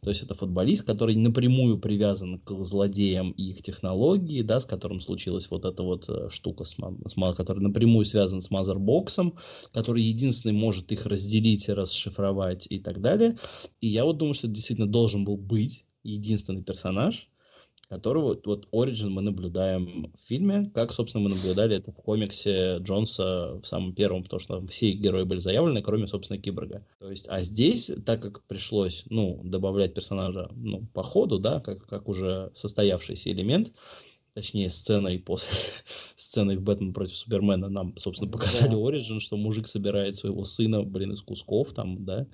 То 0.00 0.10
есть, 0.10 0.22
это 0.22 0.34
футболист, 0.34 0.86
который 0.86 1.14
напрямую 1.16 1.78
привязан 1.78 2.38
к 2.38 2.52
злодеям 2.64 3.32
и 3.32 3.50
их 3.50 3.62
технологии, 3.62 4.42
да, 4.42 4.60
с 4.60 4.64
которым 4.64 5.00
случилась 5.00 5.50
вот 5.50 5.64
эта 5.64 5.82
вот 5.82 6.08
э, 6.08 6.28
штука, 6.30 6.64
с, 6.64 6.76
с 6.76 7.34
который 7.34 7.60
напрямую 7.60 8.04
связан 8.04 8.40
с 8.40 8.50
Мазербоксом, 8.50 9.36
который 9.72 10.02
единственный 10.02 10.52
может 10.52 10.92
их 10.92 11.06
разделить, 11.06 11.68
расшифровать 11.68 12.66
и 12.70 12.78
так 12.78 13.00
далее. 13.00 13.36
И 13.80 13.88
я 13.88 14.04
вот 14.04 14.18
думаю, 14.18 14.34
что 14.34 14.46
это 14.46 14.54
действительно 14.54 14.90
должен 14.90 15.24
был 15.24 15.36
быть 15.36 15.86
единственный 16.02 16.62
персонаж, 16.62 17.28
которого 17.90 18.38
вот, 18.44 18.68
Origin 18.72 19.08
мы 19.08 19.20
наблюдаем 19.20 20.12
в 20.14 20.28
фильме, 20.28 20.70
как, 20.72 20.92
собственно, 20.92 21.24
мы 21.24 21.30
наблюдали 21.34 21.76
это 21.76 21.90
в 21.90 21.96
комиксе 21.96 22.76
Джонса 22.78 23.58
в 23.60 23.66
самом 23.66 23.94
первом, 23.94 24.22
потому 24.22 24.38
что 24.38 24.58
там 24.58 24.68
все 24.68 24.92
герои 24.92 25.24
были 25.24 25.40
заявлены, 25.40 25.82
кроме, 25.82 26.06
собственно, 26.06 26.40
Киборга. 26.40 26.86
То 27.00 27.10
есть, 27.10 27.26
а 27.28 27.42
здесь, 27.42 27.90
так 28.06 28.22
как 28.22 28.44
пришлось, 28.44 29.04
ну, 29.10 29.40
добавлять 29.42 29.92
персонажа, 29.92 30.48
ну, 30.54 30.86
по 30.94 31.02
ходу, 31.02 31.40
да, 31.40 31.58
как, 31.58 31.84
как 31.84 32.08
уже 32.08 32.52
состоявшийся 32.54 33.32
элемент, 33.32 33.72
точнее, 34.34 34.70
сценой 34.70 35.18
после 35.18 35.58
сценой 36.14 36.58
в 36.58 36.62
Бэтмен 36.62 36.92
против 36.92 37.16
Супермена 37.16 37.68
нам, 37.68 37.96
собственно, 37.96 38.30
показали 38.30 38.70
Да. 38.70 38.76
Origin, 38.76 39.18
что 39.18 39.36
мужик 39.36 39.66
собирает 39.66 40.14
своего 40.14 40.44
сына, 40.44 40.84
блин, 40.84 41.14
из 41.14 41.22
кусков 41.22 41.72
там, 41.72 42.04
да. 42.04 42.28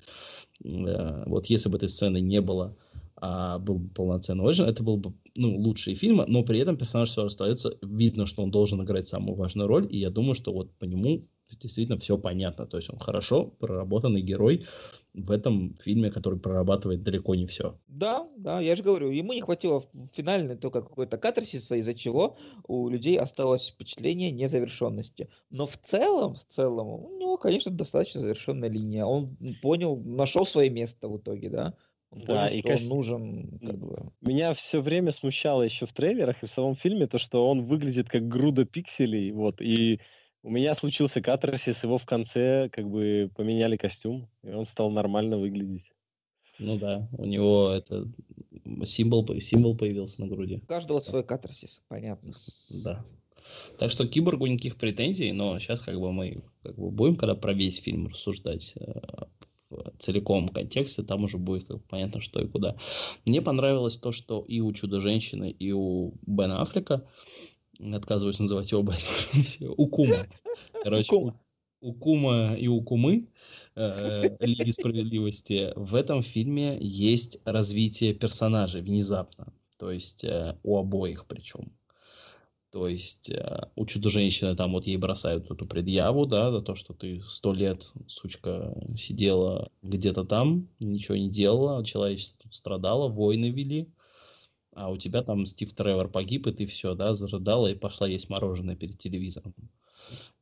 Э, 0.63 1.23
Вот 1.25 1.47
если 1.47 1.69
бы 1.69 1.77
этой 1.77 1.89
сцены 1.89 2.21
не 2.21 2.41
было, 2.41 2.75
а 3.19 3.57
был 3.59 3.79
бы 3.79 3.89
полноценный 3.89 4.45
Origin, 4.45 4.65
это 4.65 4.83
был 4.83 4.97
бы, 4.97 5.13
ну, 5.35 5.55
лучший 5.55 5.95
фильм, 5.95 6.23
но 6.27 6.43
при 6.43 6.59
этом 6.59 6.77
персонаж 6.77 7.09
все 7.09 7.25
остается, 7.25 7.77
видно, 7.81 8.27
что 8.27 8.43
он 8.43 8.51
должен 8.51 8.83
играть 8.83 9.07
самую 9.07 9.35
важную 9.35 9.67
роль, 9.67 9.87
и 9.89 9.97
я 9.97 10.09
думаю, 10.09 10.35
что 10.35 10.53
вот 10.53 10.71
по 10.77 10.85
нему 10.85 11.21
действительно 11.59 11.97
все 11.97 12.17
понятно, 12.17 12.65
то 12.67 12.77
есть 12.77 12.89
он 12.89 12.99
хорошо 12.99 13.45
проработанный 13.45 14.21
герой 14.21 14.65
в 15.13 15.31
этом 15.31 15.75
фильме, 15.81 16.11
который 16.11 16.39
прорабатывает 16.39 17.03
далеко 17.03 17.35
не 17.35 17.47
все. 17.47 17.79
Да, 17.87 18.27
да, 18.37 18.59
я 18.59 18.75
же 18.75 18.83
говорю, 18.83 19.09
ему 19.09 19.33
не 19.33 19.41
хватило 19.41 19.83
финальной 20.13 20.57
только 20.57 20.81
какой-то 20.81 21.17
катарсиса, 21.17 21.75
из-за 21.77 21.93
чего 21.93 22.37
у 22.67 22.89
людей 22.89 23.17
осталось 23.17 23.67
впечатление 23.67 24.31
незавершенности. 24.31 25.29
Но 25.49 25.65
в 25.65 25.77
целом, 25.77 26.35
в 26.35 26.45
целом, 26.45 26.87
у 26.87 27.17
него, 27.17 27.37
конечно, 27.37 27.71
достаточно 27.71 28.21
завершенная 28.21 28.69
линия. 28.69 29.05
Он 29.05 29.35
понял, 29.61 29.97
нашел 29.97 30.45
свое 30.45 30.69
место 30.69 31.07
в 31.07 31.17
итоге, 31.17 31.49
да? 31.49 31.73
Он 32.11 32.19
Да, 32.21 32.47
понял, 32.47 32.55
и 32.55 32.59
что 32.59 32.67
кос- 32.69 32.81
он 32.83 32.89
нужен, 32.89 33.59
как 33.59 33.77
бы. 33.77 34.11
Меня 34.21 34.53
все 34.53 34.81
время 34.81 35.11
смущало 35.11 35.63
еще 35.63 35.85
в 35.85 35.93
трейлерах 35.93 36.41
и 36.41 36.47
в 36.47 36.51
самом 36.51 36.75
фильме 36.75 37.07
то, 37.07 37.17
что 37.17 37.49
он 37.49 37.65
выглядит 37.65 38.09
как 38.09 38.27
груда 38.27 38.65
пикселей, 38.65 39.31
вот, 39.31 39.61
и 39.61 39.99
у 40.43 40.49
меня 40.49 40.75
случился 40.75 41.21
катарсис, 41.21 41.83
его 41.83 41.97
в 41.97 42.05
конце 42.05 42.69
как 42.69 42.89
бы 42.89 43.29
поменяли 43.35 43.75
костюм, 43.75 44.29
и 44.43 44.51
он 44.51 44.65
стал 44.65 44.89
нормально 44.89 45.37
выглядеть. 45.37 45.91
Ну 46.59 46.77
да, 46.77 47.07
у 47.17 47.25
него 47.25 47.69
это 47.69 48.07
символ, 48.85 49.27
символ 49.41 49.75
появился 49.77 50.21
на 50.21 50.27
груди. 50.27 50.61
У 50.63 50.65
каждого 50.65 50.99
свой 51.01 51.23
катарсис, 51.23 51.81
понятно. 51.87 52.33
Да. 52.69 53.05
Так 53.77 53.91
что 53.91 54.05
к 54.07 54.09
киборгу 54.09 54.47
никаких 54.47 54.75
претензий, 54.77 55.31
но 55.31 55.59
сейчас 55.59 55.81
как 55.81 55.99
бы 55.99 56.11
мы 56.11 56.43
как 56.63 56.75
бы 56.75 56.89
будем, 56.89 57.15
когда 57.15 57.35
про 57.35 57.53
весь 57.53 57.81
фильм 57.81 58.07
рассуждать 58.07 58.73
э, 58.75 58.83
целиком 59.99 60.49
контексте, 60.49 61.03
там 61.03 61.23
уже 61.23 61.37
будет 61.37 61.67
как 61.67 61.83
понятно, 61.85 62.21
что 62.21 62.39
и 62.39 62.47
куда. 62.47 62.75
Мне 63.25 63.41
понравилось 63.41 63.97
то, 63.97 64.11
что 64.11 64.41
и 64.47 64.61
у 64.61 64.71
Чудо-женщины, 64.73 65.49
и 65.49 65.71
у 65.71 66.13
Бена 66.25 66.61
Аффлека, 66.61 67.05
отказываюсь 67.79 68.39
называть 68.39 68.71
его 68.71 68.83
Бэтменом, 68.83 69.75
у 69.77 69.87
Кума, 69.87 70.27
короче, 70.83 71.15
У 71.15 71.19
Кума. 71.19 71.39
у 71.81 71.93
Кума 71.93 72.55
и 72.55 72.67
у 72.67 72.81
Кумы 72.81 73.27
э, 73.75 74.37
Лиги 74.39 74.71
Справедливости 74.71 75.73
в 75.75 75.95
этом 75.95 76.21
фильме 76.21 76.77
есть 76.79 77.39
развитие 77.45 78.13
персонажей 78.13 78.81
внезапно, 78.81 79.53
то 79.77 79.91
есть 79.91 80.23
э, 80.23 80.57
у 80.63 80.77
обоих 80.77 81.25
причем. 81.27 81.71
То 82.71 82.87
есть 82.87 83.29
э, 83.29 83.69
у 83.75 83.85
Чудо-женщины 83.85 84.55
там 84.55 84.73
вот 84.73 84.87
ей 84.87 84.97
бросают 84.97 85.49
эту 85.49 85.65
предъяву, 85.65 86.25
да, 86.25 86.51
за 86.51 86.61
то, 86.61 86.75
что 86.75 86.93
ты 86.93 87.21
сто 87.21 87.53
лет, 87.53 87.93
сучка, 88.07 88.75
сидела 88.95 89.69
где-то 89.81 90.25
там, 90.25 90.67
ничего 90.79 91.17
не 91.17 91.29
делала, 91.29 91.85
человечество 91.85 92.39
тут 92.43 92.53
страдало, 92.53 93.07
войны 93.07 93.51
вели, 93.51 93.89
а 94.77 94.91
у 94.91 94.97
тебя 94.97 95.23
там 95.23 95.45
Стив 95.45 95.73
Тревор 95.73 96.09
погиб, 96.09 96.45
и 96.47 96.51
ты 96.51 96.65
все, 96.65 96.93
да, 96.93 97.13
зарыдала 97.13 97.67
и 97.67 97.75
пошла 97.75 98.07
есть 98.07 98.29
мороженое 98.29 98.75
перед 98.75 98.99
телевизором. 98.99 99.55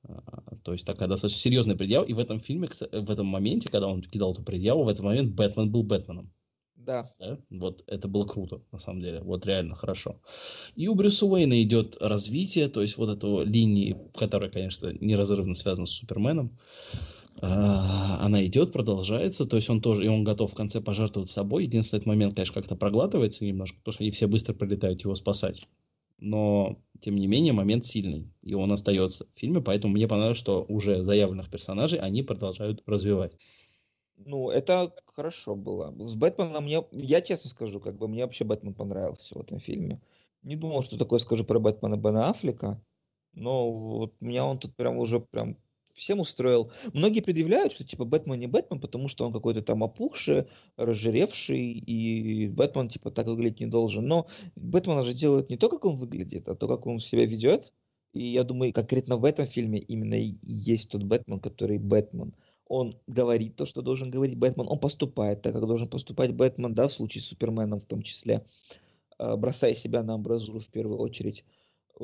А, 0.03 0.55
То 0.63 0.73
есть 0.73 0.85
такая 0.85 1.07
достаточно 1.07 1.39
серьезная 1.39 1.77
предъява. 1.77 2.03
И 2.03 2.13
в 2.13 2.19
этом 2.19 2.39
фильме, 2.39 2.67
в 2.67 3.11
этом 3.11 3.27
моменте, 3.27 3.69
когда 3.69 3.87
он 3.87 4.01
кидал 4.01 4.33
эту 4.33 4.43
предъяву, 4.43 4.83
в 4.83 4.89
этот 4.89 5.05
момент 5.05 5.33
Бэтмен 5.33 5.71
был 5.71 5.83
Бэтменом. 5.83 6.33
Да. 6.85 7.09
Да? 7.19 7.39
Вот 7.49 7.83
это 7.87 8.07
было 8.07 8.25
круто, 8.25 8.61
на 8.71 8.77
самом 8.79 9.01
деле. 9.01 9.21
Вот 9.21 9.45
реально 9.45 9.73
хорошо. 9.75 10.21
И 10.75 10.87
у 10.87 10.95
Брюса 10.95 11.25
Уэйна 11.25 11.61
идет 11.63 11.97
развитие, 11.99 12.67
то 12.67 12.81
есть 12.81 12.97
вот 12.97 13.09
эту 13.09 13.43
линии, 13.43 13.97
которая, 14.15 14.49
конечно, 14.49 14.93
неразрывно 14.99 15.55
связана 15.55 15.87
с 15.87 15.91
Суперменом, 15.91 16.57
а, 17.41 18.19
она 18.21 18.45
идет, 18.45 18.71
продолжается, 18.71 19.45
то 19.45 19.55
есть 19.55 19.69
он 19.69 19.81
тоже, 19.81 20.05
и 20.05 20.07
он 20.07 20.23
готов 20.23 20.51
в 20.51 20.55
конце 20.55 20.79
пожертвовать 20.79 21.29
собой. 21.29 21.63
Единственный 21.63 21.97
этот 21.97 22.07
момент, 22.07 22.35
конечно, 22.35 22.53
как-то 22.53 22.75
проглатывается 22.75 23.45
немножко, 23.45 23.77
потому 23.79 23.93
что 23.93 24.03
они 24.03 24.11
все 24.11 24.27
быстро 24.27 24.53
прилетают 24.53 25.01
его 25.03 25.15
спасать. 25.15 25.61
Но, 26.19 26.79
тем 27.01 27.15
не 27.15 27.27
менее, 27.27 27.51
момент 27.51 27.85
сильный, 27.85 28.31
и 28.41 28.53
он 28.53 28.71
остается 28.71 29.25
в 29.25 29.37
фильме, 29.37 29.59
поэтому 29.59 29.93
мне 29.93 30.07
понравилось, 30.07 30.37
что 30.37 30.63
уже 30.69 31.03
заявленных 31.03 31.49
персонажей 31.49 31.99
они 31.99 32.23
продолжают 32.23 32.83
развивать. 32.85 33.33
Ну, 34.17 34.49
это 34.49 34.93
хорошо 35.13 35.55
было. 35.55 35.93
С 35.99 36.15
Бэтменом 36.15 36.63
мне, 36.63 36.83
я 36.91 37.21
честно 37.21 37.49
скажу, 37.49 37.79
как 37.79 37.97
бы 37.97 38.07
мне 38.07 38.23
вообще 38.23 38.45
Бэтмен 38.45 38.73
понравился 38.73 39.35
в 39.37 39.41
этом 39.41 39.59
фильме. 39.59 40.01
Не 40.41 40.55
думал, 40.55 40.83
что 40.83 40.97
такое 40.97 41.19
скажу 41.19 41.43
про 41.43 41.59
Бэтмена 41.59 41.97
Бена 41.97 42.29
Аффлека, 42.29 42.81
но 43.33 43.71
вот 43.71 44.13
меня 44.21 44.45
он 44.45 44.57
тут 44.59 44.75
прям 44.75 44.97
уже 44.97 45.19
прям 45.19 45.57
всем 45.93 46.19
устроил. 46.19 46.71
Многие 46.93 47.21
предъявляют, 47.21 47.73
что 47.73 47.83
типа 47.83 48.05
Бэтмен 48.05 48.39
не 48.39 48.47
Бэтмен, 48.47 48.79
потому 48.79 49.07
что 49.07 49.25
он 49.25 49.33
какой-то 49.33 49.61
там 49.61 49.83
опухший, 49.83 50.47
разжиревший, 50.77 51.71
и 51.71 52.47
Бэтмен 52.49 52.89
типа 52.89 53.11
так 53.11 53.27
выглядеть 53.27 53.61
не 53.61 53.67
должен. 53.67 54.07
Но 54.07 54.27
Бэтмена 54.55 55.03
же 55.03 55.13
делают 55.13 55.49
не 55.49 55.57
то, 55.57 55.69
как 55.69 55.85
он 55.85 55.97
выглядит, 55.97 56.47
а 56.47 56.55
то, 56.55 56.67
как 56.67 56.85
он 56.85 56.99
себя 56.99 57.25
ведет. 57.25 57.73
И 58.13 58.23
я 58.23 58.43
думаю, 58.43 58.71
конкретно 58.73 59.17
в 59.17 59.25
этом 59.25 59.45
фильме 59.45 59.79
именно 59.79 60.15
и 60.15 60.35
есть 60.41 60.91
тот 60.91 61.03
Бэтмен, 61.03 61.39
который 61.39 61.77
Бэтмен. 61.77 62.33
Он 62.67 62.97
говорит 63.07 63.55
то, 63.55 63.65
что 63.65 63.81
должен 63.81 64.09
говорить 64.09 64.37
Бэтмен, 64.37 64.67
он 64.67 64.79
поступает 64.79 65.41
так, 65.41 65.53
как 65.53 65.65
должен 65.67 65.87
поступать 65.87 66.33
Бэтмен, 66.33 66.73
да, 66.73 66.87
в 66.87 66.91
случае 66.91 67.21
с 67.21 67.27
Суперменом 67.27 67.79
в 67.79 67.85
том 67.85 68.01
числе, 68.01 68.45
э, 69.19 69.35
бросая 69.35 69.75
себя 69.75 70.01
на 70.03 70.15
амбразуру 70.15 70.59
в 70.59 70.67
первую 70.67 70.99
очередь. 70.99 71.43
Э, 71.99 72.03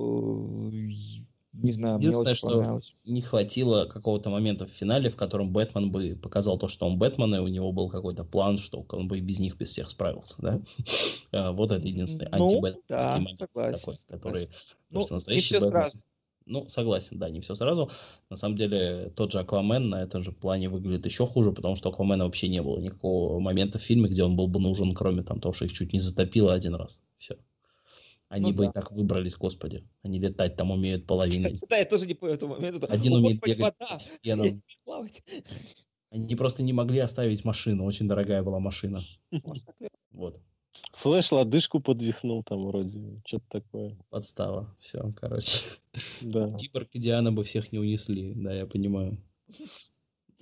Не 1.53 1.73
знаю, 1.73 1.97
мне 1.97 2.07
Единственное, 2.07 2.31
очень 2.31 2.37
что 2.37 2.49
понравилось. 2.49 2.95
не 3.03 3.21
хватило 3.21 3.85
какого-то 3.85 4.29
момента 4.29 4.65
в 4.65 4.69
финале, 4.69 5.09
в 5.09 5.17
котором 5.17 5.51
Бэтмен 5.51 5.91
бы 5.91 6.15
показал 6.15 6.57
то, 6.57 6.69
что 6.69 6.85
он 6.85 6.97
Бэтмен, 6.97 7.35
и 7.35 7.39
у 7.39 7.47
него 7.47 7.73
был 7.73 7.89
какой-то 7.89 8.23
план, 8.23 8.57
что 8.57 8.85
он 8.87 9.07
бы 9.09 9.17
и 9.17 9.21
без 9.21 9.39
них, 9.39 9.57
без 9.57 9.69
всех 9.69 9.89
справился, 9.89 10.41
да? 10.41 10.61
А, 11.33 11.51
Вот 11.53 11.71
это 11.71 11.85
единственный 11.85 12.29
Ну, 12.31 12.45
антибэтменский 12.45 12.83
да, 12.87 13.11
момент 13.17 13.39
согласен, 13.39 13.79
такой, 13.79 13.95
который... 14.07 14.47
Ну, 14.91 15.07
не 15.27 15.41
все 15.41 15.59
сразу. 15.59 15.99
Ну, 16.51 16.67
согласен, 16.67 17.17
да, 17.17 17.29
не 17.29 17.39
все 17.39 17.55
сразу. 17.55 17.89
На 18.29 18.35
самом 18.35 18.57
деле, 18.57 19.09
тот 19.15 19.31
же 19.31 19.39
Аквамен 19.39 19.87
на 19.87 20.03
этом 20.03 20.21
же 20.21 20.33
плане 20.33 20.67
выглядит 20.67 21.05
еще 21.05 21.25
хуже, 21.25 21.53
потому 21.53 21.77
что 21.77 21.87
Аквамена 21.87 22.25
вообще 22.25 22.49
не 22.49 22.61
было 22.61 22.77
никакого 22.77 23.39
момента 23.39 23.79
в 23.79 23.81
фильме, 23.81 24.09
где 24.09 24.25
он 24.25 24.35
был 24.35 24.49
бы 24.49 24.59
нужен, 24.59 24.93
кроме 24.93 25.23
там 25.23 25.39
того, 25.39 25.53
что 25.53 25.63
их 25.63 25.71
чуть 25.71 25.93
не 25.93 26.01
затопило 26.01 26.53
один 26.53 26.75
раз. 26.75 27.01
Все. 27.17 27.37
Они 28.27 28.51
Ну 28.51 28.57
бы 28.57 28.65
да. 28.65 28.69
и 28.69 28.73
так 28.73 28.91
выбрались, 28.91 29.37
господи. 29.37 29.87
Они 30.03 30.19
летать 30.19 30.57
там 30.57 30.71
умеют 30.71 31.07
половиной. 31.07 31.57
Да, 31.69 31.77
я 31.77 31.85
тоже 31.85 32.05
не 32.05 32.15
понял 32.15 32.33
этого 32.33 32.55
момента. 32.55 32.85
Один 32.87 33.13
умеет 33.13 33.39
бегать 33.41 33.77
по 33.77 33.97
стенам. 33.97 34.61
Они 36.11 36.35
просто 36.35 36.63
не 36.63 36.73
могли 36.73 36.99
оставить 36.99 37.45
машину. 37.45 37.85
Очень 37.85 38.09
дорогая 38.09 38.43
была 38.43 38.59
машина. 38.59 39.01
Вот. 40.11 40.41
Флэш 40.93 41.31
лодыжку 41.31 41.79
подвихнул 41.79 42.43
там 42.43 42.65
вроде, 42.65 43.21
что-то 43.25 43.61
такое. 43.61 43.97
Подстава. 44.09 44.75
Все, 44.79 45.11
короче. 45.19 45.65
Да. 46.21 46.53
Киборг 46.53 46.89
и 46.93 46.99
Диана 46.99 47.31
бы 47.31 47.43
всех 47.43 47.71
не 47.71 47.79
унесли. 47.79 48.33
Да, 48.35 48.53
я 48.53 48.65
понимаю. 48.65 49.17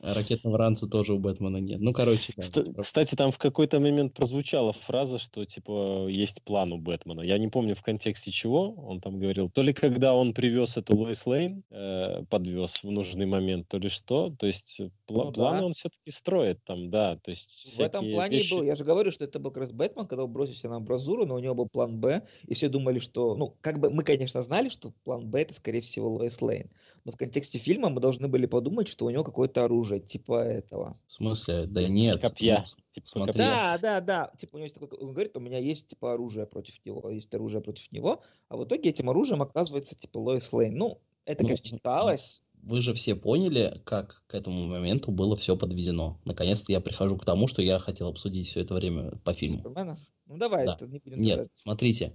А 0.01 0.13
ракетного 0.13 0.57
ранца 0.57 0.88
тоже 0.88 1.13
у 1.13 1.19
Бэтмена 1.19 1.57
нет. 1.57 1.80
Ну, 1.81 1.93
короче, 1.93 2.34
да. 2.38 2.84
Кстати, 2.84 3.15
там 3.15 3.31
в 3.31 3.38
какой-то 3.38 3.80
момент 3.80 4.13
прозвучала 4.13 4.73
фраза, 4.73 5.19
что, 5.19 5.45
типа, 5.45 6.07
есть 6.07 6.41
план 6.43 6.71
у 6.71 6.77
Бэтмена. 6.77 7.21
Я 7.21 7.38
не 7.38 7.49
помню 7.49 7.76
в 7.76 7.81
контексте 7.81 8.31
чего 8.31 8.71
он 8.71 9.01
там 9.01 9.19
говорил. 9.19 9.49
То 9.49 9.61
ли 9.61 9.73
когда 9.73 10.13
он 10.13 10.34
привез 10.34 10.77
эту 10.77 10.95
Лоис 10.95 11.26
Лейн, 11.26 11.63
э, 11.69 12.23
подвез 12.30 12.84
в 12.84 12.91
нужный 12.91 13.26
момент, 13.26 13.67
то 13.67 13.77
ли 13.77 13.89
что. 13.89 14.34
То 14.38 14.47
есть 14.47 14.81
пла- 15.07 15.26
ну, 15.26 15.31
планы 15.31 15.59
да. 15.59 15.65
он 15.65 15.73
все-таки 15.73 16.11
строит 16.11 16.63
там, 16.63 16.89
да. 16.89 17.17
То 17.17 17.31
есть 17.31 17.49
в 17.76 17.80
этом 17.80 18.09
плане 18.11 18.38
вещи... 18.38 18.53
был, 18.53 18.63
я 18.63 18.76
же 18.76 18.84
говорю, 18.84 19.11
что 19.11 19.26
это 19.26 19.39
был 19.39 19.51
как 19.51 19.61
раз 19.61 19.71
Бэтмен, 19.71 20.07
когда 20.07 20.23
он 20.23 20.31
бросился 20.31 20.69
на 20.69 20.77
амбразуру, 20.77 21.26
но 21.26 21.35
у 21.35 21.39
него 21.39 21.55
был 21.55 21.67
план 21.67 21.99
Б, 21.99 22.23
и 22.47 22.53
все 22.53 22.69
думали, 22.69 22.99
что, 22.99 23.35
ну, 23.35 23.55
как 23.61 23.80
бы 23.80 23.89
мы, 23.89 24.03
конечно, 24.03 24.41
знали, 24.41 24.69
что 24.69 24.93
план 25.03 25.27
Б 25.27 25.41
это, 25.41 25.53
скорее 25.53 25.81
всего, 25.81 26.09
Лоис 26.09 26.41
Лейн, 26.41 26.69
но 27.05 27.11
в 27.11 27.17
контексте 27.17 27.57
фильма 27.57 27.89
мы 27.89 27.99
должны 27.99 28.27
были 28.27 28.45
подумать, 28.45 28.88
что 28.88 29.05
у 29.05 29.09
него 29.09 29.23
какое-то 29.23 29.65
оружие, 29.65 29.88
типа 29.97 30.43
этого. 30.43 30.95
В 31.07 31.11
смысле? 31.13 31.65
Да 31.65 31.87
нет. 31.87 32.21
Копья. 32.21 32.59
Ну, 32.59 32.83
типа, 32.91 33.07
смотри. 33.07 33.37
Да, 33.39 33.79
да, 33.79 34.01
да. 34.01 34.31
Типа 34.37 34.55
у 34.55 34.57
него 34.59 34.65
есть 34.65 34.75
такой, 34.75 34.95
он 34.99 35.13
говорит, 35.13 35.35
у 35.35 35.39
меня 35.39 35.57
есть 35.57 35.87
типа 35.87 36.13
оружие 36.13 36.45
против 36.45 36.75
него, 36.85 37.09
есть 37.09 37.33
оружие 37.33 37.61
против 37.61 37.91
него, 37.91 38.21
а 38.49 38.57
в 38.57 38.65
итоге 38.65 38.89
этим 38.89 39.09
оружием 39.09 39.41
оказывается 39.41 39.95
типа 39.95 40.19
Лоис 40.19 40.53
Лейн. 40.53 40.77
Ну, 40.77 40.99
это, 41.25 41.41
ну, 41.41 41.49
конечно, 41.49 41.77
читалось. 41.77 42.43
Вы 42.61 42.81
же 42.81 42.93
все 42.93 43.15
поняли, 43.15 43.81
как 43.85 44.23
к 44.27 44.35
этому 44.35 44.67
моменту 44.67 45.11
было 45.11 45.35
все 45.35 45.55
подведено. 45.55 46.19
Наконец-то 46.25 46.71
я 46.71 46.81
прихожу 46.81 47.17
к 47.17 47.25
тому, 47.25 47.47
что 47.47 47.61
я 47.61 47.79
хотел 47.79 48.09
обсудить 48.09 48.47
все 48.47 48.61
это 48.61 48.73
время 48.73 49.11
по 49.23 49.33
фильму. 49.33 49.63
Супермена? 49.63 49.97
Ну 50.25 50.37
давай, 50.37 50.65
да. 50.65 50.75
это 50.75 50.85
не 50.85 50.99
будем 50.99 51.21
Нет, 51.21 51.35
говорить. 51.35 51.51
смотрите. 51.55 52.13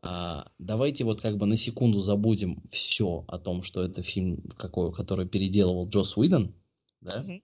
А, 0.00 0.46
давайте 0.58 1.04
вот 1.04 1.20
как 1.20 1.36
бы 1.36 1.46
на 1.46 1.56
секунду 1.56 1.98
забудем 1.98 2.62
все 2.70 3.24
о 3.28 3.38
том, 3.38 3.62
что 3.62 3.84
это 3.84 4.02
фильм, 4.02 4.42
какой, 4.56 4.92
который 4.92 5.26
переделывал 5.26 5.88
Джос 5.88 6.16
Уидон, 6.16 6.54
да? 7.00 7.20
Угу. 7.20 7.42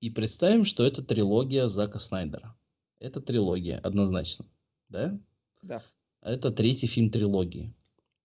И 0.00 0.10
представим, 0.10 0.64
что 0.64 0.84
это 0.84 1.02
трилогия 1.02 1.68
Зака 1.68 1.98
Снайдера. 1.98 2.56
Это 3.00 3.20
трилогия, 3.20 3.78
однозначно, 3.78 4.46
да? 4.88 5.18
Да. 5.62 5.82
Это 6.22 6.50
третий 6.50 6.86
фильм 6.86 7.10
трилогии. 7.10 7.74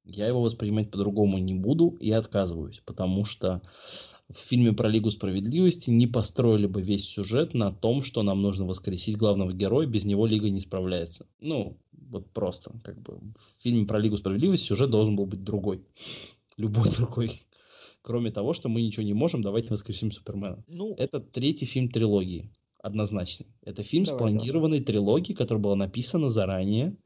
Я 0.03 0.27
его 0.27 0.41
воспринимать 0.41 0.91
по-другому 0.91 1.37
не 1.37 1.53
буду 1.53 1.89
и 1.99 2.11
отказываюсь, 2.11 2.81
потому 2.85 3.23
что 3.23 3.61
в 4.29 4.37
фильме 4.37 4.73
про 4.73 4.89
Лигу 4.89 5.09
Справедливости 5.11 5.91
не 5.91 6.07
построили 6.07 6.65
бы 6.65 6.81
весь 6.81 7.07
сюжет 7.07 7.53
на 7.53 7.71
том, 7.71 8.03
что 8.03 8.23
нам 8.23 8.41
нужно 8.41 8.65
воскресить 8.65 9.17
главного 9.17 9.53
героя, 9.53 9.87
без 9.87 10.05
него 10.05 10.25
Лига 10.25 10.49
не 10.49 10.59
справляется. 10.59 11.27
Ну, 11.39 11.77
вот 11.91 12.29
просто, 12.31 12.73
как 12.83 13.01
бы, 13.01 13.19
в 13.37 13.61
фильме 13.61 13.85
про 13.85 13.99
Лигу 13.99 14.17
Справедливости 14.17 14.65
сюжет 14.65 14.89
должен 14.89 15.15
был 15.15 15.25
быть 15.25 15.43
другой. 15.43 15.85
Любой 16.57 16.89
другой. 16.91 17.43
Кроме 18.03 18.31
того, 18.31 18.51
что 18.51 18.67
мы 18.67 18.81
ничего 18.81 19.05
не 19.05 19.13
можем, 19.13 19.41
давайте 19.41 19.69
воскресим 19.69 20.11
Супермена. 20.11 20.61
Ну, 20.67 20.93
это 20.97 21.21
третий 21.21 21.65
фильм 21.65 21.87
трилогии, 21.87 22.51
однозначно. 22.81 23.45
Это 23.61 23.81
фильм 23.81 24.03
Давай, 24.03 24.17
спланированной 24.17 24.79
да. 24.79 24.85
трилогии, 24.85 25.31
которая 25.31 25.63
была 25.63 25.75
написана 25.77 26.29
заранее, 26.29 26.97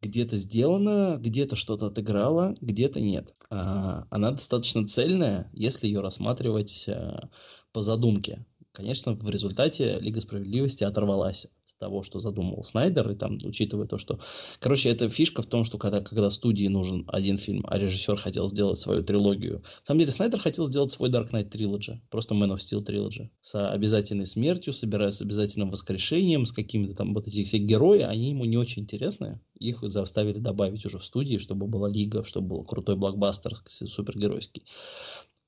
где-то 0.00 0.36
сделано, 0.36 1.18
где-то 1.18 1.56
что-то 1.56 1.86
отыграло, 1.86 2.54
где-то 2.60 3.00
нет. 3.00 3.34
А, 3.50 4.06
она 4.08 4.30
достаточно 4.30 4.86
цельная, 4.86 5.50
если 5.52 5.88
ее 5.88 6.00
рассматривать 6.00 6.88
а, 6.88 7.28
по 7.72 7.80
задумке. 7.80 8.46
Конечно, 8.70 9.14
в 9.14 9.28
результате 9.28 9.98
Лига 9.98 10.20
Справедливости 10.20 10.84
оторвалась 10.84 11.48
того, 11.80 12.02
что 12.02 12.20
задумывал 12.20 12.62
Снайдер, 12.62 13.10
и 13.10 13.14
там, 13.16 13.38
учитывая 13.42 13.86
то, 13.86 13.98
что... 13.98 14.20
Короче, 14.60 14.90
эта 14.90 15.08
фишка 15.08 15.42
в 15.42 15.46
том, 15.46 15.64
что 15.64 15.78
когда, 15.78 16.00
когда 16.02 16.30
студии 16.30 16.68
нужен 16.68 17.04
один 17.08 17.38
фильм, 17.38 17.64
а 17.66 17.78
режиссер 17.78 18.16
хотел 18.16 18.48
сделать 18.48 18.78
свою 18.78 19.02
трилогию. 19.02 19.62
На 19.80 19.86
самом 19.86 20.00
деле, 20.00 20.12
Снайдер 20.12 20.38
хотел 20.38 20.66
сделать 20.66 20.92
свой 20.92 21.08
Dark 21.08 21.30
Knight 21.32 21.50
Trilogy, 21.50 21.98
просто 22.10 22.34
Man 22.34 22.54
of 22.54 22.58
Steel 22.58 22.84
Trilogy, 22.84 23.30
с 23.40 23.72
обязательной 23.72 24.26
смертью, 24.26 24.74
собирая 24.74 25.10
с 25.10 25.22
обязательным 25.22 25.70
воскрешением, 25.70 26.44
с 26.44 26.52
какими-то 26.52 26.94
там 26.94 27.14
вот 27.14 27.26
эти 27.26 27.42
все 27.44 27.56
герои, 27.56 28.00
они 28.00 28.30
ему 28.30 28.44
не 28.44 28.58
очень 28.58 28.82
интересны. 28.82 29.40
Их 29.58 29.80
заставили 29.82 30.38
добавить 30.38 30.84
уже 30.84 30.98
в 30.98 31.04
студии, 31.04 31.38
чтобы 31.38 31.66
была 31.66 31.88
лига, 31.88 32.24
чтобы 32.24 32.48
был 32.48 32.64
крутой 32.64 32.96
блокбастер 32.96 33.56
супергеройский. 33.66 34.64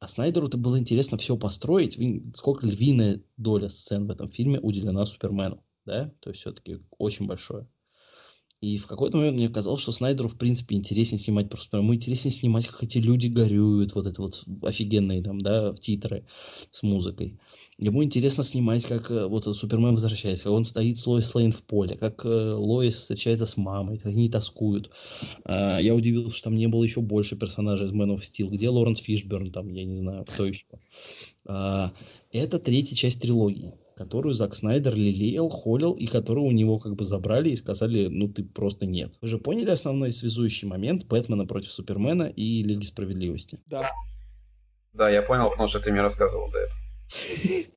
А 0.01 0.09
Снайдеру 0.09 0.49
это 0.49 0.57
было 0.57 0.79
интересно 0.79 1.19
все 1.19 1.37
построить. 1.37 1.99
Сколько 2.35 2.67
львиная 2.67 3.21
доля 3.37 3.69
сцен 3.69 4.07
в 4.07 4.11
этом 4.11 4.31
фильме 4.31 4.59
уделена 4.59 5.07
Супермену 5.07 5.63
да, 5.85 6.13
то 6.21 6.31
есть 6.31 6.41
все-таки 6.41 6.79
очень 6.99 7.27
большое. 7.27 7.67
И 8.63 8.79
в 8.79 8.87
какой-то 8.87 9.17
момент 9.17 9.37
мне 9.37 9.49
казалось, 9.49 9.83
что 9.83 9.91
Снайдеру, 9.91 10.29
в 10.29 10.39
принципе, 10.39 10.77
интереснее 10.77 11.19
снимать 11.19 11.51
просто. 11.51 11.79
Ему 11.79 11.97
интереснее 11.97 12.33
снимать, 12.33 12.69
как 12.69 12.85
эти 12.85 12.99
люди 12.99 13.27
горюют, 13.27 13.97
вот 13.97 14.07
это 14.07 14.23
вот 14.23 14.45
офигенные 14.63 15.21
там, 15.21 15.41
да, 15.41 15.75
титры 15.75 16.27
с 16.71 16.85
музыкой. 16.85 17.41
Ему 17.79 18.05
интересно 18.05 18.45
снимать, 18.45 18.87
как 18.87 19.11
э, 19.11 19.27
вот 19.27 19.45
Супермен 19.57 19.91
возвращается, 19.91 20.45
как 20.45 20.53
он 20.53 20.63
стоит 20.63 20.97
с 20.97 21.09
Лоис 21.09 21.35
Лейн 21.35 21.51
в 21.51 21.65
поле, 21.65 21.97
как 21.97 22.25
э, 22.25 22.53
Лоис 22.53 22.95
встречается 22.95 23.47
с 23.47 23.57
мамой, 23.57 23.99
как 23.99 24.13
они 24.13 24.29
тоскуют. 24.29 24.93
А, 25.45 25.81
я 25.81 25.97
удивился, 25.97 26.37
что 26.37 26.45
там 26.45 26.55
не 26.57 26.69
было 26.69 26.85
еще 26.85 27.01
больше 27.01 27.35
персонажей 27.35 27.87
из 27.87 27.93
Man 27.93 28.15
of 28.15 28.21
Steel. 28.21 28.49
Где 28.49 28.69
Лоренс 28.69 29.01
Фишберн, 29.01 29.51
там, 29.51 29.73
я 29.75 29.85
не 29.85 29.97
знаю, 29.97 30.25
кто 30.25 30.47
еще. 30.47 30.67
А, 31.47 31.93
это 32.31 32.61
третья 32.61 32.95
часть 32.95 33.23
трилогии 33.23 33.75
которую 33.97 34.35
Зак 34.35 34.55
Снайдер 34.55 34.95
лелеял, 34.95 35.49
холил, 35.49 35.93
и 35.93 36.07
которую 36.07 36.47
у 36.47 36.51
него 36.51 36.79
как 36.79 36.95
бы 36.95 37.05
забрали 37.05 37.51
и 37.51 37.57
сказали, 37.57 38.09
ну 38.09 38.29
ты 38.29 38.45
просто 38.45 38.87
нет. 38.87 39.15
Вы 39.21 39.29
же 39.29 39.39
поняли 39.39 39.71
основной 39.71 40.13
связующий 40.13 40.69
момент 40.69 41.07
Бэтмена 41.07 41.47
против 41.47 41.73
Супермена 41.73 42.25
и 42.25 42.63
Лиги 42.63 42.85
Справедливости? 42.85 43.59
Да. 43.67 43.91
Да, 44.93 45.09
я 45.09 45.23
понял, 45.23 45.51
потому 45.51 45.69
что 45.69 45.81
ты 45.81 45.91
мне 45.91 46.03
рассказывал 46.03 46.51
до 46.51 46.59
этого. 46.59 46.79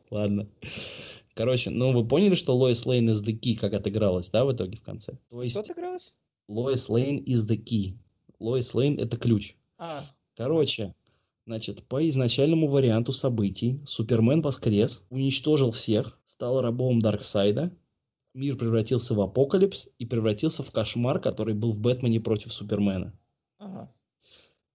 Ладно. 0.11 0.47
Короче, 1.33 1.69
ну 1.69 1.91
вы 1.91 2.07
поняли, 2.07 2.35
что 2.35 2.55
Лоис 2.55 2.85
Лейн 2.85 3.09
из 3.09 3.25
The 3.25 3.37
Key 3.37 3.57
как 3.57 3.73
отыгралась, 3.73 4.29
да, 4.29 4.45
в 4.45 4.53
итоге 4.53 4.77
в 4.77 4.83
конце? 4.83 5.17
То 5.29 5.41
есть... 5.41 5.51
Что 5.51 5.61
отыгралось? 5.61 6.13
Лоис 6.47 6.89
Лейн 6.89 7.17
из 7.17 7.47
The 7.49 7.57
Key. 7.57 7.97
Лоис 8.39 8.73
Лейн 8.73 8.99
это 8.99 9.17
ключ. 9.17 9.55
А. 9.77 10.05
Короче, 10.37 10.93
Значит, 11.45 11.83
по 11.83 12.07
изначальному 12.09 12.67
варианту 12.67 13.11
событий 13.11 13.81
Супермен 13.85 14.41
воскрес, 14.41 15.05
уничтожил 15.09 15.71
всех, 15.71 16.19
стал 16.25 16.59
рабом 16.59 16.99
Дарксайда, 16.99 17.71
мир 18.33 18.57
превратился 18.57 19.13
в 19.13 19.21
апокалипс 19.21 19.89
и 19.99 20.05
превратился 20.05 20.63
в 20.63 20.71
кошмар, 20.71 21.19
который 21.19 21.53
был 21.53 21.71
в 21.71 21.79
Бэтмене 21.81 22.19
против 22.19 22.51
Супермена. 22.51 23.13
Ага. 23.59 23.93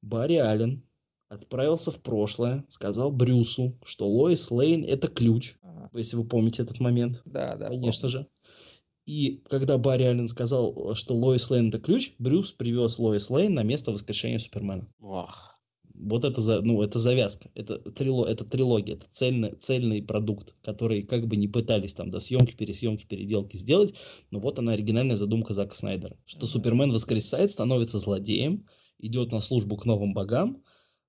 Барри 0.01 0.37
Аллен 0.37 0.83
отправился 1.29 1.91
в 1.91 2.01
прошлое, 2.01 2.65
сказал 2.69 3.11
Брюсу, 3.11 3.77
что 3.85 4.09
Лоис 4.09 4.51
Лейн 4.53 4.85
это 4.85 5.09
ключ, 5.09 5.57
ага. 5.63 5.91
если 5.95 6.17
вы 6.17 6.25
помните 6.25 6.63
этот 6.63 6.79
момент. 6.79 7.21
Да, 7.25 7.57
да. 7.57 7.69
Конечно 7.69 8.09
помню. 8.09 8.13
же. 8.13 8.27
И 9.07 9.43
когда 9.49 9.77
Барри 9.77 10.05
Аллен 10.05 10.29
сказал, 10.29 10.95
что 10.95 11.17
Лоис 11.17 11.51
Лейн 11.51 11.71
это 11.71 11.81
ключ, 11.81 12.15
Брюс 12.21 12.53
привез 12.53 13.01
Лоис 13.01 13.29
Лейн 13.29 13.55
на 13.55 13.65
место 13.65 13.91
воскрешения 13.91 14.39
Супермена. 14.39 14.87
Ох. 15.01 15.50
Вот 16.03 16.25
это, 16.25 16.41
за, 16.41 16.63
ну, 16.63 16.83
это 16.83 16.99
завязка, 16.99 17.51
это, 17.55 17.79
трило, 17.79 18.25
это 18.27 18.45
трилогия, 18.45 18.95
это 18.95 19.07
цельный, 19.11 19.53
цельный 19.53 20.03
продукт, 20.03 20.55
который 20.63 21.03
как 21.03 21.27
бы 21.27 21.37
не 21.37 21.47
пытались 21.47 21.95
там 21.95 22.11
до 22.11 22.21
съемки, 22.21 22.55
пересъемки, 22.57 23.05
переделки 23.05 23.57
сделать, 23.57 23.95
но 24.31 24.41
вот 24.41 24.59
она 24.59 24.73
оригинальная 24.73 25.17
задумка 25.17 25.53
Зака 25.53 25.75
Снайдера, 25.75 26.17
что 26.25 26.47
Супермен 26.47 26.91
воскресает, 26.91 27.51
становится 27.51 27.99
злодеем, 27.99 28.67
идет 28.99 29.31
на 29.33 29.41
службу 29.41 29.77
к 29.77 29.85
новым 29.85 30.15
богам, 30.15 30.63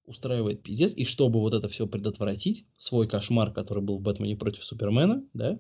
устраивает 0.06 0.64
пиздец, 0.64 0.94
и 0.96 1.06
чтобы 1.06 1.40
вот 1.40 1.54
это 1.54 1.68
все 1.70 1.88
предотвратить, 1.88 2.66
свой 2.78 3.08
кошмар, 3.08 3.54
который 3.54 3.84
был 3.84 3.98
в 4.00 4.02
Бэтмене 4.02 4.36
против 4.36 4.64
Супермена, 4.64 5.24
да, 5.34 5.60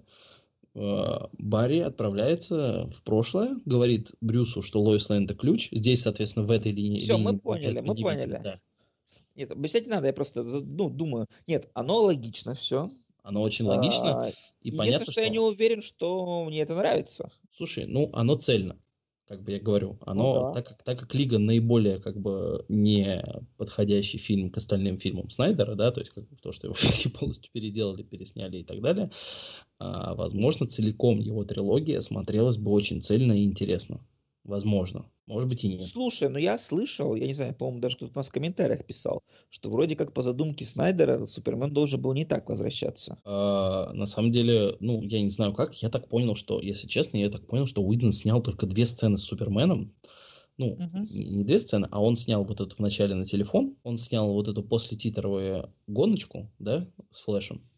э, 0.76 1.18
Барри 1.38 1.80
отправляется 1.80 2.90
в 2.94 3.04
прошлое, 3.04 3.56
говорит 3.66 4.12
Брюсу, 4.20 4.62
что 4.62 4.82
Лоис 4.82 5.10
это 5.10 5.36
ключ. 5.36 5.70
Здесь, 5.72 6.02
соответственно, 6.02 6.46
в 6.46 6.52
этой 6.52 6.72
линии... 6.72 7.00
Все, 7.00 7.18
мы 7.18 7.38
поняли, 7.38 7.80
мы 7.80 7.96
поняли. 7.96 8.40
Да. 8.44 8.60
Нет, 9.36 9.52
объяснять 9.52 9.86
не 9.86 9.92
надо, 9.92 10.08
я 10.08 10.14
просто 10.14 10.44
ну, 10.44 10.90
думаю. 10.90 11.28
Нет, 11.48 11.70
оно 11.74 12.04
логично 12.04 12.54
все. 12.54 12.90
Оно 13.24 13.42
очень 13.42 13.66
логично. 13.66 14.26
А, 14.26 14.32
и 14.62 14.72
понятно, 14.72 15.06
что, 15.06 15.12
что 15.14 15.22
я 15.22 15.30
не 15.30 15.40
уверен, 15.40 15.82
что 15.82 16.46
мне 16.46 16.62
это 16.62 16.76
нравится. 16.76 17.32
Слушай, 17.52 17.86
ну 17.86 18.10
оно 18.14 18.36
цельно, 18.36 18.78
как 19.28 19.44
бы 19.44 19.52
я 19.52 19.60
говорю. 19.60 20.00
Оно, 20.02 20.34
ну, 20.34 20.48
да. 20.48 20.54
так, 20.56 20.68
как, 20.68 20.84
так 20.84 21.00
как 21.00 21.14
Лига 21.14 21.38
наиболее 21.38 22.00
как 22.00 22.20
бы 22.20 22.66
не 22.68 23.24
подходящий 23.58 24.18
фильм 24.18 24.50
к 24.50 24.58
остальным 24.58 24.98
фильмам 24.98 25.30
Снайдера, 25.30 25.76
да, 25.76 25.92
то 25.92 26.02
есть 26.02 26.12
как 26.12 26.28
бы 26.28 26.36
то, 26.38 26.52
что 26.52 26.68
его 26.68 26.76
полностью 27.20 27.52
переделали, 27.52 28.02
пересняли 28.02 28.58
и 28.58 28.64
так 28.64 28.82
далее, 28.82 29.12
а, 29.78 30.16
возможно, 30.16 30.68
целиком 30.68 31.20
его 31.20 31.44
трилогия 31.44 32.02
смотрелась 32.02 32.58
бы 32.58 32.72
очень 32.72 33.02
цельно 33.02 33.34
и 33.34 33.46
интересно. 33.46 34.02
Возможно. 34.44 35.06
Может 35.28 35.48
быть 35.50 35.64
и 35.64 35.70
нет. 35.70 35.82
Слушай, 35.82 36.30
ну 36.30 36.38
я 36.38 36.58
слышал, 36.58 37.16
я 37.16 37.28
не 37.28 37.34
знаю, 37.34 37.54
по-моему, 37.56 37.80
даже 37.80 37.96
кто-то 37.96 38.14
у 38.14 38.18
нас 38.18 38.30
в 38.30 38.32
комментариях 38.32 38.86
писал, 38.86 39.24
что 39.50 39.70
вроде 39.70 39.96
как 39.96 40.14
по 40.14 40.24
задумке 40.24 40.66
Снайдера 40.66 41.26
Супермен 41.28 41.74
должен 41.74 42.02
был 42.02 42.14
не 42.14 42.26
так 42.26 42.50
возвращаться. 42.50 43.20
А, 43.24 43.94
на 43.94 44.06
самом 44.08 44.32
деле, 44.32 44.76
ну, 44.80 45.04
я 45.04 45.22
не 45.22 45.30
знаю 45.30 45.54
как, 45.54 45.76
я 45.82 45.90
так 45.90 46.10
понял, 46.10 46.36
что, 46.36 46.60
если 46.60 46.88
честно, 46.88 47.18
я 47.18 47.30
так 47.30 47.46
понял, 47.48 47.68
что 47.68 47.84
Уидон 47.84 48.12
снял 48.12 48.42
только 48.42 48.66
две 48.66 48.86
сцены 48.86 49.18
с 49.18 49.24
Суперменом, 49.24 49.94
Ну, 50.58 50.74
угу. 50.74 51.08
не 51.10 51.44
две 51.46 51.60
сцены, 51.60 51.88
а 51.92 52.02
он 52.02 52.16
снял 52.16 52.44
вот 52.46 52.62
эту 52.62 52.76
в 52.76 52.80
начале 52.80 53.16
на 53.16 53.26
телефон, 53.26 53.78
он 53.84 53.98
снял 53.98 54.32
вот 54.34 54.48
эту 54.48 54.64
после 54.64 54.98
титровую 54.98 55.74
гоночку, 55.88 56.52
да, 56.60 56.88
с 57.12 57.22
флешем. 57.22 57.70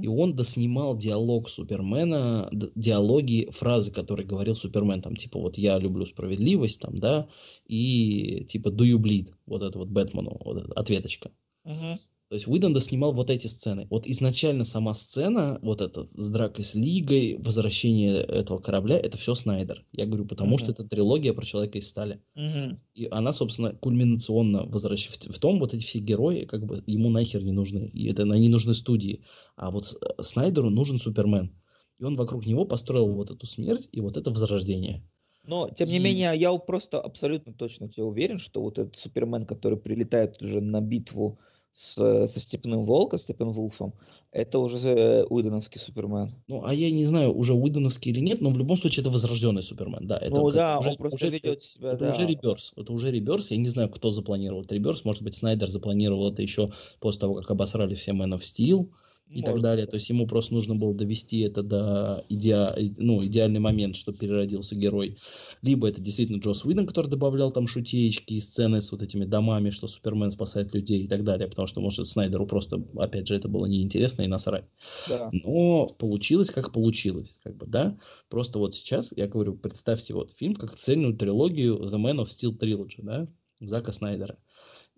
И 0.00 0.06
он 0.06 0.36
доснимал 0.36 0.96
диалог 0.96 1.48
Супермена, 1.48 2.48
диалоги, 2.52 3.48
фразы, 3.50 3.90
которые 3.90 4.26
говорил 4.26 4.54
Супермен, 4.54 5.02
там, 5.02 5.16
типа, 5.16 5.40
вот 5.40 5.58
я 5.58 5.78
люблю 5.78 6.06
справедливость, 6.06 6.80
там, 6.80 6.98
да, 6.98 7.28
и 7.66 8.44
типа 8.48 8.68
do 8.68 8.84
you 8.84 8.98
bleed, 8.98 9.32
вот 9.46 9.62
это 9.62 9.78
вот 9.78 9.88
Бэтмену, 9.88 10.40
вот 10.44 10.58
эта 10.58 10.72
ответочка. 10.74 11.32
Угу. 11.64 11.98
То 12.32 12.36
есть 12.36 12.48
Уидон 12.48 12.74
снимал 12.80 13.12
вот 13.12 13.28
эти 13.28 13.46
сцены. 13.46 13.86
Вот 13.90 14.06
изначально 14.06 14.64
сама 14.64 14.94
сцена, 14.94 15.58
вот 15.60 15.82
эта 15.82 16.06
с 16.14 16.30
дракой 16.30 16.64
с 16.64 16.74
Лигой, 16.74 17.36
возвращение 17.38 18.22
этого 18.22 18.56
корабля, 18.56 18.98
это 18.98 19.18
все 19.18 19.34
Снайдер. 19.34 19.84
Я 19.92 20.06
говорю, 20.06 20.24
потому 20.24 20.54
uh-huh. 20.54 20.60
что 20.60 20.72
это 20.72 20.84
трилогия 20.84 21.34
про 21.34 21.44
Человека 21.44 21.76
из 21.76 21.90
стали. 21.90 22.22
Uh-huh. 22.34 22.78
И 22.94 23.06
она, 23.10 23.34
собственно, 23.34 23.74
кульминационно 23.74 24.64
возвращается 24.64 25.30
в, 25.30 25.36
в 25.36 25.38
том, 25.40 25.60
вот 25.60 25.74
эти 25.74 25.84
все 25.84 25.98
герои, 25.98 26.46
как 26.46 26.64
бы 26.64 26.82
ему 26.86 27.10
нахер 27.10 27.44
не 27.44 27.52
нужны. 27.52 27.90
И 27.92 28.10
это 28.10 28.22
они 28.22 28.48
нужны 28.48 28.72
студии. 28.72 29.24
А 29.56 29.70
вот 29.70 29.94
э, 30.00 30.22
Снайдеру 30.22 30.70
нужен 30.70 30.98
Супермен. 30.98 31.52
И 31.98 32.04
он 32.04 32.14
вокруг 32.14 32.46
него 32.46 32.64
построил 32.64 33.12
вот 33.12 33.30
эту 33.30 33.46
смерть 33.46 33.90
и 33.92 34.00
вот 34.00 34.16
это 34.16 34.30
возрождение. 34.30 35.06
Но, 35.44 35.68
тем 35.68 35.90
не 35.90 35.98
и... 35.98 36.00
менее, 36.00 36.32
я 36.34 36.56
просто 36.56 36.98
абсолютно 36.98 37.52
точно 37.52 37.90
тебе 37.90 38.04
уверен, 38.04 38.38
что 38.38 38.62
вот 38.62 38.78
этот 38.78 38.96
Супермен, 38.96 39.44
который 39.44 39.76
прилетает 39.76 40.40
уже 40.40 40.62
на 40.62 40.80
битву 40.80 41.38
с, 41.72 41.94
со 42.28 42.40
Степным 42.40 42.84
Волком, 42.84 43.18
Степенвулфом, 43.18 43.94
это 44.30 44.58
уже 44.58 44.76
э, 44.88 45.24
Уидоновский 45.24 45.80
Супермен. 45.80 46.30
Ну, 46.48 46.64
а 46.64 46.74
я 46.74 46.90
не 46.90 47.04
знаю, 47.04 47.34
уже 47.34 47.54
Уидоновский 47.54 48.12
или 48.12 48.20
нет, 48.20 48.40
но 48.40 48.50
в 48.50 48.58
любом 48.58 48.76
случае 48.76 49.02
это 49.02 49.10
возрожденный 49.10 49.62
Супермен, 49.62 50.06
да. 50.06 50.18
Это 50.18 50.34
ну 50.34 50.46
как, 50.46 50.54
да, 50.54 50.78
уже, 50.78 50.90
он 50.90 50.96
просто 50.96 51.14
уже, 51.16 51.30
ведет 51.30 51.62
себя, 51.62 51.92
это 51.92 52.04
да. 52.06 52.10
уже 52.10 52.26
rebirth, 52.26 52.72
это 52.76 52.92
уже 52.92 53.10
rebirth, 53.10 53.50
я 53.50 53.56
не 53.56 53.68
знаю, 53.68 53.88
кто 53.88 54.10
запланировал 54.10 54.62
это 54.62 54.74
rebirth, 54.74 55.04
может 55.04 55.22
быть, 55.22 55.34
Снайдер 55.34 55.68
запланировал 55.68 56.30
это 56.30 56.42
еще 56.42 56.72
после 57.00 57.20
того, 57.20 57.34
как 57.36 57.50
обосрали 57.50 57.94
все 57.94 58.12
Man 58.12 58.34
of 58.34 58.40
Steel, 58.40 58.88
и 59.32 59.40
Может. 59.40 59.44
так 59.46 59.62
далее. 59.62 59.86
То 59.86 59.96
есть 59.96 60.08
ему 60.08 60.26
просто 60.26 60.54
нужно 60.54 60.74
было 60.74 60.94
довести 60.94 61.40
это 61.40 61.62
до 61.62 62.24
идеа, 62.28 62.76
ну, 62.98 63.24
идеальный 63.24 63.60
момент, 63.60 63.96
чтобы 63.96 64.18
переродился 64.18 64.76
герой. 64.76 65.16
Либо 65.62 65.88
это 65.88 66.00
действительно 66.00 66.40
Джос 66.40 66.64
Уидон, 66.64 66.86
который 66.86 67.08
добавлял 67.08 67.50
там 67.50 67.66
шутеечки 67.66 68.34
и 68.34 68.40
сцены 68.40 68.80
с 68.80 68.92
вот 68.92 69.02
этими 69.02 69.24
домами, 69.24 69.70
что 69.70 69.88
Супермен 69.88 70.30
спасает 70.30 70.74
людей 70.74 71.02
и 71.02 71.08
так 71.08 71.24
далее, 71.24 71.48
потому 71.48 71.66
что, 71.66 71.80
может, 71.80 72.06
Снайдеру 72.06 72.46
просто, 72.46 72.84
опять 72.96 73.28
же, 73.28 73.34
это 73.34 73.48
было 73.48 73.66
неинтересно 73.66 74.22
и 74.22 74.28
насрать. 74.28 74.64
Да. 75.08 75.30
Но 75.32 75.86
получилось, 75.86 76.50
как 76.50 76.72
получилось, 76.72 77.40
как 77.42 77.56
бы, 77.56 77.66
да. 77.66 77.98
Просто 78.28 78.58
вот 78.58 78.74
сейчас, 78.74 79.12
я 79.16 79.26
говорю, 79.26 79.54
представьте 79.54 80.14
вот 80.14 80.30
фильм 80.30 80.54
как 80.54 80.74
цельную 80.74 81.16
трилогию 81.16 81.76
The 81.76 81.96
Man 81.96 82.16
of 82.22 82.26
Steel 82.26 82.58
Trilogy, 82.58 83.02
да, 83.02 83.26
Зака 83.60 83.92
Снайдера. 83.92 84.38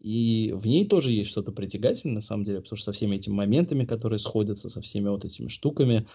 И 0.05 0.53
в 0.53 0.67
ней 0.67 0.87
тоже 0.87 1.13
есть 1.13 1.31
что-то 1.31 1.51
притягательное, 1.51 2.17
на 2.17 2.21
самом 2.21 2.45
деле, 2.45 2.61
потому 2.61 2.77
что 2.77 2.85
со 2.85 2.93
всеми 2.93 3.17
этими 3.17 3.33
моментами, 3.33 3.87
которые 3.87 4.19
сходятся, 4.19 4.69
со 4.69 4.83
всеми 4.83 5.09
вот 5.09 5.25
этими 5.25 5.49
штуками, 5.49 6.07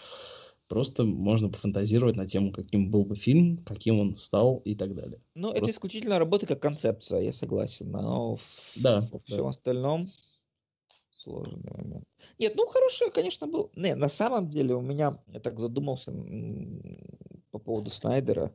просто 0.67 1.05
можно 1.05 1.49
пофантазировать 1.49 2.15
на 2.15 2.27
тему, 2.27 2.51
каким 2.51 2.91
был 2.91 3.03
бы 3.03 3.15
фильм, 3.15 3.57
каким 3.65 3.99
он 3.99 4.15
стал 4.15 4.57
и 4.57 4.75
так 4.75 4.93
далее. 4.93 5.19
Ну, 5.33 5.47
просто... 5.47 5.65
это 5.65 5.71
исключительно 5.71 6.19
работа 6.19 6.45
как 6.45 6.61
концепция, 6.61 7.21
я 7.21 7.33
согласен. 7.33 7.89
Но 7.89 8.37
да, 8.75 9.01
во 9.11 9.17
всем 9.17 9.41
да. 9.41 9.49
остальном 9.49 10.07
сложный 11.11 11.71
момент. 11.75 12.05
Нет, 12.37 12.53
ну 12.55 12.67
хороший, 12.67 13.09
конечно, 13.09 13.47
был. 13.47 13.71
Не, 13.75 13.95
на 13.95 14.07
самом 14.07 14.49
деле 14.49 14.75
у 14.75 14.81
меня, 14.81 15.19
я 15.25 15.39
так 15.39 15.59
задумался 15.59 16.13
по 17.49 17.57
поводу 17.57 17.89
Снайдера, 17.89 18.53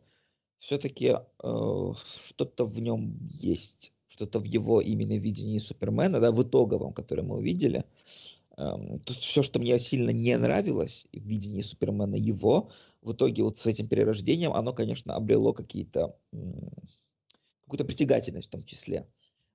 все-таки 0.60 1.16
э, 1.42 1.92
что-то 2.04 2.66
в 2.66 2.80
нем 2.80 3.18
есть 3.32 3.94
что-то 4.14 4.38
в 4.38 4.44
его 4.44 4.80
именно 4.80 5.18
видении 5.18 5.58
Супермена, 5.58 6.20
да, 6.20 6.30
в 6.30 6.40
итоговом, 6.40 6.92
которое 6.92 7.22
мы 7.22 7.38
увидели. 7.38 7.84
Эм, 8.56 9.00
тут 9.00 9.16
все, 9.16 9.42
что 9.42 9.58
мне 9.58 9.78
сильно 9.80 10.10
не 10.10 10.38
нравилось 10.38 11.08
в 11.12 11.18
видении 11.18 11.62
Супермена 11.62 12.14
его, 12.14 12.70
в 13.02 13.12
итоге 13.12 13.42
вот 13.42 13.58
с 13.58 13.66
этим 13.66 13.88
перерождением, 13.88 14.52
оно, 14.52 14.72
конечно, 14.72 15.16
обрело 15.16 15.52
какие-то 15.52 16.16
какую-то 17.64 17.84
притягательность 17.84 18.46
в 18.46 18.50
том 18.50 18.62
числе. 18.62 19.04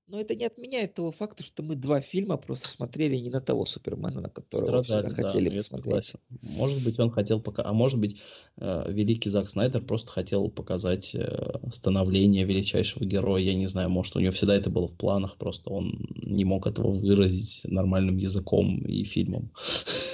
Но 0.09 0.19
это 0.19 0.35
не 0.35 0.45
отменяет 0.45 0.95
того 0.95 1.11
факта, 1.11 1.43
что 1.43 1.61
мы 1.61 1.75
два 1.75 2.01
фильма 2.01 2.37
просто 2.37 2.67
смотрели 2.67 3.15
не 3.15 3.29
на 3.29 3.41
того 3.41 3.67
Супермена, 3.67 4.21
на 4.21 4.29
которого 4.29 4.83
Страдали, 4.83 5.13
хотели 5.13 5.49
да, 5.49 5.55
посмотреть. 5.57 6.13
Может 6.41 6.83
быть, 6.83 6.99
он 6.99 7.11
хотел 7.11 7.39
пока, 7.39 7.63
а 7.63 7.73
может 7.73 7.99
быть, 7.99 8.17
э, 8.57 8.91
великий 8.91 9.29
Зак 9.29 9.47
Снайдер 9.47 9.83
просто 9.83 10.09
хотел 10.11 10.49
показать 10.49 11.13
э, 11.13 11.59
становление 11.71 12.43
величайшего 12.43 13.03
героя. 13.03 13.43
Я 13.43 13.53
не 13.53 13.67
знаю, 13.67 13.91
может, 13.91 14.15
у 14.15 14.19
него 14.19 14.31
всегда 14.31 14.55
это 14.55 14.71
было 14.71 14.87
в 14.87 14.95
планах, 14.97 15.37
просто 15.37 15.69
он 15.69 16.07
не 16.15 16.43
мог 16.43 16.65
этого 16.65 16.89
выразить 16.89 17.61
нормальным 17.65 18.17
языком 18.17 18.79
и 18.79 19.03
фильмом. 19.03 19.51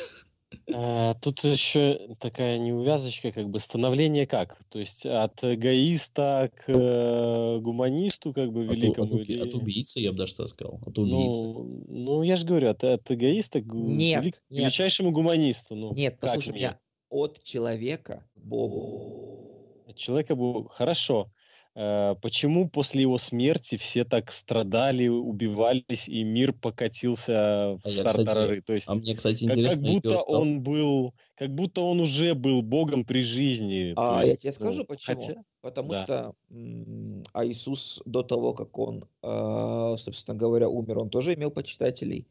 А, 0.73 1.13
тут 1.15 1.43
еще 1.43 2.15
такая 2.19 2.57
неувязочка, 2.57 3.31
как 3.31 3.49
бы 3.49 3.59
становление 3.59 4.27
как? 4.27 4.57
То 4.69 4.79
есть 4.79 5.05
от 5.05 5.43
эгоиста 5.43 6.51
к 6.55 6.63
э, 6.67 7.59
гуманисту, 7.59 8.33
как 8.33 8.51
бы 8.51 8.65
великому. 8.65 9.15
От, 9.15 9.29
от, 9.29 9.47
от 9.47 9.53
убийцы, 9.55 9.99
я 9.99 10.11
бы 10.11 10.19
даже 10.19 10.35
так 10.35 10.47
сказал. 10.47 10.79
От 10.85 10.97
убийцы. 10.97 11.43
Ну, 11.43 11.85
ну 11.87 12.23
я 12.23 12.35
же 12.35 12.45
говорю, 12.45 12.69
от, 12.69 12.83
от 12.83 13.09
эгоиста 13.09 13.61
к 13.61 13.65
нет, 13.65 14.21
велик, 14.21 14.41
нет. 14.49 14.63
величайшему 14.63 15.11
гуманисту. 15.11 15.75
Ну, 15.75 15.93
нет, 15.93 16.17
послушай 16.19 16.53
меня, 16.53 16.79
от 17.09 17.43
человека 17.43 18.27
к 18.35 18.39
Богу. 18.39 19.83
От 19.87 19.95
человека 19.95 20.35
к 20.35 20.37
Богу. 20.37 20.69
Хорошо. 20.69 21.31
Э, 21.77 22.15
почему 22.21 22.69
после 22.69 23.01
его 23.01 23.17
смерти 23.17 23.75
все 23.75 24.05
так 24.05 24.31
страдали, 24.31 25.07
убивались, 25.07 26.07
и 26.07 26.23
мир 26.23 26.53
покатился 26.53 27.77
в 27.83 27.85
а 27.85 28.03
тартарары? 28.03 28.61
То 28.61 28.73
есть, 28.73 28.87
а 28.87 28.95
мне, 28.95 29.13
кстати, 29.13 29.43
интересно, 29.43 29.93
как, 29.93 30.03
как 30.03 30.03
будто 30.03 30.17
он 30.25 30.61
был, 30.61 31.13
как 31.35 31.53
будто 31.53 31.81
он 31.81 31.99
уже 31.99 32.33
был 32.33 32.61
богом 32.61 33.03
при 33.03 33.21
жизни. 33.21 33.93
А 33.97 34.23
есть, 34.23 34.45
я 34.45 34.51
тебе 34.51 34.65
ну, 34.65 34.71
скажу 34.71 34.85
почему. 34.85 35.19
Хотя... 35.19 35.43
Потому 35.61 35.91
да. 35.91 36.03
что 36.03 36.35
а 37.33 37.45
Иисус 37.45 38.01
до 38.05 38.23
того, 38.23 38.53
как 38.53 38.77
он, 38.77 39.03
э, 39.21 39.95
собственно 39.97 40.37
говоря, 40.37 40.69
умер, 40.69 40.99
он 40.99 41.09
тоже 41.09 41.33
имел 41.33 41.51
почитателей 41.51 42.25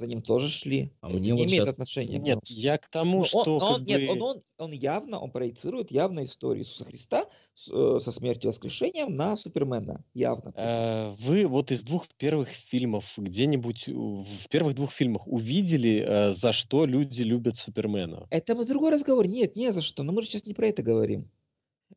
за 0.00 0.06
ним 0.06 0.22
тоже 0.22 0.48
шли. 0.48 0.92
А 1.02 1.08
мне 1.08 1.20
не 1.20 1.32
вот 1.32 1.40
имеет 1.40 1.50
сейчас... 1.50 1.68
отношения. 1.68 2.18
Нет, 2.18 2.40
я 2.46 2.78
к 2.78 2.88
тому, 2.88 3.18
ну, 3.18 3.24
что... 3.24 3.58
Он, 3.58 3.62
он, 3.62 3.84
бы... 3.84 3.86
Нет, 3.86 4.10
он, 4.10 4.22
он, 4.22 4.40
он 4.58 4.72
явно, 4.72 5.20
он 5.20 5.30
проецирует 5.30 5.90
явно 5.90 6.24
историю 6.24 6.64
Иисуса 6.64 6.86
Христа 6.86 7.26
с, 7.54 7.70
э, 7.70 8.00
со 8.00 8.10
смертью 8.10 8.44
и 8.44 8.46
воскрешением 8.48 9.14
на 9.14 9.36
Супермена. 9.36 10.02
Явно. 10.14 10.52
Э, 10.56 11.10
вы 11.18 11.46
вот 11.46 11.70
из 11.70 11.84
двух 11.84 12.08
первых 12.16 12.48
фильмов 12.48 13.12
где-нибудь 13.18 13.88
в 13.88 14.48
первых 14.48 14.74
двух 14.74 14.92
фильмах 14.92 15.28
увидели, 15.28 16.04
э, 16.06 16.32
за 16.32 16.52
что 16.52 16.86
люди 16.86 17.22
любят 17.22 17.56
Супермена? 17.56 18.26
Это 18.30 18.54
мы 18.54 18.64
другой 18.64 18.90
разговор. 18.90 19.26
Нет, 19.26 19.54
не 19.54 19.70
за 19.72 19.82
что. 19.82 20.02
Но 20.02 20.12
мы 20.12 20.22
же 20.22 20.28
сейчас 20.28 20.46
не 20.46 20.54
про 20.54 20.68
это 20.68 20.82
говорим. 20.82 21.30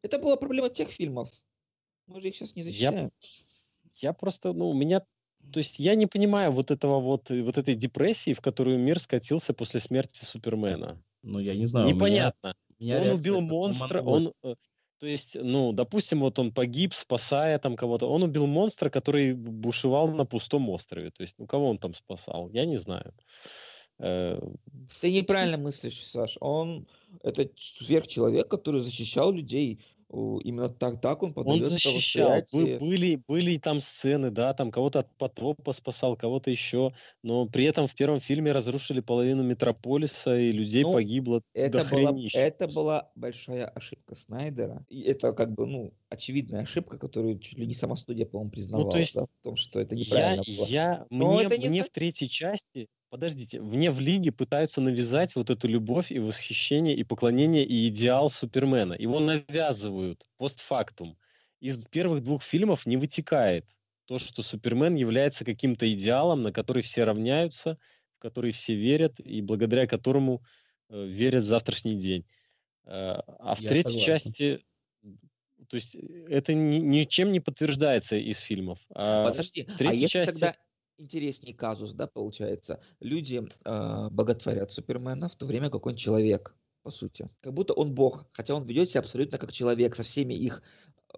Это 0.01 0.19
была 0.19 0.35
проблема 0.35 0.69
тех 0.69 0.89
фильмов. 0.89 1.30
Мы 2.07 2.19
же 2.19 2.27
их 2.27 2.35
сейчас 2.35 2.55
не 2.55 2.63
защищаем. 2.63 3.11
Я, 3.21 4.09
я 4.09 4.13
просто, 4.13 4.51
ну, 4.51 4.69
у 4.69 4.73
меня 4.73 5.05
то 5.51 5.59
есть 5.59 5.79
я 5.79 5.95
не 5.95 6.07
понимаю 6.07 6.51
вот 6.51 6.71
этого 6.71 6.99
вот, 6.99 7.29
э, 7.31 7.43
вот 7.43 7.57
этой 7.57 7.75
депрессии, 7.75 8.33
в 8.33 8.41
которую 8.41 8.79
мир 8.79 8.99
скатился 8.99 9.53
после 9.53 9.79
смерти 9.79 10.23
Супермена. 10.23 11.01
Ну, 11.21 11.39
я 11.39 11.55
не 11.55 11.65
знаю. 11.65 11.87
Непонятно. 11.87 12.55
Меня, 12.79 12.99
меня 12.99 13.11
он 13.11 13.17
убил 13.19 13.41
монстра, 13.41 14.01
он... 14.01 14.33
Э, 14.43 14.55
то 14.99 15.07
есть, 15.07 15.35
ну, 15.35 15.73
допустим, 15.73 16.21
вот 16.21 16.39
он 16.39 16.53
погиб, 16.53 16.93
спасая 16.93 17.59
там 17.59 17.75
кого-то. 17.75 18.09
Он 18.09 18.23
убил 18.23 18.47
монстра, 18.47 18.89
который 18.89 19.33
бушевал 19.33 20.07
на 20.07 20.25
пустом 20.25 20.69
острове. 20.69 21.11
То 21.11 21.23
есть, 21.23 21.35
ну, 21.37 21.45
кого 21.45 21.69
он 21.69 21.77
там 21.77 21.93
спасал? 21.93 22.49
Я 22.51 22.65
не 22.65 22.77
знаю. 22.77 23.13
Э, 23.99 24.39
Ты 25.01 25.11
неправильно 25.11 25.57
мыслишь, 25.57 26.05
Саш. 26.05 26.37
Он 26.39 26.87
это 27.21 27.49
сверхчеловек, 27.57 28.47
который 28.47 28.79
защищал 28.79 29.33
людей 29.33 29.83
именно 30.14 30.69
так, 30.69 31.02
так 31.02 31.23
он 31.23 31.34
подает 31.34 31.64
Он 31.64 31.69
защищал. 31.69 32.41
Вы, 32.52 32.77
были, 32.77 33.22
были 33.27 33.57
там 33.57 33.81
сцены, 33.81 34.30
да, 34.30 34.53
там 34.53 34.72
кого-то 34.72 34.99
от 34.99 35.15
потопа 35.18 35.73
спасал, 35.73 36.15
кого-то 36.15 36.52
еще, 36.52 36.94
но 37.23 37.48
при 37.48 37.65
этом 37.65 37.88
в 37.88 37.95
первом 37.95 38.19
фильме 38.19 38.52
разрушили 38.52 38.99
половину 38.99 39.44
метрополиса, 39.44 40.38
и 40.38 40.52
людей 40.52 40.84
ну, 40.84 40.94
погибло 40.94 41.41
это 41.53 41.84
до 41.84 41.90
была, 41.90 42.15
Это 42.34 42.68
была 42.68 43.11
большая 43.15 43.65
ошибка 43.68 44.15
Снайдера. 44.15 44.85
И 44.90 45.02
это 45.02 45.34
как 45.34 45.52
бы, 45.53 45.65
ну, 45.65 45.94
очевидная 46.10 46.61
ошибка, 46.61 46.98
которую 46.98 47.40
чуть 47.40 47.57
ли 47.57 47.65
не 47.65 47.73
сама 47.73 47.95
студия, 47.95 48.26
по-моему, 48.26 48.52
признавала. 48.52 48.85
Ну, 48.85 48.91
то 48.91 48.99
есть, 48.99 49.15
да, 49.15 49.26
в 49.26 49.44
том, 49.44 49.56
что 49.56 49.80
это 49.80 49.95
неправильно 49.95 50.44
я, 50.45 50.57
было. 50.57 50.65
Я, 50.68 51.07
но 51.10 51.34
мне, 51.34 51.45
это 51.45 51.57
не 51.57 51.69
мне 51.69 51.84
в 51.84 51.90
третьей 51.90 52.30
части 52.30 52.88
подождите, 53.14 53.61
мне 53.61 53.91
в 53.91 53.99
лиге 53.99 54.31
пытаются 54.31 54.81
навязать 54.81 55.35
вот 55.35 55.52
эту 55.52 55.68
любовь 55.68 56.11
и 56.11 56.18
восхищение 56.18 56.95
и 56.95 57.03
поклонение 57.03 57.64
и 57.64 57.88
идеал 57.88 58.31
Супермена. 58.31 58.95
Его 58.98 59.19
навязывают 59.19 60.26
постфактум. 60.38 61.15
Из 61.60 61.77
первых 61.85 62.23
двух 62.23 62.41
фильмов 62.41 62.88
не 62.88 62.98
вытекает 62.98 63.68
то, 64.06 64.18
что 64.18 64.41
Супермен 64.41 64.95
является 64.95 65.45
каким-то 65.45 65.94
идеалом, 65.94 66.41
на 66.41 66.52
который 66.52 66.81
все 66.81 67.03
равняются, 67.03 67.77
в 68.15 68.19
который 68.19 68.49
все 68.49 68.73
верят 68.73 69.19
и 69.19 69.44
благодаря 69.44 69.85
которому 69.85 70.41
э, 70.90 71.06
верят 71.06 71.44
в 71.44 71.48
завтрашний 71.48 71.99
день. 71.99 72.26
Э, 72.85 73.19
а 73.38 73.53
в 73.53 73.61
Я 73.61 73.69
третьей 73.69 73.99
согласен. 73.99 74.31
части 74.34 74.65
То 75.69 75.76
есть 75.76 75.95
это 76.30 76.56
ни, 76.56 76.77
ничем 76.77 77.31
не 77.31 77.40
подтверждается 77.40 78.15
из 78.15 78.40
фильмов. 78.40 78.80
А 78.90 79.30
Подожди, 79.30 79.68
а 79.77 79.94
если 79.94 80.07
части... 80.07 80.31
тогда 80.31 80.56
интереснее 80.97 81.55
казус, 81.55 81.93
да, 81.93 82.07
получается? 82.07 82.81
Люди 82.99 83.47
э, 83.65 84.09
боготворят 84.09 84.71
Супермена, 84.71 85.29
в 85.29 85.35
то 85.35 85.45
время 85.45 85.69
как 85.69 85.85
он 85.85 85.95
человек, 85.95 86.55
по 86.83 86.91
сути. 86.91 87.29
Как 87.41 87.53
будто 87.53 87.73
он 87.73 87.93
бог, 87.93 88.25
хотя 88.33 88.55
он 88.55 88.65
ведет 88.65 88.89
себя 88.89 89.01
абсолютно 89.01 89.37
как 89.37 89.51
человек, 89.51 89.95
со 89.95 90.03
всеми 90.03 90.33
их 90.33 90.61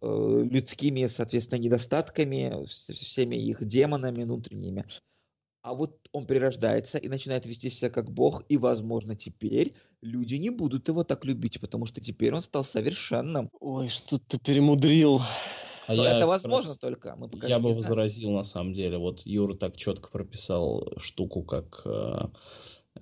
э, 0.02 0.44
людскими, 0.50 1.06
соответственно, 1.06 1.60
недостатками, 1.60 2.66
всеми 2.66 3.36
их 3.36 3.66
демонами 3.66 4.24
внутренними 4.24 4.86
а 5.66 5.74
вот 5.74 5.98
он 6.12 6.28
прирождается 6.28 7.00
и 7.00 7.08
начинает 7.08 7.48
вести 7.48 7.72
себя 7.72 7.90
как 7.90 8.12
бог, 8.12 8.44
и, 8.50 8.56
возможно, 8.56 9.16
теперь 9.16 9.74
люди 10.04 10.36
не 10.36 10.52
будут 10.52 10.88
его 10.88 11.04
так 11.04 11.26
любить, 11.26 11.60
потому 11.60 11.88
что 11.88 12.02
теперь 12.02 12.36
он 12.36 12.44
стал 12.44 12.64
совершенным. 12.64 13.50
Ой, 13.60 13.90
что 13.90 14.20
ты 14.20 14.38
перемудрил. 14.38 15.22
А 15.88 15.94
это 15.94 16.28
возможно 16.28 16.70
раз, 16.70 16.80
только. 16.80 17.16
Мы 17.16 17.30
я 17.48 17.60
бы 17.60 17.74
возразил 17.74 18.32
на 18.32 18.44
самом 18.44 18.74
деле. 18.74 18.98
Вот 18.98 19.22
Юра 19.26 19.54
так 19.54 19.76
четко 19.76 20.10
прописал 20.10 20.94
штуку, 20.98 21.44
как 21.44 21.82
э, 21.86 22.28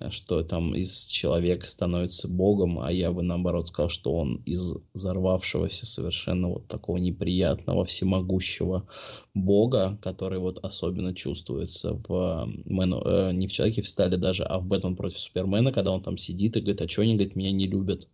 Э, 0.00 0.10
что 0.10 0.42
там 0.42 0.74
из 0.74 1.06
человека 1.06 1.66
становится 1.68 2.28
богом, 2.28 2.80
а 2.80 2.90
я 2.90 3.12
бы 3.12 3.22
наоборот 3.22 3.68
сказал, 3.68 3.90
что 3.90 4.14
он 4.14 4.36
из 4.44 4.74
взорвавшегося 4.92 5.86
совершенно 5.86 6.48
вот 6.48 6.66
такого 6.66 6.96
неприятного, 6.98 7.84
всемогущего 7.84 8.88
бога, 9.34 9.98
который 10.02 10.38
вот 10.38 10.58
особенно 10.64 11.14
чувствуется 11.14 11.94
в 12.08 12.48
Мэну, 12.64 13.02
э, 13.04 13.32
не 13.32 13.46
в 13.46 13.52
Человеке 13.52 13.82
в 13.82 13.88
Стале 13.88 14.16
даже, 14.16 14.44
а 14.44 14.58
в 14.58 14.66
Бэтмен 14.66 14.96
против 14.96 15.18
Супермена, 15.18 15.70
когда 15.70 15.92
он 15.92 16.02
там 16.02 16.18
сидит 16.18 16.56
и 16.56 16.60
говорит, 16.60 16.82
а 16.82 16.88
что 16.88 17.02
они, 17.02 17.14
говорит, 17.14 17.36
меня 17.36 17.52
не 17.52 17.66
любят. 17.66 18.08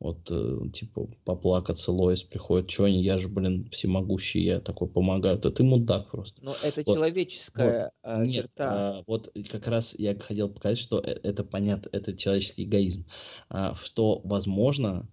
Вот, 0.00 0.30
э, 0.30 0.68
типа, 0.72 1.08
поплакаться 1.24 1.92
Лоис 1.92 2.22
приходит, 2.22 2.70
что 2.70 2.84
они, 2.84 3.02
я 3.02 3.18
же, 3.18 3.28
блин, 3.28 3.68
всемогущий, 3.70 4.40
я 4.42 4.60
такой 4.60 4.88
помогаю. 4.88 5.38
Да 5.38 5.50
ты 5.50 5.62
мудак 5.62 6.10
просто. 6.10 6.44
Но 6.44 6.54
это 6.62 6.82
вот. 6.84 6.94
человеческая 6.94 7.82
вот. 7.82 7.90
А, 8.02 8.24
Нет, 8.24 8.44
черта. 8.44 8.98
А, 8.98 9.04
вот 9.06 9.32
как 9.50 9.66
раз 9.68 9.94
я 9.98 10.18
хотел 10.18 10.48
показать, 10.48 10.78
что 10.78 10.98
э, 10.98 11.18
это 11.22 11.44
понятно, 11.44 11.88
это 11.92 12.16
человеческий 12.16 12.64
эгоизм. 12.64 13.06
А, 13.48 13.74
что, 13.74 14.20
возможно, 14.24 15.08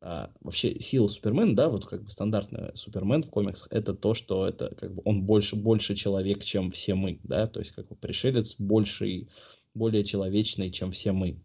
а, 0.00 0.30
вообще 0.40 0.78
сила 0.78 1.08
Супермена, 1.08 1.56
да, 1.56 1.68
вот 1.68 1.84
как 1.86 2.04
бы 2.04 2.10
стандартный 2.10 2.76
Супермен 2.76 3.22
в 3.22 3.30
комиксах, 3.30 3.68
это 3.72 3.94
то, 3.94 4.14
что 4.14 4.46
это 4.46 4.72
как 4.76 4.94
бы 4.94 5.02
он 5.04 5.22
больше, 5.22 5.56
больше 5.56 5.96
человек, 5.96 6.44
чем 6.44 6.70
все 6.70 6.94
мы, 6.94 7.18
да, 7.24 7.48
то 7.48 7.58
есть 7.58 7.72
как 7.72 7.88
бы 7.88 7.96
пришелец 7.96 8.60
больший, 8.60 9.28
более 9.74 10.04
человечный, 10.04 10.70
чем 10.70 10.92
все 10.92 11.10
мы 11.10 11.42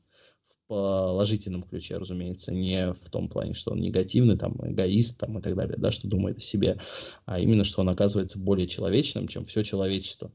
положительном 0.68 1.64
ключе, 1.64 1.98
разумеется, 1.98 2.53
не 2.53 2.94
в 2.94 3.10
том 3.10 3.30
плане, 3.30 3.53
что 3.53 3.72
он 3.72 3.81
негативный, 3.81 4.38
там, 4.38 4.56
эгоист 4.64 5.19
там, 5.19 5.38
и 5.38 5.41
так 5.41 5.56
далее, 5.56 5.77
да, 5.77 5.91
что 5.91 6.07
думает 6.07 6.38
о 6.38 6.41
себе, 6.41 6.80
а 7.26 7.40
именно, 7.40 7.64
что 7.64 7.81
он 7.81 7.90
оказывается 7.90 8.40
более 8.40 8.68
человечным, 8.68 9.27
чем 9.27 9.45
все 9.45 9.64
человечество. 9.64 10.31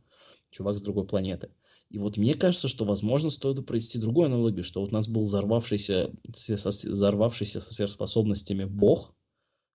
Чувак 0.50 0.78
с 0.78 0.82
другой 0.82 1.06
планеты. 1.06 1.50
И 1.90 1.98
вот 1.98 2.16
мне 2.16 2.34
кажется, 2.34 2.68
что, 2.68 2.84
возможно, 2.84 3.30
стоит 3.30 3.64
провести 3.66 3.98
другую 3.98 4.26
аналогию, 4.26 4.64
что 4.64 4.80
вот 4.80 4.90
у 4.90 4.94
нас 4.94 5.08
был 5.08 5.24
взорвавшийся, 5.24 6.10
взорвавшийся 6.24 7.60
со 7.60 7.74
сверхспособностями 7.74 8.64
бог, 8.64 9.14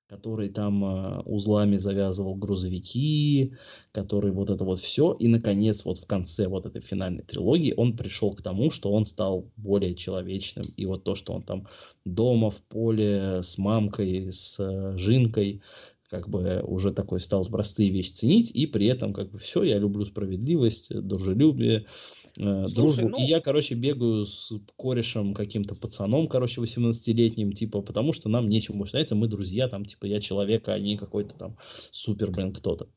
который 0.08 0.50
там 0.50 0.84
э, 0.84 1.22
узлами 1.22 1.78
завязывал 1.78 2.36
грузовики, 2.36 3.54
который 3.92 4.32
вот 4.32 4.50
это 4.50 4.64
вот 4.66 4.80
все. 4.80 5.14
И, 5.14 5.28
наконец, 5.28 5.86
вот 5.86 5.98
в 5.98 6.06
конце 6.06 6.48
вот 6.48 6.66
этой 6.66 6.82
финальной 6.82 7.24
трилогии 7.24 7.74
он 7.76 7.96
пришел 7.96 8.34
к 8.34 8.42
тому, 8.42 8.70
что 8.70 8.92
он 8.92 9.06
стал 9.06 9.50
более 9.56 9.96
человечным. 9.96 10.66
И 10.78 10.86
вот 10.86 11.04
то, 11.04 11.16
что 11.16 11.34
он 11.34 11.44
там 11.44 11.68
дома, 12.06 12.50
в 12.50 12.62
поле, 12.64 13.42
с 13.42 13.58
мамкой, 13.58 14.32
с 14.32 14.60
э, 14.60 14.98
Жинкой, 14.98 15.62
как 16.10 16.30
бы 16.30 16.62
уже 16.64 16.94
такой 16.94 17.20
стал 17.20 17.44
простые 17.46 17.90
вещи 17.90 18.12
ценить, 18.12 18.52
и 18.52 18.68
при 18.68 18.86
этом 18.86 19.14
как 19.14 19.32
бы 19.32 19.40
все, 19.40 19.64
я 19.64 19.80
люблю 19.80 20.06
справедливость, 20.06 20.96
дружелюбие, 20.96 21.88
Слушай, 22.36 22.74
дружбу. 22.74 23.10
Ну... 23.10 23.20
И 23.20 23.24
я, 23.24 23.42
короче, 23.42 23.76
бегаю 23.76 24.26
с 24.26 24.52
корешем 24.76 25.34
каким-то 25.34 25.76
пацаном, 25.76 26.28
короче, 26.28 26.62
18-летним, 26.62 27.54
типа, 27.54 27.82
потому 27.82 28.12
что 28.12 28.30
нам 28.30 28.50
нечем 28.50 28.78
больше 28.78 28.94
заняться, 28.94 29.16
мы 29.16 29.28
друзья, 29.28 29.68
там, 29.68 29.86
типа, 29.86 30.06
я 30.06 30.20
человек, 30.20 30.68
а 30.68 30.80
не 30.80 30.98
какой-то 30.98 31.36
там 31.36 31.58
супер, 31.92 32.32
блин, 32.32 32.52
кто-то. 32.52 32.90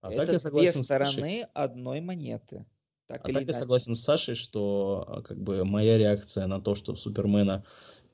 А 0.00 0.10
Это 0.10 0.24
так 0.24 0.32
я 0.32 0.38
согласен 0.38 0.72
две 0.72 0.84
стороны 0.84 1.46
одной 1.52 2.00
монеты. 2.00 2.64
Так 3.10 3.28
а 3.28 3.32
так 3.32 3.46
я 3.48 3.52
согласен 3.52 3.96
с 3.96 4.04
Сашей, 4.04 4.36
что 4.36 5.04
а, 5.08 5.22
как 5.22 5.36
бы 5.36 5.64
моя 5.64 5.98
реакция 5.98 6.46
на 6.46 6.60
то, 6.60 6.76
что 6.76 6.94
Супермена 6.94 7.64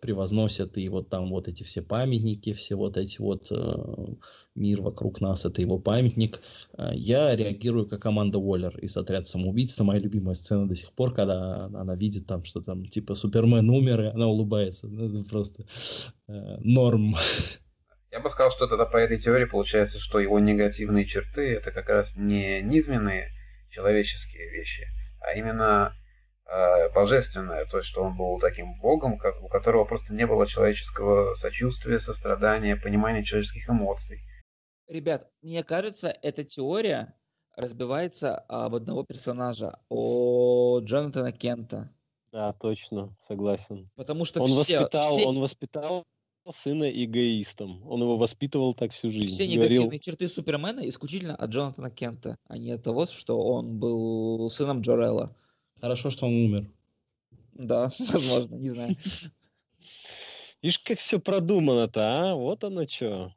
превозносят, 0.00 0.78
и 0.78 0.88
вот 0.88 1.10
там 1.10 1.28
вот 1.28 1.48
эти 1.48 1.64
все 1.64 1.82
памятники, 1.82 2.54
все 2.54 2.76
вот 2.76 2.96
эти 2.96 3.20
вот 3.20 3.48
э, 3.50 4.14
мир 4.54 4.80
вокруг 4.80 5.20
нас, 5.20 5.44
это 5.44 5.60
его 5.60 5.78
памятник. 5.78 6.40
Э, 6.78 6.92
я 6.94 7.36
реагирую 7.36 7.86
как 7.86 8.00
команда 8.00 8.38
Уоллер 8.38 8.78
из 8.78 8.96
«Отряд 8.96 9.26
самоубийц». 9.26 9.74
Это 9.74 9.84
моя 9.84 10.00
любимая 10.00 10.34
сцена 10.34 10.66
до 10.66 10.74
сих 10.74 10.92
пор, 10.92 11.12
когда 11.12 11.66
она 11.66 11.94
видит 11.94 12.26
там, 12.26 12.44
что 12.44 12.62
там 12.62 12.86
типа 12.86 13.14
Супермен 13.16 13.68
умер, 13.68 14.00
и 14.00 14.06
она 14.06 14.28
улыбается. 14.28 14.88
Ну, 14.88 15.10
это 15.10 15.28
просто 15.28 15.64
э, 16.28 16.56
норм. 16.60 17.16
Я 18.10 18.20
бы 18.20 18.30
сказал, 18.30 18.50
что 18.50 18.66
тогда 18.66 18.86
по 18.86 18.96
этой 18.96 19.18
теории 19.18 19.44
получается, 19.44 19.98
что 19.98 20.20
его 20.20 20.38
негативные 20.38 21.04
черты 21.04 21.52
это 21.52 21.70
как 21.70 21.90
раз 21.90 22.16
не 22.16 22.62
низменные 22.62 23.35
человеческие 23.76 24.48
вещи, 24.48 24.88
а 25.20 25.34
именно 25.34 25.94
э, 26.46 26.88
божественное, 26.94 27.66
то 27.66 27.76
есть 27.76 27.90
что 27.90 28.02
он 28.02 28.16
был 28.16 28.40
таким 28.40 28.78
богом, 28.80 29.18
как, 29.18 29.42
у 29.42 29.48
которого 29.48 29.84
просто 29.84 30.14
не 30.14 30.26
было 30.26 30.46
человеческого 30.46 31.34
сочувствия, 31.34 32.00
сострадания, 32.00 32.76
понимания 32.76 33.22
человеческих 33.22 33.68
эмоций. 33.68 34.18
Ребят, 34.88 35.28
мне 35.42 35.62
кажется, 35.62 36.16
эта 36.22 36.42
теория 36.42 37.14
разбивается 37.54 38.38
об 38.48 38.74
одного 38.74 39.04
персонажа, 39.04 39.78
о 39.90 40.80
Джонатана 40.80 41.32
Кента. 41.32 41.92
Да, 42.32 42.54
точно, 42.54 43.14
согласен. 43.20 43.90
Потому 43.94 44.24
что 44.24 44.40
он 44.40 44.48
все, 44.48 44.80
воспитал, 44.80 45.16
все... 45.16 45.26
он 45.26 45.38
воспитал 45.40 46.04
сына 46.52 46.90
эгоистом. 46.90 47.86
Он 47.88 48.02
его 48.02 48.16
воспитывал 48.16 48.74
так 48.74 48.92
всю 48.92 49.10
жизнь. 49.10 49.34
Все 49.34 49.46
негативные 49.46 49.78
говорил... 49.80 50.00
черты 50.00 50.28
Супермена 50.28 50.88
исключительно 50.88 51.34
от 51.36 51.50
Джонатана 51.50 51.90
Кента, 51.90 52.38
а 52.46 52.58
не 52.58 52.72
от 52.72 52.82
того, 52.82 53.06
что 53.06 53.40
он 53.40 53.78
был 53.78 54.48
сыном 54.50 54.80
Джорелла. 54.80 55.34
Хорошо, 55.80 56.10
что 56.10 56.26
он 56.26 56.34
умер. 56.34 56.70
Да, 57.52 57.90
возможно, 58.12 58.56
не 58.56 58.68
знаю. 58.68 58.96
Ишь, 60.62 60.78
как 60.78 60.98
все 60.98 61.18
продумано-то, 61.20 62.00
а? 62.00 62.34
Вот 62.34 62.64
оно 62.64 62.86
что. 62.88 63.34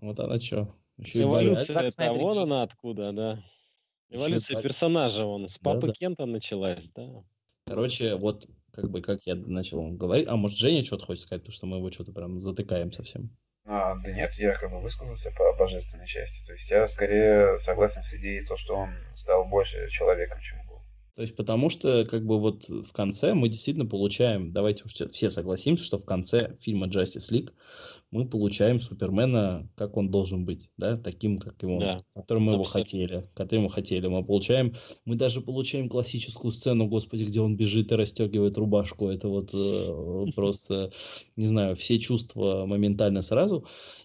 Вот 0.00 0.18
оно 0.20 0.38
что. 0.40 0.74
Эволюция 1.14 1.80
это, 1.80 2.12
вон 2.12 2.38
она 2.38 2.62
откуда, 2.62 3.12
да. 3.12 3.42
Эволюция 4.10 4.60
персонажа 4.60 5.24
вон. 5.24 5.48
С 5.48 5.58
папы 5.58 5.82
да, 5.82 5.86
да. 5.88 5.92
Кента 5.94 6.26
началась, 6.26 6.88
да. 6.94 7.24
Короче, 7.64 8.16
вот 8.16 8.46
как 8.72 8.90
бы 8.90 9.00
как 9.00 9.20
я 9.26 9.34
начал 9.34 9.90
говорить. 9.92 10.26
А 10.28 10.36
может, 10.36 10.58
Женя 10.58 10.84
что-то 10.84 11.06
хочет 11.06 11.22
сказать, 11.22 11.42
потому 11.42 11.54
что 11.54 11.66
мы 11.66 11.76
его 11.78 11.90
что-то 11.90 12.12
прям 12.12 12.40
затыкаем 12.40 12.92
совсем. 12.92 13.30
А, 13.66 13.94
да 13.96 14.10
нет, 14.10 14.32
я 14.38 14.56
как 14.56 14.70
бы 14.70 14.80
высказался 14.80 15.30
по 15.36 15.52
божественной 15.58 16.06
части. 16.06 16.44
То 16.46 16.52
есть 16.52 16.70
я 16.70 16.86
скорее 16.88 17.58
согласен 17.58 18.02
с 18.02 18.14
идеей 18.14 18.44
то, 18.46 18.56
что 18.56 18.74
он 18.74 18.90
стал 19.16 19.44
больше 19.44 19.88
человеком, 19.90 20.40
чем 20.40 20.60
то 21.20 21.22
есть 21.22 21.36
потому 21.36 21.68
что 21.68 22.06
как 22.06 22.24
бы 22.24 22.40
вот 22.40 22.66
в 22.68 22.92
конце 22.92 23.34
мы 23.34 23.50
действительно 23.50 23.84
получаем, 23.84 24.52
давайте 24.52 24.84
уж 24.84 24.92
все 24.92 25.28
согласимся, 25.28 25.84
что 25.84 25.98
в 25.98 26.06
конце 26.06 26.56
фильма 26.60 26.86
Justice 26.86 27.30
League 27.30 27.50
мы 28.10 28.26
получаем 28.28 28.80
Супермена, 28.80 29.68
как 29.76 29.96
он 29.96 30.10
должен 30.10 30.44
быть, 30.44 30.70
да, 30.76 30.96
таким, 30.96 31.38
как 31.38 31.62
его, 31.62 31.78
да. 31.78 32.04
которым 32.12 32.44
мы 32.44 32.52
его 32.54 32.64
хотели, 32.64 33.28
которым 33.34 33.64
мы 33.64 33.70
хотели. 33.70 34.06
Мы 34.08 34.24
получаем, 34.24 34.74
мы 35.04 35.14
даже 35.14 35.40
получаем 35.40 35.88
классическую 35.88 36.50
сцену, 36.50 36.88
господи, 36.88 37.24
где 37.24 37.40
он 37.40 37.56
бежит 37.56 37.92
и 37.92 37.94
расстегивает 37.94 38.58
рубашку. 38.58 39.08
Это 39.08 39.28
вот 39.28 39.50
э, 39.54 40.26
просто, 40.34 40.92
не 41.36 41.46
знаю, 41.46 41.76
все 41.76 41.98
чувства 42.00 42.66
моментально 42.66 43.22
сразу. 43.22 43.64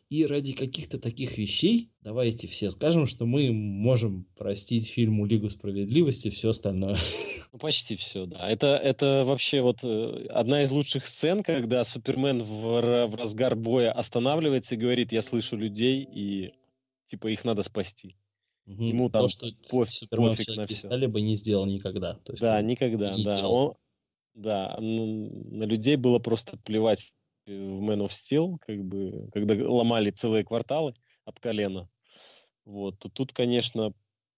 И 0.09 0.25
ради 0.27 0.53
каких-то 0.53 0.99
таких 0.99 1.39
вещей, 1.39 1.89
давайте 2.01 2.47
все 2.47 2.69
скажем, 2.69 3.07
что 3.07 3.25
мы 3.25 3.51
можем 3.51 4.27
простить 4.37 4.87
фильму 4.87 5.25
Лигу 5.25 5.49
справедливости 5.49 6.29
все 6.29 6.49
остальное. 6.49 6.95
Ну, 7.55 7.59
почти 7.59 7.95
все, 7.95 8.25
да. 8.25 8.49
Это, 8.49 8.75
это 8.75 9.23
вообще 9.25 9.61
вот 9.61 9.79
э, 9.81 10.27
одна 10.29 10.63
из 10.63 10.71
лучших 10.71 11.05
сцен, 11.05 11.41
когда 11.41 11.85
Супермен 11.85 12.43
в, 12.43 13.07
в 13.07 13.15
разгар 13.15 13.55
боя 13.55 13.93
останавливается 13.93 14.75
и 14.75 14.77
говорит, 14.77 15.13
я 15.13 15.21
слышу 15.21 15.55
людей, 15.55 16.03
и 16.03 16.53
типа 17.05 17.27
их 17.27 17.45
надо 17.45 17.63
спасти. 17.63 18.17
Угу. 18.67 18.83
Ему 18.83 19.09
там 19.09 19.21
То, 19.21 19.29
что 19.29 19.47
пофиг, 19.69 19.93
Супермен 19.93 20.29
пофиг 20.31 20.57
на 20.57 20.67
все. 20.67 20.75
стали 20.75 21.05
бы 21.05 21.21
не 21.21 21.35
сделал 21.35 21.65
никогда. 21.65 22.15
То 22.15 22.33
есть 22.33 22.41
да, 22.41 22.61
никогда, 22.61 23.15
да. 23.23 23.47
Он, 23.47 23.75
да, 24.33 24.75
на 24.77 25.63
людей 25.63 25.95
было 25.95 26.19
просто 26.19 26.57
плевать 26.57 27.13
в 27.45 27.51
Man 27.51 28.05
of 28.05 28.09
Steel, 28.09 28.57
как 28.59 28.83
бы, 28.83 29.29
когда 29.31 29.53
ломали 29.65 30.11
целые 30.11 30.43
кварталы 30.43 30.93
об 31.23 31.39
колено. 31.39 31.87
Вот. 32.65 32.99
Тут, 33.13 33.31
конечно, 33.31 33.93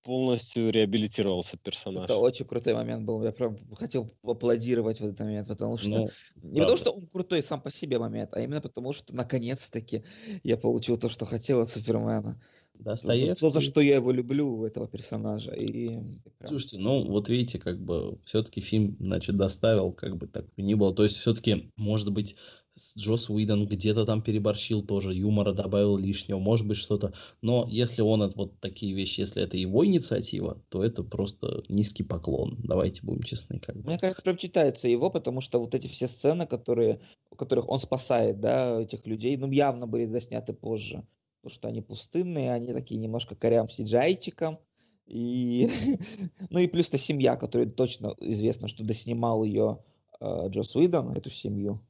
полностью 0.07 0.71
реабилитировался 0.71 1.57
персонаж. 1.57 2.05
Это 2.05 2.15
очень 2.15 2.45
крутой 2.45 2.73
момент 2.73 3.03
был. 3.03 3.21
Я 3.23 3.33
прям 3.33 3.57
хотел 3.75 4.09
аплодировать 4.23 5.01
в 5.01 5.03
этот 5.03 5.19
момент, 5.19 5.49
потому 5.49 5.77
что... 5.77 5.89
Ну, 5.89 6.09
не 6.43 6.61
потому 6.61 6.77
что 6.77 6.91
он 6.91 7.07
крутой 7.07 7.43
сам 7.43 7.59
по 7.59 7.69
себе 7.69 7.99
момент, 7.99 8.29
а 8.31 8.39
именно 8.39 8.61
потому 8.61 8.93
что 8.93 9.13
наконец-таки 9.13 10.05
я 10.43 10.55
получил 10.55 10.95
то, 10.95 11.09
что 11.09 11.25
хотел 11.25 11.59
от 11.59 11.69
Супермена. 11.69 12.41
Достоевский. 12.79 13.41
То, 13.41 13.49
за 13.49 13.59
что 13.59 13.81
я 13.81 13.95
его 13.95 14.11
люблю, 14.13 14.65
этого 14.65 14.87
персонажа. 14.87 15.51
И... 15.51 15.99
Слушайте, 16.45 16.77
ну 16.77 17.03
вот 17.03 17.27
видите, 17.27 17.59
как 17.59 17.77
бы 17.83 18.17
все-таки 18.23 18.61
фильм, 18.61 18.95
значит, 19.01 19.35
доставил, 19.35 19.91
как 19.91 20.15
бы 20.15 20.27
так 20.27 20.45
ни 20.55 20.73
было. 20.73 20.95
То 20.95 21.03
есть 21.03 21.17
все-таки, 21.17 21.69
может 21.75 22.13
быть, 22.13 22.37
с- 22.77 22.97
Джосс 22.97 23.29
Уидон 23.29 23.65
где-то 23.67 24.05
там 24.05 24.21
переборщил 24.21 24.81
тоже, 24.81 25.13
юмора 25.13 25.53
добавил 25.53 25.97
лишнего, 25.97 26.39
может 26.39 26.67
быть, 26.67 26.77
что-то. 26.77 27.13
Но 27.41 27.67
если 27.69 28.01
он 28.01 28.29
вот 28.35 28.59
такие 28.59 28.93
вещи, 28.93 29.21
если 29.21 29.43
это 29.43 29.57
его 29.57 29.85
инициатива, 29.85 30.61
то 30.69 30.83
это 30.83 31.03
просто 31.03 31.63
низкий 31.69 32.03
поклон. 32.03 32.57
Давайте 32.63 33.01
будем 33.03 33.23
честны, 33.23 33.59
как. 33.59 33.75
Мне 33.75 33.97
кажется, 33.97 34.23
прям 34.23 34.37
читается 34.37 34.87
его, 34.87 35.09
потому 35.09 35.41
что 35.41 35.59
вот 35.59 35.75
эти 35.75 35.87
все 35.87 36.07
сцены, 36.07 36.45
которые, 36.45 37.01
в 37.31 37.35
которых 37.35 37.67
он 37.69 37.79
спасает, 37.79 38.39
да, 38.39 38.81
этих 38.81 39.05
людей, 39.05 39.35
ну, 39.37 39.49
явно 39.51 39.87
были 39.87 40.05
засняты 40.05 40.53
позже. 40.53 41.05
Потому 41.41 41.53
что 41.53 41.67
они 41.67 41.81
пустынные, 41.81 42.53
они 42.53 42.73
такие 42.73 42.99
немножко 42.99 43.35
корям 43.35 43.69
сиджайчиком. 43.69 44.59
И, 45.05 45.69
ну 46.49 46.59
и 46.59 46.67
плюс 46.67 46.89
та 46.89 46.97
семья, 46.97 47.35
которая 47.37 47.69
точно 47.69 48.15
известно, 48.19 48.67
что 48.67 48.83
доснимал 48.83 49.43
ее 49.43 49.83
э, 50.19 50.49
Джосс 50.49 50.75
Уидон, 50.75 51.11
эту 51.11 51.29
семью. 51.29 51.81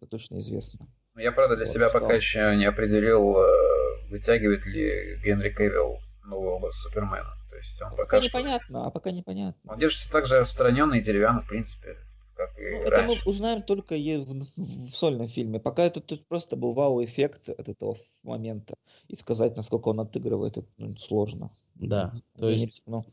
Это 0.00 0.10
точно 0.10 0.38
известно. 0.38 0.86
Ну, 1.14 1.20
Я, 1.20 1.32
правда, 1.32 1.56
для 1.56 1.66
Вот, 1.66 1.74
себя 1.74 1.88
пока 1.88 2.14
еще 2.14 2.56
не 2.56 2.64
определил, 2.64 3.36
э, 3.36 4.08
вытягивает 4.10 4.64
ли 4.66 5.18
Генри 5.22 5.50
Кевилл 5.50 5.98
новый 6.24 6.48
образ 6.50 6.76
Супермена. 6.80 7.34
То 7.50 7.56
есть 7.56 7.82
он 7.82 7.90
Пока 7.90 8.04
пока 8.04 8.16
что... 8.18 8.26
непонятно, 8.26 8.86
а 8.86 8.90
пока 8.90 9.10
непонятно. 9.10 9.72
Он 9.72 9.78
держится 9.78 10.10
так 10.10 10.26
же 10.26 10.38
отстраненно 10.38 10.94
и 10.94 11.02
деревянно, 11.02 11.42
в 11.42 11.48
принципе, 11.48 11.96
как 12.34 12.56
и 12.58 12.62
Ну, 12.70 12.82
это 12.82 13.02
мы 13.02 13.14
раньше. 13.14 13.28
узнаем 13.28 13.62
только 13.62 13.94
е- 13.96 14.20
в, 14.20 14.32
в 14.56 14.94
сольном 14.94 15.28
фильме. 15.28 15.60
Пока 15.60 15.82
это 15.82 16.00
тут 16.00 16.26
просто 16.28 16.56
был 16.56 16.72
вау-эффект 16.72 17.48
от 17.50 17.68
этого 17.68 17.96
момента. 18.22 18.74
И 19.08 19.16
сказать, 19.16 19.56
насколько 19.56 19.88
он 19.88 20.00
отыгрывает, 20.00 20.56
это 20.56 20.68
ну, 20.78 20.96
сложно. 20.96 21.50
Да, 21.74 22.12
то 22.38 22.46
Я 22.48 22.54
не 22.54 22.60
есть 22.62 22.66
рискну. 22.78 23.04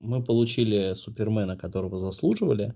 мы 0.00 0.22
получили 0.22 0.94
Супермена, 0.94 1.56
которого 1.56 1.96
заслуживали, 1.96 2.74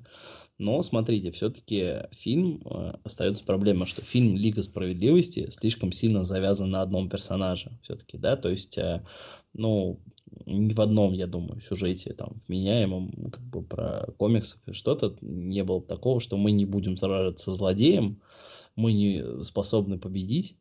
но 0.58 0.82
смотрите, 0.82 1.30
все-таки 1.30 2.08
фильм 2.10 2.62
э, 2.64 2.94
остается 3.04 3.44
проблема, 3.44 3.86
что 3.86 4.02
фильм 4.02 4.36
Лига 4.36 4.62
справедливости 4.62 5.48
слишком 5.50 5.92
сильно 5.92 6.24
завязан 6.24 6.70
на 6.70 6.82
одном 6.82 7.08
персонаже, 7.08 7.78
все-таки, 7.82 8.18
да, 8.18 8.36
то 8.36 8.48
есть, 8.48 8.76
э, 8.76 9.04
ну, 9.52 10.00
ни 10.46 10.72
в 10.74 10.80
одном, 10.80 11.12
я 11.12 11.26
думаю, 11.26 11.60
сюжете 11.60 12.12
там 12.12 12.40
вменяемом, 12.46 13.30
как 13.30 13.42
бы 13.44 13.62
про 13.62 14.12
комиксов 14.18 14.60
и 14.66 14.72
что-то 14.72 15.16
не 15.20 15.62
было 15.62 15.80
такого, 15.80 16.20
что 16.20 16.36
мы 16.36 16.50
не 16.50 16.66
будем 16.66 16.96
сражаться 16.96 17.52
с 17.52 17.56
злодеем, 17.56 18.20
мы 18.74 18.92
не 18.92 19.44
способны 19.44 19.98
победить, 19.98 20.58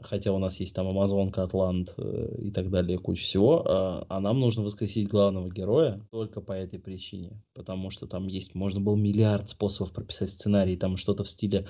хотя 0.00 0.32
у 0.32 0.38
нас 0.38 0.60
есть 0.60 0.74
там 0.74 0.86
Амазонка, 0.88 1.42
Атлант 1.42 1.94
э, 1.96 2.36
и 2.38 2.50
так 2.50 2.70
далее, 2.70 2.98
куча 2.98 3.22
всего, 3.22 3.62
а, 3.66 4.06
а 4.08 4.20
нам 4.20 4.40
нужно 4.40 4.62
воскресить 4.62 5.08
главного 5.08 5.48
героя 5.48 6.00
только 6.10 6.40
по 6.40 6.52
этой 6.52 6.78
причине, 6.78 7.42
потому 7.54 7.90
что 7.90 8.06
там 8.06 8.26
есть, 8.26 8.54
можно 8.54 8.80
было 8.80 8.96
миллиард 8.96 9.48
способов 9.48 9.92
прописать 9.92 10.30
сценарий, 10.30 10.76
там 10.76 10.96
что-то 10.96 11.24
в 11.24 11.28
стиле 11.28 11.66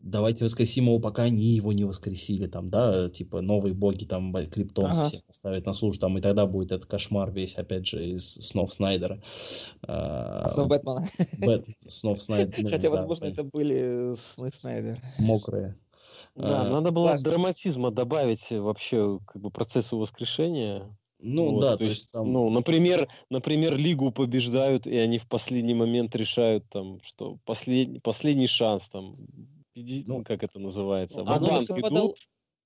давайте 0.00 0.44
воскресим 0.44 0.84
его, 0.84 0.98
пока 0.98 1.24
они 1.24 1.44
его 1.44 1.72
не 1.72 1.84
воскресили, 1.84 2.46
там, 2.46 2.68
да, 2.68 3.08
типа 3.10 3.40
новые 3.40 3.74
боги, 3.74 4.04
там, 4.04 4.32
криптонцы 4.48 5.00
Ага. 5.00 5.08
всех 5.08 5.24
поставить 5.24 5.66
на 5.66 5.74
службу, 5.74 6.00
там, 6.00 6.18
и 6.18 6.20
тогда 6.20 6.46
будет 6.46 6.72
этот 6.72 6.86
кошмар 6.86 7.30
весь, 7.30 7.54
опять 7.56 7.86
же, 7.86 8.04
из 8.04 8.26
снов 8.26 8.72
Снайдера. 8.72 9.22
А, 9.82 10.44
Основа 10.44 10.68
Бэтмена. 10.68 11.06
Бэт- 11.38 11.66
снов 11.88 12.22
Снайдера. 12.22 12.66
Хотя, 12.70 12.90
возможно, 12.90 13.26
это 13.26 13.42
были 13.44 14.14
сны 14.16 14.50
Снайдера. 14.52 14.98
мокрые. 15.18 15.76
Да, 16.36 16.64
А, 16.64 16.64
надо 16.64 16.90
было 16.90 17.14
классно. 17.14 17.20
драматизма 17.22 17.90
добавить 17.90 18.50
вообще 18.50 19.20
как 19.26 19.40
бы 19.40 19.50
процессу 19.50 19.98
воскрешения. 19.98 20.96
Ну 21.20 21.52
Вот, 21.52 21.58
да, 21.58 21.76
то 21.76 21.84
есть, 21.84 22.08
ну, 22.22 22.50
например, 22.50 23.08
например, 23.30 23.76
Лигу 23.76 24.12
побеждают, 24.12 24.86
и 24.86 24.96
они 24.96 25.18
в 25.18 25.28
последний 25.28 25.74
момент 25.74 26.14
решают 26.14 26.68
там, 26.68 27.00
что 27.02 27.38
последний, 27.44 28.00
последний 28.00 28.46
шанс 28.46 28.88
там, 28.88 29.16
Ну, 29.74 30.02
ну, 30.04 30.24
как 30.24 30.42
это 30.42 30.58
называется, 30.58 31.24
ну, 31.24 31.40
так 31.40 31.46
и 31.48 31.80
идут, 31.80 32.16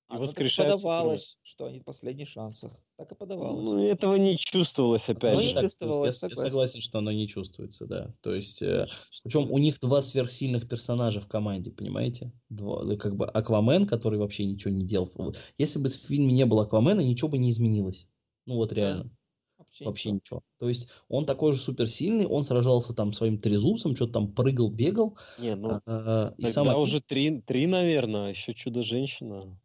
и 0.09 0.13
Оно 0.15 0.19
так 0.21 0.23
и 0.23 0.27
воскрешают 0.27 0.73
подавалось, 0.75 1.37
что 1.43 1.65
они 1.65 1.81
последний 1.81 2.25
шансах. 2.25 2.71
Так 2.97 3.11
и 3.11 3.15
подавалось. 3.15 3.63
Ну, 3.63 3.79
этого 3.83 4.15
не 4.15 4.37
чувствовалось, 4.37 5.07
опять 5.07 5.35
Ну, 5.35 5.41
же. 5.41 5.53
не 5.53 5.61
чувствовалось, 5.61 6.21
я, 6.23 6.29
я 6.29 6.35
согласен. 6.35 6.81
что 6.81 6.97
оно 6.97 7.11
не 7.11 7.27
чувствуется, 7.27 7.85
да. 7.85 8.13
То 8.21 8.33
есть, 8.33 8.61
э, 8.63 8.87
причем 9.23 9.51
у 9.51 9.57
них 9.59 9.79
два 9.79 10.01
сверхсильных 10.01 10.67
персонажа 10.67 11.19
в 11.19 11.27
команде, 11.27 11.71
понимаете? 11.71 12.31
Два, 12.49 12.83
ну, 12.83 12.97
как 12.97 13.15
бы 13.15 13.25
Аквамен, 13.27 13.85
который 13.85 14.17
вообще 14.17 14.45
ничего 14.45 14.73
не 14.73 14.83
делал. 14.83 15.35
Если 15.57 15.79
бы 15.79 15.89
в 15.89 15.93
фильме 15.93 16.33
не 16.33 16.45
было 16.45 16.63
Аквамена, 16.63 17.01
ничего 17.01 17.29
бы 17.29 17.37
не 17.37 17.51
изменилось. 17.51 18.07
Ну 18.47 18.55
вот 18.55 18.73
реально, 18.73 19.11
Вообще, 19.59 19.85
вообще 19.85 20.09
ничего. 20.09 20.37
ничего. 20.37 20.41
То 20.57 20.69
есть 20.69 20.89
он 21.07 21.27
такой 21.27 21.53
же 21.53 21.59
суперсильный, 21.59 22.25
он 22.25 22.41
сражался 22.41 22.95
там 22.95 23.13
своим 23.13 23.39
трезубцем, 23.39 23.95
что-то 23.95 24.13
там 24.13 24.33
прыгал, 24.33 24.71
бегал. 24.71 25.15
Не, 25.37 25.55
ну, 25.55 25.79
а, 25.85 26.33
и 26.37 26.43
тогда 26.45 26.51
самое- 26.53 26.77
уже 26.79 26.99
три, 26.99 27.41
три, 27.41 27.67
наверное, 27.67 28.29
еще 28.31 28.55
Чудо-женщина. 28.55 29.55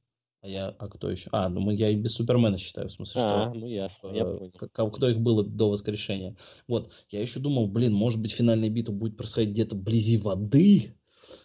А 0.44 0.46
я, 0.46 0.68
а 0.78 0.88
кто 0.88 1.10
еще? 1.10 1.30
А, 1.32 1.48
ну 1.48 1.60
мы, 1.60 1.74
я 1.74 1.88
и 1.88 1.94
без 1.96 2.12
Супермена 2.12 2.58
считаю, 2.58 2.90
в 2.90 2.92
смысле, 2.92 3.18
что... 3.18 3.44
А, 3.44 3.54
ну 3.54 3.66
ясно, 3.66 4.08
я 4.08 4.24
э, 4.24 4.36
понял. 4.36 4.52
к- 4.58 4.68
к- 4.68 4.90
кто 4.90 5.08
их 5.08 5.18
было 5.18 5.42
до 5.42 5.70
воскрешения. 5.70 6.36
Вот, 6.68 6.90
я 7.08 7.22
еще 7.22 7.40
думал, 7.40 7.66
блин, 7.66 7.94
может 7.94 8.20
быть, 8.20 8.32
финальная 8.32 8.68
битва 8.68 8.92
будет 8.92 9.16
происходить 9.16 9.52
где-то 9.52 9.74
вблизи 9.74 10.18
воды, 10.18 10.98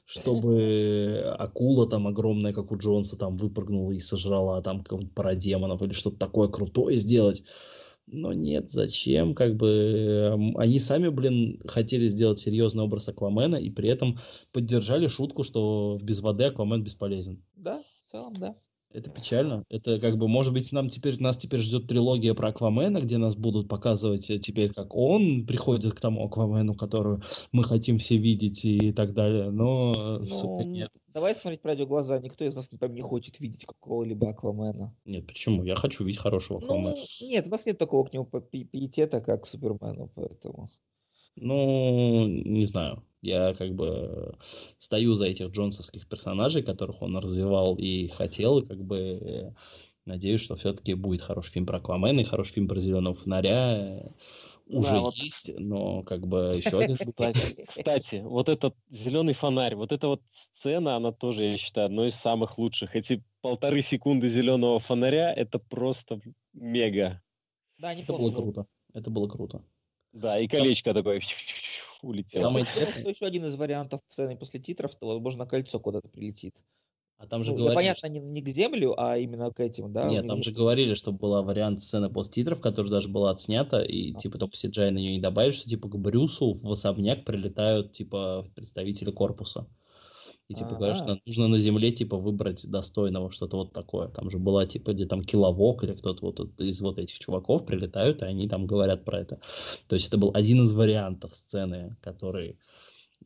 чтобы 0.06 1.24
акула 1.40 1.90
там 1.90 2.08
огромная, 2.08 2.52
как 2.52 2.74
у 2.74 2.78
Джонса, 2.78 3.16
там 3.16 3.38
выпрыгнула 3.38 3.94
и 3.94 4.00
сожрала 4.02 4.62
там 4.62 4.84
какого-нибудь 4.84 5.16
парадемонов 5.16 5.82
или 5.82 5.94
что-то 5.94 6.18
такое 6.18 6.50
крутое 6.50 6.98
сделать. 6.98 7.46
Но 8.06 8.34
нет, 8.34 8.70
зачем? 8.70 9.34
Как 9.34 9.56
бы 9.56 9.68
эм, 9.70 10.58
они 10.58 10.78
сами, 10.80 11.08
блин, 11.08 11.62
хотели 11.66 12.10
сделать 12.10 12.40
серьезный 12.40 12.84
образ 12.84 13.08
Аквамена 13.08 13.56
и 13.56 13.70
при 13.70 13.88
этом 13.88 14.18
поддержали 14.52 15.08
шутку, 15.08 15.46
что 15.46 15.98
без 16.02 16.20
воды 16.20 16.44
Аквамен 16.44 16.84
бесполезен. 16.84 17.42
Да, 17.56 17.82
в 18.04 18.12
целом, 18.12 18.36
да. 18.36 18.58
Это 18.92 19.12
печально. 19.12 19.64
Это 19.70 20.00
как 20.00 20.18
бы, 20.18 20.28
может 20.28 20.52
быть, 20.52 20.72
нам 20.72 20.90
теперь, 20.90 21.22
нас 21.22 21.38
теперь 21.38 21.60
ждет 21.60 21.88
трилогия 21.88 22.34
про 22.34 22.50
Аквамена, 22.50 23.00
где 23.00 23.18
нас 23.20 23.36
будут 23.36 23.68
показывать 23.68 24.30
э, 24.32 24.40
теперь, 24.40 24.74
как 24.74 24.96
он 24.96 25.46
приходит 25.46 25.94
к 25.94 26.00
тому 26.00 26.26
Аквамену, 26.26 26.74
которую 26.74 27.22
мы 27.52 27.64
хотим 27.64 28.00
все 28.00 28.18
видеть 28.18 28.66
и 28.66 28.92
так 28.92 29.14
далее. 29.14 29.52
Но, 29.52 30.20
э, 30.22 30.24
сука, 30.26 30.64
Ну, 30.64 30.72
нет. 30.72 30.92
давай 31.14 31.36
смотреть 31.36 31.62
правде 31.62 31.86
глаза. 31.86 32.18
Никто 32.18 32.44
из 32.44 32.56
нас 32.56 32.72
например, 32.72 32.96
не 32.96 33.02
хочет 33.02 33.40
видеть 33.40 33.66
какого-либо 33.66 34.30
Аквамена. 34.30 34.96
Нет, 35.06 35.28
почему? 35.28 35.64
Я 35.64 35.76
хочу 35.76 36.04
видеть 36.04 36.22
хорошего 36.22 36.60
Аквамена. 36.60 36.96
Ну, 36.96 37.28
нет, 37.28 37.46
у 37.46 37.50
нас 37.52 37.68
нет 37.68 37.78
такого 37.78 38.06
к 38.06 38.14
нему 38.14 38.26
пи- 38.26 38.40
пи- 38.42 38.66
пиетета, 38.66 39.22
как 39.22 39.44
к 39.44 39.46
Супермену, 39.46 40.12
поэтому... 40.16 40.70
Ну, 41.42 42.28
не 42.28 42.66
знаю. 42.66 43.04
Я 43.22 43.54
как 43.54 43.76
бы 43.76 44.38
стою 44.78 45.16
за 45.16 45.28
этих 45.28 45.50
джонсовских 45.50 46.08
персонажей, 46.08 46.64
которых 46.64 47.02
он 47.02 47.18
развивал 47.18 47.76
и 47.76 48.08
хотел, 48.08 48.60
и 48.60 48.66
как 48.66 48.84
бы 48.84 49.54
надеюсь, 50.06 50.42
что 50.42 50.56
все-таки 50.56 50.94
будет 50.94 51.22
хороший 51.22 51.52
фильм 51.52 51.66
про 51.66 51.78
Аквамена 51.78 52.22
и 52.22 52.24
хороший 52.24 52.54
фильм 52.54 52.68
про 52.68 52.80
Зеленого 52.80 53.14
фонаря. 53.14 54.12
Уже 54.68 54.90
Да, 54.92 55.00
вот. 55.00 55.16
есть, 55.16 55.52
но 55.58 56.04
как 56.04 56.28
бы 56.28 56.54
еще 56.56 56.80
один. 56.80 56.96
Кстати, 57.68 58.22
вот 58.24 58.50
этот 58.50 58.76
зеленый 58.90 59.34
фонарь, 59.34 59.76
вот 59.76 59.92
эта 59.92 60.08
вот 60.08 60.22
сцена, 60.30 60.96
она 60.96 61.12
тоже, 61.12 61.46
я 61.46 61.58
считаю, 61.58 61.88
одной 61.88 62.08
из 62.08 62.16
самых 62.16 62.60
лучших. 62.60 62.96
Эти 62.96 63.24
полторы 63.42 63.82
секунды 63.82 64.30
зеленого 64.30 64.78
фонаря, 64.80 65.34
это 65.34 65.58
просто 65.58 66.22
мега. 66.54 67.22
Да, 67.80 67.94
Это 67.94 68.02
неплохо. 68.02 68.22
было 68.22 68.32
круто. 68.36 68.66
Это 68.94 69.10
было 69.10 69.28
круто. 69.28 69.64
Да, 70.14 70.40
и 70.40 70.50
Сам- 70.50 70.62
колечко 70.62 70.94
такое 70.94 71.22
улетело. 72.02 72.44
Самое 72.44 72.66
интересное- 72.66 73.02
что 73.02 73.10
еще 73.10 73.26
один 73.26 73.46
из 73.46 73.56
вариантов 73.56 74.02
сцены 74.08 74.36
после 74.36 74.60
титров, 74.60 74.96
то, 74.96 75.08
возможно, 75.08 75.46
кольцо 75.46 75.80
куда-то 75.80 76.08
прилетит. 76.10 76.56
А 77.18 77.28
там 77.28 77.44
же 77.44 77.52
Ну, 77.52 77.58
да, 77.58 77.64
говорили, 77.66 77.76
понятно, 77.76 78.08
не, 78.08 78.20
не 78.22 78.42
к 78.42 78.48
землю, 78.48 78.96
а 78.98 79.18
именно 79.18 79.52
к 79.52 79.60
этим, 79.60 79.92
да? 79.92 80.08
Нет, 80.10 80.26
там 80.26 80.38
же- 80.38 80.44
же 80.44 80.52
говорили, 80.54 80.94
что 80.94 81.12
была 81.12 81.42
вариант 81.42 81.82
сцены 81.82 82.10
посттитров, 82.10 82.62
которая 82.62 82.92
даже 82.92 83.10
была 83.10 83.32
отснята, 83.32 83.82
и 83.82 84.14
типа 84.14 84.38
только 84.38 84.56
CGI 84.56 84.92
на 84.92 85.00
нее 85.00 85.16
не 85.16 85.20
добавили, 85.20 85.52
что 85.52 85.68
типа 85.68 85.90
к 85.90 85.98
Брюсу 85.98 86.54
в 86.54 86.72
особняк 86.72 87.26
прилетают 87.26 87.92
типа 87.92 88.46
представители 88.56 89.12
корпуса. 89.12 89.68
И 90.50 90.56
типа 90.56 90.76
говорят, 90.76 90.98
что 90.98 91.12
Ага. 91.12 91.22
нужно 91.28 91.48
на 91.48 91.60
земле 91.60 91.92
типа 91.92 92.18
выбрать 92.18 92.68
достойного, 92.70 93.30
что-то 93.30 93.58
вот 93.58 93.72
такое. 93.72 94.08
Там 94.08 94.32
же 94.32 94.40
была 94.40 94.66
типа 94.66 94.94
где 94.94 95.06
там 95.06 95.24
киловок 95.24 95.84
или 95.84 95.94
кто-то 95.94 96.26
вот 96.26 96.40
от- 96.40 96.60
из 96.60 96.82
вот 96.82 96.98
этих 96.98 97.20
чуваков 97.20 97.68
прилетают, 97.68 98.24
и 98.24 98.26
они 98.26 98.50
там 98.50 98.66
говорят 98.66 99.06
про 99.06 99.20
это. 99.20 99.40
То 99.88 99.94
есть 99.96 100.08
это 100.08 100.18
был 100.18 100.32
один 100.34 100.64
из 100.64 100.74
вариантов 100.74 101.36
сцены, 101.36 101.96
который 102.02 102.58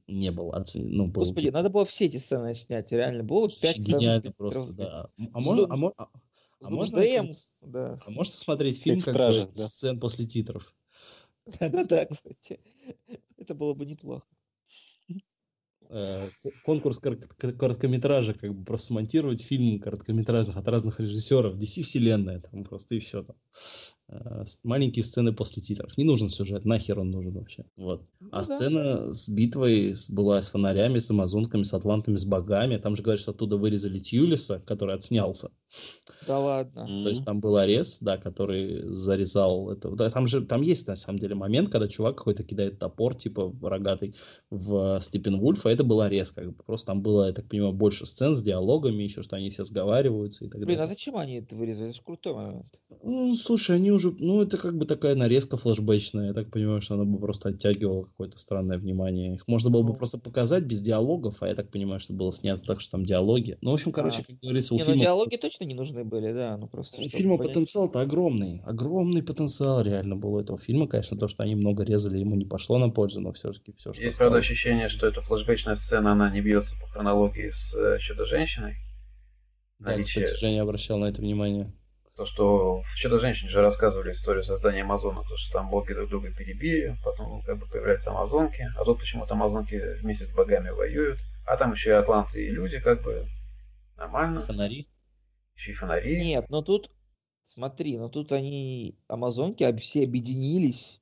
не 0.05 0.31
был 0.31 0.51
оценен, 0.51 0.97
ну, 0.97 1.07
был 1.07 1.21
Господи, 1.21 1.45
типа, 1.45 1.57
надо 1.59 1.69
было 1.69 1.85
все 1.85 2.07
эти 2.07 2.17
сцены 2.17 2.53
снять. 2.55 2.91
Реально 2.91 3.23
было 3.23 3.47
бы 3.47 3.53
пять 3.53 3.81
сцен 3.81 3.99
гениально 3.99 4.33
после 4.33 4.35
просто, 4.37 4.73
да. 4.73 5.09
А 5.31 5.39
можно, 5.39 5.67
а 5.69 5.77
мо- 5.77 5.93
а- 5.97 6.09
А 6.61 6.69
можно, 6.69 7.01
да. 7.61 7.97
а 8.05 8.11
можно 8.11 8.35
смотреть 8.35 8.81
фильм 8.81 8.97
Как 8.99 9.05
как, 9.05 9.13
«Стражи», 9.13 9.45
бы 9.45 9.51
да. 9.55 9.67
сцен 9.67 9.99
после 9.99 10.25
титров? 10.25 10.75
Да-да-да, 11.59 12.05
кстати. 12.05 12.59
Это 13.37 13.55
было 13.55 13.73
бы 13.73 13.85
неплохо. 13.85 14.25
Э, 15.89 16.27
конкурс 16.65 16.99
корот- 16.99 17.27
кор- 17.39 17.53
короткометражек, 17.53 18.39
как 18.39 18.53
бы 18.53 18.65
просто 18.65 18.88
смонтировать 18.88 19.41
фильм 19.41 19.80
короткометражных 19.80 20.57
от 20.57 20.68
разных 20.68 20.99
режиссеров, 20.99 21.57
DC 21.57 21.84
вселенная, 21.84 22.39
там 22.39 22.64
просто 22.64 22.95
и 22.95 22.99
все 22.99 23.23
там. 23.23 23.35
Э, 24.14 24.45
Маленькие 24.64 25.03
сцены 25.03 25.34
после 25.34 25.61
титров. 25.61 25.98
Не 25.98 26.03
нужен 26.03 26.30
сюжет, 26.30 26.65
нахер 26.65 26.99
он 26.99 27.10
нужен 27.11 27.34
вообще. 27.34 27.65
Вот. 27.76 28.06
А 28.31 28.41
Ну 28.41 28.48
да. 28.48 28.56
сцена 28.56 29.14
с 29.14 29.30
битвой 29.30 29.94
с- 29.95 30.10
была 30.10 30.41
с 30.41 30.49
фонарями, 30.52 30.99
с 30.99 31.10
амазонками, 31.10 31.64
с 31.64 31.73
атлантами, 31.73 32.18
с 32.18 32.26
богами. 32.26 32.77
Там 32.77 32.95
же 32.95 33.02
говорят, 33.03 33.19
что 33.22 33.31
оттуда 33.31 33.57
вырезали 33.57 33.99
Тьюлиса, 33.99 34.61
который 34.65 34.95
отснялся. 34.95 35.49
Да 36.27 36.40
ладно. 36.40 36.85
То 37.03 37.10
есть 37.10 37.26
там 37.26 37.40
был 37.40 37.57
Арес, 37.57 37.98
да, 37.99 38.18
который 38.18 38.94
зарезал 38.94 39.72
это. 39.72 39.90
Да, 39.91 40.10
там 40.11 40.27
же 40.27 40.41
там 40.45 40.61
есть 40.61 40.88
на 40.88 40.95
самом 40.95 41.18
деле 41.19 41.34
момент, 41.35 41.69
когда 41.69 41.88
чувак 41.88 42.18
какой-то 42.18 42.44
кидает 42.44 42.77
топор, 42.80 43.15
типа 43.15 43.52
рогатый, 43.64 44.15
в 44.52 44.99
Степен 45.02 45.40
Вульфа. 45.40 45.69
Это 45.69 45.84
был 45.84 46.02
Арес, 46.02 46.31
как 46.31 46.48
бы. 46.48 46.64
Просто 46.64 46.88
там 46.88 47.02
было, 47.02 47.27
я 47.27 47.34
так 47.34 47.48
понимаю, 47.49 47.73
больше 47.73 48.06
сцен 48.06 48.35
с 48.35 48.44
диалогами, 48.44 49.02
еще 49.03 49.23
что 49.23 49.35
они 49.35 49.49
все 49.49 49.64
сговариваются 49.64 50.45
и 50.45 50.49
так 50.49 50.60
Блин, 50.61 50.76
а 50.76 50.81
далее. 50.81 50.88
зачем 50.88 51.18
они 51.18 51.35
это 51.40 51.56
вырезали? 51.56 51.88
Это 51.90 51.95
же 51.98 52.03
крутой 52.03 52.34
момент. 52.35 52.68
Ну, 53.02 53.35
слушай, 53.35 53.76
они 53.76 53.91
уже, 53.91 54.02
ну, 54.11 54.41
это 54.41 54.57
как 54.57 54.77
бы 54.77 54.85
такая 54.85 55.15
нарезка 55.15 55.57
флешбэчная. 55.57 56.27
Я 56.27 56.34
так 56.34 56.49
понимаю, 56.51 56.81
что 56.81 56.95
она 56.95 57.05
бы 57.05 57.19
просто 57.19 57.49
оттягивала 57.49 58.03
какое-то 58.03 58.38
странное 58.38 58.77
внимание. 58.77 59.35
Их 59.35 59.47
можно 59.47 59.69
было 59.69 59.81
бы 59.84 59.89
Ну. 59.89 59.95
просто 59.95 60.17
показать 60.17 60.63
без 60.63 60.81
диалогов, 60.81 61.41
а 61.41 61.47
я 61.47 61.55
так 61.55 61.69
понимаю, 61.69 61.99
что 61.99 62.13
было 62.13 62.34
снято 62.34 62.63
так, 62.63 62.81
что 62.81 62.91
там 62.91 63.03
диалоги. 63.03 63.57
Ну, 63.61 63.71
в 63.71 63.73
общем, 63.75 63.91
короче, 63.91 64.21
А. 64.23 64.25
как 64.31 64.39
говорится, 64.41 64.73
у 64.73 64.77
Не, 64.77 64.84
ну 64.84 64.89
фильма... 64.91 65.01
диалоги 65.01 65.35
точно 65.38 65.63
не 65.65 65.73
нужны 65.75 66.03
были, 66.03 66.34
да, 66.34 66.57
ну 66.57 66.67
просто... 66.67 67.01
У 67.01 67.07
фильма 67.09 67.38
понять. 67.38 67.53
потенциал-то 67.53 67.99
огромный. 68.01 68.61
Огромный 68.65 69.23
потенциал 69.23 69.81
реально 69.81 70.15
был 70.15 70.34
у 70.35 70.39
этого 70.39 70.57
фильма. 70.57 70.88
Конечно, 70.88 71.17
то, 71.17 71.27
что 71.27 71.43
они 71.43 71.55
много 71.55 71.84
резали, 71.84 72.17
ему 72.19 72.35
не 72.35 72.45
пошло 72.45 72.77
на 72.77 72.89
пользу, 72.89 73.21
но 73.21 73.31
все-таки 73.34 73.73
все, 73.73 73.93
что 73.93 74.01
Есть, 74.03 74.17
правда, 74.17 74.38
ощущение, 74.39 74.89
что 74.89 75.07
эта 75.07 75.21
флешбэчная 75.21 75.75
сцена, 75.75 76.11
она 76.13 76.30
не 76.31 76.41
бьется 76.41 76.75
по 76.80 76.88
хронологии 76.88 77.49
с 77.51 77.73
э, 77.75 77.97
Чудо-женщиной. 77.99 78.75
Да, 79.80 79.91
Наличие- 79.91 80.23
кстати, 80.23 80.39
Женя 80.39 80.61
обращал 80.61 80.97
на 80.97 81.05
это 81.05 81.21
внимание. 81.21 81.73
То, 82.23 82.27
что 82.27 82.81
в 82.83 82.95
Чудо-женщине 82.95 83.49
же 83.49 83.59
рассказывали 83.59 84.13
историю 84.13 84.45
создания 84.45 84.83
Амазона, 84.83 85.23
то, 85.27 85.35
что 85.35 85.51
там 85.51 85.69
боги 85.69 85.91
друг 85.91 86.09
друга 86.09 86.31
перебили, 86.31 86.95
потом 87.03 87.41
как 87.41 87.59
бы 87.59 87.65
появляются 87.65 88.11
Амазонки, 88.11 88.65
а 88.77 88.85
тут 88.85 88.99
почему-то 88.99 89.33
Амазонки 89.33 89.75
вместе 89.99 90.25
с 90.25 90.31
богами 90.31 90.69
воюют, 90.69 91.19
а 91.45 91.57
там 91.57 91.73
еще 91.73 91.89
и 91.89 91.93
атланты 91.93 92.45
и 92.45 92.49
люди, 92.49 92.79
как 92.79 93.03
бы 93.03 93.27
нормально, 93.97 94.39
Фонари. 94.39 94.87
еще 95.57 95.71
и 95.73 95.75
фонари. 95.75 96.17
Нет, 96.23 96.45
но 96.47 96.61
тут, 96.61 96.91
смотри, 97.45 97.97
но 97.97 98.07
тут 98.07 98.31
они, 98.31 98.97
амазонки, 99.09 99.69
все 99.75 100.05
объединились, 100.05 101.01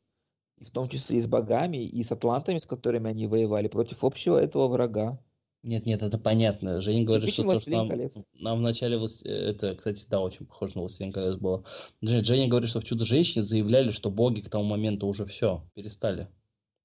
и 0.58 0.66
в 0.66 0.72
том 0.72 0.90
числе 0.90 1.18
и 1.18 1.22
с 1.22 1.28
богами, 1.28 1.86
и 1.86 2.04
с 2.04 2.12
атлантами, 2.12 2.58
с 2.58 2.66
которыми 2.66 3.12
они 3.12 3.28
воевали, 3.28 3.68
против 3.68 4.04
общего 4.04 4.40
этого 4.40 4.68
врага. 4.70 5.20
Нет, 5.64 5.86
нет, 5.86 6.02
это 6.02 6.18
понятно. 6.18 6.80
Женя 6.82 7.06
говорит, 7.06 7.30
что 7.30 7.44
то, 7.44 7.44
что 7.44 7.52
«Властелин 7.52 7.78
нам, 7.80 7.90
колец». 7.90 8.16
нам 8.34 8.58
в 8.58 8.62
начале... 8.62 8.98
«Влас- 8.98 9.24
Это, 9.28 9.76
кстати, 9.76 10.08
да, 10.10 10.20
очень 10.20 10.46
похоже 10.48 10.74
на 10.76 10.82
«Властелин 10.82 11.12
колец» 11.12 11.36
было. 11.36 11.64
Женя, 12.02 12.24
Женя 12.24 12.48
говорит, 12.48 12.70
что 12.70 12.80
в 12.80 12.84
«Чудо-женщине» 12.84 13.44
заявляли, 13.44 13.92
что 13.92 14.10
боги 14.10 14.42
к 14.42 14.50
тому 14.50 14.64
моменту 14.64 15.06
уже 15.08 15.24
все, 15.26 15.64
перестали 15.76 16.28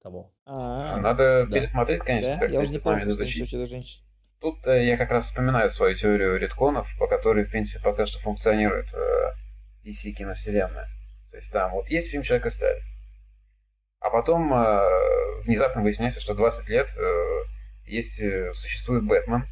того. 0.02 0.34
А, 0.44 0.98
Надо 1.00 1.46
Да. 1.48 1.58
пересмотреть, 1.58 2.00
конечно, 2.02 2.34
да? 2.34 2.38
как 2.40 2.52
Я 2.52 2.60
уже 2.60 2.72
не 2.72 2.78
помню, 2.78 3.08
изучить. 3.08 3.48
чудо-женщин. 3.50 4.02
Тут 4.40 4.66
э, 4.66 4.86
я 4.86 4.98
как 4.98 5.10
раз 5.10 5.24
вспоминаю 5.24 5.70
свою 5.70 5.96
теорию 5.96 6.36
редконов, 6.38 6.86
по 6.98 7.06
которой, 7.08 7.44
в 7.46 7.50
принципе, 7.50 7.80
пока 7.82 8.04
что 8.04 8.18
функционирует 8.20 8.86
э, 8.92 9.88
DC 9.88 10.10
киновселенная. 10.12 10.86
То 11.30 11.36
есть 11.38 11.50
там 11.50 11.72
вот 11.72 11.88
есть 11.88 12.08
фильм 12.10 12.22
«Человек 12.22 12.46
из 12.46 12.54
стали». 12.54 12.80
А 14.00 14.10
потом 14.10 14.52
э, 14.52 15.42
внезапно 15.44 15.82
выясняется, 15.82 16.20
что 16.20 16.34
20 16.34 16.68
лет 16.68 16.88
э, 16.96 17.02
есть, 17.86 18.20
э, 18.20 18.52
существует 18.54 19.04
Бэтмен, 19.04 19.44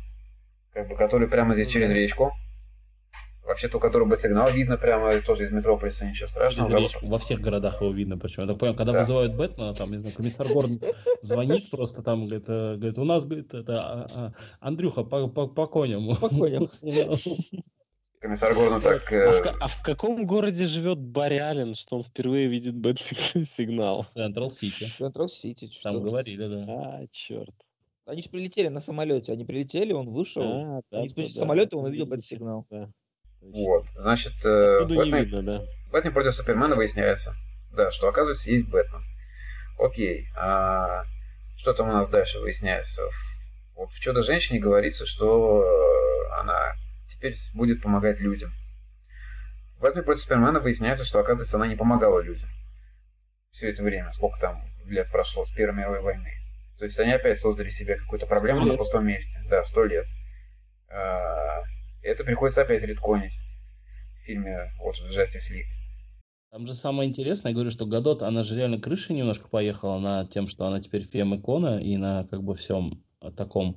как 0.73 0.89
бы, 0.89 0.97
который 0.97 1.29
прямо 1.29 1.55
здесь 1.55 1.69
через 1.69 1.91
речку. 1.91 2.33
Вообще-то 3.45 3.77
у 3.77 3.81
которого 3.81 4.09
бы 4.09 4.17
сигнал 4.17 4.51
видно 4.51 4.79
прямо 4.79 5.21
тоже 5.21 5.45
из 5.45 5.53
метрополиса, 5.53 6.07
ничего 6.07 6.29
страшного. 6.29 6.71
Через 6.71 6.83
речку. 6.83 7.07
Во 7.07 7.19
всех 7.19 7.41
городах 7.41 7.81
его 7.83 7.93
видно, 7.93 8.17
причем. 8.17 8.45
Я 8.45 8.49
так 8.49 8.59
понял, 8.59 8.75
когда 8.75 8.93
Да. 8.93 8.99
вызывают 9.01 9.35
Бэтмена, 9.35 9.75
там, 9.75 9.91
не 9.91 9.99
знаю, 9.99 10.15
комиссар 10.15 10.47
Гордон 10.49 10.81
звонит 11.21 11.71
просто 11.71 12.03
там, 12.03 12.25
говорит, 12.25 12.49
э, 12.49 12.77
говорит, 12.77 12.97
у 12.99 13.05
нас, 13.05 13.27
говорит, 13.27 13.53
это, 13.53 13.83
а, 13.83 14.11
а, 14.15 14.33
Андрюха, 14.61 15.05
по, 15.05 15.29
по, 15.29 15.47
по 15.47 15.67
коням. 15.67 16.17
По 16.17 16.31
коням. 16.31 16.69
Комиссар 18.21 18.55
Гордон 18.55 18.81
так... 18.81 19.13
А 19.13 19.15
э, 19.15 19.33
в, 19.33 19.43
ка- 19.43 19.55
а 19.61 19.69
в 19.69 19.83
каком 19.83 20.25
городе 20.25 20.65
живет 20.65 20.99
Барри 20.99 21.37
Аллен, 21.37 21.75
что 21.75 21.97
он 21.97 22.03
впервые 22.03 22.49
видит 22.49 22.75
бэт-сигнал? 22.75 24.07
Централ 24.11 24.51
Сити. 24.51 24.85
Централ 24.85 25.29
Сити. 25.29 25.71
Там 25.83 26.03
говорили, 26.03 26.49
да. 26.49 26.65
А, 26.67 27.07
черт. 27.11 27.55
Они 28.07 28.23
же 28.23 28.29
прилетели 28.29 28.69
на 28.69 28.81
самолете. 28.81 29.33
Они 29.33 29.45
прилетели, 29.45 29.93
он 29.93 30.11
вышел. 30.11 30.43
А, 30.43 30.81
да, 30.91 30.99
Они 30.99 31.09
да, 31.09 31.13
спустились 31.13 31.33
с 31.33 31.35
да, 31.35 31.41
самолета, 31.41 31.77
он 31.77 31.85
увидел 31.87 32.05
видно. 32.05 32.17
бэт-сигнал. 32.17 32.67
Да. 32.71 32.91
Вот, 33.41 33.87
значит, 33.97 34.33
э, 34.45 34.77
Оттуда 34.77 34.95
не 35.05 35.11
Бэтмен- 35.11 35.19
видно, 35.25 35.43
да. 35.43 35.63
Бэтмен 35.91 36.13
против 36.13 36.35
Супермена 36.35 36.77
выясняется, 36.77 37.35
да, 37.73 37.91
что 37.91 38.09
оказывается 38.09 38.51
есть 38.51 38.69
Бэтмен. 38.69 39.03
Окей, 39.79 40.27
а 40.37 41.05
что 41.57 41.73
там 41.75 41.89
у 41.89 41.93
нас 41.93 42.09
дальше 42.09 42.39
выясняется? 42.41 43.03
Вот 43.75 43.91
в 43.91 43.99
Чудо-женщине 44.01 44.61
говорится, 44.61 45.05
что 45.07 45.63
э, 45.63 46.41
она 46.41 46.75
теперь 47.09 47.35
будет 47.55 47.83
помогать 47.83 48.21
людям. 48.21 48.53
В 49.77 49.81
Бэтмен 49.81 50.05
против 50.05 50.23
Супермена 50.23 50.61
выясняется, 50.61 51.05
что 51.05 51.21
оказывается 51.21 51.57
она 51.57 51.67
не 51.67 51.77
помогала 51.77 52.21
людям. 52.21 52.49
Все 53.51 53.71
это 53.71 53.83
время, 53.83 54.11
сколько 54.13 54.39
там 54.41 54.63
лет 54.87 55.11
прошло 55.11 55.45
с 55.45 55.51
Первой 55.53 55.77
мировой 55.77 56.01
войны. 56.01 56.31
То 56.85 56.87
есть 56.87 57.01
они 57.01 57.13
опять 57.13 57.39
создали 57.39 57.71
себе 57.71 57.97
какую-то 57.97 58.27
проблему 58.27 58.67
на 58.67 58.77
пустом 58.77 59.07
месте. 59.07 59.41
Да, 59.49 59.65
сто 59.65 59.85
лет. 59.87 60.05
А, 60.91 61.63
Это 62.03 62.25
приходится 62.25 62.61
опять 62.61 62.83
редконить 62.83 63.33
в 64.21 64.27
фильме 64.27 64.71
вот 64.81 64.95
Justice 64.97 65.51
League. 65.51 65.65
Там 66.51 66.67
же 66.67 66.75
самое 66.75 67.09
интересное, 67.09 67.53
я 67.53 67.55
говорю, 67.55 67.71
что 67.71 67.87
Гадот, 67.87 68.23
она 68.23 68.43
же 68.43 68.55
реально 68.55 68.79
крышей 68.79 69.17
немножко 69.17 69.49
поехала 69.49 69.99
на 69.99 70.27
тем, 70.27 70.47
что 70.47 70.67
она 70.67 70.79
теперь 70.79 71.05
фем-икона 71.05 71.79
и 71.79 71.97
на 71.97 72.27
как 72.27 72.43
бы 72.43 72.55
всем 72.55 73.03
таком. 73.31 73.77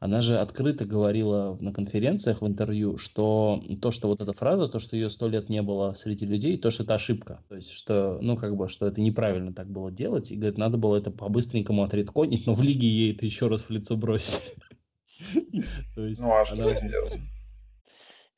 Она 0.00 0.20
же 0.20 0.38
открыто 0.38 0.84
говорила 0.84 1.56
на 1.60 1.72
конференциях, 1.72 2.42
в 2.42 2.46
интервью, 2.46 2.96
что 2.98 3.62
то, 3.80 3.90
что 3.90 4.08
вот 4.08 4.20
эта 4.20 4.32
фраза, 4.32 4.66
то, 4.66 4.78
что 4.78 4.96
ее 4.96 5.10
сто 5.10 5.28
лет 5.28 5.48
не 5.48 5.62
было 5.62 5.94
среди 5.94 6.26
людей, 6.26 6.56
то, 6.56 6.70
что 6.70 6.84
это 6.84 6.94
ошибка. 6.94 7.40
То 7.48 7.56
есть, 7.56 7.70
что, 7.70 8.18
ну, 8.20 8.36
как 8.36 8.56
бы, 8.56 8.68
что 8.68 8.86
это 8.86 9.00
неправильно 9.00 9.52
так 9.52 9.70
было 9.70 9.90
делать. 9.90 10.30
И, 10.30 10.36
говорит, 10.36 10.58
надо 10.58 10.78
было 10.78 10.96
это 10.96 11.10
по-быстренькому 11.10 11.82
отредконить, 11.82 12.46
но 12.46 12.54
в 12.54 12.62
лиге 12.62 12.86
ей 12.86 13.14
это 13.14 13.26
еще 13.26 13.48
раз 13.48 13.62
в 13.64 13.70
лицо 13.70 13.96
бросили. 13.96 14.42
Ну 15.96 16.32
а 16.32 16.44
что 16.44 16.56
делать? 16.56 17.20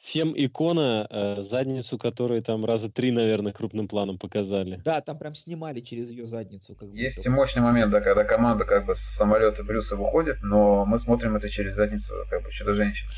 Фем-икона, 0.06 1.08
э, 1.10 1.40
задницу 1.40 1.98
которой 1.98 2.40
там 2.40 2.64
раза 2.64 2.88
три, 2.88 3.10
наверное, 3.10 3.52
крупным 3.52 3.88
планом 3.88 4.18
показали. 4.18 4.80
Да, 4.84 5.00
там 5.00 5.18
прям 5.18 5.34
снимали 5.34 5.80
через 5.80 6.10
ее 6.10 6.26
задницу. 6.26 6.76
Как 6.76 6.88
Есть 6.90 7.16
будто 7.16 7.28
и 7.28 7.32
мощный 7.32 7.62
момент, 7.62 7.90
да, 7.90 8.00
когда 8.00 8.22
команда 8.22 8.64
как 8.64 8.86
бы 8.86 8.94
с 8.94 9.00
самолета 9.00 9.64
Брюса 9.64 9.96
выходит, 9.96 10.36
но 10.42 10.84
мы 10.84 11.00
смотрим 11.00 11.34
это 11.34 11.50
через 11.50 11.74
задницу 11.74 12.14
как 12.30 12.44
бы 12.44 12.52
чудо-женщины. 12.52 13.10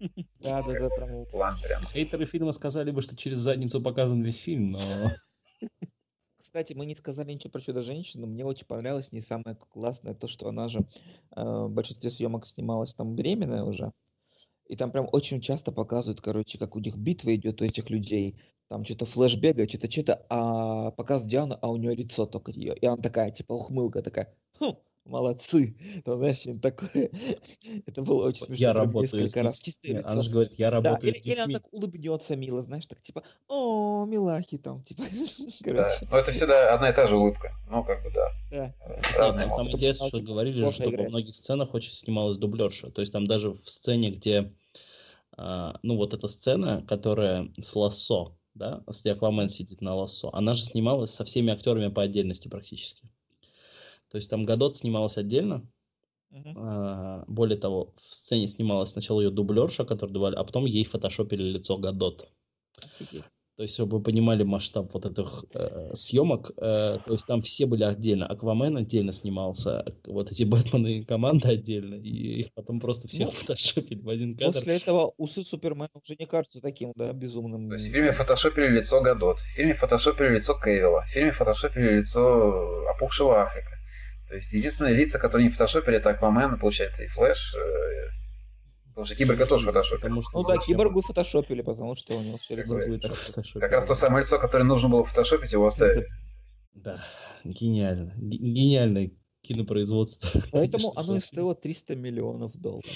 Да, 0.40 0.62
да, 0.62 0.78
да, 0.78 0.88
прям. 0.90 1.24
План 1.26 1.54
прям. 1.62 1.82
Хейтеры 1.86 2.26
фильма 2.26 2.52
сказали 2.52 2.90
бы, 2.90 3.00
что 3.00 3.16
через 3.16 3.38
задницу 3.38 3.80
показан 3.80 4.22
весь 4.22 4.40
фильм, 4.40 4.72
но... 4.72 4.80
Кстати, 6.40 6.74
мы 6.74 6.86
не 6.86 6.94
сказали 6.94 7.32
ничего 7.32 7.50
про 7.50 7.60
Чудо-женщину. 7.60 8.26
Мне 8.26 8.44
очень 8.44 8.66
понравилось 8.66 9.12
не 9.12 9.20
самое 9.20 9.56
классное 9.56 10.14
то, 10.14 10.28
что 10.28 10.48
она 10.48 10.68
же 10.68 10.80
э, 11.36 11.42
в 11.42 11.68
большинстве 11.68 12.10
съемок 12.10 12.46
снималась 12.46 12.94
там 12.94 13.14
беременная 13.14 13.64
уже. 13.64 13.92
И 14.68 14.76
там 14.76 14.90
прям 14.92 15.08
очень 15.12 15.40
часто 15.40 15.72
показывают, 15.72 16.20
короче, 16.20 16.58
как 16.58 16.76
у 16.76 16.78
них 16.78 16.96
битва 16.96 17.34
идет 17.34 17.60
у 17.62 17.64
этих 17.64 17.90
людей. 17.90 18.38
Там 18.68 18.84
что-то 18.84 19.06
флеш 19.06 19.36
бегает, 19.36 19.70
что-то, 19.70 19.90
что-то, 19.90 20.26
а 20.28 20.90
показывают 20.92 21.30
Диану, 21.30 21.58
а 21.62 21.70
у 21.70 21.76
нее 21.76 21.94
лицо 21.94 22.26
только 22.26 22.52
ее. 22.52 22.76
И 22.76 22.84
она 22.86 22.98
такая, 22.98 23.30
типа, 23.30 23.54
ухмылка 23.54 24.02
такая, 24.02 24.34
«Хм, 24.60 24.74
молодцы. 25.08 25.76
Там, 26.04 26.18
знаешь, 26.18 26.44
такое. 26.60 27.10
Это 27.86 28.02
было 28.02 28.28
очень 28.28 28.46
смешно. 28.46 28.54
Я 28.66 28.72
работаю 28.72 29.08
с 29.08 29.12
несколько 29.22 29.42
раз. 29.42 29.60
детьми. 29.60 29.72
Чистое 29.72 30.00
Она 30.04 30.10
лицо. 30.12 30.22
же 30.22 30.30
говорит, 30.30 30.54
я 30.54 30.70
Да, 30.70 30.76
работаю 30.90 31.12
или, 31.12 31.20
с 31.20 31.26
или 31.26 31.34
она 31.34 31.46
детьми. 31.46 31.54
так 31.54 31.72
улыбнется 31.72 32.36
мило, 32.36 32.62
знаешь, 32.62 32.86
так 32.86 33.00
типа, 33.02 33.22
о, 33.48 34.04
милахи 34.06 34.58
там, 34.58 34.82
типа, 34.84 35.02
Да. 35.64 35.90
Но 36.10 36.18
это 36.18 36.32
всегда 36.32 36.74
одна 36.74 36.90
и 36.90 36.94
та 36.94 37.08
же 37.08 37.16
улыбка. 37.16 37.52
Ну, 37.70 37.84
как 37.84 38.02
бы, 38.02 38.10
да. 38.10 38.30
да. 38.50 38.66
Нет, 38.66 39.16
Разные 39.16 39.44
там 39.46 39.52
самое 39.52 39.72
интересное, 39.74 40.08
что 40.08 40.20
говорили, 40.20 40.70
что 40.70 40.90
во 40.90 41.02
многих 41.08 41.34
сценах 41.34 41.74
очень 41.74 41.92
снималась 41.92 42.36
дублерша. 42.36 42.90
То 42.90 43.00
есть 43.00 43.12
там 43.12 43.26
даже 43.26 43.50
в 43.50 43.68
сцене, 43.68 44.10
где, 44.10 44.52
а, 45.36 45.78
ну 45.82 45.96
вот 45.96 46.14
эта 46.14 46.28
сцена, 46.28 46.82
которая 46.86 47.50
с 47.60 47.74
лассо, 47.74 48.36
да, 48.54 48.82
где 48.86 49.12
Аквамен 49.12 49.48
сидит 49.48 49.80
на 49.80 49.94
лассо, 49.94 50.30
она 50.32 50.54
же 50.54 50.62
снималась 50.64 51.12
со 51.12 51.24
всеми 51.24 51.52
актерами 51.52 51.88
по 51.88 52.02
отдельности 52.02 52.48
практически. 52.48 53.08
То 54.10 54.16
есть 54.16 54.30
там 54.30 54.44
Гадот 54.44 54.76
снималась 54.76 55.18
отдельно, 55.18 55.66
а, 56.56 57.24
более 57.26 57.58
того, 57.58 57.92
в 57.96 58.02
сцене 58.02 58.48
снималась 58.48 58.90
сначала 58.90 59.20
ее 59.20 59.30
дублерша, 59.30 59.84
которая 59.84 60.14
дубля- 60.14 60.34
а 60.34 60.44
потом 60.44 60.66
ей 60.66 60.84
фотошопили 60.84 61.42
лицо 61.42 61.78
Гадот. 61.78 62.28
Офигеть. 62.82 63.24
То 63.56 63.62
есть, 63.62 63.74
чтобы 63.74 63.96
вы 63.96 64.04
понимали 64.04 64.44
масштаб 64.44 64.94
вот 64.94 65.04
этих 65.04 65.44
э, 65.52 65.90
съемок, 65.92 66.52
э, 66.56 66.98
то 67.04 67.12
есть 67.12 67.26
там 67.26 67.42
все 67.42 67.66
были 67.66 67.82
отдельно. 67.82 68.24
Аквамен 68.24 68.76
отдельно 68.76 69.12
снимался, 69.12 69.84
вот 70.06 70.30
эти 70.30 70.44
Бэтмены 70.44 70.98
и 70.98 71.04
команда 71.04 71.48
отдельно, 71.48 71.96
и 71.96 72.42
их 72.42 72.52
потом 72.54 72.78
просто 72.78 73.08
всех 73.08 73.26
Ну, 73.26 73.32
фотошопили 73.32 74.00
в 74.00 74.08
один 74.08 74.36
кадр. 74.36 74.52
После 74.52 74.76
этого 74.76 75.12
усы 75.16 75.42
Супермена 75.42 75.90
уже 75.92 76.14
не 76.16 76.26
кажутся 76.26 76.60
таким, 76.60 76.92
да, 76.94 77.12
безумным. 77.12 77.66
То 77.68 77.74
есть 77.74 77.88
в 77.88 77.90
фильме 77.90 78.12
фотошопили 78.12 78.68
лицо 78.68 79.00
Гадот, 79.00 79.38
в 79.40 79.56
фильме 79.56 79.74
фотошопили 79.74 80.36
лицо 80.36 80.54
Кейвела, 80.54 81.02
в 81.02 81.08
фильме 81.08 81.32
фотошопили 81.32 81.96
лицо 81.96 82.86
опухшего 82.90 83.42
Африка. 83.42 83.77
То 84.28 84.34
есть 84.34 84.52
единственные 84.52 84.94
лица, 84.94 85.18
которые 85.18 85.46
не 85.48 85.52
фотошопили, 85.52 85.96
это 85.96 86.10
Аквамен, 86.10 86.58
получается, 86.58 87.04
и 87.04 87.08
Флэш. 87.08 87.54
э, 87.54 88.08
Потому 88.90 89.06
что 89.06 89.14
Киборга 89.14 89.46
тоже 89.46 89.66
фотошопили. 89.66 90.00
Потому 90.00 90.22
что 90.22 90.30
Ну 90.38 90.42
да, 90.44 90.56
киборгу 90.58 91.02
фотошопили, 91.02 91.62
потому 91.62 91.94
что 91.94 92.14
у 92.18 92.22
него 92.22 92.36
все 92.38 92.56
лицо 92.56 92.78
так 92.98 93.12
фотошопили. 93.14 93.60
Как 93.60 93.72
раз 93.72 93.86
то 93.86 93.94
самое 93.94 94.22
лицо, 94.22 94.38
которое 94.38 94.64
нужно 94.64 94.88
было 94.88 95.04
фотошопить, 95.04 95.52
его 95.52 95.66
оставили. 95.66 96.06
Да, 96.74 97.04
гениально. 97.44 98.12
Ге- 98.16 98.38
Гениальное 98.38 99.10
кинопроизводство. 99.42 100.40
Поэтому 100.52 100.90
конечно 100.92 101.00
оно 101.00 101.16
и 101.16 101.20
стоило 101.20 101.54
300 101.54 101.96
миллионов 101.96 102.56
долларов. 102.56 102.86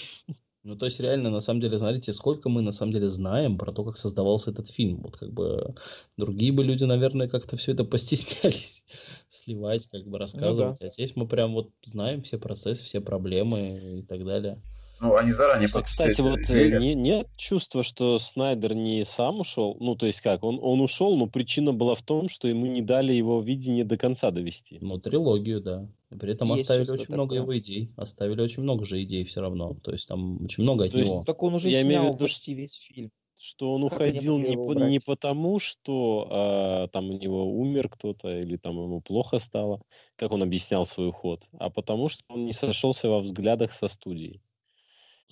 Ну, 0.64 0.76
то 0.76 0.84
есть, 0.84 1.00
реально, 1.00 1.30
на 1.30 1.40
самом 1.40 1.60
деле, 1.60 1.76
смотрите, 1.76 2.12
сколько 2.12 2.48
мы, 2.48 2.62
на 2.62 2.70
самом 2.72 2.92
деле, 2.92 3.08
знаем 3.08 3.58
про 3.58 3.72
то, 3.72 3.84
как 3.84 3.96
создавался 3.96 4.52
этот 4.52 4.68
фильм. 4.68 5.02
Вот, 5.02 5.16
как 5.16 5.32
бы, 5.32 5.74
другие 6.16 6.52
бы 6.52 6.62
люди, 6.62 6.84
наверное, 6.84 7.28
как-то 7.28 7.56
все 7.56 7.72
это 7.72 7.84
постеснялись 7.84 8.84
сливать, 9.28 9.86
как 9.86 10.06
бы, 10.06 10.18
рассказывать. 10.18 10.80
А 10.80 10.88
здесь 10.88 11.16
мы 11.16 11.26
прям 11.26 11.52
вот 11.54 11.72
знаем 11.84 12.22
все 12.22 12.38
процессы, 12.38 12.84
все 12.84 13.00
проблемы 13.00 13.98
и 13.98 14.02
так 14.02 14.24
далее. 14.24 14.62
Ну, 15.02 15.16
они 15.16 15.32
заранее 15.32 15.68
кстати, 15.68 16.20
вот 16.20 16.48
э, 16.48 16.78
не- 16.78 16.94
нет 16.94 17.26
чувства, 17.36 17.82
что 17.82 18.20
Снайдер 18.20 18.72
не 18.74 19.04
сам 19.04 19.40
ушел. 19.40 19.76
Ну, 19.80 19.96
то 19.96 20.06
есть 20.06 20.20
как, 20.20 20.44
он, 20.44 20.60
он 20.62 20.80
ушел, 20.80 21.16
но 21.16 21.26
причина 21.26 21.72
была 21.72 21.96
в 21.96 22.02
том, 22.02 22.28
что 22.28 22.46
ему 22.46 22.66
не 22.66 22.82
дали 22.82 23.12
его 23.12 23.40
видение 23.42 23.84
до 23.84 23.96
конца 23.96 24.30
довести. 24.30 24.78
Ну, 24.80 25.00
трилогию, 25.00 25.60
да. 25.60 25.88
И 26.12 26.14
при 26.14 26.34
этом 26.34 26.50
Есть 26.50 26.62
оставили 26.62 26.84
чувство 26.84 27.02
очень 27.02 27.14
много 27.14 27.34
такое. 27.34 27.42
его 27.42 27.58
идей. 27.58 27.90
Оставили 27.96 28.40
очень 28.42 28.62
много 28.62 28.84
же 28.84 29.02
идей 29.02 29.24
все 29.24 29.40
равно. 29.40 29.74
То 29.82 29.90
есть, 29.90 30.06
там 30.06 30.44
очень 30.44 30.62
много 30.62 30.84
от 30.84 30.92
То 30.92 30.98
есть 30.98 31.10
него. 31.10 31.24
Так 31.26 31.42
он 31.42 31.54
уже 31.54 31.68
Я 31.68 31.82
имею 31.82 32.00
в 32.00 32.02
снял 32.02 32.14
виду, 32.14 32.24
почти 32.24 32.54
весь 32.54 32.74
фильм. 32.76 33.10
Что 33.38 33.74
он 33.74 33.88
Как 33.88 33.94
уходил 33.94 34.38
не, 34.38 34.56
по- 34.56 34.74
не 34.74 35.00
потому, 35.00 35.58
что 35.58 36.28
а, 36.30 36.88
там 36.92 37.10
у 37.10 37.18
него 37.18 37.44
умер 37.58 37.88
кто-то 37.88 38.40
или 38.40 38.56
там 38.56 38.76
ему 38.80 39.00
плохо 39.00 39.40
стало, 39.40 39.82
как 40.14 40.30
он 40.30 40.44
объяснял 40.44 40.86
свой 40.86 41.08
уход, 41.08 41.42
а 41.58 41.70
потому 41.70 42.08
что 42.08 42.22
он 42.28 42.44
не 42.44 42.52
сошелся 42.52 43.08
во 43.08 43.18
взглядах 43.18 43.72
со 43.72 43.88
студией. 43.88 44.40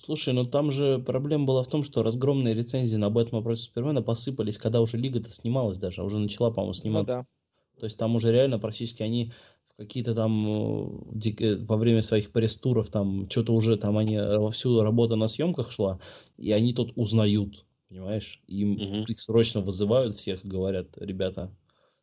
Слушай, 0.03 0.33
ну 0.33 0.45
там 0.45 0.71
же 0.71 0.97
проблема 0.97 1.45
была 1.45 1.61
в 1.61 1.67
том, 1.67 1.83
что 1.83 2.01
разгромные 2.01 2.55
рецензии 2.55 2.95
на 2.97 3.11
Бэтмена 3.11 3.43
против 3.43 3.61
Супермена 3.61 4.01
посыпались, 4.01 4.57
когда 4.57 4.81
уже 4.81 4.97
Лига-то 4.97 5.29
снималась 5.29 5.77
даже, 5.77 6.01
а 6.01 6.03
уже 6.03 6.17
начала, 6.17 6.49
по-моему, 6.49 6.73
Ну 6.73 6.81
сниматься. 6.81 7.17
да. 7.17 7.25
То 7.79 7.85
есть 7.85 7.97
там 7.99 8.15
уже 8.15 8.31
реально 8.31 8.57
практически 8.57 9.03
они 9.03 9.31
в 9.63 9.75
какие-то 9.77 10.15
там 10.15 10.47
э, 10.47 11.29
э, 11.39 11.55
во 11.57 11.77
время 11.77 12.01
своих 12.01 12.31
пресс-туров 12.31 12.89
там 12.89 13.29
что-то 13.29 13.53
уже 13.53 13.77
там 13.77 13.95
они 13.97 14.15
э, 14.15 14.37
вовсю 14.39 14.81
работа 14.81 15.15
на 15.15 15.27
съемках 15.27 15.71
шла, 15.71 15.99
и 16.37 16.51
они 16.51 16.73
тут 16.73 16.93
узнают, 16.95 17.65
понимаешь? 17.87 18.41
Им 18.47 18.73
Мгм. 18.73 19.05
их 19.05 19.19
срочно 19.19 19.61
вызывают 19.61 20.15
всех 20.15 20.43
и 20.43 20.47
говорят, 20.47 20.97
ребята, 20.97 21.51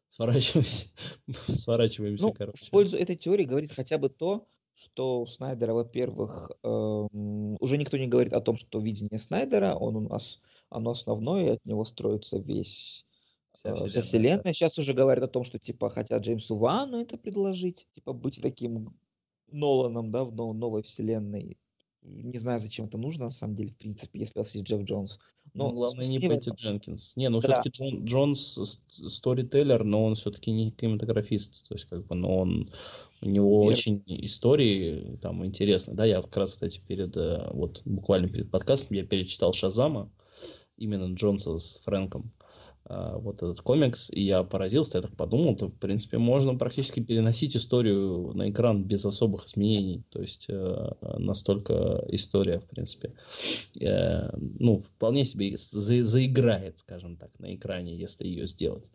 сворачиваемся, 0.08 0.86
сворачиваемся, 1.52 2.26
Ну, 2.26 2.32
короче. 2.32 2.64
в 2.64 2.70
пользу 2.70 2.96
этой 2.96 3.16
теории 3.16 3.44
говорит 3.44 3.72
хотя 3.72 3.98
бы 3.98 4.08
то, 4.08 4.46
что 4.78 5.20
у 5.22 5.26
Снайдера, 5.26 5.74
во-первых, 5.74 6.52
эм, 6.62 7.56
уже 7.60 7.76
никто 7.76 7.98
не 7.98 8.06
говорит 8.06 8.32
о 8.32 8.40
том, 8.40 8.56
что 8.56 8.78
видение 8.78 9.18
Снайдера, 9.18 9.74
он 9.74 9.96
у 9.96 10.00
нас, 10.08 10.40
оно 10.70 10.92
основное, 10.92 11.44
и 11.46 11.48
от 11.50 11.64
него 11.64 11.84
строится 11.84 12.38
весь 12.38 13.04
Вся 13.54 13.70
э, 13.70 13.74
вся 13.74 14.02
вселенная, 14.02 14.02
вселенная. 14.02 14.42
да. 14.44 14.52
Сейчас 14.52 14.78
уже 14.78 14.94
говорят 14.94 15.24
о 15.24 15.28
том, 15.28 15.42
что 15.42 15.58
типа 15.58 15.90
хотят 15.90 16.22
Джеймсу 16.22 16.54
Вану 16.54 16.98
это 17.00 17.18
предложить, 17.18 17.88
типа 17.92 18.12
быть 18.12 18.40
таким 18.40 18.96
Ноланом, 19.48 20.12
да, 20.12 20.22
в 20.24 20.32
нов- 20.32 20.54
новой 20.54 20.82
вселенной. 20.82 21.58
Не 22.02 22.38
знаю, 22.38 22.60
зачем 22.60 22.86
это 22.86 22.98
нужно, 22.98 23.24
на 23.24 23.30
самом 23.30 23.56
деле, 23.56 23.70
в 23.70 23.76
принципе, 23.76 24.20
если 24.20 24.38
у 24.38 24.42
вас 24.42 24.54
есть 24.54 24.64
Джефф 24.66 24.82
Джонс. 24.82 25.18
Ну, 25.58 25.64
Но 25.64 25.72
главное 25.72 26.06
не 26.06 26.20
Пэтти. 26.20 26.50
Дженкинс. 26.50 27.16
Не, 27.16 27.28
ну 27.28 27.40
Да. 27.40 27.60
все-таки 27.60 27.70
Джон, 27.70 28.04
Джонс 28.04 28.80
сторителлер, 29.08 29.82
но 29.84 30.04
он 30.04 30.14
все-таки 30.14 30.50
не 30.52 30.70
кинематографист. 30.70 31.66
То 31.68 31.74
есть, 31.74 31.86
как 31.86 32.06
бы, 32.06 32.14
но 32.14 32.38
он, 32.38 32.70
у 33.20 33.28
него 33.28 33.62
Верно. 33.62 33.72
очень 33.72 34.02
истории 34.06 35.18
там 35.20 35.44
интересные. 35.44 35.96
Да, 35.96 36.04
я 36.04 36.22
как 36.22 36.36
раз, 36.36 36.52
кстати, 36.52 36.80
перед, 36.86 37.16
э, 37.16 37.50
вот 37.52 37.82
буквально 37.84 38.28
перед 38.28 38.50
подкастом 38.50 38.96
я 38.96 39.04
перечитал 39.04 39.52
Шазама, 39.52 40.10
именно 40.76 41.12
Джонса 41.12 41.58
с 41.58 41.78
Фрэнком. 41.84 42.32
а, 42.40 42.47
Вот 42.88 43.42
этот 43.42 43.60
комикс, 43.60 44.10
и 44.10 44.22
я 44.22 44.42
поразился, 44.42 44.98
я 44.98 45.02
так 45.02 45.14
подумал, 45.14 45.56
то, 45.56 45.66
в 45.68 45.74
принципе, 45.74 46.16
можно 46.18 46.54
практически 46.54 47.00
переносить 47.00 47.54
историю 47.54 48.32
на 48.34 48.48
экран 48.50 48.82
без 48.84 49.04
особых 49.04 49.44
изменений. 49.46 50.04
То 50.10 50.22
есть, 50.22 50.46
э, 50.48 50.92
настолько 51.18 52.04
история, 52.08 52.58
в 52.58 52.66
принципе, 52.66 53.12
э, 53.80 54.30
ну, 54.58 54.78
вполне 54.78 55.24
себе 55.24 55.54
за- 55.56 56.04
заиграет, 56.04 56.78
скажем 56.78 57.16
так, 57.16 57.30
на 57.38 57.54
экране, 57.54 57.94
если 57.96 58.26
ее 58.26 58.46
сделать. 58.46 58.90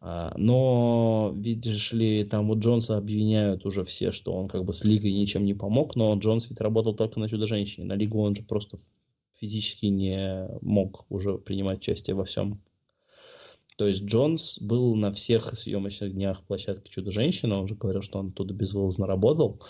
А, 0.00 0.32
Но, 0.38 1.32
видишь 1.36 1.92
ли, 1.92 2.24
там 2.24 2.48
вот 2.48 2.58
Джонса 2.58 2.96
обвиняют 2.96 3.66
уже 3.66 3.82
все, 3.84 4.12
что 4.12 4.32
он 4.32 4.48
как 4.48 4.64
бы 4.64 4.72
с 4.72 4.84
Лигой 4.84 5.12
ничем 5.12 5.44
не 5.44 5.54
помог, 5.54 5.96
но 5.96 6.14
Джонс 6.14 6.48
ведь 6.48 6.60
работал 6.60 6.94
только 6.94 7.20
на 7.20 7.28
Чудо-женщине. 7.28 7.86
На 7.86 7.94
Лигу 7.94 8.20
он 8.20 8.34
же 8.34 8.42
просто 8.42 8.78
физически 9.38 9.86
не 9.86 10.48
мог 10.62 11.06
уже 11.10 11.38
принимать 11.38 11.78
участие 11.78 12.16
во 12.16 12.24
всем. 12.24 12.60
То 13.76 13.88
есть 13.88 14.04
Джонс 14.04 14.60
был 14.60 14.94
на 14.94 15.10
всех 15.10 15.54
съемочных 15.54 16.12
днях 16.12 16.44
площадки 16.44 16.88
Чудо-женщина, 16.90 17.58
он 17.58 17.64
уже 17.64 17.74
говорил, 17.74 18.02
что 18.02 18.18
он 18.20 18.28
оттуда 18.28 18.54
безвылазно 18.54 19.06
работал. 19.06 19.60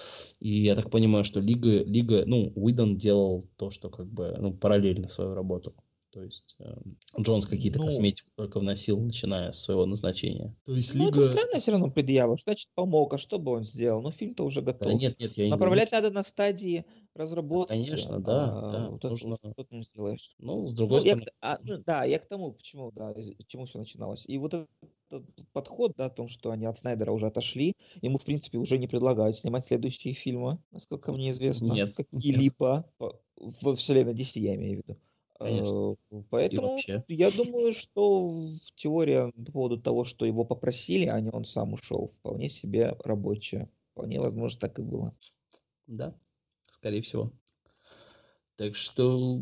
И 0.41 0.61
я 0.61 0.75
так 0.75 0.91
понимаю, 0.91 1.25
что 1.25 1.41
Лига, 1.41 1.83
Лига 1.85 2.25
ну, 2.27 2.53
Уидон 2.55 2.99
делал 2.99 3.49
то, 3.57 3.71
что 3.71 3.89
как 3.89 4.07
бы, 4.07 4.37
ну, 4.39 4.53
параллельно 4.53 5.09
свою 5.09 5.35
работу. 5.35 5.75
То 6.15 6.23
есть 6.23 6.55
э, 6.61 6.73
Джонс 7.21 7.45
какие-то 7.45 7.81
Ну. 7.81 7.87
косметику 7.87 8.31
только 8.37 8.61
вносил, 8.61 9.01
начиная 9.01 9.51
с 9.51 9.59
своего 9.61 9.85
назначения. 9.85 10.55
То 10.65 10.73
есть 10.73 10.95
Ну, 10.95 11.09
это 11.09 11.21
странная 11.21 11.61
все 11.61 11.73
равно 11.73 11.91
предъява. 11.91 12.37
Значит, 12.41 12.71
помог, 12.77 13.13
а 13.15 13.19
что 13.19 13.41
бы 13.41 13.51
он 13.51 13.65
сделал? 13.65 14.01
Ну, 14.01 14.13
фильм-то 14.13 14.45
уже 14.45 14.63
готов. 14.63 14.87
Да 14.87 14.95
нет, 14.95 15.19
нет, 15.19 15.33
я 15.37 15.47
не 15.47 15.51
Направлять 15.51 15.91
надо 15.91 16.13
на 16.13 16.23
стадии 16.23 16.85
разработки. 17.17 17.73
конечно, 17.73 18.21
да, 18.21 18.45
а 18.45 18.73
да, 18.73 18.91
вот 18.91 19.03
нужно- 19.03 19.39
что 19.43 19.65
ты 19.65 19.83
сделаешь? 19.83 20.37
Ну, 20.39 20.69
с 20.69 20.71
Ну, 20.71 20.77
другой 20.77 20.99
я 21.01 21.17
стороны, 21.17 21.25
к- 21.27 21.31
а, 21.41 21.59
ну, 21.65 21.79
да, 21.85 22.05
я 22.05 22.19
к 22.21 22.29
тому, 22.29 22.53
почему, 22.53 22.93
да, 22.93 23.13
к 23.13 23.47
чему 23.49 23.67
все 23.67 23.79
начиналось. 23.81 24.25
И 24.25 24.39
вот 24.39 24.55
этот 24.55 25.27
подход, 25.53 25.95
да, 25.97 26.05
о 26.07 26.11
том, 26.11 26.29
что 26.29 26.53
они 26.53 26.67
от 26.67 26.79
Снайдера 26.79 27.11
уже 27.11 27.27
отошли, 27.27 27.73
ему, 28.03 28.19
в 28.19 28.25
принципе, 28.25 28.59
уже 28.59 28.79
не 28.79 28.87
предлагают 28.87 29.37
снимать 29.37 29.67
следующие 29.67 30.15
фильмы, 30.15 30.59
насколько 30.71 31.13
мне 31.13 31.33
известно. 31.33 31.73
Нет, 31.73 31.93
Какие-либо 31.97 32.89
по- 32.99 33.21
во 33.37 33.75
вселенной 33.75 34.15
DC, 34.15 34.39
я 34.39 34.55
имею 34.55 34.81
в 34.81 34.87
виду. 34.87 35.01
Конечно. 35.39 35.97
Э, 36.11 36.23
Поэтому 36.31 36.73
вообще. 36.73 37.05
я 37.09 37.31
думаю, 37.31 37.73
что 37.73 38.31
в 38.31 38.75
теория 38.77 39.33
по 39.33 39.53
поводу 39.53 39.79
того, 39.81 40.05
что 40.05 40.25
его 40.25 40.45
попросили, 40.45 41.07
а 41.07 41.21
не 41.21 41.31
он 41.31 41.45
сам 41.45 41.73
ушел, 41.73 42.09
вполне 42.19 42.49
себе 42.49 42.97
рабочая. 43.05 43.69
Вполне 43.93 44.21
возможно, 44.21 44.61
так 44.61 44.79
и 44.79 44.83
было. 44.83 45.17
да, 45.87 46.15
скорее 46.71 47.03
всего. 47.03 47.33
Так 48.57 48.77
что, 48.77 49.41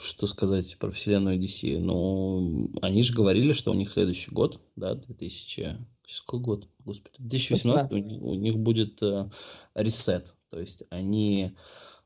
что 0.00 0.26
сказать 0.26 0.76
про 0.78 0.90
вселенную 0.90 1.38
DC? 1.38 1.78
Ну, 1.78 2.70
они 2.82 3.02
же 3.02 3.14
говорили, 3.14 3.52
что 3.52 3.70
у 3.70 3.74
них 3.74 3.90
следующий 3.90 4.30
год, 4.30 4.60
да, 4.76 4.94
2000... 4.94 5.76
Сейчас 6.06 6.20
какой 6.22 6.40
год? 6.40 6.68
Господи, 6.80 7.14
2018 7.18 7.92
у 7.92 7.98
них, 7.98 8.22
у 8.22 8.34
них 8.34 8.58
будет 8.58 9.00
э, 9.00 9.30
ресет. 9.74 10.34
То 10.48 10.58
есть 10.58 10.82
они 10.90 11.52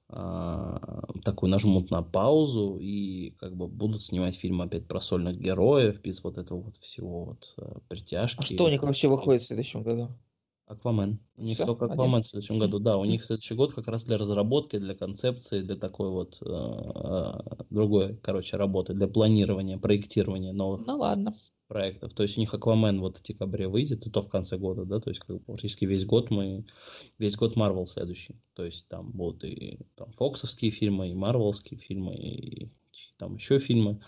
а, 0.09 1.02
такой 1.24 1.48
нажмут 1.48 1.90
на 1.90 2.02
паузу 2.02 2.78
и 2.81 3.31
как 3.39 3.56
бы 3.56 3.66
будут 3.66 4.02
снимать 4.02 4.35
фильм 4.35 4.60
опять 4.60 4.86
про 4.86 5.01
сольных 5.01 5.39
героев 5.39 6.01
без 6.02 6.22
вот 6.22 6.39
этого 6.39 6.60
вот 6.60 6.76
всего 6.76 7.24
вот 7.24 7.55
э, 7.56 7.78
притяжки. 7.89 8.40
А 8.40 8.47
что 8.47 8.64
у 8.64 8.68
них 8.68 8.82
вообще 8.82 9.09
выходит 9.09 9.43
в 9.43 9.47
следующем 9.47 9.82
году? 9.82 10.10
Аквамен. 10.66 11.20
У 11.36 11.43
них 11.43 11.56
Всё? 11.56 11.66
только? 11.66 11.86
Аквамен 11.86 12.22
в 12.22 12.26
следующем 12.26 12.59
году. 12.59 12.78
Да, 12.78 12.97
у 12.97 13.05
них 13.05 13.24
следующий 13.24 13.55
год 13.55 13.74
как 13.74 13.89
раз 13.89 14.05
для 14.05 14.16
разработки, 14.16 14.78
для 14.78 14.94
концепции, 14.94 15.62
для 15.62 15.76
такой 15.76 16.10
вот 16.10 16.39
э, 16.43 17.64
другой, 17.70 18.16
короче, 18.22 18.56
работы, 18.56 18.94
для 18.94 19.09
планирования, 19.09 19.78
проектирования 19.78 20.52
новых 20.52 20.86
Ну 20.86 20.97
ладно. 20.97 21.35
Проектов. 21.66 22.15
То 22.15 22.23
есть 22.23 22.36
у 22.36 22.41
них 22.41 22.53
Аквамен 22.55 23.01
вот 23.01 23.19
в 23.19 23.23
декабре 23.23 23.69
выйдет, 23.69 24.07
и 24.07 24.11
то 24.11 24.23
в 24.23 24.28
конце 24.28 24.59
года, 24.59 24.85
да, 24.85 25.01
то 25.01 25.11
есть 25.11 25.20
как 25.20 25.36
бы 25.36 25.43
практически 25.43 25.85
весь 25.85 26.05
год 26.05 26.31
мы, 26.31 26.65
весь 27.19 27.36
год 27.36 27.57
Марвел 27.57 27.86
следующий. 27.86 28.36
То 28.55 28.65
есть 28.65 28.89
там 28.89 29.11
будут 29.12 29.45
и 29.45 29.78
там 29.97 30.12
фоксовские 30.12 30.70
фильмы, 30.70 31.11
и 31.11 31.15
марвелские 31.15 31.78
фильмы, 31.78 32.15
и 32.15 32.69
там 33.16 33.36
еще 33.36 33.59
фильмы. 33.59 34.01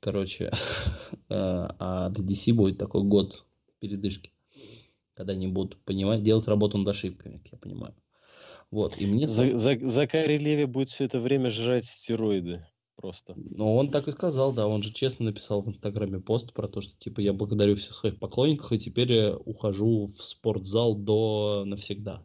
Короче, 0.00 0.50
э, 1.12 1.18
а 1.30 2.10
для 2.10 2.24
DC 2.24 2.52
будет 2.52 2.78
такой 2.78 3.02
год 3.02 3.46
передышки, 3.80 4.32
когда 5.14 5.32
они 5.32 5.48
будут 5.48 5.82
понимать, 5.84 6.22
делать 6.22 6.48
работу 6.48 6.78
над 6.78 6.88
ошибками, 6.88 7.38
как 7.38 7.52
я 7.52 7.58
понимаю. 7.58 7.94
Вот, 8.70 9.00
и 9.00 9.06
мне... 9.06 9.28
За- 9.28 9.56
за- 9.56 9.88
Закари 9.88 10.36
Леви 10.36 10.64
будет 10.64 10.88
все 10.88 11.04
это 11.04 11.20
время 11.20 11.50
жрать 11.50 11.84
стероиды. 11.84 12.66
Просто. 12.96 13.34
Ну, 13.36 13.76
он 13.76 13.88
так 13.88 14.08
и 14.08 14.12
сказал, 14.12 14.52
да, 14.52 14.66
он 14.66 14.82
же 14.82 14.92
честно 14.92 15.26
написал 15.26 15.60
в 15.60 15.68
Инстаграме 15.68 16.20
пост 16.20 16.52
про 16.52 16.68
то, 16.68 16.80
что, 16.80 16.96
типа, 16.96 17.20
я 17.20 17.32
благодарю 17.32 17.76
всех 17.76 17.94
своих 17.94 18.18
поклонников, 18.18 18.72
и 18.72 18.78
теперь 18.78 19.30
ухожу 19.44 20.06
в 20.06 20.22
спортзал 20.22 20.94
до 20.94 21.64
навсегда. 21.66 22.24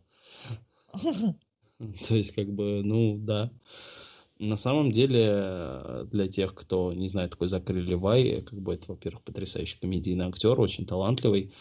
То 0.93 2.15
есть, 2.15 2.31
как 2.31 2.51
бы, 2.51 2.81
ну, 2.83 3.17
да. 3.17 3.51
На 4.37 4.55
самом 4.55 4.91
деле, 4.91 6.05
для 6.11 6.27
тех, 6.27 6.55
кто 6.55 6.93
не 6.93 7.09
знает, 7.09 7.31
такой 7.31 7.49
Закари 7.49 7.81
Левай, 7.81 8.41
как 8.41 8.61
бы 8.61 8.73
это, 8.73 8.85
во-первых, 8.87 9.21
потрясающий 9.23 9.77
комедийный 9.79 10.25
актер, 10.25 10.59
очень 10.59 10.85
талантливый. 10.85 11.51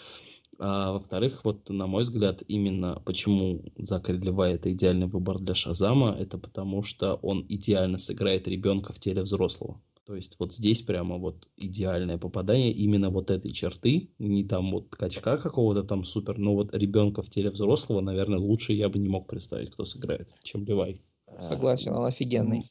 А 0.59 0.93
во-вторых, 0.93 1.45
вот 1.45 1.71
на 1.71 1.87
мой 1.87 2.03
взгляд, 2.03 2.43
именно 2.49 3.01
почему 3.05 3.63
Закари 3.77 4.19
Левай 4.19 4.55
это 4.55 4.73
идеальный 4.73 5.07
выбор 5.07 5.39
для 5.39 5.55
Шазама, 5.55 6.17
это 6.19 6.37
потому 6.37 6.83
что 6.83 7.15
он 7.23 7.47
идеально 7.49 7.99
сыграет 7.99 8.49
ребенка 8.49 8.93
в 8.93 8.99
теле 8.99 9.23
взрослого. 9.23 9.81
То 10.05 10.17
есть 10.17 10.37
вот 10.39 10.53
здесь 10.55 10.83
прямо 10.83 11.19
вот 11.19 11.51
идеальное 11.57 12.19
попадание 12.19 12.73
именно 12.73 13.11
вот 13.11 13.31
этой 13.31 13.53
черты, 13.53 14.11
не 14.19 14.43
там 14.43 14.73
вот 14.73 14.97
качка 14.97 15.37
какого-то 15.37 15.85
там 15.85 16.03
супер, 16.03 16.39
но 16.39 16.55
вот 16.55 16.75
ребенка 16.75 17.23
в 17.23 17.31
теле 17.31 17.51
взрослого, 17.51 18.01
наверное, 18.01 18.39
лучше 18.39 18.73
я 18.73 18.89
бы 18.89 18.99
не 18.99 19.09
мог 19.09 19.29
представить, 19.29 19.71
кто 19.71 19.85
сыграет, 19.85 20.35
чем 20.43 20.65
Левай. 20.65 21.03
Согласен, 21.41 21.93
он 21.93 22.07
офигенный. 22.07 22.63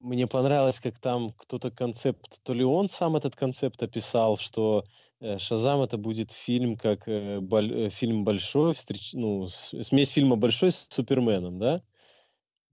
Мне 0.00 0.26
понравилось, 0.26 0.80
как 0.80 0.98
там 0.98 1.32
кто-то 1.32 1.70
концепт, 1.70 2.40
то 2.42 2.52
ли 2.52 2.62
он 2.62 2.88
сам 2.88 3.16
этот 3.16 3.36
концепт 3.36 3.82
описал, 3.82 4.36
что 4.36 4.84
э, 5.20 5.38
Шазам 5.38 5.80
это 5.80 5.96
будет 5.96 6.30
фильм 6.30 6.76
как 6.76 7.08
э, 7.08 7.40
э, 7.40 7.90
фильм 7.90 8.24
большой, 8.24 8.74
встреч, 8.74 9.14
ну, 9.14 9.48
смесь 9.48 10.10
фильма 10.10 10.36
большой 10.36 10.72
с 10.72 10.86
Суперменом, 10.90 11.58
да? 11.58 11.82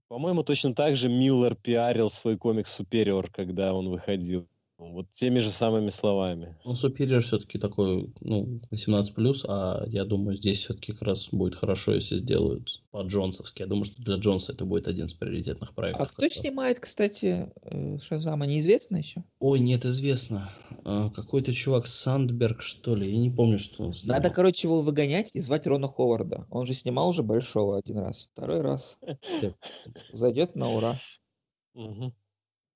По-моему, 0.08 0.42
точно 0.42 0.74
так 0.74 0.94
же 0.94 1.08
Миллер 1.08 1.54
пиарил 1.54 2.10
свой 2.10 2.36
комикс 2.36 2.78
Superior, 2.78 3.30
когда 3.32 3.72
он 3.72 3.88
выходил. 3.88 4.46
Вот 4.90 5.10
теми 5.12 5.38
же 5.38 5.50
самыми 5.50 5.90
словами. 5.90 6.56
Ну, 6.64 6.72
Superior 6.72 7.20
все-таки 7.20 7.58
такой, 7.58 8.12
ну, 8.20 8.60
18+, 8.70 9.44
а 9.48 9.84
я 9.86 10.04
думаю, 10.04 10.36
здесь 10.36 10.58
все-таки 10.58 10.92
как 10.92 11.02
раз 11.02 11.28
будет 11.30 11.54
хорошо, 11.54 11.94
если 11.94 12.16
сделают 12.16 12.82
по-джонсовски. 12.90 13.62
Я 13.62 13.68
думаю, 13.68 13.84
что 13.84 14.02
для 14.02 14.16
Джонса 14.16 14.52
это 14.52 14.64
будет 14.64 14.88
один 14.88 15.06
из 15.06 15.14
приоритетных 15.14 15.74
проектов. 15.74 16.08
А 16.08 16.12
кто 16.12 16.28
снимает, 16.28 16.80
кстати, 16.80 17.50
э, 17.62 17.98
Шазама, 18.00 18.46
неизвестно 18.46 18.96
еще? 18.96 19.24
Ой, 19.38 19.60
нет, 19.60 19.84
известно. 19.84 20.50
А, 20.84 21.10
какой-то 21.10 21.52
чувак 21.52 21.86
Сандберг, 21.86 22.62
что 22.62 22.96
ли, 22.96 23.10
я 23.10 23.16
не 23.16 23.30
помню, 23.30 23.58
что 23.58 23.84
он 23.84 23.92
снимал. 23.92 24.18
Надо, 24.18 24.30
короче, 24.30 24.66
его 24.66 24.82
выгонять 24.82 25.30
и 25.34 25.40
звать 25.40 25.66
Рона 25.66 25.88
Ховарда. 25.88 26.46
Он 26.50 26.66
же 26.66 26.74
снимал 26.74 27.08
уже 27.08 27.22
Большого 27.22 27.78
один 27.78 27.98
раз. 27.98 28.30
Второй 28.32 28.60
раз. 28.60 28.98
Зайдет 30.12 30.56
на 30.56 30.70
ура. 30.70 30.94
Угу. 31.74 32.12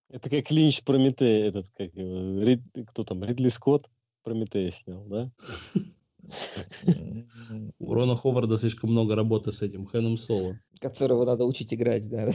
Это 0.09 0.31
как 0.31 0.51
Линч 0.51 0.83
Прометей, 0.85 1.49
этот, 1.49 1.69
как 1.71 1.95
его, 1.95 2.43
Рид, 2.43 2.63
кто 2.87 3.05
там, 3.05 3.25
Ридли 3.25 3.49
Скотт 3.49 3.91
Прометея 4.23 4.71
снял, 4.71 5.05
да? 5.05 5.33
У 7.79 7.95
Рона 7.95 8.17
Ховарда 8.17 8.59
слишком 8.59 8.91
много 8.91 9.15
работы 9.15 9.53
с 9.53 9.63
этим 9.63 9.87
Хэном 9.87 10.17
Соло. 10.17 10.59
Которого 10.81 11.25
надо 11.25 11.45
учить 11.45 11.73
играть, 11.73 12.09
да. 12.09 12.33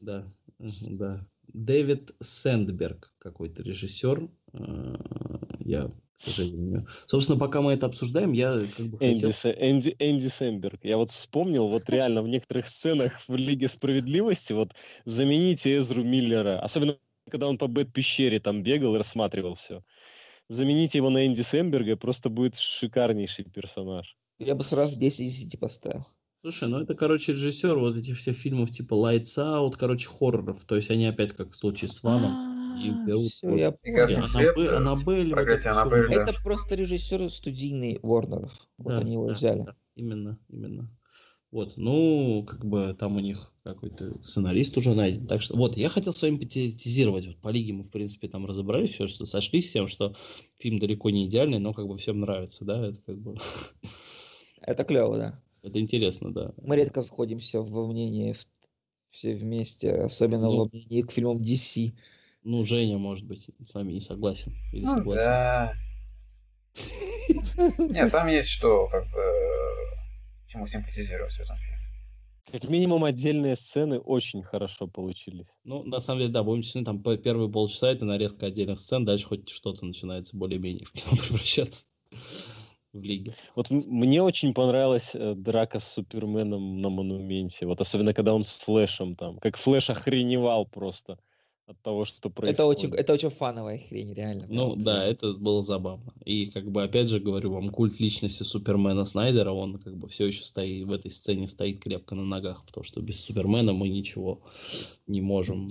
Да, 0.00 0.32
да. 0.58 1.28
Дэвид 1.52 2.14
Сэндберг, 2.20 3.14
какой-то 3.18 3.62
режиссер. 3.62 4.26
Э, 4.54 4.96
я, 5.60 5.84
к 5.84 5.92
сожалению. 6.16 6.86
Собственно, 7.06 7.38
пока 7.38 7.60
мы 7.60 7.72
это 7.72 7.86
обсуждаем, 7.86 8.32
я 8.32 8.60
как 8.76 8.86
бы 8.86 8.98
Энди, 9.00 9.26
хотел... 9.26 9.52
Энди, 9.58 9.96
Энди 9.98 10.28
Сэмберг. 10.28 10.84
Я 10.84 10.96
вот 10.96 11.10
вспомнил, 11.10 11.68
вот 11.68 11.88
реально 11.90 12.22
в 12.22 12.28
некоторых 12.28 12.68
сценах 12.68 13.20
в 13.28 13.34
Лиге 13.36 13.68
Справедливости 13.68 14.52
вот 14.52 14.72
замените 15.04 15.76
Эзру 15.76 16.04
Миллера, 16.04 16.60
особенно 16.60 16.96
когда 17.30 17.48
он 17.48 17.58
по 17.58 17.66
Бэт-пещере 17.66 18.38
там 18.38 18.62
бегал 18.62 18.94
и 18.94 18.98
рассматривал 18.98 19.54
все. 19.54 19.82
Замените 20.48 20.98
его 20.98 21.10
на 21.10 21.26
Энди 21.26 21.40
Сэмберга, 21.40 21.96
просто 21.96 22.28
будет 22.28 22.56
шикарнейший 22.56 23.46
персонаж. 23.46 24.16
Я 24.38 24.54
бы 24.54 24.62
сразу 24.62 24.98
10 24.98 25.20
из 25.20 25.34
10 25.36 25.58
поставил. 25.58 26.06
Слушай, 26.42 26.68
ну 26.68 26.78
это, 26.80 26.94
короче, 26.94 27.32
режиссер 27.32 27.78
вот 27.78 27.96
этих 27.96 28.18
всех 28.18 28.36
фильмов 28.36 28.70
типа 28.70 28.92
Lights 28.92 29.38
Out, 29.38 29.76
короче, 29.78 30.08
хорроров. 30.10 30.66
То 30.66 30.76
есть 30.76 30.90
они 30.90 31.06
опять, 31.06 31.32
как 31.32 31.52
в 31.52 31.56
случае 31.56 31.88
с 31.88 32.02
Ваном, 32.02 32.53
и 32.82 32.90
берут... 33.06 33.30
Все, 33.30 33.54
я 33.56 33.72
понял. 33.72 34.76
Аннабель, 34.76 35.34
вот 35.34 35.46
это, 35.46 35.70
Аннабель, 35.70 36.14
это 36.14 36.32
просто 36.42 36.74
режиссер 36.74 37.30
студийный 37.30 37.96
Warnerов. 38.02 38.52
Вот 38.78 38.94
да, 38.94 38.98
они 38.98 39.12
его 39.12 39.28
да, 39.28 39.34
взяли. 39.34 39.62
Да, 39.62 39.76
именно, 39.94 40.38
именно. 40.48 40.90
Вот, 41.50 41.74
ну, 41.76 42.44
как 42.48 42.64
бы 42.64 42.96
там 42.98 43.16
у 43.16 43.20
них 43.20 43.52
какой-то 43.62 44.20
сценарист 44.20 44.76
уже 44.76 44.92
найден. 44.92 45.28
Так 45.28 45.40
что, 45.40 45.56
вот, 45.56 45.76
я 45.76 45.88
хотел 45.88 46.12
с 46.12 46.20
вами 46.20 46.34
потезировать. 46.34 47.28
Вот 47.28 47.36
по 47.36 47.48
лиге 47.48 47.72
мы, 47.74 47.84
в 47.84 47.92
принципе, 47.92 48.26
там 48.26 48.44
разобрались, 48.44 48.90
все, 48.90 49.06
что 49.06 49.24
сошлись 49.24 49.70
с 49.70 49.72
тем, 49.72 49.86
что 49.86 50.16
фильм 50.58 50.80
далеко 50.80 51.10
не 51.10 51.26
идеальный, 51.26 51.60
но 51.60 51.72
как 51.72 51.86
бы 51.86 51.96
всем 51.96 52.18
нравится, 52.18 52.64
да, 52.64 52.88
это 52.88 53.00
как 53.06 53.18
бы... 53.18 53.36
Это 54.62 54.82
клево, 54.82 55.16
да. 55.16 55.42
Это 55.62 55.78
интересно, 55.78 56.32
да. 56.32 56.52
Мы 56.60 56.74
редко 56.76 57.02
сходимся 57.02 57.62
во 57.62 57.86
мнении 57.86 58.34
все 59.10 59.36
вместе, 59.36 59.92
особенно 59.92 60.46
ну, 60.46 60.56
во 60.56 60.68
мнении 60.72 61.02
к 61.02 61.12
фильмам 61.12 61.40
DC. 61.40 61.92
Ну, 62.44 62.62
Женя, 62.62 62.98
может 62.98 63.26
быть, 63.26 63.50
с 63.62 63.74
вами 63.74 63.92
не 63.92 64.00
согласен. 64.00 64.54
Или 64.72 64.84
ну, 64.84 64.94
согласен. 64.94 65.24
Да. 65.24 65.72
Нет, 67.78 68.12
там 68.12 68.28
есть 68.28 68.50
что, 68.50 68.86
как 68.88 69.10
бы, 69.10 69.22
чему 70.48 70.66
симпатизировать 70.66 71.32
в 71.32 71.40
этом 71.40 71.56
фильме. 71.56 71.74
Как 72.52 72.68
минимум 72.68 73.04
отдельные 73.04 73.56
сцены 73.56 73.98
очень 73.98 74.42
хорошо 74.42 74.86
получились. 74.86 75.56
Ну, 75.64 75.82
на 75.84 76.00
самом 76.00 76.20
деле, 76.20 76.32
да, 76.32 76.42
будем 76.42 76.62
честны, 76.62 76.84
там 76.84 77.02
первые 77.02 77.50
полчаса 77.50 77.90
это 77.90 78.04
нарезка 78.04 78.46
отдельных 78.46 78.78
сцен, 78.78 79.06
дальше 79.06 79.26
хоть 79.26 79.48
что-то 79.48 79.86
начинается 79.86 80.36
более-менее 80.36 80.84
в 80.84 80.92
кино 80.92 81.16
превращаться 81.16 81.86
в 82.92 83.02
лиге. 83.02 83.34
Вот 83.56 83.70
мне 83.70 84.22
очень 84.22 84.52
понравилась 84.52 85.12
э, 85.14 85.34
драка 85.34 85.80
с 85.80 85.92
Суперменом 85.94 86.82
на 86.82 86.90
монументе. 86.90 87.66
Вот 87.66 87.80
особенно, 87.80 88.12
когда 88.12 88.34
он 88.34 88.44
с 88.44 88.50
Флэшем 88.50 89.16
там. 89.16 89.38
Как 89.38 89.56
Флэш 89.56 89.90
охреневал 89.90 90.66
просто 90.66 91.18
от 91.66 91.80
того, 91.80 92.04
что 92.04 92.28
происходит. 92.28 92.58
Это 92.58 92.66
очень, 92.66 92.94
это 92.94 93.12
очень 93.14 93.30
фановая 93.30 93.78
хрень, 93.78 94.12
реально. 94.12 94.46
Ну 94.48 94.76
да, 94.76 94.96
да, 94.96 95.06
это 95.06 95.32
было 95.32 95.62
забавно. 95.62 96.12
И 96.24 96.46
как 96.46 96.70
бы 96.70 96.82
опять 96.82 97.08
же 97.08 97.20
говорю 97.20 97.52
вам, 97.52 97.70
культ 97.70 97.98
личности 98.00 98.42
Супермена 98.42 99.06
Снайдера, 99.06 99.50
он 99.50 99.78
как 99.78 99.96
бы 99.96 100.06
все 100.08 100.26
еще 100.26 100.44
стоит 100.44 100.86
в 100.86 100.92
этой 100.92 101.10
сцене 101.10 101.48
стоит 101.48 101.80
крепко 101.80 102.14
на 102.14 102.24
ногах, 102.24 102.64
потому 102.66 102.84
что 102.84 103.00
без 103.00 103.24
Супермена 103.24 103.72
мы 103.72 103.88
ничего 103.88 104.42
не 105.06 105.22
можем. 105.22 105.70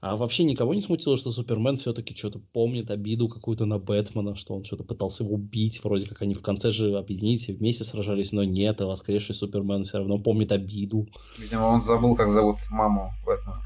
А 0.00 0.16
вообще 0.16 0.42
никого 0.44 0.74
не 0.74 0.80
смутило, 0.80 1.16
что 1.16 1.30
Супермен 1.30 1.76
все-таки 1.76 2.16
что-то 2.16 2.40
помнит 2.40 2.90
обиду 2.90 3.28
какую-то 3.28 3.66
на 3.66 3.78
Бэтмена, 3.78 4.34
что 4.34 4.54
он 4.54 4.64
что-то 4.64 4.82
пытался 4.82 5.22
его 5.22 5.34
убить, 5.34 5.82
вроде 5.84 6.08
как 6.08 6.22
они 6.22 6.34
в 6.34 6.42
конце 6.42 6.72
же 6.72 6.96
объединились 6.96 7.48
и 7.48 7.52
вместе 7.52 7.84
сражались, 7.84 8.32
но 8.32 8.42
нет, 8.42 8.80
а 8.80 8.86
воскресший 8.86 9.34
Супермен 9.34 9.84
все 9.84 9.98
равно 9.98 10.18
помнит 10.18 10.50
обиду. 10.50 11.06
Видимо, 11.38 11.66
он 11.66 11.82
забыл, 11.82 12.16
как 12.16 12.32
зовут 12.32 12.58
маму 12.70 13.12
Бэтмена. 13.24 13.62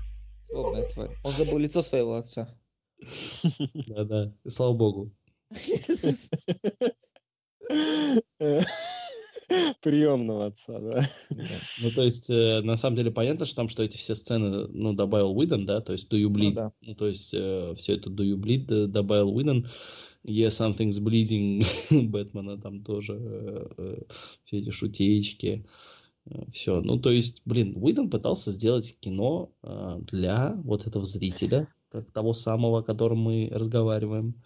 Злобная 0.51 0.89
тварь. 0.89 1.17
Он 1.25 1.33
забыл 1.33 1.59
лицо 1.59 1.83
своего 1.83 2.15
отца. 2.15 2.49
Да-да, 3.87 4.33
слава 4.47 4.75
богу. 4.75 5.13
Приемного 9.81 10.47
отца, 10.47 10.79
да. 10.79 11.09
Ну, 11.31 11.91
то 11.95 12.03
есть, 12.03 12.29
э, 12.29 12.61
на 12.63 12.77
самом 12.77 12.97
деле, 12.97 13.11
понятно, 13.11 13.47
что 13.47 13.57
там, 13.57 13.69
что 13.69 13.83
эти 13.83 13.97
все 13.97 14.15
сцены, 14.15 14.67
ну, 14.69 14.93
добавил 14.93 15.37
Уидон, 15.37 15.65
да, 15.65 15.81
то 15.81 15.93
есть, 15.93 16.13
do 16.13 16.19
you 16.19 16.29
bleed, 16.29 16.51
ну, 16.51 16.55
да. 16.55 16.73
ну 16.83 16.95
то 16.95 17.09
есть, 17.09 17.33
э, 17.33 17.75
все 17.77 17.95
это 17.95 18.11
do 18.11 18.25
you 18.25 18.37
bleed 18.37 18.71
э, 18.71 18.87
добавил 18.89 19.35
Уидон, 19.35 19.67
yeah, 20.25 20.49
something's 20.49 21.01
bleeding 21.01 21.65
Бэтмена 22.11 22.61
там 22.61 22.85
тоже, 22.85 23.71
все 24.45 24.59
эти 24.59 24.71
шутеечки, 24.71 25.65
все. 26.53 26.81
Ну, 26.81 26.99
то 26.99 27.11
есть, 27.11 27.43
блин, 27.45 27.75
Уидон 27.77 28.11
пытался 28.11 28.51
сделать 28.51 28.99
кино 29.01 29.51
э, 29.63 29.99
для 30.03 30.55
вот 30.65 30.87
этого 30.87 31.05
зрителя, 31.05 31.69
как 31.91 32.11
того 32.11 32.35
самого, 32.35 32.81
о 32.81 32.83
котором 32.83 33.19
мы 33.19 33.49
разговариваем, 33.53 34.43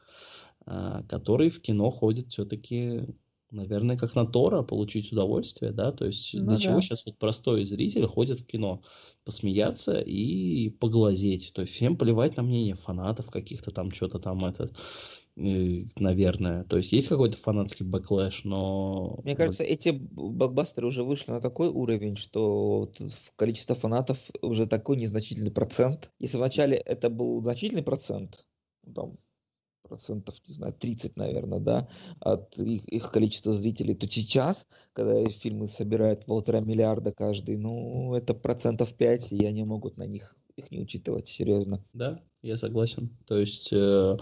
э, 0.67 1.03
который 1.09 1.51
в 1.51 1.61
кино 1.61 1.91
ходит 1.91 2.31
все-таки 2.31 3.07
наверное, 3.53 3.97
как 3.97 4.15
на 4.15 4.27
Тора, 4.27 4.63
получить 4.63 5.13
удовольствие, 5.13 5.73
да, 5.73 5.93
то 5.93 6.07
есть 6.07 6.35
ну, 6.35 6.47
для 6.47 6.55
да. 6.55 6.61
чего 6.61 6.81
сейчас 6.81 7.07
вот 7.07 7.19
простой 7.19 7.65
зритель 7.65 8.07
ходит 8.07 8.41
в 8.41 8.47
кино? 8.47 8.83
Посмеяться 9.25 10.01
и 10.01 10.71
поглазеть, 10.71 11.53
то 11.55 11.63
есть 11.63 11.75
всем 11.75 11.97
плевать 11.97 12.37
на 12.37 12.43
мнение 12.43 12.75
фанатов 12.75 13.31
каких-то 13.31 13.71
там, 13.71 13.93
что-то 13.93 14.19
там, 14.19 14.45
это, 14.45 14.65
э, 14.65 14.69
наверное, 15.37 16.65
то 16.65 16.77
есть 16.77 16.93
есть 16.93 17.09
какой-то 17.09 17.37
фанатский 17.37 17.87
backlash, 17.87 18.45
но... 18.45 19.21
Мне 19.25 19.35
кажется, 19.35 19.65
эти 19.65 19.91
блокбастеры 19.91 20.87
уже 20.87 21.05
вышли 21.05 21.31
на 21.31 21.41
такой 21.41 21.69
уровень, 21.69 22.17
что 22.17 22.93
количество 23.37 23.75
фанатов 23.75 24.19
уже 24.43 24.67
такой 24.67 24.97
незначительный 24.97 25.51
процент. 25.51 26.11
Если 26.19 26.37
вначале 26.37 26.77
это 26.77 27.09
был 27.09 27.43
значительный 27.43 27.83
процент, 27.83 28.47
там, 28.95 29.17
процентов, 29.83 30.37
не 30.47 30.55
знаю, 30.55 30.75
30, 30.75 31.17
наверное, 31.17 31.61
да, 31.61 31.89
от 32.21 32.57
их, 32.59 32.87
их 32.89 33.11
количества 33.11 33.53
зрителей, 33.53 33.95
то 33.95 34.09
сейчас, 34.09 34.67
когда 34.93 35.29
фильмы 35.29 35.67
собирают 35.67 36.27
полтора 36.27 36.61
миллиарда 36.61 37.13
каждый, 37.13 37.57
ну, 37.57 38.15
это 38.15 38.35
процентов 38.35 38.95
5, 38.95 39.33
и 39.33 39.45
они 39.45 39.65
могут 39.65 39.97
на 39.97 40.05
них 40.05 40.37
их 40.57 40.71
не 40.71 40.81
учитывать, 40.81 41.29
серьезно. 41.29 41.85
Да, 41.95 42.23
я 42.43 42.57
согласен. 42.57 43.17
То 43.27 43.39
есть 43.39 43.73
э, 43.73 44.17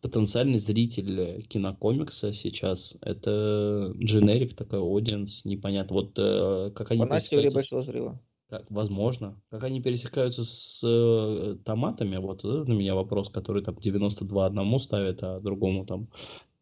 потенциальный 0.00 0.58
зритель 0.58 1.42
кинокомикса 1.46 2.32
сейчас 2.32 2.96
это 3.00 3.94
дженерик 3.96 4.54
такой 4.54 4.80
аудиенс, 4.80 5.44
непонятно. 5.44 5.94
Вот 5.94 6.18
э, 6.18 6.70
как 6.74 6.90
они 6.90 7.00
Фанат 7.00 7.22
теории 7.22 7.50
большого 7.50 7.80
взрыва. 7.80 8.20
Как, 8.50 8.70
возможно. 8.70 9.40
Как 9.48 9.64
они 9.64 9.80
пересекаются 9.80 10.44
с 10.44 10.82
э, 10.84 11.56
томатами, 11.64 12.16
вот 12.16 12.40
это 12.40 12.64
для 12.64 12.74
меня 12.74 12.94
вопрос, 12.94 13.30
который 13.30 13.62
там 13.62 13.76
92 13.76 14.44
одному 14.44 14.78
ставит, 14.78 15.22
а 15.22 15.40
другому 15.40 15.86
там 15.86 16.08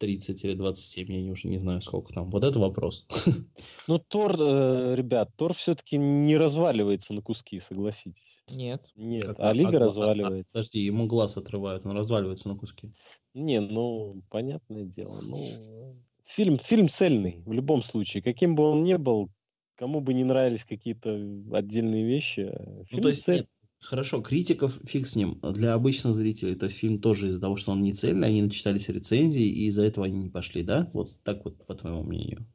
30 0.01 0.43
или 0.43 0.55
27, 0.55 1.13
я 1.13 1.31
уже 1.31 1.47
не 1.47 1.59
знаю 1.59 1.79
сколько 1.81 2.11
там. 2.11 2.29
Вот 2.31 2.43
это 2.43 2.59
вопрос. 2.59 3.07
Ну, 3.87 3.99
Тор, 3.99 4.35
э, 4.39 4.95
ребят, 4.95 5.29
Тор 5.35 5.53
все-таки 5.53 5.97
не 5.97 6.37
разваливается 6.37 7.13
на 7.13 7.21
куски, 7.21 7.59
согласитесь. 7.59 8.39
Нет. 8.49 8.81
Нет, 8.95 9.23
Как- 9.23 9.39
а 9.39 9.53
Лига 9.53 9.69
а- 9.69 9.75
а- 9.75 9.79
разваливается. 9.79 10.51
Подожди, 10.53 10.79
ему 10.79 11.05
глаз 11.05 11.37
отрывают, 11.37 11.85
он 11.85 11.95
разваливается 11.95 12.47
на 12.49 12.55
куски. 12.55 12.91
Не, 13.35 13.59
ну, 13.61 14.21
понятное 14.29 14.85
дело. 14.85 15.19
Ну, 15.21 15.95
фильм, 16.25 16.57
фильм 16.57 16.87
цельный 16.87 17.43
в 17.45 17.51
любом 17.51 17.83
случае. 17.83 18.23
Каким 18.23 18.55
бы 18.55 18.63
он 18.63 18.83
ни 18.83 18.95
был, 18.95 19.29
кому 19.75 20.01
бы 20.01 20.13
не 20.15 20.23
нравились 20.23 20.65
какие-то 20.65 21.13
отдельные 21.53 22.03
вещи, 22.05 22.51
Ну, 22.65 22.85
фильм 22.85 23.03
то 23.03 23.09
есть, 23.09 23.23
цель- 23.23 23.35
нет, 23.37 23.47
хорошо, 23.81 24.21
критиков 24.21 24.79
фиг 24.85 25.05
с 25.05 25.15
ним. 25.15 25.39
Для 25.41 25.73
обычных 25.73 26.13
зрителей 26.13 26.53
этот 26.53 26.71
фильм 26.71 26.99
тоже 26.99 27.27
из-за 27.27 27.41
того, 27.41 27.57
что 27.57 27.71
он 27.71 27.81
не 27.81 27.93
цельный, 27.93 28.27
они 28.27 28.41
начитались 28.41 28.89
рецензий, 28.89 29.47
и 29.47 29.65
из-за 29.65 29.83
этого 29.83 30.05
они 30.05 30.19
не 30.19 30.29
пошли, 30.29 30.63
да? 30.63 30.89
Вот 30.93 31.17
так 31.23 31.43
вот, 31.43 31.65
по 31.65 31.75
твоему 31.75 32.03
мнению. 32.03 32.45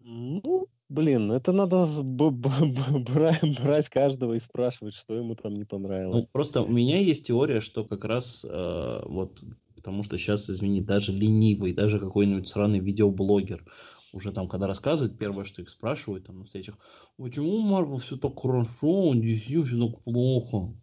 Ну, 0.00 0.68
блин, 0.88 1.32
это 1.32 1.52
надо 1.52 1.86
брать 2.02 3.88
каждого 3.88 4.34
и 4.34 4.40
спрашивать, 4.40 4.94
что 4.94 5.14
ему 5.14 5.34
там 5.34 5.54
не 5.54 5.64
понравилось. 5.64 6.16
Ну, 6.16 6.28
просто 6.32 6.62
у 6.62 6.68
меня 6.68 6.98
есть 7.00 7.26
теория, 7.26 7.60
что 7.60 7.84
как 7.84 8.04
раз 8.04 8.44
э, 8.48 9.02
вот 9.04 9.42
потому 9.86 10.02
что 10.02 10.18
сейчас, 10.18 10.50
извини, 10.50 10.80
даже 10.80 11.12
ленивый, 11.12 11.72
даже 11.72 12.00
какой-нибудь 12.00 12.48
сраный 12.48 12.80
видеоблогер 12.80 13.64
уже 14.16 14.32
там, 14.32 14.48
когда 14.48 14.66
рассказывают, 14.66 15.18
первое, 15.18 15.44
что 15.44 15.62
их 15.62 15.68
спрашивают 15.68 16.26
там 16.26 16.38
на 16.38 16.44
встречах, 16.44 16.78
почему 17.16 17.60
Марвел 17.60 17.98
все 17.98 18.16
так 18.16 18.38
хорошо, 18.40 19.14
DC 19.14 19.62
все 19.62 19.88
так 19.88 20.02
плохо? 20.02 20.74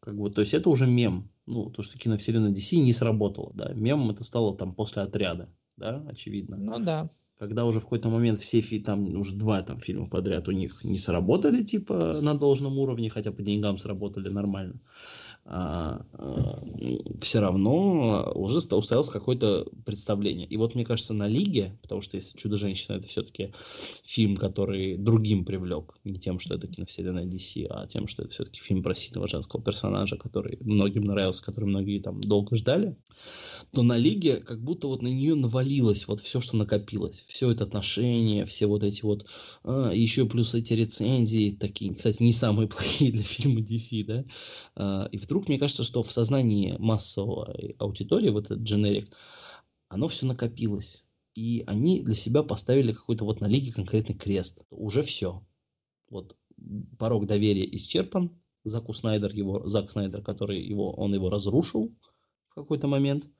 Как 0.00 0.16
бы, 0.16 0.30
то 0.30 0.40
есть 0.40 0.54
это 0.54 0.70
уже 0.70 0.86
мем. 0.86 1.30
Ну, 1.46 1.70
то, 1.70 1.82
что 1.82 1.98
киновселенная 1.98 2.52
DC 2.52 2.76
не 2.76 2.92
сработала, 2.92 3.52
да. 3.54 3.72
Мемом 3.72 4.10
это 4.10 4.22
стало 4.22 4.56
там 4.56 4.72
после 4.72 5.02
отряда, 5.02 5.48
да, 5.76 6.04
очевидно. 6.08 6.56
Ну 6.56 6.78
да. 6.78 7.10
Когда 7.38 7.64
уже 7.64 7.78
в 7.78 7.84
какой-то 7.84 8.10
момент 8.10 8.40
все 8.40 8.60
фи 8.60 8.80
там 8.80 9.14
уже 9.16 9.34
два 9.34 9.62
там 9.62 9.78
фильма 9.80 10.08
подряд 10.08 10.48
у 10.48 10.52
них 10.52 10.82
не 10.82 10.98
сработали 10.98 11.62
типа 11.62 12.18
на 12.20 12.34
должном 12.34 12.78
уровне, 12.78 13.10
хотя 13.10 13.32
по 13.32 13.42
деньгам 13.42 13.78
сработали 13.78 14.28
нормально. 14.28 14.80
Все 15.48 17.40
равно 17.40 18.30
уже 18.34 18.58
устоялось 18.58 19.08
какое-то 19.08 19.66
представление. 19.86 20.46
И 20.46 20.58
вот 20.58 20.74
мне 20.74 20.84
кажется 20.84 21.14
на 21.14 21.26
Лиге, 21.26 21.78
потому 21.80 22.02
что 22.02 22.18
если 22.18 22.36
Чудо-женщина 22.36 22.96
это 22.96 23.08
все-таки 23.08 23.52
фильм, 24.04 24.36
который 24.36 24.98
другим 24.98 25.46
привлек, 25.46 25.94
не 26.04 26.18
тем, 26.18 26.38
что 26.38 26.54
это 26.54 26.66
киновселенная 26.66 27.24
DC, 27.24 27.66
а 27.70 27.86
тем, 27.86 28.06
что 28.08 28.24
это 28.24 28.32
все-таки 28.32 28.60
фильм 28.60 28.82
про 28.82 28.94
сильного 28.94 29.26
женского 29.26 29.62
персонажа, 29.62 30.16
который 30.16 30.58
многим 30.60 31.04
нравился, 31.04 31.42
который 31.42 31.64
многие 31.64 32.00
там 32.00 32.20
долго 32.20 32.54
ждали, 32.54 32.96
то 33.72 33.82
на 33.82 33.96
Лиге 33.96 34.36
как 34.36 34.62
будто 34.62 34.86
вот 34.86 35.00
на 35.02 35.08
нее 35.08 35.34
навалилось 35.34 36.08
вот 36.08 36.20
все, 36.20 36.40
что 36.40 36.56
накопилось. 36.56 37.24
Все 37.26 37.50
это 37.50 37.64
отношения, 37.64 38.44
все 38.44 38.66
вот 38.66 38.82
эти 38.82 39.02
вот, 39.02 39.26
а, 39.64 39.90
еще 39.92 40.26
плюс 40.26 40.54
эти 40.54 40.74
рецензии, 40.74 41.56
такие, 41.58 41.94
кстати, 41.94 42.22
не 42.22 42.32
самые 42.32 42.68
плохие 42.68 43.12
для 43.12 43.24
фильма 43.24 43.60
DC, 43.60 44.04
да. 44.04 44.24
А, 44.76 45.08
и 45.10 45.16
вдруг 45.16 45.37
мне 45.46 45.58
кажется, 45.58 45.84
что 45.84 46.02
в 46.02 46.10
сознании 46.10 46.74
массового 46.78 47.54
аудитории, 47.78 48.30
вот 48.30 48.46
этот 48.46 48.60
дженерик, 48.60 49.14
оно 49.88 50.08
все 50.08 50.26
накопилось. 50.26 51.06
И 51.34 51.62
они 51.68 52.00
для 52.02 52.14
себя 52.14 52.42
поставили 52.42 52.92
какой-то 52.92 53.24
вот 53.24 53.40
на 53.40 53.46
Лиге 53.46 53.72
конкретный 53.72 54.16
крест. 54.16 54.64
Уже 54.70 55.02
все. 55.02 55.46
Вот 56.10 56.36
порог 56.98 57.26
доверия 57.26 57.64
исчерпан. 57.76 58.36
Заку 58.64 58.92
Снайдер 58.92 59.30
его, 59.32 59.66
Зак 59.68 59.90
Снайдер, 59.90 60.22
который 60.22 60.60
его, 60.60 60.90
он 60.90 61.14
его 61.14 61.30
разрушил 61.30 61.94
в 62.48 62.54
какой-то 62.54 62.88
момент. 62.88 63.30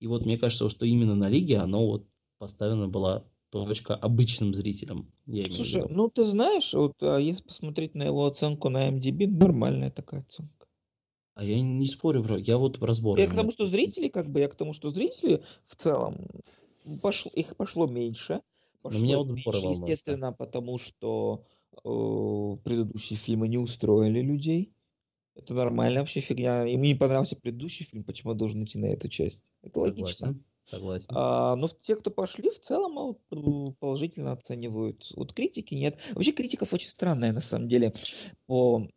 И 0.00 0.08
вот 0.08 0.26
мне 0.26 0.38
кажется, 0.38 0.68
что 0.68 0.84
именно 0.84 1.14
на 1.14 1.28
Лиге 1.28 1.58
оно 1.58 1.86
вот 1.86 2.08
поставлена 2.38 2.88
была 2.88 3.24
точка 3.50 3.94
обычным 3.94 4.52
зрителям. 4.52 5.10
Я 5.26 5.50
Слушай, 5.50 5.84
ну 5.88 6.08
ты 6.08 6.24
знаешь, 6.24 6.74
вот 6.74 6.94
а 7.00 7.18
если 7.18 7.42
посмотреть 7.42 7.94
на 7.94 8.02
его 8.02 8.26
оценку 8.26 8.68
на 8.68 8.88
MDB, 8.88 9.28
нормальная 9.28 9.90
такая 9.90 10.20
оценка. 10.20 10.65
А 11.36 11.44
я 11.44 11.60
не 11.60 11.86
спорю, 11.86 12.22
бро. 12.22 12.38
Я 12.38 12.56
вот 12.56 12.78
в 12.78 12.84
разборе. 12.84 13.22
Я 13.22 13.28
к 13.28 13.34
тому, 13.34 13.50
что 13.50 13.66
зрители, 13.66 14.08
как 14.08 14.26
бы, 14.26 14.40
я 14.40 14.48
к 14.48 14.54
тому, 14.54 14.72
что 14.72 14.88
зрители 14.88 15.42
в 15.66 15.76
целом, 15.76 16.26
пошло, 17.02 17.30
их 17.34 17.54
пошло 17.56 17.86
меньше. 17.86 18.40
Пошло 18.80 19.00
меня 19.00 19.18
вот 19.18 19.30
меньше, 19.30 19.50
да. 19.52 19.68
естественно, 19.68 20.32
потому 20.32 20.78
что 20.78 21.44
э, 21.84 22.56
предыдущие 22.64 23.18
фильмы 23.18 23.48
не 23.48 23.58
устроили 23.58 24.22
людей. 24.22 24.72
Это 25.34 25.52
нормальная 25.52 26.00
вообще 26.00 26.20
фигня. 26.20 26.64
Им 26.64 26.80
не 26.80 26.94
понравился 26.94 27.36
предыдущий 27.36 27.84
фильм, 27.84 28.02
почему 28.02 28.32
я 28.32 28.38
должен 28.38 28.64
идти 28.64 28.78
на 28.78 28.86
эту 28.86 29.10
часть? 29.10 29.44
Это 29.62 29.80
логично. 29.80 30.08
Согласен. 30.08 30.44
Согласен. 30.64 31.08
А, 31.10 31.54
но 31.54 31.68
те, 31.68 31.96
кто 31.96 32.10
пошли, 32.10 32.48
в 32.48 32.58
целом 32.58 32.98
а, 32.98 33.14
э, 33.30 33.72
положительно 33.78 34.32
оценивают. 34.32 35.12
Вот 35.14 35.34
критики 35.34 35.74
нет. 35.74 35.98
Вообще 36.14 36.32
критиков 36.32 36.72
очень 36.72 36.88
странная 36.88 37.32
на 37.32 37.42
самом 37.42 37.68
деле 37.68 37.92
по, 38.46 38.88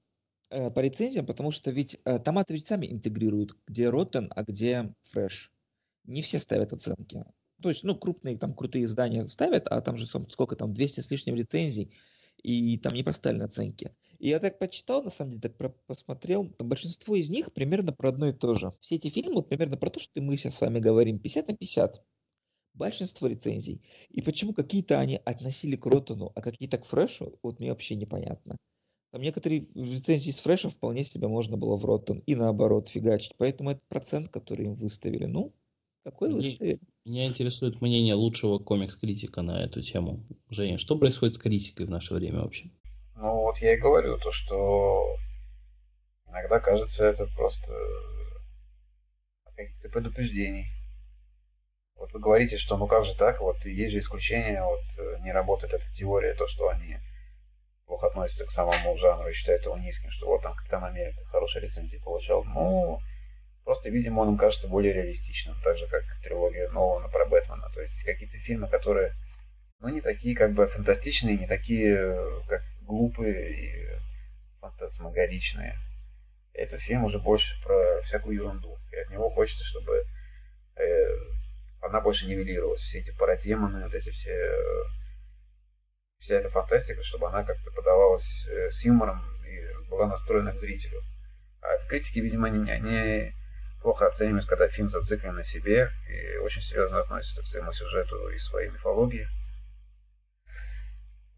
э, 0.50 0.72
по 0.72 0.80
рецензиям, 0.80 1.26
потому 1.26 1.52
что 1.52 1.72
ведь 1.72 2.00
э, 2.06 2.20
томаты 2.20 2.54
ведь 2.54 2.68
сами 2.68 2.88
интегрируют, 2.88 3.58
где 3.68 3.86
Rotten, 3.86 4.28
а 4.36 4.44
где 4.44 4.94
Fresh. 5.14 5.50
Не 6.06 6.22
все 6.22 6.40
ставят 6.40 6.74
оценки. 6.74 7.24
То 7.62 7.70
есть, 7.70 7.84
ну, 7.84 7.96
крупные 7.96 8.38
там 8.38 8.54
крутые 8.54 8.86
издания 8.86 9.28
ставят, 9.28 9.68
а 9.68 9.82
там 9.82 9.98
же 9.98 10.06
сколько 10.08 10.56
там, 10.56 10.74
200 10.74 11.02
с 11.02 11.12
лишним 11.12 11.36
рецензий, 11.36 11.92
и 12.42 12.78
там 12.78 12.94
не 12.94 13.04
поставлены 13.04 13.44
оценки. 13.44 13.94
И 14.18 14.30
я 14.30 14.40
так 14.40 14.60
почитал, 14.60 15.04
на 15.04 15.10
самом 15.10 15.32
деле, 15.32 15.42
так 15.42 15.76
посмотрел, 15.86 16.50
там 16.50 16.70
большинство 16.70 17.16
из 17.16 17.30
них 17.30 17.54
примерно 17.54 17.94
про 17.94 18.10
одно 18.10 18.30
и 18.30 18.34
то 18.34 18.56
же. 18.56 18.72
Все 18.82 18.96
эти 18.96 19.10
фильмы 19.10 19.36
вот 19.36 19.50
примерно 19.50 19.78
про 19.78 19.90
то, 19.90 20.00
что 20.00 20.22
мы 20.22 20.38
сейчас 20.38 20.56
с 20.56 20.62
вами 20.62 20.80
говорим, 20.80 21.20
50 21.20 21.48
на 21.50 21.56
50. 21.56 22.04
Большинство 22.74 23.28
рецензий. 23.28 23.82
И 24.10 24.22
почему 24.22 24.54
какие-то 24.54 25.00
они 25.00 25.18
относили 25.26 25.76
к 25.76 25.86
Ротану, 25.86 26.32
а 26.36 26.42
какие-то 26.42 26.78
к 26.78 26.86
Фрешу, 26.86 27.38
вот 27.44 27.60
мне 27.60 27.72
вообще 27.72 27.96
непонятно. 27.96 28.58
Там 29.12 29.22
некоторые 29.22 29.66
рецензии 29.74 30.30
с 30.30 30.40
Фреша 30.40 30.70
вполне 30.70 31.04
себе 31.04 31.28
можно 31.28 31.58
было 31.58 31.76
в 31.76 31.86
Ротан 31.86 32.20
и 32.28 32.36
наоборот 32.36 32.88
фигачить. 32.88 33.34
Поэтому 33.38 33.72
этот 33.72 33.88
процент, 33.88 34.30
который 34.30 34.66
им 34.66 34.76
выставили, 34.76 35.26
ну, 35.26 35.54
какой 36.04 36.32
выставили? 36.32 36.80
Меня 37.06 37.26
интересует 37.26 37.82
мнение 37.82 38.14
лучшего 38.14 38.60
комикс-критика 38.60 39.42
на 39.42 39.62
эту 39.64 39.82
тему. 39.82 40.24
Женя, 40.50 40.78
что 40.78 40.98
происходит 40.98 41.36
с 41.36 41.38
критикой 41.40 41.88
в 41.88 41.90
наше 41.90 42.14
время 42.14 42.42
вообще? 42.42 42.70
Ну 43.16 43.42
вот 43.42 43.58
я 43.58 43.74
и 43.74 43.78
говорю, 43.78 44.18
то 44.20 44.32
что 44.32 45.18
иногда 46.28 46.60
кажется 46.60 47.06
это 47.06 47.26
просто 47.36 47.74
от 49.46 49.56
каких-то 49.56 49.90
предупреждений. 49.90 50.68
Вот 51.96 52.14
вы 52.14 52.20
говорите, 52.20 52.58
что 52.58 52.78
ну 52.78 52.88
как 52.88 53.06
же 53.06 53.16
так, 53.16 53.42
вот 53.42 53.66
есть 53.66 53.92
же 53.92 54.00
исключения, 54.00 54.64
вот 54.64 54.80
э, 54.98 55.20
не 55.22 55.34
работает 55.34 55.74
эта 55.74 55.86
теория, 55.96 56.34
то, 56.36 56.48
что 56.48 56.70
они 56.70 56.96
плохо 57.90 58.08
относятся 58.08 58.46
к 58.46 58.52
самому 58.52 58.98
жанру 58.98 59.28
и 59.28 59.34
считают 59.34 59.66
его 59.66 59.76
низким, 59.76 60.12
что 60.12 60.28
вот 60.28 60.44
там 60.44 60.54
Капитан 60.56 60.86
Америка 60.86 61.26
хорошие 61.26 61.64
рецензии 61.64 61.98
получал. 61.98 62.44
Ну, 62.44 63.02
просто, 63.66 63.90
видимо, 63.90 64.22
он 64.22 64.30
им 64.30 64.38
кажется 64.38 64.68
более 64.68 64.94
реалистичным, 64.94 65.56
так 65.64 65.76
же, 65.76 65.88
как 65.88 66.04
трилогия 66.24 66.70
Нолана 66.70 67.10
про 67.10 67.26
Бэтмена. 67.26 67.68
То 67.74 67.82
есть 67.82 68.04
какие-то 68.04 68.38
фильмы, 68.38 68.68
которые, 68.70 69.14
ну, 69.80 69.90
не 69.90 70.02
такие 70.02 70.36
как 70.36 70.54
бы 70.54 70.68
фантастичные, 70.68 71.36
не 71.36 71.48
такие, 71.48 71.96
э, 71.98 72.42
как 72.48 72.62
глупые 72.82 73.54
и 73.54 74.00
фантасмагоричные. 74.62 75.76
Этот 76.54 76.82
фильм 76.82 77.06
уже 77.06 77.18
больше 77.18 77.60
про 77.64 78.04
всякую 78.04 78.36
ерунду. 78.36 78.78
И 78.92 78.98
от 78.98 79.10
него 79.10 79.32
хочется, 79.32 79.64
чтобы 79.64 80.04
э, 80.76 81.18
она 81.82 82.02
больше 82.02 82.28
нивелировалась. 82.28 82.82
Все 82.82 83.00
эти 83.00 83.18
парадемоны, 83.18 83.84
вот 83.84 83.96
эти 83.96 84.12
все... 84.12 84.54
вся 86.20 86.36
эта 86.36 86.50
фантастика, 86.50 87.04
чтобы 87.04 87.28
она 87.28 87.44
как-то 87.44 87.72
подавалась 87.72 88.46
э, 88.48 88.72
с 88.72 88.84
юмором 88.84 89.22
и 89.46 89.90
была 89.90 90.08
настроена 90.08 90.54
к 90.54 90.60
зрителю. 90.60 91.02
А 91.62 91.78
критики, 91.88 92.20
видимо, 92.20 92.48
они, 92.48 92.70
они 92.70 93.34
плохо 93.82 94.08
оценивают, 94.08 94.46
когда 94.46 94.68
фильм 94.68 94.90
зациклен 94.90 95.36
на 95.36 95.44
себе 95.44 95.90
и 96.10 96.38
очень 96.38 96.62
серьезно 96.62 97.00
относится 97.00 97.42
к 97.42 97.48
своему 97.48 97.72
сюжету 97.72 98.30
и 98.30 98.38
своей 98.38 98.70
мифологии. 98.70 99.28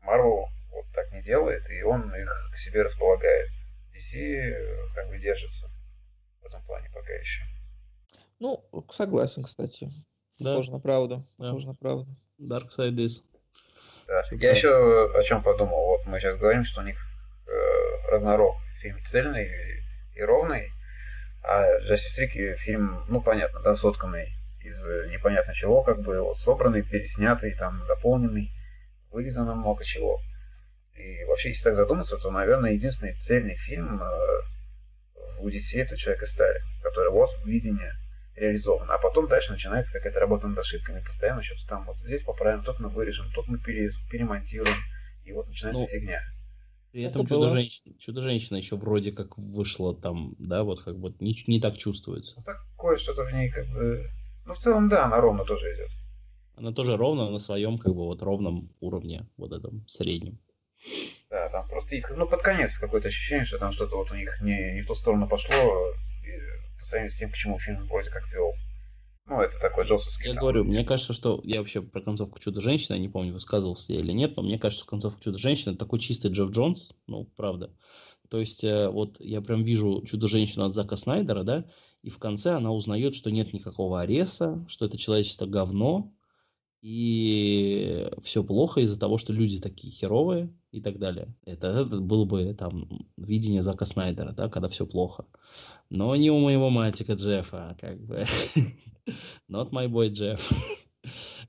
Марвел 0.01 0.49
вот 0.71 0.85
так 0.93 1.11
не 1.11 1.21
делает, 1.21 1.69
и 1.69 1.83
он 1.83 2.13
их 2.15 2.49
к 2.53 2.57
себе 2.57 2.81
располагает. 2.81 3.51
DC 3.95 4.17
э, 4.17 4.87
как 4.95 5.09
бы 5.09 5.19
держится 5.19 5.69
в 6.41 6.45
этом 6.45 6.61
плане 6.63 6.89
пока 6.93 7.13
еще. 7.13 7.43
Ну, 8.39 8.65
согласен, 8.89 9.43
кстати. 9.43 9.91
Да, 10.39 10.51
Похоже 10.51 10.71
на 10.71 10.79
правду. 10.79 11.23
Да. 11.37 11.45
Похоже 11.45 11.67
на 11.67 11.75
правду. 11.75 12.07
Dark 12.39 12.69
Side 12.75 12.95
is. 12.95 13.30
Да. 14.11 14.23
Я 14.31 14.49
еще 14.49 15.09
о 15.15 15.23
чем 15.23 15.41
подумал. 15.41 15.85
Вот 15.85 16.05
мы 16.05 16.19
сейчас 16.19 16.35
говорим, 16.35 16.65
что 16.65 16.81
у 16.81 16.83
них 16.83 16.97
э, 17.47 18.11
Рагнарок 18.11 18.57
фильм 18.81 19.01
цельный 19.05 19.45
и, 19.45 20.19
и 20.19 20.21
ровный. 20.21 20.69
А 21.43 21.63
Justice 21.89 22.19
League 22.19 22.55
фильм, 22.57 23.05
ну, 23.07 23.21
понятно, 23.21 23.61
да, 23.61 23.73
сотканный 23.73 24.27
из 24.59 24.77
непонятно 25.11 25.53
чего, 25.53 25.81
как 25.81 26.01
бы, 26.01 26.21
вот, 26.21 26.37
собранный, 26.37 26.81
переснятый, 26.81 27.55
там, 27.55 27.85
дополненный, 27.87 28.51
вырезано 29.11 29.55
много 29.55 29.85
чего. 29.85 30.19
И 30.97 31.23
вообще, 31.23 31.49
если 31.49 31.63
так 31.63 31.75
задуматься, 31.75 32.17
то, 32.17 32.31
наверное, 32.31 32.73
единственный 32.73 33.15
цельный 33.15 33.55
фильм 33.55 34.03
э, 34.03 34.07
в 35.39 35.47
DC 35.47 35.81
это 35.81 35.95
Человек 35.95 36.23
из 36.23 36.33
стали, 36.33 36.59
который 36.83 37.11
вот 37.11 37.29
видение 37.45 37.93
реализовано. 38.35 38.93
А 38.93 38.97
потом 38.97 39.27
дальше 39.27 39.51
начинается 39.51 39.91
какая-то 39.91 40.19
работа 40.19 40.47
над 40.47 40.57
ошибками. 40.57 41.03
Постоянно 41.03 41.43
что-то 41.43 41.67
там 41.67 41.85
вот 41.85 41.97
здесь 41.99 42.23
поправим, 42.23 42.63
тут 42.63 42.79
мы 42.79 42.89
вырежем, 42.89 43.31
тут 43.33 43.47
мы 43.47 43.57
пере, 43.57 43.89
перемонтируем. 44.09 44.77
И 45.25 45.31
вот 45.31 45.47
начинается 45.47 45.83
ну, 45.83 45.87
фигня. 45.87 46.21
При 46.91 47.03
этом 47.03 47.25
чудо-женщина, 47.25 47.95
чудо-женщина 47.99 48.57
еще 48.57 48.75
вроде 48.75 49.11
как 49.11 49.37
вышла 49.37 49.95
там, 49.95 50.35
да, 50.39 50.63
вот 50.63 50.81
как 50.81 50.97
бы 50.97 51.13
не, 51.19 51.33
не 51.47 51.61
так 51.61 51.77
чувствуется. 51.77 52.35
Ну, 52.37 52.43
такое 52.43 52.97
что-то 52.97 53.23
в 53.23 53.33
ней 53.33 53.49
как 53.49 53.65
бы... 53.67 54.09
Ну, 54.45 54.53
в 54.53 54.57
целом, 54.57 54.89
да, 54.89 55.05
она 55.05 55.21
ровно 55.21 55.45
тоже 55.45 55.73
идет. 55.73 55.89
Она 56.55 56.73
тоже 56.73 56.97
ровно 56.97 57.29
на 57.29 57.39
своем, 57.39 57.77
как 57.77 57.93
бы, 57.93 58.05
вот 58.05 58.21
ровном 58.21 58.71
уровне, 58.81 59.21
вот 59.37 59.53
этом 59.53 59.87
среднем. 59.87 60.39
Да, 61.29 61.47
там 61.49 61.67
просто 61.69 61.95
есть, 61.95 62.09
ну, 62.09 62.27
под 62.27 62.41
конец 62.41 62.77
какое-то 62.77 63.07
ощущение, 63.07 63.45
что 63.45 63.57
там 63.57 63.71
что-то 63.71 63.95
вот 63.95 64.11
у 64.11 64.15
них 64.15 64.41
не, 64.41 64.73
не 64.73 64.81
в 64.81 64.87
ту 64.87 64.95
сторону 64.95 65.29
пошло, 65.29 65.93
и, 66.25 66.31
по 66.81 66.85
сравнению 66.85 67.11
с 67.11 67.17
тем, 67.17 67.31
к 67.31 67.35
чему 67.35 67.59
фильм 67.59 67.85
вроде 67.87 68.09
как 68.09 68.29
вел. 68.31 68.53
Ну, 69.27 69.39
это 69.39 69.57
такой 69.59 69.85
Джосовский. 69.85 70.27
Я 70.27 70.33
там. 70.33 70.41
говорю, 70.41 70.65
мне 70.65 70.83
кажется, 70.83 71.13
что 71.13 71.39
я 71.45 71.59
вообще 71.59 71.81
про 71.81 72.01
концовку 72.01 72.39
Чудо-женщины, 72.39 72.95
я 72.95 73.01
не 73.01 73.07
помню, 73.07 73.31
высказывался 73.31 73.93
я 73.93 73.99
или 73.99 74.11
нет, 74.11 74.35
но 74.35 74.43
мне 74.43 74.59
кажется, 74.59 74.81
что 74.81 74.89
концовка 74.89 75.23
Чудо-женщины 75.23 75.77
такой 75.77 75.99
чистый 75.99 76.31
Джефф 76.31 76.49
Джонс, 76.51 76.97
ну, 77.07 77.25
правда. 77.37 77.71
То 78.29 78.39
есть, 78.39 78.63
э, 78.63 78.89
вот 78.89 79.19
я 79.19 79.41
прям 79.41 79.63
вижу 79.63 80.03
Чудо-женщину 80.05 80.65
от 80.65 80.73
Зака 80.73 80.97
Снайдера, 80.97 81.43
да, 81.43 81.65
и 82.01 82.09
в 82.09 82.17
конце 82.17 82.51
она 82.51 82.71
узнает, 82.71 83.15
что 83.15 83.31
нет 83.31 83.53
никакого 83.53 84.01
Ареса, 84.01 84.65
что 84.67 84.85
это 84.85 84.97
человечество 84.97 85.45
говно, 85.45 86.11
и 86.81 88.09
все 88.23 88.43
плохо 88.43 88.81
из-за 88.81 88.99
того, 88.99 89.17
что 89.19 89.33
люди 89.33 89.59
такие 89.59 89.93
херовые 89.93 90.51
и 90.71 90.81
так 90.81 90.97
далее. 90.97 91.35
Это, 91.45 91.67
это 91.67 91.99
было 91.99 92.25
бы 92.25 92.53
там 92.55 93.07
видение 93.17 93.61
Зака 93.61 93.85
Снайдера, 93.85 94.31
да, 94.31 94.49
когда 94.49 94.67
все 94.67 94.87
плохо. 94.87 95.25
Но 95.89 96.15
не 96.15 96.31
у 96.31 96.39
моего 96.39 96.69
мальчика 96.69 97.13
Джеффа, 97.13 97.77
как 97.79 98.01
бы. 98.01 98.25
Not 99.49 99.71
my 99.71 99.87
boy 99.87 100.09
Джефф. 100.09 100.51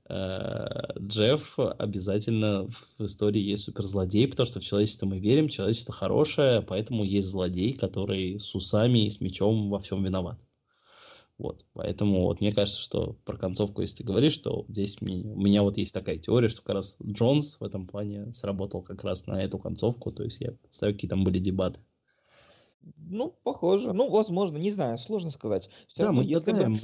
Э, 0.09 0.99
Джефф 0.99 1.59
обязательно 1.77 2.67
в 2.67 3.01
истории 3.01 3.39
есть 3.39 3.63
суперзлодей, 3.63 4.27
потому 4.27 4.47
что 4.47 4.59
в 4.59 4.63
человечество 4.63 5.05
мы 5.05 5.19
верим, 5.19 5.47
человечество 5.47 5.93
хорошее, 5.93 6.61
поэтому 6.61 7.03
есть 7.03 7.29
злодей, 7.29 7.73
который 7.73 8.39
с 8.39 8.53
усами 8.53 9.05
и 9.05 9.09
с 9.09 9.21
мечом 9.21 9.69
во 9.69 9.79
всем 9.79 10.03
виноват. 10.03 10.43
Вот, 11.39 11.65
поэтому 11.73 12.23
вот 12.23 12.41
мне 12.41 12.51
кажется, 12.51 12.81
что 12.81 13.17
про 13.25 13.37
концовку, 13.37 13.81
если 13.81 13.97
ты 13.97 14.03
говоришь, 14.03 14.33
что 14.33 14.65
здесь 14.69 15.01
мне, 15.01 15.25
у 15.25 15.39
меня 15.39 15.63
вот 15.63 15.77
есть 15.77 15.93
такая 15.93 16.17
теория, 16.17 16.47
что 16.47 16.61
как 16.61 16.75
раз 16.75 16.97
Джонс 17.03 17.59
в 17.59 17.63
этом 17.63 17.87
плане 17.87 18.31
сработал 18.33 18.81
как 18.83 19.03
раз 19.03 19.25
на 19.25 19.41
эту 19.41 19.57
концовку, 19.57 20.11
то 20.11 20.23
есть 20.23 20.41
я 20.41 20.51
представляю, 20.51 20.95
какие 20.95 21.09
там 21.09 21.23
были 21.23 21.39
дебаты. 21.39 21.79
Ну, 22.97 23.35
похоже. 23.43 23.93
Ну, 23.93 24.09
возможно, 24.09 24.57
не 24.57 24.71
знаю, 24.71 24.97
сложно 24.97 25.31
сказать. 25.31 25.69
Все 25.87 26.03
да, 26.03 26.05
равно, 26.05 26.21
мы 26.21 26.27
если 26.27 26.51
гадаем, 26.51 26.73
бы, 26.73 26.79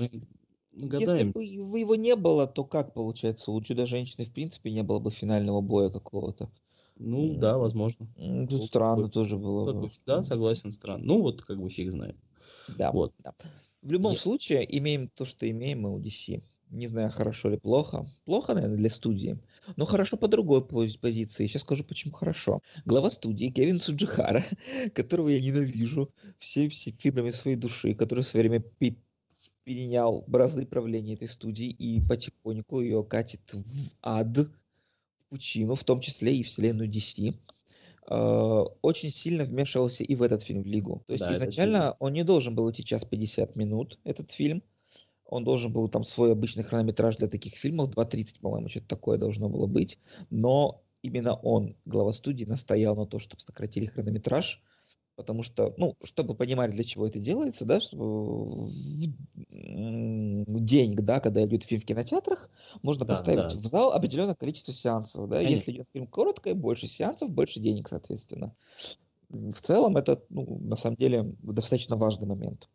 мы 0.72 0.88
гадаем. 0.88 1.34
Если 1.36 1.62
бы 1.62 1.80
его 1.80 1.96
не 1.96 2.16
было, 2.16 2.48
то 2.48 2.64
как 2.64 2.94
получается? 2.94 3.52
У 3.52 3.62
Чудо-женщины, 3.62 4.26
в 4.26 4.34
принципе, 4.34 4.72
не 4.72 4.82
было 4.82 5.00
бы 5.00 5.12
финального 5.12 5.62
боя 5.62 5.90
какого-то. 5.90 6.50
Ну, 6.96 7.36
да, 7.38 7.58
возможно. 7.58 8.08
Тут 8.50 8.66
странно 8.66 9.04
бы, 9.04 9.10
тоже 9.10 9.38
было 9.38 9.72
бы. 9.74 9.90
Да, 10.06 10.24
согласен, 10.24 10.72
странно. 10.72 11.06
Ну, 11.06 11.22
вот 11.22 11.42
как 11.42 11.62
бы 11.62 11.70
фиг 11.70 11.92
знает. 11.92 12.18
Да, 12.78 12.92
вот. 12.92 13.14
да. 13.20 13.34
В 13.82 13.92
любом 13.92 14.14
Я... 14.14 14.20
случае, 14.20 14.78
имеем 14.78 15.08
то, 15.08 15.26
что 15.26 15.50
имеем 15.50 15.82
мы 15.82 15.96
у 15.96 16.00
DC. 16.00 16.42
Не 16.70 16.88
знаю, 16.88 17.10
хорошо 17.10 17.50
или 17.50 17.58
плохо. 17.58 18.08
Плохо, 18.26 18.54
наверное, 18.54 18.78
для 18.78 18.92
студии. 18.92 19.40
Но 19.76 19.86
хорошо 19.86 20.18
по 20.18 20.28
другой 20.28 20.64
позиции. 20.64 21.48
Сейчас 21.48 21.64
скажу, 21.64 21.84
почему 21.84 22.14
хорошо. 22.14 22.62
Глава 22.86 23.10
студии 23.10 23.48
Кевин 23.48 23.80
Суджихара, 23.80 24.46
которого 24.94 25.30
я 25.30 25.42
ненавижу 25.42 26.12
всеми 26.38 26.70
все 26.70 26.92
фибрами 26.92 27.32
своей 27.32 27.58
души, 27.58 27.96
который 27.96 28.24
в 28.24 28.28
свое 28.28 28.48
время 28.48 28.64
перенял 29.64 30.24
бразды 30.28 30.66
правления 30.66 31.14
этой 31.16 31.28
студии 31.28 31.68
и 31.68 32.02
потихоньку 32.02 32.82
ее 32.82 33.04
катит 33.04 33.42
в 33.52 33.64
ад, 34.04 34.38
в 34.38 35.26
пучину, 35.30 35.74
в 35.74 35.84
том 35.84 36.02
числе 36.02 36.36
и 36.36 36.44
вселенную 36.44 36.90
DC. 36.90 37.34
Э, 38.12 38.66
очень 38.82 39.12
сильно 39.12 39.44
вмешивался 39.44 40.04
и 40.04 40.16
в 40.16 40.24
этот 40.24 40.42
фильм 40.42 40.64
в 40.64 40.66
Лигу. 40.66 41.04
То 41.06 41.14
есть 41.14 41.26
да, 41.26 41.32
изначально 41.32 41.96
он 42.00 42.14
не 42.14 42.24
должен 42.24 42.56
был 42.56 42.70
идти 42.72 42.84
час 42.84 43.06
50 43.06 43.56
минут, 43.56 44.00
этот 44.04 44.32
фильм. 44.32 44.64
Он 45.26 45.44
должен 45.44 45.72
был 45.72 45.88
там 45.90 46.04
свой 46.04 46.32
обычный 46.32 46.64
хронометраж 46.64 47.18
для 47.18 47.28
таких 47.28 47.54
фильмов, 47.54 47.90
2.30, 47.90 48.40
по-моему, 48.42 48.68
что-то 48.68 48.88
такое 48.88 49.20
должно 49.20 49.48
было 49.48 49.68
быть. 49.68 50.00
Но 50.32 50.82
именно 51.04 51.36
он, 51.36 51.76
глава 51.86 52.12
студии, 52.12 52.46
настоял 52.46 52.96
на 52.96 53.06
то, 53.06 53.20
чтобы 53.20 53.42
сократили 53.42 53.86
хронометраж, 53.86 54.64
потому 55.20 55.44
что, 55.44 55.74
ну, 55.76 55.98
чтобы 56.06 56.34
понимать, 56.34 56.72
для 56.72 56.86
чего 56.86 57.06
это 57.06 57.20
делается, 57.20 57.66
да, 57.66 57.82
чтобы 57.82 58.66
в 58.66 58.70
день, 60.62 60.96
да, 60.96 61.20
когда 61.20 61.44
идет 61.44 61.64
фильм 61.64 61.82
в 61.82 61.86
кинотеатрах, 61.86 62.50
можно 62.84 63.04
да, 63.04 63.14
поставить 63.14 63.54
да. 63.54 63.60
в 63.60 63.66
зал 63.66 63.92
определенное 63.92 64.36
количество 64.36 64.74
сеансов, 64.74 65.28
да, 65.28 65.40
Конечно. 65.40 65.56
если 65.56 65.72
идет 65.72 65.88
фильм 65.92 66.08
коротко, 66.08 66.56
больше 66.56 66.88
сеансов, 66.88 67.32
больше 67.32 67.60
денег, 67.60 67.90
соответственно. 67.90 68.56
В 69.28 69.60
целом 69.60 69.98
это, 69.98 70.24
ну, 70.30 70.58
на 70.62 70.78
самом 70.78 70.96
деле, 70.96 71.36
достаточно 71.44 71.98
важный 71.98 72.28
момент. 72.28 72.70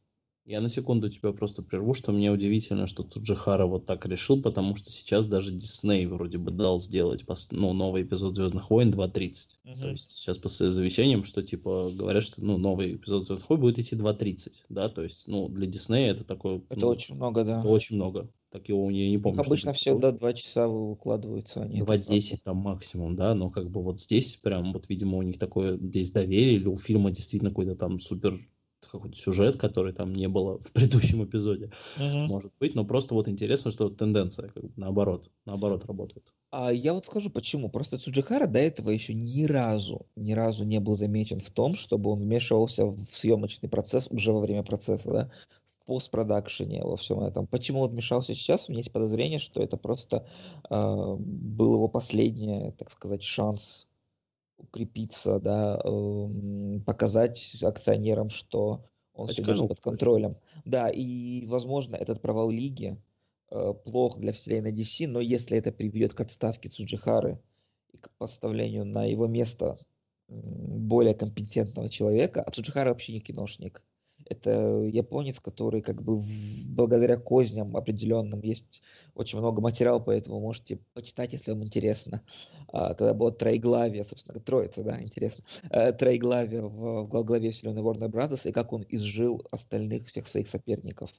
Я 0.47 0.61
на 0.61 0.69
секунду 0.69 1.09
тебя 1.09 1.33
просто 1.33 1.63
прерву, 1.63 1.95
что 1.95 2.13
мне 2.13 2.31
удивительно, 2.31 2.87
что 2.87 3.03
тут 3.03 3.25
же 3.25 3.35
Хара 3.35 3.65
вот 3.65 3.87
так 3.87 4.05
решил, 4.05 4.43
потому 4.43 4.77
что 4.77 4.91
сейчас 4.91 5.27
даже 5.27 5.53
Дисней 5.53 6.05
вроде 6.05 6.37
бы 6.37 6.51
дал 6.51 6.79
сделать 6.81 7.25
ну, 7.51 7.73
новый 7.73 8.03
эпизод 8.03 8.37
Звездных 8.37 8.69
войн 8.69 8.93
2.30. 8.93 9.47
Угу. 9.65 9.81
То 9.81 9.89
есть 9.89 10.11
сейчас 10.11 10.37
по 10.37 10.49
завещаниям, 10.49 11.25
что 11.25 11.43
типа 11.43 11.91
говорят, 11.95 12.23
что 12.23 12.45
ну, 12.45 12.59
новый 12.59 12.95
эпизод 12.95 13.25
Звездных 13.25 13.49
войн 13.49 13.61
будет 13.63 13.79
идти 13.79 13.97
2.30, 13.97 14.65
да, 14.69 14.91
то 14.91 15.03
есть, 15.03 15.27
ну, 15.29 15.49
для 15.49 15.67
Диснея 15.67 16.13
это 16.13 16.25
такое... 16.25 16.61
Это 16.69 16.81
ну, 16.81 16.89
очень 16.89 17.15
много, 17.15 17.45
да. 17.45 17.61
Это 17.61 17.69
очень 17.69 17.97
много. 17.97 18.29
Так 18.51 18.69
его 18.69 18.89
я 18.91 19.09
не 19.09 19.19
помню. 19.19 19.41
обычно 19.41 19.73
все 19.73 19.99
до 19.99 20.13
2 20.13 20.33
часа 20.35 20.69
укладываются 20.69 21.63
они. 21.63 21.81
2.10 21.81 22.41
там 22.45 22.59
максимум, 22.59 23.17
да, 23.17 23.35
но 23.35 23.49
как 23.49 23.71
бы 23.71 23.83
вот 23.83 23.99
здесь 23.99 24.37
прям, 24.37 24.75
вот, 24.75 24.91
видимо, 24.91 25.17
у 25.17 25.23
них 25.23 25.39
такое 25.39 25.79
здесь 25.79 26.11
доверие, 26.11 26.57
или 26.57 26.67
у 26.67 26.77
фильма 26.77 27.11
действительно 27.11 27.51
какой-то 27.51 27.77
там 27.77 27.99
супер 27.99 28.39
какой-то 28.99 29.17
сюжет, 29.17 29.57
который 29.57 29.93
там 29.93 30.13
не 30.13 30.29
было 30.29 30.59
в 30.59 30.73
предыдущем 30.73 31.25
эпизоде, 31.25 31.71
uh-huh. 31.99 32.27
может 32.27 32.53
быть, 32.59 32.75
но 32.75 32.85
просто 32.85 33.15
вот 33.15 33.29
интересно, 33.29 33.71
что 33.71 33.91
тенденция 33.91 34.49
как 34.49 34.63
бы, 34.63 34.73
наоборот, 34.77 35.31
наоборот 35.47 35.85
работает. 35.87 36.33
А 36.51 36.73
я 36.73 36.93
вот 36.93 37.07
скажу 37.07 37.31
почему. 37.31 37.69
Просто 37.69 37.99
Цуджихара 37.99 38.47
до 38.47 38.61
этого 38.61 38.91
еще 38.91 39.15
ни 39.15 39.45
разу, 39.45 40.07
ни 40.17 40.33
разу 40.33 40.65
не 40.65 40.79
был 40.81 40.97
замечен 40.97 41.41
в 41.41 41.51
том, 41.51 41.75
чтобы 41.75 42.11
он 42.11 42.21
вмешивался 42.21 42.87
в 42.87 43.07
съемочный 43.11 43.69
процесс 43.69 44.09
уже 44.11 44.33
во 44.33 44.41
время 44.41 44.63
процесса, 44.63 45.11
да, 45.11 45.31
в 45.81 45.87
постпродакшене, 45.87 46.85
во 46.85 46.97
всем 46.97 47.21
этом. 47.21 47.47
Почему 47.47 47.81
он 47.81 47.91
вмешался 47.91 48.35
сейчас? 48.35 48.69
У 48.69 48.73
меня 48.73 48.81
есть 48.81 48.93
подозрение, 48.93 49.39
что 49.39 49.61
это 49.61 49.77
просто 49.77 50.27
э, 50.71 51.17
был 51.19 51.75
его 51.75 51.89
последний, 51.89 52.73
так 52.79 52.91
сказать, 52.91 53.23
шанс 53.23 53.87
укрепиться, 54.57 55.41
да, 55.41 55.81
эм, 55.85 56.83
показать 56.85 57.63
акционерам, 57.63 58.31
что 58.31 58.85
он 59.13 59.29
все 59.29 59.43
держит 59.43 59.69
под 59.69 59.81
контролем. 59.81 60.37
Да, 60.65 60.89
и, 60.91 61.47
возможно, 61.47 61.97
этот 61.97 62.21
провал 62.21 62.51
лиги 62.51 62.97
э, 63.51 63.75
плох 63.85 64.19
для 64.19 64.33
вселенной 64.33 64.73
DC, 64.73 65.07
но 65.07 65.21
если 65.21 65.59
это 65.59 65.73
приведет 65.73 66.15
к 66.15 66.21
отставке 66.21 66.69
Цуджихары 66.69 67.41
и 67.93 67.99
к 67.99 68.11
поставлению 68.19 68.85
на 68.85 69.05
его 69.05 69.27
место 69.27 69.79
более 70.29 71.15
компетентного 71.15 71.89
человека, 71.89 72.43
а 72.43 72.51
Цуджихара 72.51 72.89
вообще 72.89 73.13
не 73.13 73.21
киношник, 73.21 73.85
это 74.27 74.83
японец, 74.83 75.41
который 75.41 75.83
как 75.83 76.03
бы 76.03 76.19
в, 76.19 76.69
благодаря 76.69 77.17
козням 77.17 77.77
определенным 77.77 78.41
есть 78.43 78.83
очень 79.15 79.39
много 79.39 79.61
материала, 79.61 79.99
поэтому 79.99 80.41
можете 80.41 80.79
почитать, 80.93 81.33
если 81.33 81.53
вам 81.53 81.65
интересно. 81.65 82.23
А, 82.69 82.95
тогда 82.95 83.15
было 83.15 83.33
Троеглавие, 83.33 84.05
собственно, 84.05 84.41
троица, 84.41 84.83
да, 84.83 85.01
интересно. 85.01 85.45
А, 85.71 85.93
Троеглавие 85.93 86.63
в, 86.63 87.05
в 87.05 87.25
главе 87.25 87.51
вселенной 87.51 87.83
Warner 87.83 88.11
Brothers 88.11 88.49
и 88.49 88.53
как 88.53 88.73
он 88.73 88.85
изжил 88.89 89.47
остальных 89.51 90.07
всех 90.07 90.27
своих 90.27 90.49
соперников. 90.49 91.11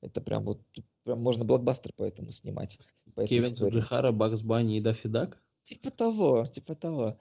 Это 0.00 0.20
прям 0.20 0.44
вот, 0.44 0.60
прям 1.04 1.22
можно 1.22 1.44
блокбастер 1.44 1.92
по 1.96 2.04
этому 2.04 2.30
снимать. 2.30 2.78
По 3.14 3.26
Кевин 3.26 3.56
Суджихара, 3.56 4.12
Бакс 4.12 4.42
Банни 4.42 4.76
и 4.76 4.80
Даффи 4.80 5.08
Дак? 5.08 5.42
Типа 5.62 5.90
того, 5.90 6.44
типа 6.46 6.74
того. 6.74 7.18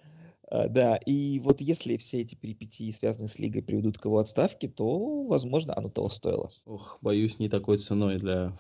А, 0.54 0.68
да, 0.68 0.98
и 0.98 1.40
вот 1.40 1.62
если 1.62 1.98
все 1.98 2.22
эти 2.22 2.36
перипетии, 2.36 2.92
связанные 2.92 3.28
с 3.28 3.40
лигой, 3.40 3.64
приведут 3.64 3.98
к 3.98 4.06
его 4.06 4.20
отставке, 4.20 4.68
то, 4.68 5.24
возможно, 5.24 5.74
оно 5.76 5.90
того 5.90 6.10
стоило. 6.10 6.52
Ох, 6.66 7.00
боюсь, 7.02 7.40
не 7.40 7.50
такой 7.50 7.80
ценой 7.80 8.20
для 8.20 8.56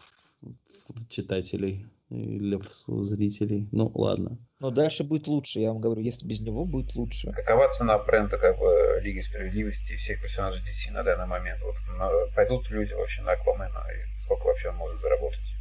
читателей 1.07 1.85
для 2.09 2.57
зрителей. 2.59 3.69
Ну, 3.71 3.91
ладно. 3.93 4.37
Но 4.59 4.71
дальше 4.71 5.03
будет 5.03 5.27
лучше, 5.27 5.59
я 5.59 5.71
вам 5.71 5.81
говорю, 5.81 6.01
если 6.01 6.27
без 6.27 6.41
него 6.41 6.65
будет 6.65 6.95
лучше. 6.95 7.31
Какова 7.31 7.69
цена 7.69 7.97
бренда 7.99 8.37
как 8.37 8.57
бы 8.57 8.99
Лиги 9.01 9.21
Справедливости 9.21 9.93
и 9.93 9.97
всех 9.97 10.21
персонажей 10.21 10.61
DC 10.61 10.91
на 10.91 11.03
данный 11.03 11.27
момент? 11.27 11.61
Вот 11.63 11.75
на, 11.97 12.09
пойдут 12.35 12.69
люди 12.71 12.93
вообще 12.93 13.21
на 13.21 13.33
Аквамена, 13.33 13.83
и 13.91 14.19
сколько 14.19 14.45
вообще 14.45 14.69
он 14.69 14.77
может 14.77 14.99
заработать? 14.99 15.53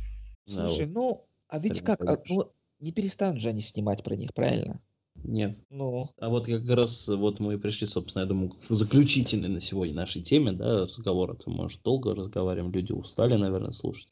Слушай, 0.46 0.86
ну, 0.86 1.26
а 1.48 1.58
ведь 1.58 1.82
как, 1.82 2.02
а, 2.04 2.18
ну, 2.28 2.52
не 2.80 2.92
перестанут 2.92 3.40
же 3.40 3.50
они 3.50 3.60
снимать 3.60 4.02
про 4.02 4.14
них, 4.14 4.32
правильно? 4.34 4.80
Нет. 5.24 5.62
Ну. 5.70 6.10
А 6.18 6.28
вот 6.28 6.46
как 6.46 6.68
раз 6.68 7.08
вот 7.08 7.38
мы 7.38 7.58
пришли, 7.58 7.86
собственно, 7.86 8.22
я 8.22 8.28
думаю, 8.28 8.50
к 8.50 8.56
заключительной 8.68 9.48
на 9.48 9.60
сегодня 9.60 9.94
нашей 9.94 10.22
теме, 10.22 10.52
да, 10.52 10.82
разговора. 10.82 11.34
То, 11.34 11.50
может, 11.50 11.82
долго 11.82 12.14
разговариваем, 12.14 12.72
люди 12.72 12.92
устали, 12.92 13.34
наверное, 13.34 13.72
слушать. 13.72 14.08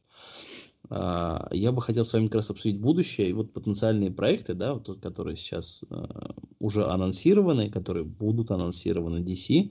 А, 0.88 1.48
я 1.52 1.72
бы 1.72 1.82
хотел 1.82 2.04
с 2.04 2.12
вами 2.12 2.26
как 2.26 2.36
раз 2.36 2.50
обсудить 2.50 2.80
будущее 2.80 3.28
и 3.28 3.32
вот 3.32 3.52
потенциальные 3.52 4.10
проекты, 4.10 4.54
да, 4.54 4.74
вот, 4.74 5.00
которые 5.00 5.36
сейчас 5.36 5.84
а, 5.90 6.34
уже 6.58 6.86
анонсированы, 6.86 7.70
которые 7.70 8.04
будут 8.04 8.50
анонсированы 8.50 9.18
DC. 9.18 9.70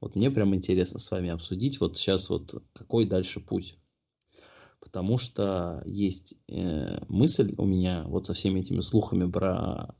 Вот 0.00 0.16
мне 0.16 0.30
прям 0.30 0.54
интересно 0.54 0.98
с 0.98 1.10
вами 1.10 1.30
обсудить 1.30 1.80
вот 1.80 1.96
сейчас 1.96 2.30
вот 2.30 2.62
какой 2.72 3.04
дальше 3.04 3.40
путь. 3.40 3.76
Потому 4.80 5.18
что 5.18 5.82
есть 5.84 6.36
э, 6.48 7.04
мысль 7.08 7.54
у 7.58 7.66
меня 7.66 8.04
вот 8.08 8.26
со 8.26 8.32
всеми 8.32 8.60
этими 8.60 8.80
слухами 8.80 9.30
про 9.30 9.94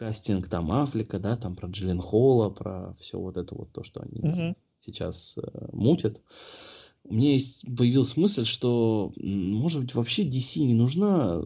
кастинг 0.00 0.48
там 0.48 0.72
Афлика, 0.72 1.18
да, 1.18 1.36
там 1.36 1.54
про 1.54 1.68
Джиллен 1.68 2.00
Холла, 2.00 2.48
про 2.48 2.96
все 2.98 3.18
вот 3.18 3.36
это 3.36 3.54
вот 3.54 3.70
то, 3.70 3.82
что 3.82 4.00
они 4.00 4.22
mm-hmm. 4.22 4.56
сейчас 4.80 5.36
э, 5.36 5.68
мутят. 5.72 6.22
У 7.04 7.12
меня 7.12 7.32
есть, 7.34 7.66
появилась 7.76 8.16
мысль, 8.16 8.46
что, 8.46 9.12
может 9.16 9.82
быть, 9.82 9.94
вообще 9.94 10.26
DC 10.26 10.60
не 10.60 10.72
нужна 10.72 11.42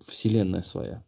вселенная 0.00 0.60
своя. 0.60 1.02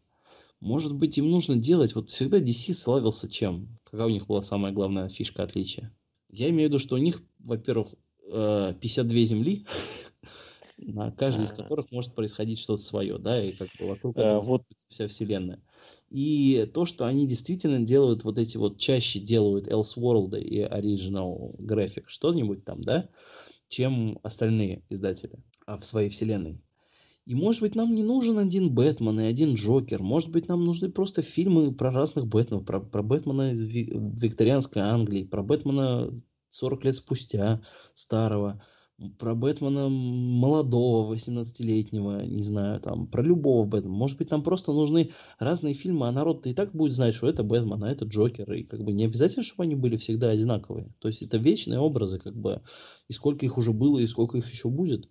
Может 0.61 0.95
быть, 0.95 1.19
им 1.19 1.31
нужно 1.31 1.57
делать... 1.57 1.95
Вот 1.95 2.09
всегда 2.09 2.41
DC 2.41 2.73
славился 2.73 3.29
чем? 3.29 3.69
Какая 3.85 4.07
у 4.07 4.11
них 4.11 4.27
была 4.27 4.41
самая 4.41 4.73
главная 4.73 5.11
фишка 5.11 5.43
отличия? 5.43 5.93
Я 6.31 6.49
имею 6.49 6.71
в 6.71 6.73
виду, 6.73 6.79
что 6.79 6.95
у 6.95 6.99
них, 6.99 7.23
во-первых, 7.41 7.89
52 8.31 9.19
э, 9.19 9.25
земли, 9.25 9.67
на 10.93 11.11
каждой 11.11 11.45
из 11.45 11.53
которых 11.53 11.91
может 11.91 12.15
происходить 12.15 12.59
что-то 12.59 12.83
свое, 12.83 13.19
да, 13.19 13.43
и 13.43 13.53
как 13.53 13.69
бы 13.79 13.89
вокруг 13.89 14.17
а, 14.19 14.41
вот 14.41 14.63
вся 14.89 15.07
вселенная. 15.07 15.61
И 16.11 16.69
то, 16.73 16.85
что 16.85 17.07
они 17.07 17.27
действительно 17.27 17.81
делают 17.81 18.25
вот 18.25 18.39
эти 18.39 18.57
вот, 18.57 18.79
чаще 18.79 19.19
делают 19.19 19.69
Elseworld 19.69 20.39
и 20.41 20.63
Original 20.63 21.57
Graphic, 21.59 22.05
что-нибудь 22.07 22.65
там, 22.65 22.83
да, 22.83 23.09
чем 23.69 24.19
остальные 24.23 24.83
издатели 24.89 25.39
а 25.67 25.79
в 25.79 25.85
своей 25.85 26.09
вселенной. 26.09 26.61
И 27.27 27.35
может 27.35 27.63
быть 27.63 27.75
нам 27.75 27.95
не 27.95 28.03
нужен 28.03 28.39
один 28.39 28.75
Бэтмен 28.75 29.19
и 29.21 29.25
один 29.25 29.55
Джокер. 29.55 30.03
Может 30.03 30.31
быть 30.31 30.47
нам 30.49 30.65
нужны 30.65 30.91
просто 30.91 31.23
фильмы 31.23 31.75
про 31.75 31.91
разных 31.91 32.27
Бэтменов. 32.27 32.67
Про, 32.67 32.81
про 32.81 33.03
Бэтмена 33.03 33.53
в 33.55 34.23
викторианской 34.23 34.83
Англии, 34.83 35.25
про 35.25 35.43
Бэтмена 35.43 36.15
40 36.51 36.85
лет 36.85 36.97
спустя, 36.97 37.63
старого 37.95 38.63
про 39.19 39.35
Бэтмена 39.35 39.89
молодого, 39.89 41.15
18-летнего, 41.15 42.25
не 42.25 42.43
знаю, 42.43 42.81
там, 42.81 43.07
про 43.07 43.23
любого 43.23 43.65
Бэтмена. 43.67 43.95
Может 43.95 44.19
быть, 44.19 44.31
нам 44.31 44.43
просто 44.43 44.73
нужны 44.73 45.11
разные 45.39 45.75
фильмы, 45.75 46.09
а 46.09 46.13
народ 46.13 46.47
и 46.47 46.55
так 46.55 46.73
будет 46.73 46.93
знать, 46.93 47.15
что 47.15 47.29
это 47.29 47.43
Бэтмен, 47.43 47.83
а 47.85 47.91
это 47.91 48.05
Джокер. 48.05 48.53
И 48.53 48.65
как 48.65 48.83
бы 48.83 48.93
не 48.93 49.05
обязательно, 49.05 49.43
чтобы 49.43 49.65
они 49.65 49.75
были 49.75 49.97
всегда 49.97 50.31
одинаковые. 50.31 50.93
То 50.99 51.09
есть 51.09 51.23
это 51.23 51.37
вечные 51.37 51.79
образы, 51.79 52.19
как 52.19 52.37
бы, 52.37 52.63
и 53.09 53.13
сколько 53.13 53.45
их 53.47 53.59
уже 53.59 53.73
было, 53.73 53.99
и 53.99 54.07
сколько 54.07 54.39
их 54.39 54.51
еще 54.51 54.69
будет. 54.69 55.09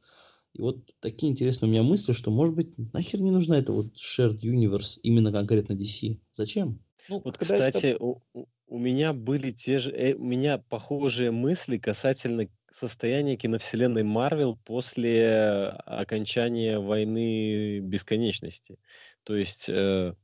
И 0.53 0.61
вот 0.61 0.77
такие 0.99 1.31
интересные 1.31 1.67
у 1.67 1.71
меня 1.71 1.83
мысли, 1.83 2.11
что, 2.11 2.29
может 2.29 2.55
быть, 2.55 2.77
нахер 2.93 3.21
не 3.21 3.31
нужна 3.31 3.57
эта 3.57 3.73
вот 3.73 3.87
shared 3.95 4.39
universe 4.43 4.99
именно 5.01 5.31
конкретно 5.31 5.73
DC. 5.73 6.19
Зачем? 6.31 6.79
Ну, 7.09 7.21
вот, 7.23 7.37
кстати, 7.37 7.87
это... 7.87 8.03
у, 8.03 8.21
у 8.67 8.77
меня 8.79 9.13
были 9.13 9.51
те 9.51 9.79
же, 9.79 9.91
э, 9.91 10.15
у 10.15 10.23
меня 10.23 10.57
похожие 10.57 11.31
мысли 11.31 11.77
касательно 11.77 12.47
состояние 12.73 13.37
киновселенной 13.37 14.03
Марвел 14.03 14.55
после 14.55 15.67
окончания 15.85 16.79
войны 16.79 17.79
бесконечности. 17.79 18.79
То 19.23 19.35
есть, 19.35 19.69
э, 19.69 20.15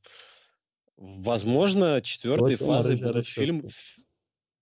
возможно, 0.97 2.01
четвертой 2.01 2.55
фазы 2.55 2.95
будут, 2.95 3.27
фильм, 3.27 3.69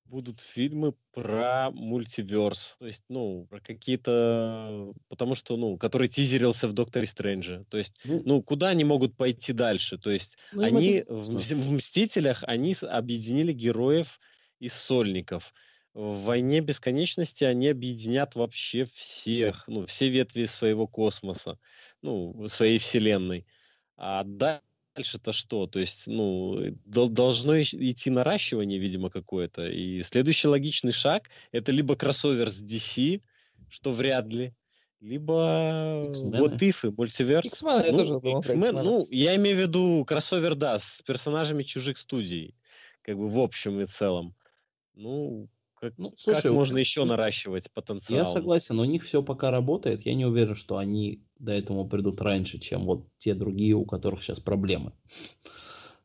будут 0.03 0.41
фильмы 0.41 0.95
про 1.13 1.71
мультиверс. 1.71 2.75
То 2.77 2.87
есть, 2.87 3.05
ну, 3.07 3.47
про 3.49 3.61
какие-то... 3.61 4.93
Потому 5.07 5.35
что, 5.35 5.55
ну, 5.55 5.77
который 5.77 6.09
тизерился 6.09 6.67
в 6.67 6.73
Докторе 6.73 7.07
Стрэнджа. 7.07 7.63
То 7.69 7.77
есть, 7.77 8.01
ну, 8.03 8.21
ну 8.25 8.41
куда 8.43 8.67
они 8.67 8.83
могут 8.83 9.15
пойти 9.15 9.53
дальше? 9.53 9.97
То 9.97 10.11
есть, 10.11 10.37
ну, 10.51 10.63
они 10.63 11.05
в, 11.07 11.23
в 11.23 11.71
«Мстителях» 11.71 12.43
они 12.45 12.75
объединили 12.81 13.53
героев 13.53 14.19
из 14.59 14.73
сольников– 14.73 15.53
в 15.97 16.25
«Войне 16.25 16.59
бесконечности» 16.59 17.43
они 17.43 17.69
объединят 17.69 18.35
вообще 18.35 18.85
всех, 18.85 19.63
ну, 19.67 19.87
все 19.87 20.09
ветви 20.09 20.45
своего 20.45 20.85
космоса, 20.85 21.57
ну, 22.03 22.47
своей 22.49 22.77
вселенной. 22.77 23.47
А 23.95 24.23
дальше-то 24.23 25.33
что? 25.33 25.65
То 25.65 25.79
есть, 25.79 26.05
ну, 26.05 26.71
должно 26.85 27.59
идти 27.59 28.11
наращивание, 28.11 28.77
видимо, 28.77 29.09
какое-то. 29.09 29.67
И 29.71 30.03
следующий 30.03 30.47
логичный 30.47 30.91
шаг— 30.91 31.31
это 31.51 31.71
либо 31.71 31.95
кроссовер 31.95 32.51
с 32.51 32.61
DC, 32.61 33.23
что 33.67 33.91
вряд 33.91 34.27
ли, 34.27 34.53
либо 34.99 36.03
вот 36.05 36.61
ифы, 36.61 36.91
мультиверс. 36.91 37.47
X-Men, 37.53 37.85
я 37.87 37.91
ну, 37.91 37.97
тоже 37.97 38.19
думал 38.19 38.41
X-Men, 38.41 38.83
ну, 38.83 39.03
я 39.09 39.35
имею 39.35 39.57
в 39.57 39.61
виду 39.61 40.05
кроссовер, 40.05 40.53
да, 40.53 40.77
с 40.77 41.01
персонажами 41.01 41.63
чужих 41.63 41.97
студий, 41.97 42.53
как 43.01 43.17
бы 43.17 43.27
в 43.27 43.39
общем 43.39 43.81
и 43.81 43.87
целом. 43.87 44.35
Ну, 44.93 45.49
как, 45.79 45.97
ну, 45.97 46.11
слушай, 46.15 46.43
как 46.43 46.51
можно 46.53 46.77
еще 46.77 47.05
наращивать 47.05 47.71
потенциал? 47.71 48.17
Я 48.17 48.25
согласен, 48.25 48.79
у 48.79 48.85
них 48.85 49.03
все 49.03 49.21
пока 49.21 49.51
работает. 49.51 50.01
Я 50.01 50.15
не 50.15 50.25
уверен, 50.25 50.55
что 50.55 50.77
они 50.77 51.23
до 51.39 51.51
этого 51.51 51.87
придут 51.87 52.19
раньше, 52.21 52.59
чем 52.59 52.85
вот 52.85 53.07
те 53.19 53.35
другие, 53.35 53.75
у 53.75 53.85
которых 53.85 54.23
сейчас 54.23 54.39
проблемы. 54.39 54.93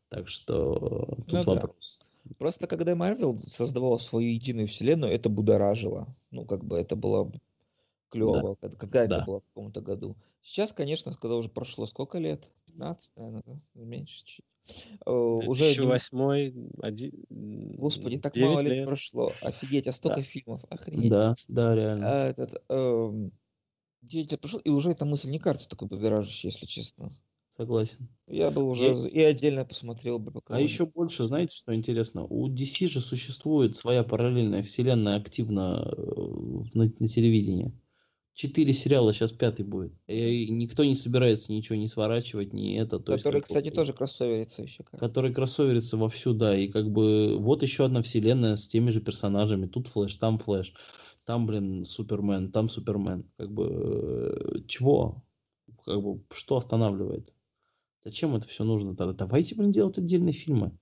Так 0.09 0.29
что 0.29 1.17
тут 1.27 1.47
ну, 1.47 1.55
вопрос. 1.55 2.03
Да. 2.25 2.35
Просто 2.39 2.67
когда 2.67 2.93
Marvel 2.93 3.39
создавал 3.39 3.99
свою 3.99 4.31
единую 4.31 4.69
вселенную, 4.69 5.13
это 5.13 5.31
будоражило. 5.31 6.15
Ну, 6.31 6.45
как 6.45 6.65
бы 6.65 6.77
это 6.79 6.95
было 6.95 7.33
клево, 8.11 8.57
да. 8.61 8.69
когда 8.69 9.07
да. 9.07 9.17
это 9.17 9.25
было 9.27 9.41
в 9.41 9.45
каком-то 9.55 9.81
году. 9.81 10.17
Сейчас, 10.43 10.73
конечно, 10.73 11.15
когда 11.15 11.37
уже 11.37 11.49
прошло 11.49 11.87
сколько 11.87 12.19
лет? 12.19 12.51
15, 12.67 13.13
наверное, 13.17 13.61
меньше 13.75 14.25
чуть 14.25 14.45
Э, 14.45 14.52
уже 15.05 15.75
2008 15.75 16.71
один... 16.81 17.13
Господи, 17.77 18.19
так 18.19 18.37
мало 18.37 18.61
лет, 18.61 18.73
лет 18.73 18.87
прошло. 18.87 19.33
Офигеть, 19.43 19.87
а 19.87 19.93
столько 19.93 20.19
да. 20.19 20.23
фильмов. 20.23 20.63
Охренеть. 20.69 21.11
Да, 21.11 21.35
да, 21.49 21.75
реально. 21.75 22.07
А, 22.11 22.27
этот, 22.29 22.63
э, 22.69 23.31
9 24.03 24.31
лет 24.31 24.41
прошло, 24.41 24.61
и 24.61 24.71
уже 24.71 24.91
эта 24.91 25.05
мысль 25.05 25.31
не 25.31 25.39
кажется 25.39 25.69
такой 25.69 25.89
побиражащей, 25.89 26.49
если 26.49 26.67
честно. 26.67 27.13
Согласен. 27.51 28.09
Я 28.27 28.51
бы 28.51 28.65
уже 28.67 28.85
я... 28.85 29.09
и 29.09 29.21
отдельно 29.21 29.67
посмотрел 29.67 30.19
бы. 30.19 30.33
А 30.47 30.59
еще 30.59 30.87
больше, 30.87 31.27
знаете, 31.27 31.55
что 31.55 31.75
интересно? 31.75 32.25
У 32.25 32.49
DC 32.49 32.89
же 32.89 33.01
существует 33.01 33.77
своя 33.77 34.05
параллельная 34.05 34.63
вселенная 34.63 35.17
активно 35.17 35.87
э, 35.87 36.01
на, 36.75 36.85
на 36.85 37.07
телевидении. 37.07 37.73
Четыре 38.35 38.73
сериала, 38.73 39.13
сейчас 39.13 39.31
пятый 39.31 39.65
будет. 39.65 39.93
И 40.07 40.49
никто 40.51 40.85
не 40.85 40.95
собирается 40.95 41.53
ничего 41.53 41.77
не 41.77 41.87
сворачивать, 41.87 42.55
ни 42.55 42.79
это. 42.79 42.99
То 42.99 43.17
который, 43.17 43.37
есть, 43.37 43.49
кстати, 43.49 43.71
тоже 43.71 43.93
кроссоверится 43.93 44.63
еще. 44.63 44.85
Как. 44.85 45.01
Который 45.01 45.35
кроссоверится 45.35 45.99
вовсю, 45.99 46.33
да. 46.33 46.57
И 46.57 46.69
как 46.69 46.91
бы 46.91 47.37
вот 47.39 47.63
еще 47.63 47.85
одна 47.85 48.01
вселенная 48.01 48.57
с 48.57 48.67
теми 48.69 48.89
же 48.89 49.03
персонажами. 49.03 49.67
Тут 49.67 49.89
Флэш, 49.89 50.15
там 50.15 50.39
Флэш. 50.39 50.73
Там, 51.27 51.47
блин, 51.47 51.85
Супермен, 51.85 52.51
там 52.51 52.71
Супермен. 52.71 53.31
Как 53.37 53.53
бы 53.53 54.35
э, 54.35 54.59
чего? 54.67 55.23
Как 55.85 56.03
бы 56.03 56.25
что 56.33 56.57
останавливает? 56.57 57.35
Зачем 58.03 58.35
это 58.35 58.47
все 58.47 58.65
нужно 58.65 58.97
тогда? 58.97 59.13
Давайте, 59.13 59.55
блин, 59.55 59.73
делать 59.73 59.99
отдельные 59.99 60.33
фильмы. 60.33 60.77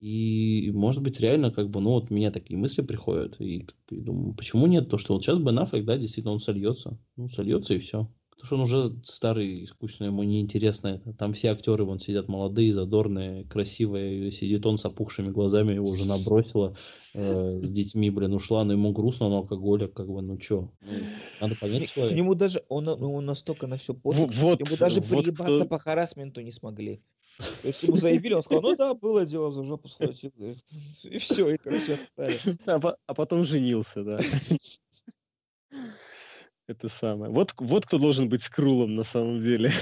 И, 0.00 0.70
может 0.72 1.02
быть, 1.02 1.20
реально, 1.20 1.50
как 1.50 1.70
бы, 1.70 1.80
ну, 1.80 1.90
вот 1.90 2.10
меня 2.10 2.30
такие 2.30 2.56
мысли 2.58 2.82
приходят. 2.82 3.40
И, 3.40 3.66
бы, 3.88 4.00
думаю, 4.00 4.34
почему 4.34 4.66
нет? 4.66 4.88
То, 4.88 4.98
что 4.98 5.14
вот 5.14 5.24
сейчас 5.24 5.38
Бен 5.40 5.58
Аффлек, 5.58 5.84
да, 5.84 5.96
действительно, 5.96 6.32
он 6.32 6.38
сольется. 6.38 6.98
Ну, 7.16 7.28
сольется 7.28 7.74
и 7.74 7.78
все. 7.78 8.08
Потому 8.38 8.46
что 8.46 8.54
он 8.54 8.86
уже 8.86 8.96
старый, 9.02 9.66
скучно, 9.66 10.04
ему 10.04 10.22
неинтересно 10.22 10.88
это. 10.88 11.12
Там 11.12 11.32
все 11.32 11.48
актеры 11.48 11.84
вон 11.84 11.98
сидят 11.98 12.28
молодые, 12.28 12.72
задорные, 12.72 13.44
красивые. 13.44 14.30
Сидит 14.30 14.64
он 14.64 14.78
с 14.78 14.84
опухшими 14.84 15.30
глазами, 15.30 15.74
его 15.74 15.92
жена 15.96 16.16
бросила, 16.24 16.76
э, 17.14 17.60
с 17.60 17.68
детьми, 17.68 18.10
блин, 18.10 18.34
ушла, 18.34 18.62
но 18.62 18.74
ему 18.74 18.92
грустно, 18.92 19.26
он 19.26 19.32
алкоголик, 19.32 19.92
как 19.92 20.06
бы, 20.06 20.22
ну 20.22 20.40
что? 20.40 20.70
Ну, 20.82 20.92
надо 21.40 21.56
понять 21.60 21.90
человека. 21.90 22.16
Ему 22.16 22.36
даже, 22.36 22.62
он, 22.68 22.86
он 22.86 23.26
настолько 23.26 23.66
на 23.66 23.76
все 23.76 23.92
пофиг, 23.92 24.32
вот, 24.34 24.60
ему 24.60 24.76
даже 24.76 25.00
вот 25.00 25.24
приебаться 25.24 25.56
кто... 25.56 25.66
по 25.66 25.80
харасменту 25.80 26.40
не 26.40 26.52
смогли. 26.52 27.00
То 27.62 27.68
есть 27.68 27.82
ему 27.82 27.96
заявили, 27.96 28.34
он 28.34 28.44
сказал, 28.44 28.62
ну 28.62 28.76
да, 28.76 28.94
было 28.94 29.26
дело, 29.26 29.50
за 29.50 29.64
жопу 29.64 29.88
схватил. 29.88 30.30
И 31.02 31.18
все, 31.18 31.50
и, 31.50 31.56
короче, 31.56 31.94
отстали. 31.94 32.38
А, 32.66 32.94
а 33.04 33.14
потом 33.14 33.42
женился, 33.42 34.04
да. 34.04 34.20
Это 36.68 36.88
самое. 36.88 37.32
Вот, 37.32 37.54
вот 37.56 37.86
кто 37.86 37.98
должен 37.98 38.28
быть 38.28 38.42
скрулом 38.42 38.94
на 38.94 39.02
самом 39.02 39.40
деле. 39.40 39.72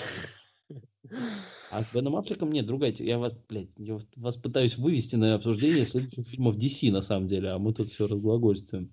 А 1.73 1.83
с 1.83 1.95
Беном 1.95 2.17
Аффлеком 2.17 2.53
нет, 2.53 2.67
другая. 2.67 2.95
Я 2.99 3.19
вас, 3.19 3.35
блядь, 3.49 3.69
я 3.77 3.99
вас 4.17 4.37
пытаюсь 4.37 4.79
вывести 4.79 5.17
на 5.17 5.35
обсуждение 5.35 5.85
следующих 5.85 6.27
фильмов 6.27 6.57
DC, 6.57 6.91
на 6.91 7.03
самом 7.03 7.27
деле, 7.27 7.51
а 7.51 7.59
мы 7.59 7.75
тут 7.75 7.89
все 7.89 8.07
разглагольствуем. 8.07 8.91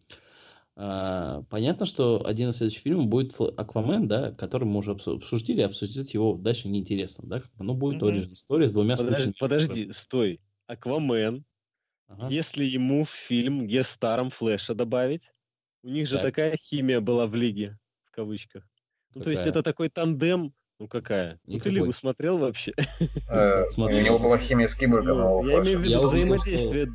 А, 0.76 1.44
понятно, 1.50 1.86
что 1.86 2.26
один 2.26 2.50
из 2.50 2.58
следующих 2.58 2.82
фильмов 2.82 3.08
будет 3.08 3.40
Аквамен, 3.40 4.08
да, 4.08 4.32
который 4.32 4.66
мы 4.66 4.80
уже 4.80 4.92
обсудили, 4.92 5.62
обсудить 5.62 6.14
его 6.16 6.36
дальше 6.36 6.68
неинтересно, 6.68 7.30
да, 7.30 7.42
ну, 7.60 7.76
будет 7.76 8.02
mm-hmm. 8.02 8.34
история 8.34 8.68
с 8.68 8.72
двумя 8.72 8.98
Подожди, 8.98 9.34
подожди 9.40 9.92
стой, 9.94 10.42
Аквамен, 10.66 11.46
ага. 12.08 12.28
если 12.30 12.66
ему 12.66 13.04
в 13.04 13.12
фильм 13.12 13.68
Гестаром 13.68 14.32
Флэша 14.32 14.74
добавить, 14.74 15.32
у 15.84 15.90
них 15.90 16.08
же 16.08 16.16
так. 16.16 16.24
такая 16.24 16.58
химия 16.58 17.02
была 17.02 17.28
в 17.28 17.36
лиге, 17.36 17.78
кавычках. 18.14 18.64
Ну, 19.14 19.22
то 19.22 19.30
есть 19.30 19.46
это 19.46 19.62
такой 19.64 19.90
тандем, 19.90 20.54
ну 20.80 20.88
какая? 20.88 21.40
Ну 21.46 21.60
ты 21.60 21.70
Лигу 21.70 21.92
смотрел 21.92 22.40
вообще? 22.40 22.74
Э, 23.30 23.66
у 23.78 23.90
него 23.90 24.20
была 24.20 24.38
химия 24.38 24.68
с 24.68 24.76
киборгом. 24.76 25.18
Ну, 25.18 25.48
я 25.48 25.60
имею 25.60 25.80
в 25.80 25.82
виду 25.82 26.02
взаимодействие 26.02 26.88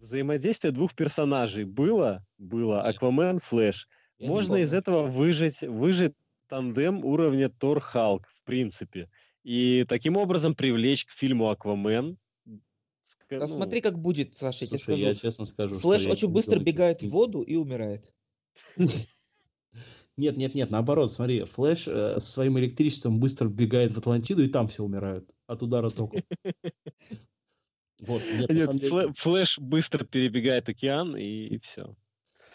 взаимодействие 0.00 0.72
двух 0.72 0.94
персонажей 0.94 1.64
было, 1.64 2.24
было 2.38 2.82
Аквамен, 2.82 3.38
Флэш. 3.38 3.88
Можно 4.18 4.56
из 4.56 4.74
этого 4.74 5.06
выжить, 5.06 5.62
выжить 5.62 6.14
тандем 6.48 7.04
уровня 7.04 7.48
Тор 7.48 7.80
Халк, 7.80 8.26
в 8.28 8.42
принципе. 8.42 9.08
И 9.42 9.86
таким 9.88 10.16
образом 10.16 10.54
привлечь 10.54 11.06
к 11.06 11.10
фильму 11.10 11.50
Аквамен. 11.50 12.18
Да 13.30 13.38
ну, 13.38 13.46
смотри, 13.46 13.80
как 13.80 13.98
будет, 13.98 14.36
Саша, 14.36 14.66
слушай, 14.66 14.70
я 14.70 14.76
тебе 14.76 14.96
скажу. 14.96 15.08
я 15.08 15.14
честно 15.14 15.44
скажу, 15.44 15.78
Флэш 15.78 16.06
очень 16.06 16.28
быстро 16.28 16.58
бегает 16.60 17.02
в 17.02 17.08
воду 17.08 17.42
и 17.42 17.56
умирает. 17.56 18.04
Нет, 20.20 20.36
нет, 20.36 20.54
нет, 20.54 20.70
наоборот, 20.70 21.10
смотри, 21.10 21.44
Флэш 21.44 21.88
э, 21.88 22.20
со 22.20 22.32
своим 22.32 22.58
электричеством 22.58 23.18
быстро 23.18 23.48
бегает 23.48 23.92
в 23.92 23.98
Атлантиду, 23.98 24.42
и 24.44 24.48
там 24.48 24.68
все 24.68 24.84
умирают 24.84 25.34
от 25.46 25.62
удара 25.62 25.90
тока. 25.90 26.22
Вот, 28.02 28.22
нет, 28.38 28.50
Нет, 28.50 28.80
деле... 28.80 29.12
флэш 29.14 29.58
быстро 29.58 30.06
перебегает 30.06 30.70
океан 30.70 31.14
и, 31.18 31.48
и 31.48 31.58
все. 31.58 31.94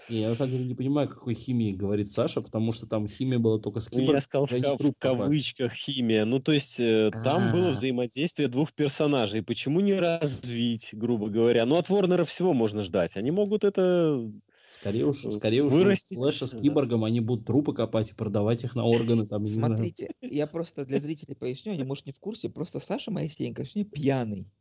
Не, 0.10 0.22
я 0.22 0.30
на 0.30 0.36
самом 0.36 0.54
деле 0.54 0.66
не 0.66 0.74
понимаю, 0.74 1.08
какой 1.08 1.36
химии 1.36 1.72
говорит 1.72 2.12
Саша, 2.12 2.42
потому 2.42 2.72
что 2.72 2.88
там 2.88 3.08
химия 3.08 3.38
была 3.38 3.60
только 3.60 3.80
с 3.80 3.88
киборгом. 3.88 4.16
Я 4.16 4.22
сказал 4.22 4.48
в, 4.48 4.52
в 4.52 4.94
кавычках 4.98 5.72
химия. 5.74 6.26
Ну, 6.26 6.40
то 6.40 6.52
есть 6.52 6.80
э, 6.80 7.12
там 7.24 7.52
было 7.52 7.70
взаимодействие 7.70 8.48
двух 8.48 8.74
персонажей. 8.74 9.44
Почему 9.44 9.82
не 9.82 9.94
развить, 9.94 10.90
грубо 10.94 11.30
говоря? 11.30 11.66
Ну, 11.68 11.76
от 11.76 11.90
Ворнера 11.90 12.26
всего 12.26 12.54
можно 12.54 12.82
ждать. 12.82 13.16
Они 13.16 13.30
могут 13.30 13.64
это 13.64 14.28
Скорее 14.76 15.06
уж, 15.06 15.24
скорее 15.32 15.64
уж 15.64 15.72
вырастить. 15.72 16.18
Флэша 16.18 16.46
с 16.46 16.54
киборгом, 16.54 17.02
да. 17.02 17.08
они 17.08 17.22
будут 17.22 17.48
трупы 17.48 17.74
копать 17.74 18.12
и 18.12 18.14
продавать 18.14 18.66
их 18.66 18.76
на 18.76 18.84
органы. 18.84 19.26
Там, 19.26 19.46
Смотрите, 19.46 20.10
я 20.20 20.48
просто 20.48 20.86
для 20.86 21.00
зрителей 21.00 21.34
поясню, 21.34 21.72
они, 21.72 21.84
может, 21.84 22.06
не 22.06 22.12
в 22.12 22.20
курсе, 22.20 22.50
просто 22.50 22.80
Саша 22.80 23.10
Моисеенко 23.10 23.66
сегодня 23.66 23.90
пьяный. 23.90 24.52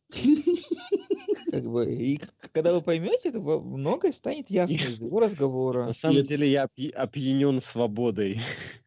Как 1.50 1.64
бы, 1.64 1.92
и 1.92 2.20
когда 2.52 2.72
вы 2.72 2.80
поймете, 2.80 3.30
это 3.30 3.40
многое 3.40 4.12
станет 4.12 4.50
ясно 4.50 4.74
из 4.74 5.00
его 5.00 5.18
разговора. 5.18 5.86
На 5.86 5.92
самом 5.92 6.22
деле 6.22 6.48
я 6.48 6.68
опьянен 6.94 7.58
свободой. 7.58 8.40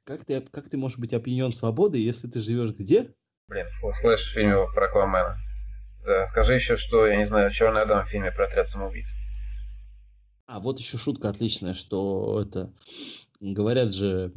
Как 0.06 0.24
ты, 0.24 0.40
как 0.40 0.70
ты 0.70 0.78
можешь 0.78 0.98
быть 0.98 1.14
опьянен 1.14 1.52
свободой, 1.52 2.00
если 2.00 2.30
ты 2.30 2.40
живешь 2.40 2.72
где? 2.72 3.12
Блин, 3.50 3.66
слэш 4.00 4.22
в 4.22 4.34
фильме 4.34 4.66
про 4.74 4.86
Аквамена. 4.86 5.38
Да, 6.06 6.26
скажи 6.28 6.54
еще, 6.54 6.78
что, 6.78 7.06
я 7.06 7.18
не 7.18 7.26
знаю, 7.26 7.52
Черный 7.52 7.82
Адам 7.82 8.06
в 8.06 8.10
фильме 8.10 8.32
про 8.32 8.46
отряд 8.46 8.68
самоубийц. 8.68 9.08
А, 10.48 10.62
вот 10.62 10.80
еще 10.80 10.98
шутка 10.98 11.30
отличная, 11.30 11.74
что 11.74 12.42
это... 12.42 12.74
Говорят 13.40 13.94
же, 13.94 14.32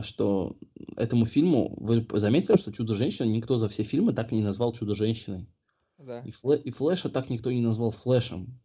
что 0.00 0.56
этому 0.96 1.26
фильму... 1.26 1.76
Вы 1.78 2.04
заметили, 2.18 2.56
что 2.56 2.72
«Чудо-женщина» 2.72 3.26
никто 3.26 3.56
за 3.56 3.68
все 3.68 3.84
фильмы 3.84 4.14
так 4.14 4.32
и 4.32 4.36
не 4.36 4.42
назвал 4.42 4.72
«Чудо-женщиной»? 4.72 5.46
Да. 5.98 6.20
И, 6.20 6.30
Флэ, 6.30 6.58
и 6.58 6.70
Флэша 6.70 7.10
так 7.10 7.30
никто 7.30 7.52
не 7.52 7.60
назвал 7.60 7.90
Флэшем. 7.90 8.58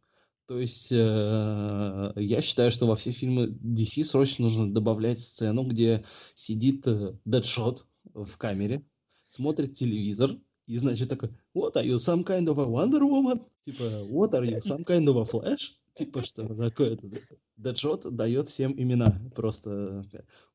То 0.48 0.60
есть 0.60 0.92
э, 0.92 2.14
я 2.16 2.42
считаю, 2.42 2.72
что 2.72 2.88
во 2.88 2.96
все 2.96 3.12
фильмы 3.12 3.48
DC 3.48 4.04
срочно 4.04 4.46
нужно 4.46 4.74
добавлять 4.74 5.20
сцену, 5.20 5.64
где 5.64 6.04
сидит 6.34 6.88
э, 6.88 7.14
Дэдшот 7.26 7.86
в 8.14 8.38
камере, 8.38 8.86
смотрит 9.28 9.76
телевизор, 9.76 10.38
и 10.68 10.78
значит 10.78 11.10
такой, 11.10 11.30
what 11.54 11.74
are 11.76 11.86
you, 11.86 11.98
some 11.98 12.24
kind 12.24 12.48
of 12.48 12.58
a 12.58 12.66
Wonder 12.66 13.02
Woman? 13.02 13.42
Типа, 13.64 13.84
what 14.10 14.32
are 14.32 14.44
you, 14.44 14.60
some 14.60 14.84
kind 14.84 15.08
of 15.08 15.18
a 15.18 15.26
Flash? 15.26 15.78
Типа, 15.94 16.24
что 16.24 16.48
такое 16.48 16.94
это? 16.94 17.10
Дэдшот 17.58 18.16
дает 18.16 18.48
всем 18.48 18.74
имена. 18.80 19.14
Просто, 19.36 20.06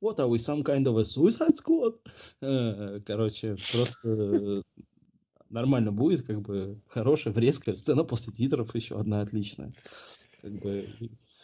what 0.00 0.16
are 0.16 0.28
we, 0.28 0.36
some 0.36 0.62
kind 0.62 0.84
of 0.84 0.96
a 0.98 1.02
Suicide 1.02 1.54
Squad? 1.54 1.98
Э, 2.40 3.00
короче, 3.04 3.56
просто 3.72 4.62
нормально 5.50 5.92
будет, 5.92 6.26
как 6.26 6.40
бы 6.40 6.80
хорошая, 6.88 7.34
врезкая 7.34 7.76
сцена 7.76 8.04
после 8.04 8.32
титров 8.32 8.74
еще 8.74 8.98
одна 8.98 9.20
отличная. 9.20 9.72
Как 10.40 10.52
бы... 10.52 10.86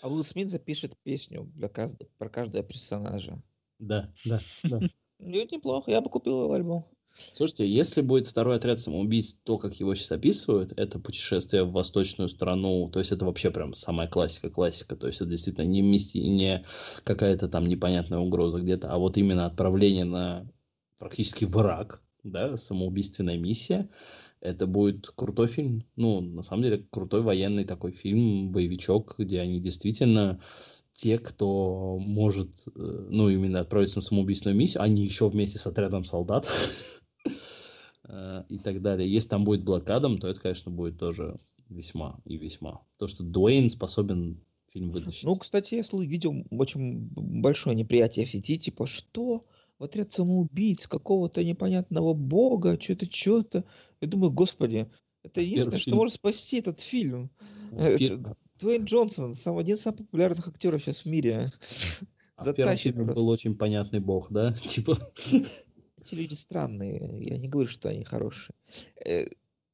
А 0.00 0.08
Уилл 0.08 0.24
Смит 0.24 0.50
запишет 0.50 0.96
песню 1.04 1.44
для 1.54 1.68
каждого, 1.68 2.10
про 2.18 2.28
каждого 2.28 2.64
персонажа. 2.64 3.40
Да, 3.78 4.12
да, 4.24 4.40
да. 4.64 4.80
Неплохо, 5.18 5.90
я 5.90 6.00
бы 6.00 6.10
купил 6.10 6.44
его 6.44 6.52
альбом. 6.52 6.91
Слушайте, 7.34 7.68
если 7.68 8.00
будет 8.00 8.26
второй 8.26 8.56
отряд 8.56 8.80
самоубийц, 8.80 9.34
то, 9.44 9.58
как 9.58 9.74
его 9.74 9.94
сейчас 9.94 10.12
описывают, 10.12 10.72
это 10.76 10.98
путешествие 10.98 11.64
в 11.64 11.72
восточную 11.72 12.28
страну, 12.28 12.88
то 12.90 12.98
есть 12.98 13.12
это 13.12 13.24
вообще 13.24 13.50
прям 13.50 13.74
самая 13.74 14.08
классика, 14.08 14.50
классика, 14.50 14.96
то 14.96 15.06
есть 15.06 15.20
это 15.20 15.30
действительно 15.30 15.64
не, 15.64 15.82
мисти, 15.82 16.18
не 16.18 16.64
какая-то 17.04 17.48
там 17.48 17.66
непонятная 17.66 18.18
угроза 18.18 18.60
где-то, 18.60 18.90
а 18.90 18.98
вот 18.98 19.16
именно 19.16 19.46
отправление 19.46 20.04
на 20.04 20.46
практически 20.98 21.44
враг, 21.44 22.00
да, 22.22 22.56
самоубийственная 22.56 23.36
миссия. 23.36 23.88
Это 24.40 24.66
будет 24.66 25.08
крутой 25.08 25.46
фильм. 25.46 25.82
Ну, 25.96 26.20
на 26.20 26.42
самом 26.42 26.62
деле, 26.64 26.86
крутой 26.90 27.22
военный 27.22 27.64
такой 27.64 27.92
фильм, 27.92 28.50
боевичок, 28.50 29.14
где 29.18 29.40
они 29.40 29.60
действительно 29.60 30.40
те, 30.94 31.18
кто 31.18 31.98
может, 31.98 32.68
э, 32.74 33.06
ну, 33.10 33.28
именно 33.28 33.60
отправиться 33.60 33.98
на 33.98 34.02
самоубийственную 34.02 34.56
миссию, 34.56 34.82
они 34.82 35.04
еще 35.04 35.28
вместе 35.28 35.58
с 35.58 35.66
отрядом 35.66 36.04
солдат 36.04 36.48
и 38.48 38.58
так 38.58 38.82
далее. 38.82 39.10
Если 39.10 39.30
там 39.30 39.44
будет 39.44 39.64
Блэк 39.64 39.88
Адам, 39.90 40.18
то 40.18 40.28
это, 40.28 40.40
конечно, 40.40 40.70
будет 40.70 40.98
тоже 40.98 41.38
весьма 41.68 42.20
и 42.24 42.36
весьма. 42.36 42.82
То, 42.98 43.06
что 43.08 43.24
Дуэйн 43.24 43.70
способен 43.70 44.38
фильм 44.70 44.90
вытащить. 44.90 45.24
Ну, 45.24 45.34
кстати, 45.36 45.74
я 45.74 45.82
видел 46.06 46.44
очень 46.50 47.08
большое 47.14 47.74
неприятие 47.76 48.26
в 48.26 48.30
сети, 48.30 48.58
типа, 48.58 48.86
что? 48.86 49.46
в 49.82 49.84
отряд 49.84 50.12
самоубийц 50.12 50.86
какого-то 50.86 51.42
непонятного 51.42 52.14
бога, 52.14 52.78
что-то, 52.80 53.06
что-то. 53.10 53.64
Я 54.00 54.06
думаю, 54.06 54.30
господи, 54.30 54.88
это 55.24 55.40
единственное, 55.40 55.80
что 55.80 55.96
может 55.96 56.14
спасти 56.14 56.58
этот 56.58 56.78
фильм. 56.78 57.32
Это, 57.72 58.36
Дуэйн 58.60 58.84
Джонсон, 58.84 59.34
сам, 59.34 59.58
один 59.58 59.74
из 59.74 59.82
самых 59.82 59.98
популярных 59.98 60.46
актеров 60.46 60.82
сейчас 60.82 61.00
в 61.00 61.06
мире. 61.06 61.50
А 62.36 62.44
в 62.44 62.54
первом 62.54 62.76
фильме 62.76 63.04
был 63.04 63.28
очень 63.28 63.56
понятный 63.56 63.98
бог, 63.98 64.30
да? 64.30 64.52
Типа... 64.64 64.96
Эти 66.04 66.14
люди 66.14 66.34
странные, 66.34 67.18
я 67.20 67.38
не 67.38 67.48
говорю, 67.48 67.68
что 67.68 67.88
они 67.88 68.04
хорошие. 68.04 68.54
Э, 69.04 69.26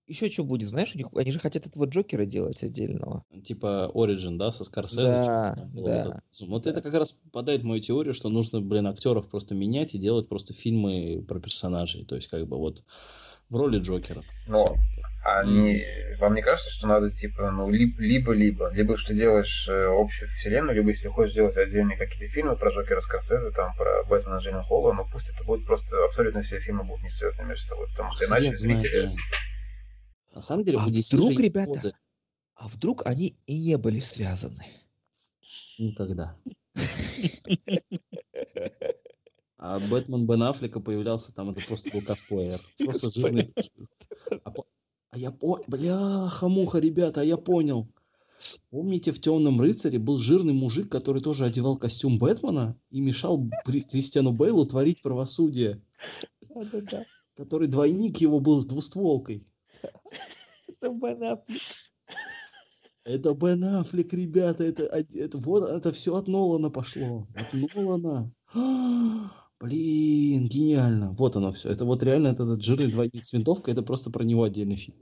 еще 0.06 0.30
что 0.30 0.44
будет, 0.44 0.68
знаешь, 0.68 0.94
у 0.94 0.98
них, 0.98 1.08
они 1.14 1.32
же 1.32 1.38
хотят 1.38 1.66
этого 1.66 1.84
Джокера 1.84 2.24
делать 2.24 2.62
отдельного. 2.62 3.24
Типа 3.44 3.90
Origin, 3.94 4.36
да, 4.36 4.50
со 4.52 4.64
Скорсезе. 4.64 5.02
Да, 5.02 5.54
да. 5.54 6.22
Вот, 6.40 6.48
вот 6.48 6.62
да. 6.64 6.70
это 6.70 6.82
как 6.82 6.94
раз 6.94 7.12
попадает 7.12 7.62
в 7.62 7.64
мою 7.64 7.80
теорию, 7.80 8.14
что 8.14 8.28
нужно, 8.28 8.60
блин, 8.60 8.86
актеров 8.86 9.28
просто 9.28 9.54
менять 9.54 9.94
и 9.94 9.98
делать 9.98 10.28
просто 10.28 10.54
фильмы 10.54 11.24
про 11.26 11.40
персонажей. 11.40 12.04
То 12.04 12.16
есть, 12.16 12.28
как 12.28 12.46
бы 12.46 12.56
вот 12.56 12.84
в 13.48 13.56
роли 13.56 13.78
Джокера. 13.78 14.22
Но 14.48 14.76
они, 15.22 15.84
вам 16.18 16.34
не 16.34 16.42
кажется, 16.42 16.70
что 16.70 16.86
надо 16.86 17.10
типа, 17.10 17.50
ну, 17.50 17.68
либо-либо, 17.70 18.70
либо 18.70 18.96
что 18.96 19.14
делаешь 19.14 19.66
э, 19.68 19.86
общую 19.86 20.30
вселенную, 20.30 20.76
либо 20.76 20.88
если 20.88 21.08
хочешь 21.08 21.32
сделать 21.32 21.56
отдельные 21.56 21.98
какие-то 21.98 22.32
фильмы 22.32 22.56
про 22.56 22.70
Джокера 22.70 23.00
Скорсезе, 23.00 23.50
там, 23.50 23.74
про 23.76 24.04
Бэтмена 24.04 24.38
Джейна 24.38 24.62
Холла, 24.62 24.92
ну 24.92 25.06
пусть 25.10 25.28
это 25.28 25.44
будет 25.44 25.66
просто, 25.66 26.04
абсолютно 26.04 26.40
все 26.42 26.60
фильмы 26.60 26.84
будут 26.84 27.02
не 27.02 27.10
связаны 27.10 27.48
между 27.48 27.64
собой, 27.64 27.88
потому 27.88 28.12
что 28.14 28.26
иначе 28.26 28.54
зрители... 28.54 29.00
Знаю, 29.00 29.16
на 30.34 30.40
самом 30.40 30.64
деле, 30.64 30.78
а 30.78 30.86
вдруг, 30.86 31.40
ребята, 31.40 31.72
позы. 31.72 31.92
а 32.54 32.68
вдруг 32.68 33.06
они 33.06 33.36
и 33.46 33.58
не 33.58 33.76
были 33.76 34.00
связаны? 34.00 34.64
Никогда. 35.78 36.36
А 39.60 39.80
Бэтмен 39.80 40.24
Бен 40.24 40.44
Аффлека 40.44 40.78
появлялся 40.78 41.34
там, 41.34 41.50
это 41.50 41.60
просто 41.66 41.90
был 41.90 42.00
косплеер. 42.02 42.60
Просто 42.78 43.10
жирный. 43.10 43.52
А, 45.10 45.16
а 45.16 45.18
я 45.18 45.30
понял, 45.30 45.64
бляха-муха, 45.66 46.78
ребята, 46.78 47.20
а 47.20 47.24
я 47.24 47.36
понял. 47.36 47.88
Помните, 48.70 49.12
в 49.12 49.20
«Темном 49.20 49.60
рыцаре» 49.60 49.98
был 49.98 50.18
жирный 50.18 50.52
мужик, 50.52 50.90
который 50.90 51.22
тоже 51.22 51.44
одевал 51.44 51.76
костюм 51.76 52.18
Бэтмена 52.18 52.78
и 52.90 53.00
мешал 53.00 53.44
Кристиану 53.64 54.32
Бейлу 54.32 54.64
творить 54.64 55.02
правосудие. 55.02 55.82
Да-да-да. 56.54 57.04
Который 57.36 57.68
двойник 57.68 58.18
его 58.18 58.40
был 58.40 58.60
с 58.60 58.66
двустволкой. 58.66 59.46
Это 60.68 60.90
Бен 60.90 61.22
Аффлек. 61.22 61.62
Это 63.04 63.34
Бен 63.34 63.64
Аффлек, 63.64 64.12
ребята, 64.12 64.64
это, 64.64 64.84
это, 64.84 65.38
вот, 65.38 65.68
это 65.68 65.92
все 65.92 66.14
от 66.14 66.28
Нолана 66.28 66.70
пошло. 66.70 67.26
От 67.34 67.74
Нолана. 67.74 68.32
Блин, 69.60 70.48
гениально. 70.48 71.12
Вот 71.12 71.34
оно 71.36 71.52
все. 71.52 71.68
Это 71.68 71.84
вот 71.84 72.02
реально 72.02 72.28
это 72.28 72.44
этот 72.44 72.62
жирный 72.62 72.90
двойник 72.90 73.24
с 73.24 73.32
винтовкой, 73.32 73.72
это 73.74 73.82
просто 73.82 74.10
про 74.10 74.22
него 74.22 74.44
отдельный 74.44 74.76
фильм. 74.76 74.96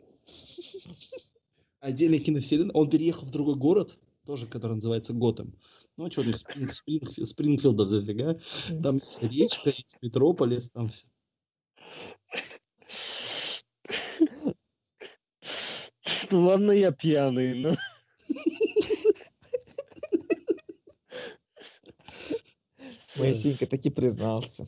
Отдельная 1.80 2.18
киновселенная. 2.18 2.72
Он 2.72 2.88
переехал 2.88 3.26
в 3.26 3.30
другой 3.30 3.56
город, 3.56 3.98
тоже, 4.24 4.46
который 4.46 4.74
называется 4.74 5.12
Готэм. 5.12 5.54
Ну, 5.96 6.06
а 6.06 6.10
что, 6.10 6.22
у 6.22 6.24
них 6.24 6.38
Спринг, 6.38 6.72
Спринг, 6.72 7.10
Спрингфилдов 7.10 7.88
дофига. 7.88 8.38
Там 8.82 8.96
есть 8.96 9.22
речка, 9.22 9.70
есть 9.70 9.98
Метрополис, 10.02 10.70
там 10.70 10.88
все. 10.88 11.06
Ну 16.30 16.42
ладно, 16.42 16.72
я 16.72 16.90
пьяный, 16.92 17.54
но... 17.54 17.76
Моисейка 23.18 23.66
таки 23.66 23.90
признался. 23.90 24.66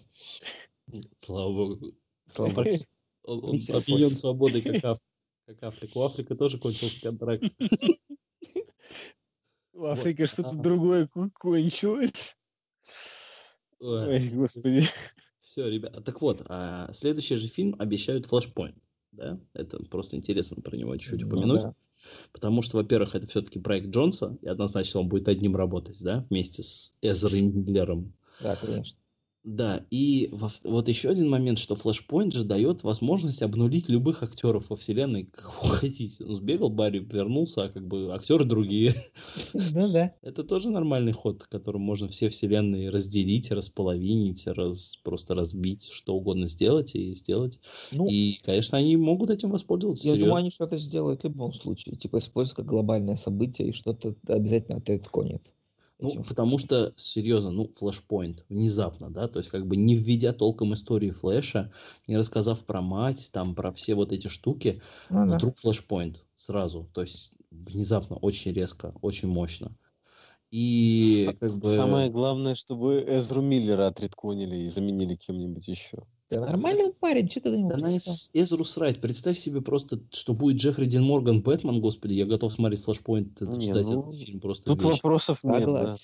Слава 1.21 1.53
богу. 1.53 1.95
Слава 2.27 2.49
Он, 2.51 2.55
богу. 2.65 2.77
он- 3.25 3.45
он 3.51 3.77
опьянен 3.77 4.17
свободой, 4.17 4.63
как, 4.63 4.77
Аф- 4.85 5.01
как 5.47 5.63
Африка. 5.63 5.99
У 5.99 6.03
Африка 6.03 6.35
тоже 6.35 6.59
кончился 6.59 7.01
контракт. 7.03 7.45
В 9.73 9.85
Африке 9.85 10.27
что-то 10.27 10.51
Ага. 10.51 10.63
другое 10.63 11.09
кончилось. 11.09 12.37
Ой, 13.81 14.29
господи. 14.31 14.83
Все, 15.39 15.69
ребят. 15.69 16.05
Так 16.05 16.21
вот, 16.21 16.43
а 16.49 16.93
следующий 16.93 17.37
же 17.37 17.47
фильм 17.49 17.77
обещают 17.79 18.27
Flashpoint. 18.27 18.77
Да? 19.13 19.41
Это 19.55 19.79
просто 19.85 20.17
интересно 20.17 20.61
про 20.63 20.77
него 20.77 20.97
чуть-чуть 20.97 21.21
Ну 21.21 21.27
упомянуть. 21.29 21.63
да. 21.63 21.75
Потому 22.33 22.63
что, 22.63 22.77
во-первых, 22.77 23.15
это 23.15 23.27
все-таки 23.27 23.59
проект 23.59 23.89
Джонса, 23.89 24.37
и 24.43 24.47
однозначно 24.49 25.01
он 25.01 25.09
будет 25.09 25.29
одним 25.29 25.57
работать, 25.57 26.01
да, 26.03 26.27
вместе 26.31 26.63
с 26.63 26.97
Эзрой 27.03 27.43
Миллером. 27.43 28.15
Да, 28.41 28.57
конечно. 28.57 28.99
Да, 29.45 29.87
и 29.91 30.29
во- 30.33 30.51
вот 30.65 30.89
еще 30.89 31.09
один 31.09 31.31
момент, 31.31 31.59
что 31.59 31.75
Flashpoint 31.75 32.33
же 32.33 32.45
дает 32.45 32.83
возможность 32.85 33.41
обнулить 33.41 33.89
любых 33.89 34.23
актеров 34.23 34.69
во 34.69 34.77
вселенной, 34.77 35.25
как 35.25 35.63
вы 35.63 35.71
хотите. 35.71 36.25
Ну, 36.25 36.35
сбегал 36.35 36.69
Барри, 36.69 36.99
вернулся, 36.99 37.65
а 37.65 37.69
как 37.69 37.87
бы 37.87 38.13
актеры 38.15 38.45
другие. 38.45 38.95
Ну 39.55 39.89
да. 39.93 40.15
Это 40.23 40.43
тоже 40.45 40.71
нормальный 40.71 41.13
ход, 41.13 41.45
которым 41.45 41.83
можно 41.83 42.09
все 42.09 42.29
вселенные 42.29 42.91
разделить, 42.91 43.51
располовинить, 43.51 44.47
раз, 44.49 44.97
просто 44.97 45.35
разбить, 45.35 45.89
что 45.91 46.15
угодно 46.17 46.47
сделать 46.47 46.95
и 46.97 47.15
сделать. 47.15 47.61
Ну, 47.91 48.07
И, 48.11 48.39
конечно, 48.43 48.77
они 48.77 48.97
могут 48.97 49.31
этим 49.31 49.51
воспользоваться. 49.51 50.05
я 50.05 50.13
серьезно. 50.13 50.27
думаю, 50.27 50.41
они 50.41 50.51
что-то 50.51 50.77
сделают 50.77 51.23
в 51.23 51.25
любом 51.25 51.53
случае. 51.53 51.97
Типа 51.97 52.19
используют 52.19 52.57
как 52.57 52.67
глобальное 52.67 53.17
событие 53.17 53.69
и 53.69 53.73
что-то 53.73 54.15
обязательно 54.27 54.79
отретконят. 54.79 55.43
Ну, 56.01 56.23
потому 56.23 56.59
что, 56.59 56.93
серьезно, 56.97 57.51
ну, 57.51 57.73
флешпоинт, 57.75 58.45
внезапно, 58.49 59.11
да, 59.11 59.27
то 59.27 59.41
есть 59.41 59.51
как 59.51 59.67
бы 59.67 59.77
не 59.77 59.97
введя 59.97 60.33
толком 60.33 60.73
истории 60.75 61.11
Флэша, 61.11 61.73
не 62.07 62.17
рассказав 62.17 62.65
про 62.65 62.81
мать, 62.81 63.31
там, 63.33 63.57
про 63.57 63.73
все 63.73 63.97
вот 63.97 64.13
эти 64.13 64.29
штуки, 64.29 64.81
Ну 65.11 65.27
да. 65.27 65.35
вдруг 65.37 65.57
флешпоинт 65.57 66.25
сразу, 66.37 66.89
то 66.95 67.01
есть 67.01 67.35
внезапно, 67.51 68.17
очень 68.17 68.53
резко, 68.53 68.93
очень 69.03 69.29
мощно. 69.29 69.77
И 70.51 71.27
как 71.41 71.59
бы... 71.59 71.65
Самое 71.65 72.11
главное, 72.11 72.55
чтобы 72.55 73.05
Эзру 73.07 73.43
Миллера 73.43 73.89
отредконили 73.89 74.65
и 74.65 74.69
заменили 74.69 75.17
кем-нибудь 75.17 75.67
еще. 75.69 76.05
Да 76.31 76.41
нормальный 76.41 76.85
он 76.85 76.93
парень, 77.01 77.31
что 77.31 77.41
ты 77.41 77.51
до 77.51 77.59
него 77.59 77.71
Да 77.71 77.77
на 77.79 77.91
пристал? 77.91 78.15
Эз- 78.15 78.31
Эзру 78.35 78.65
срать. 78.65 79.01
Представь 79.01 79.39
себе 79.39 79.63
просто, 79.63 80.01
что 80.13 80.35
будет 80.35 80.57
Джеффри 80.57 80.85
Дин 80.85 81.05
Морган 81.05 81.43
Бэтмен, 81.43 81.81
господи, 81.81 82.15
я 82.15 82.27
готов 82.27 82.53
смотреть 82.53 82.85
флешпоинт, 82.85 83.41
это 83.41 83.57
Не, 83.57 83.71
ждать 83.73 83.85
ну, 83.85 84.01
этот 84.01 84.21
фильм 84.21 84.41
просто 84.41 84.67
Тут 84.67 84.79
вечно. 84.79 84.91
вопросов 84.93 85.45
нет, 85.45 85.65
да. 85.65 85.97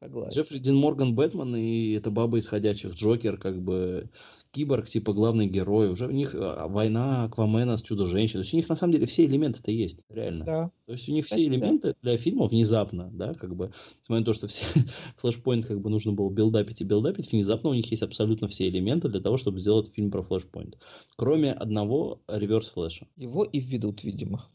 Согласен. 0.00 0.40
Джеффри 0.40 0.58
Дин 0.58 0.76
Морган 0.76 1.14
Бэтмен 1.14 1.54
и 1.56 1.92
это 1.92 2.10
баба 2.10 2.38
из 2.38 2.48
ходячих 2.48 2.94
Джокер, 2.94 3.36
как 3.36 3.60
бы 3.60 4.08
киборг, 4.50 4.88
типа 4.88 5.12
главный 5.12 5.46
герой. 5.46 5.90
Уже 5.90 6.06
у 6.06 6.10
них 6.10 6.34
а, 6.34 6.68
война 6.68 7.24
Аквамена 7.24 7.76
с 7.76 7.82
Чудо-женщиной. 7.82 8.40
То 8.40 8.44
есть 8.44 8.54
у 8.54 8.56
них 8.56 8.68
на 8.70 8.76
самом 8.76 8.94
деле 8.94 9.06
все 9.06 9.26
элементы-то 9.26 9.70
есть, 9.70 10.00
реально. 10.08 10.44
Да. 10.46 10.70
То 10.86 10.92
есть 10.92 11.06
у 11.10 11.12
них 11.12 11.24
Кстати, 11.24 11.42
все 11.42 11.50
да. 11.50 11.54
элементы 11.54 11.94
для 12.00 12.16
фильма 12.16 12.46
внезапно, 12.46 13.10
да, 13.12 13.34
как 13.34 13.54
бы, 13.54 13.72
несмотря 14.00 14.20
на 14.20 14.24
то, 14.24 14.32
что 14.32 14.46
все 14.46 14.64
флешпоинт 15.16 15.66
как 15.66 15.80
бы 15.82 15.90
нужно 15.90 16.12
было 16.12 16.30
билдапить 16.30 16.80
и 16.80 16.84
билдапить, 16.84 17.30
внезапно 17.30 17.68
у 17.68 17.74
них 17.74 17.90
есть 17.90 18.02
абсолютно 18.02 18.48
все 18.48 18.68
элементы 18.68 19.10
для 19.10 19.20
того, 19.20 19.36
чтобы 19.36 19.60
сделать 19.60 19.92
фильм 19.92 20.10
про 20.10 20.22
флешпоинт. 20.22 20.78
Кроме 21.16 21.52
одного 21.52 22.22
реверс 22.26 22.70
флеша. 22.70 23.06
Его 23.16 23.44
и 23.44 23.60
введут, 23.60 24.02
видимо. 24.02 24.46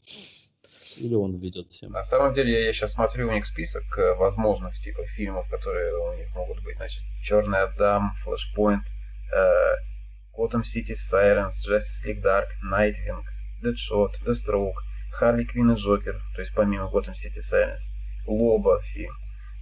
Или 1.01 1.15
он 1.15 1.37
введет 1.37 1.67
всем. 1.67 1.91
На 1.91 2.03
самом 2.03 2.33
деле, 2.33 2.65
я 2.65 2.73
сейчас 2.73 2.93
смотрю 2.93 3.29
у 3.29 3.31
них 3.31 3.45
список 3.45 3.83
э, 3.97 4.13
возможных 4.15 4.75
типов 4.79 5.07
фильмов, 5.09 5.49
которые 5.49 5.93
у 5.97 6.13
них 6.15 6.33
могут 6.35 6.63
быть. 6.63 6.77
Значит, 6.77 7.01
Черный 7.23 7.63
Адам, 7.63 8.13
э, 8.25 9.75
Gotham 10.37 10.61
City 10.61 10.93
Sirens, 10.93 11.63
Justice 11.67 12.05
League 12.05 12.21
Dark, 12.21 12.47
Nightwing, 12.71 13.23
Deadshot, 13.63 14.11
Deathstroke, 14.25 14.75
Харли 15.11 15.45
Квинн 15.45 15.71
и 15.71 15.75
Джокер, 15.75 16.21
то 16.35 16.41
есть 16.41 16.53
помимо 16.53 16.85
Gotham 16.85 17.13
City 17.13 17.39
Sirens, 17.39 17.93
Лоба 18.27 18.81
фильм. 18.93 19.13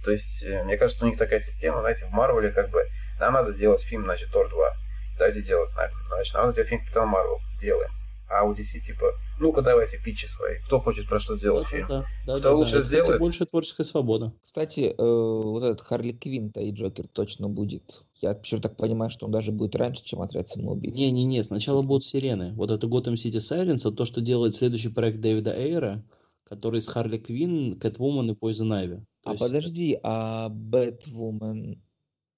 То 0.04 0.10
есть, 0.10 0.44
э, 0.44 0.64
мне 0.64 0.76
кажется, 0.76 1.04
у 1.04 1.08
них 1.08 1.18
такая 1.18 1.40
система, 1.40 1.80
знаете, 1.80 2.06
в 2.06 2.10
Марвеле 2.10 2.50
как 2.50 2.70
бы 2.70 2.84
нам 3.20 3.34
надо 3.34 3.52
сделать 3.52 3.82
фильм, 3.82 4.04
значит, 4.04 4.30
Тор 4.32 4.48
2. 4.50 4.72
Дайте 5.18 5.42
делать, 5.42 5.70
значит, 5.70 6.34
нам 6.34 6.46
надо 6.46 6.56
делать 6.56 6.68
фильм 6.68 6.80
Капитан 6.80 7.08
Марвел. 7.08 7.38
Делаем. 7.60 7.90
А 8.34 8.44
у 8.44 8.52
DC 8.52 8.80
типа, 8.80 9.12
ну-ка 9.38 9.62
давайте 9.62 9.98
питчи 9.98 10.26
свои. 10.26 10.58
Кто 10.66 10.80
хочет 10.80 11.08
про 11.08 11.20
что 11.20 11.36
сделать 11.36 11.68
фильм? 11.68 11.86
Да, 11.86 12.04
да, 12.26 12.38
Кто 12.40 12.50
да, 12.50 12.54
лучше 12.54 12.72
да. 12.72 12.78
Это, 12.78 12.84
кстати, 12.84 13.02
сделает? 13.02 13.20
больше 13.20 13.46
творческая 13.46 13.84
свобода. 13.84 14.32
Кстати, 14.42 14.92
э, 14.92 14.94
вот 14.98 15.62
этот 15.62 15.80
Харли 15.80 16.10
Квинн-то 16.10 16.60
и 16.60 16.72
Джокер 16.72 17.06
точно 17.06 17.48
будет. 17.48 18.02
Я 18.20 18.34
почему 18.34 18.60
так 18.60 18.76
понимаю, 18.76 19.12
что 19.12 19.26
он 19.26 19.32
даже 19.32 19.52
будет 19.52 19.76
раньше, 19.76 20.04
чем 20.04 20.20
отряд 20.20 20.48
самоубийц. 20.48 20.96
Не-не-не, 20.96 21.44
сначала 21.44 21.82
будут 21.82 22.04
сирены. 22.04 22.52
Вот 22.54 22.72
это 22.72 22.88
Gotham 22.88 23.14
City 23.14 23.38
Sirens, 23.38 23.86
это 23.86 23.92
то, 23.92 24.04
что 24.04 24.20
делает 24.20 24.56
следующий 24.56 24.88
проект 24.88 25.20
Дэвида 25.20 25.54
Эйра, 25.56 26.02
который 26.42 26.80
с 26.80 26.88
Харли 26.88 27.18
Квинн, 27.18 27.78
Кэтвумен 27.78 28.30
и 28.30 28.34
Ivy. 28.34 28.96
То 29.22 29.30
а 29.30 29.30
есть 29.30 29.42
подожди, 29.42 29.98
а 30.02 30.48
Бэтвумен... 30.48 31.80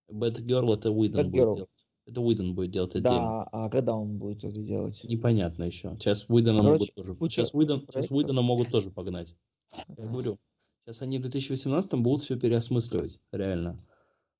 Batgirl 0.09 0.73
это 0.74 0.93
Уидон 0.93 1.31
будет 1.31 1.56
делать. 1.56 1.70
Это 2.07 2.20
Уидон 2.20 2.55
будет 2.55 2.70
делать 2.70 2.95
отдельно. 2.95 3.19
Да, 3.19 3.49
а 3.51 3.69
когда 3.69 3.97
он 3.97 4.16
будет 4.19 4.45
это 4.45 4.62
делать? 4.62 5.03
Непонятно 5.03 5.65
еще. 5.65 5.97
Сейчас 5.99 6.27
Уидона 6.28 6.62
Короче, 6.62 6.73
могут 6.73 6.95
тоже. 6.95 7.16
Сейчас 7.33 7.53
Уидон, 7.53 7.85
сейчас. 7.91 8.11
Уидона 8.11 8.43
могут 8.43 8.69
тоже 8.69 8.91
погнать. 8.91 9.35
Я 9.89 10.07
говорю. 10.07 10.39
Сейчас 10.85 11.03
они 11.03 11.19
в 11.19 11.23
2018 11.23 11.95
будут 11.95 12.23
все 12.23 12.39
переосмысливать, 12.39 13.20
реально. 13.33 13.77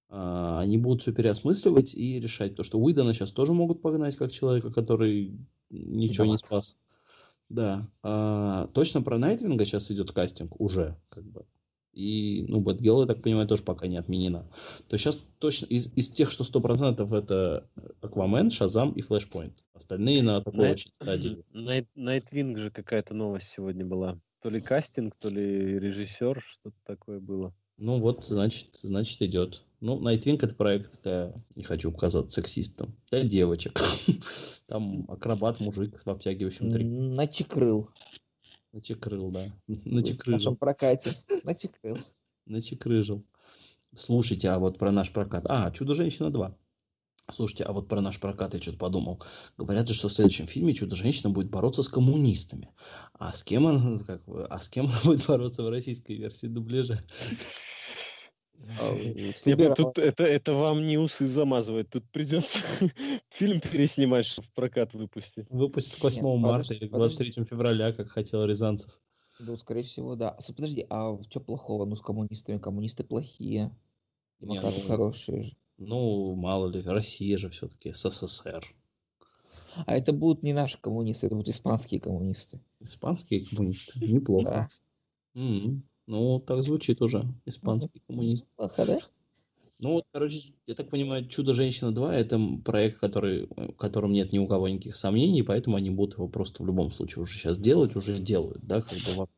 А, 0.09 0.61
Они 0.61 0.79
будут 0.79 1.03
все 1.03 1.13
переосмысливать 1.13 1.95
и 1.95 2.21
решать 2.21 2.55
то, 2.55 2.63
что 2.63 2.79
Уидона 2.79 3.13
сейчас 3.13 3.33
тоже 3.33 3.53
могут 3.53 3.83
погнать 3.83 4.15
как 4.15 4.31
человека, 4.31 4.73
который 4.73 5.37
ничего 5.71 6.27
не 6.27 6.39
спас. 6.39 6.77
Да. 7.49 7.89
А, 8.05 8.69
точно 8.69 9.03
про 9.03 9.19
Найтвинга 9.19 9.65
сейчас 9.65 9.91
идет 9.91 10.13
кастинг 10.13 10.61
уже, 10.61 10.97
как 11.09 11.25
бы. 11.25 11.45
И, 11.97 12.45
ну, 12.47 12.61
Бэтгелл, 12.61 13.01
я 13.01 13.07
так 13.07 13.23
понимаю, 13.23 13.49
тоже 13.49 13.63
пока 13.63 13.87
не 13.87 13.97
отменена. 13.97 14.47
То 14.89 14.99
сейчас 14.99 15.17
точно 15.39 15.65
из, 15.65 15.91
из 15.97 16.11
тех, 16.11 16.31
что 16.31 16.45
100% 16.45 17.17
это 17.17 17.67
Аквамен, 18.03 18.51
Шазам 18.51 18.93
и 18.93 19.01
Flashpoint. 19.01 19.65
Остальные 19.73 20.23
на 20.23 20.43
такой 20.43 20.61
Найт- 20.61 20.73
очень 20.73 20.91
стадии. 20.93 21.43
Найт- 21.55 21.89
Найтвинг 21.95 22.59
же 22.59 22.71
какая-то 22.71 23.15
новость 23.15 23.49
сегодня 23.49 23.87
была. 23.87 24.21
То 24.43 24.51
ли 24.51 24.61
кастинг, 24.61 25.17
то 25.17 25.31
ли 25.31 25.79
режиссер, 25.79 26.43
что-то 26.45 26.77
такое 26.85 27.19
было. 27.19 27.55
Ну 27.79 27.99
вот, 27.99 28.25
значит, 28.25 28.77
значит 28.83 29.23
идет. 29.23 29.63
Ну, 29.81 29.99
Найтвинг 29.99 30.45
это 30.45 30.55
проект 30.55 31.03
для, 31.03 31.35
не 31.55 31.63
хочу 31.63 31.91
показаться 31.93 32.43
сексистом, 32.43 32.95
для 33.11 33.23
девочек. 33.23 33.81
Там 34.67 35.07
акробат, 35.09 35.61
мужик 35.61 35.99
в 36.05 36.11
обтягивающем 36.11 36.71
трико. 36.71 36.91
Начекрыл. 36.91 37.89
Начекрыл, 38.77 39.31
да. 39.31 39.51
В 39.67 40.27
нашем 40.27 40.55
прокате. 40.55 41.11
Начекрыл. 41.45 41.97
Начекрыжил. 42.45 43.25
Слушайте, 43.95 44.51
а 44.51 44.59
вот 44.59 44.77
про 44.77 44.93
наш 44.93 45.11
прокат. 45.15 45.47
А, 45.49 45.71
Чудо-женщина 45.71 46.31
2. 46.31 46.55
Слушайте, 47.33 47.65
а 47.65 47.73
вот 47.73 47.89
про 47.89 48.03
наш 48.03 48.21
прокат 48.21 48.53
я 48.53 48.61
что-то 48.61 48.77
подумал. 48.77 49.23
Говорят 49.57 49.89
же, 49.89 49.95
что 49.95 50.09
в 50.09 50.13
следующем 50.13 50.47
фильме 50.47 50.75
Чудо-женщина 50.75 51.31
будет 51.31 51.49
бороться 51.49 51.83
с 51.83 51.89
коммунистами. 51.89 52.69
А 53.15 53.33
с 53.33 53.43
кем 53.43 53.67
она, 53.67 53.99
как, 54.01 54.21
а 54.27 54.61
с 54.61 54.69
кем 54.69 54.87
она 54.91 55.01
будет 55.05 55.27
бороться 55.27 55.63
в 55.63 55.71
российской 55.71 56.13
версии 56.13 56.47
дубляжа? 56.47 57.03
Не, 59.15 59.33
Собирала. 59.33 59.75
тут 59.75 59.99
это, 59.99 60.25
это 60.25 60.53
вам 60.55 60.87
не 60.87 60.99
усы 60.99 61.27
замазывать. 61.27 61.91
Тут 61.91 62.05
придется 62.11 62.59
фильм 63.31 63.61
переснимать, 63.61 64.27
чтобы 64.27 64.49
в 64.49 64.53
прокат 64.53 64.95
выпустить. 64.95 65.47
Выпустят 65.51 65.99
к 65.99 66.03
8 66.03 66.23
Нет, 66.23 66.41
марта 66.41 66.69
подожди, 66.69 66.85
или 66.85 66.91
к 66.91 66.95
23 66.95 67.45
февраля, 67.45 67.93
как 67.93 68.09
хотел 68.09 68.45
Рязанцев. 68.45 69.01
Ну, 69.39 69.57
скорее 69.57 69.83
всего, 69.83 70.17
да. 70.17 70.37
Подожди, 70.55 70.87
а 70.89 71.19
что 71.29 71.41
плохого? 71.41 71.85
Ну, 71.85 71.95
с 71.95 72.01
коммунистами. 72.01 72.59
Коммунисты 72.59 73.05
плохие. 73.05 73.71
Демократы 74.41 74.81
ну- 74.83 74.89
хорошие 74.89 75.43
же. 75.43 75.57
Ну, 75.79 76.35
мало 76.35 76.69
ли, 76.69 76.81
Россия 76.81 77.37
же 77.37 77.51
все-таки, 77.51 77.93
СССР. 77.93 78.65
А 79.85 79.95
это 79.95 80.15
будут 80.15 80.43
не 80.43 80.55
наши 80.55 80.79
коммунисты, 80.81 81.27
это 81.27 81.37
будут 81.37 81.51
испанские 81.51 82.01
коммунисты. 82.01 82.61
Испанские 82.81 83.45
коммунисты. 83.45 83.93
Неплохо. 84.01 84.51
Да. 85.35 85.41
М, 85.41 85.87
Ну, 86.07 86.41
так 86.41 86.63
звучит 86.63 87.03
уже. 87.03 87.25
Испанский 87.45 88.01
коммунист. 88.07 88.49
Плохо, 88.57 88.87
да? 88.87 88.99
Ну 89.79 89.93
вот, 89.93 90.05
короче, 90.11 90.55
я 90.67 90.75
так 90.75 90.89
понимаю, 90.89 91.29
«Чудо-женщина 91.29 91.89
2»— 91.89 92.11
это 92.13 92.41
проект, 92.65 92.99
который, 92.99 93.47
в 93.57 93.73
котором 93.73 94.13
нет 94.13 94.33
ни 94.33 94.39
у 94.39 94.47
кого 94.47 94.69
никаких 94.69 94.97
сомнений, 94.97 95.43
поэтому 95.43 95.77
они 95.77 95.91
будут 95.91 96.15
его 96.15 96.29
просто 96.29 96.63
в 96.63 96.67
любом 96.67 96.91
случае 96.91 97.25
уже 97.25 97.35
сейчас 97.35 97.59
делать, 97.59 97.95
уже 97.95 98.19
делают, 98.19 98.65
да, 98.65 98.81
как 98.81 98.99
бы 98.99 99.29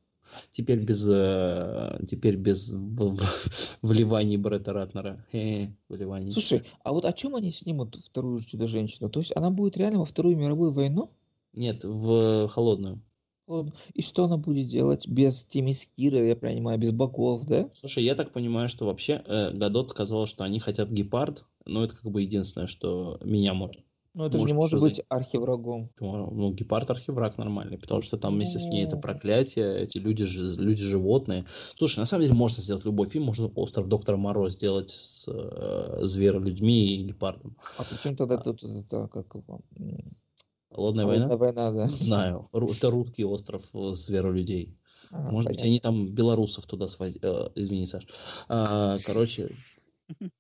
Теперь 0.51 0.81
без, 0.81 1.09
э, 1.11 2.01
теперь 2.07 2.37
без 2.37 2.71
вливаний 3.83 4.37
Бретта 4.37 4.73
Ратнера. 4.73 5.25
Хе, 5.33 5.75
вливаний. 5.89 6.33
Слушай, 6.33 6.65
а 6.85 6.93
вот 6.93 7.05
о 7.05 7.13
чем 7.13 7.35
они 7.35 7.51
снимут 7.51 7.97
вторую 7.97 8.41
Чудо-женщину? 8.41 9.09
То 9.09 9.21
есть 9.21 9.33
она 9.35 9.51
будет 9.51 9.77
реально 9.77 10.01
во 10.01 10.05
Вторую 10.05 10.37
мировую 10.37 10.73
войну? 10.73 11.11
Нет, 11.55 11.83
в 11.85 12.49
холодную. 12.49 13.01
И 13.95 14.03
что 14.03 14.25
она 14.25 14.37
будет 14.37 14.69
делать 14.69 15.07
без 15.09 15.45
Тимискира, 15.45 16.23
я 16.23 16.37
понимаю, 16.37 16.79
без 16.79 16.93
боков, 16.93 17.45
да? 17.47 17.69
Слушай, 17.75 18.05
я 18.05 18.15
так 18.15 18.33
понимаю, 18.33 18.69
что 18.69 18.87
вообще 18.87 19.23
э, 19.27 19.51
Гадот 19.53 19.91
сказал, 19.91 20.27
что 20.27 20.45
они 20.45 20.61
хотят 20.61 20.91
гепард, 20.91 21.45
но 21.65 21.85
это 21.85 21.95
как 21.95 22.11
бы 22.11 22.23
единственное, 22.23 22.67
что 22.67 23.19
меня 23.23 23.55
может. 23.55 23.83
Ну 24.15 24.25
это 24.25 24.37
может 24.37 24.49
же 24.49 24.55
не 24.55 24.61
может 24.61 24.81
быть 24.81 25.01
архиврагом. 25.09 25.91
Ну, 26.01 26.53
гепард 26.53 26.91
архивраг 26.91 27.39
нормальный, 27.39 27.79
потому 27.79 28.03
что 28.03 28.17
там 28.17 28.35
вместе 28.35 28.59
с 28.59 28.67
ней 28.67 28.85
это 28.85 28.97
проклятие, 28.97 29.81
эти 29.81 29.99
люди 29.99 30.25
же 30.25 30.61
люди 30.61 30.83
животные. 30.83 31.45
Слушай, 31.77 32.01
на 32.01 32.07
самом 32.07 32.23
деле 32.23 32.35
можно 32.35 32.63
сделать 32.63 32.85
любой 32.85 33.07
фильм, 33.07 33.27
можно 33.27 33.47
остров 33.55 33.87
Доктора 33.87 34.17
Моро 34.17 34.49
сделать 34.51 34.91
с 34.91 35.29
э, 35.29 36.01
зверолюдьми 36.03 36.97
и 36.97 37.05
гепардом. 37.05 37.57
А 37.77 37.85
причем 37.85 38.17
тогда 38.17 38.37
а. 38.37 38.39
тут 38.39 38.65
это 38.65 39.09
как 39.09 39.37
Холодная 40.71 41.07
война? 41.07 41.37
война, 41.37 41.71
да. 41.73 41.89
Знаю. 41.89 42.51
Это 42.53 42.91
русский 42.91 43.25
остров 43.25 43.63
зверолюдей. 43.73 44.77
А, 45.11 45.31
Может 45.31 45.47
понятно. 45.47 45.51
быть, 45.51 45.63
они 45.63 45.81
там 45.81 46.09
белорусов 46.15 46.67
туда 46.67 46.87
свозили. 46.87 47.25
Э, 47.25 47.51
извини, 47.55 47.87
Саш. 47.87 48.07
А, 48.49 48.99
короче, 49.07 49.49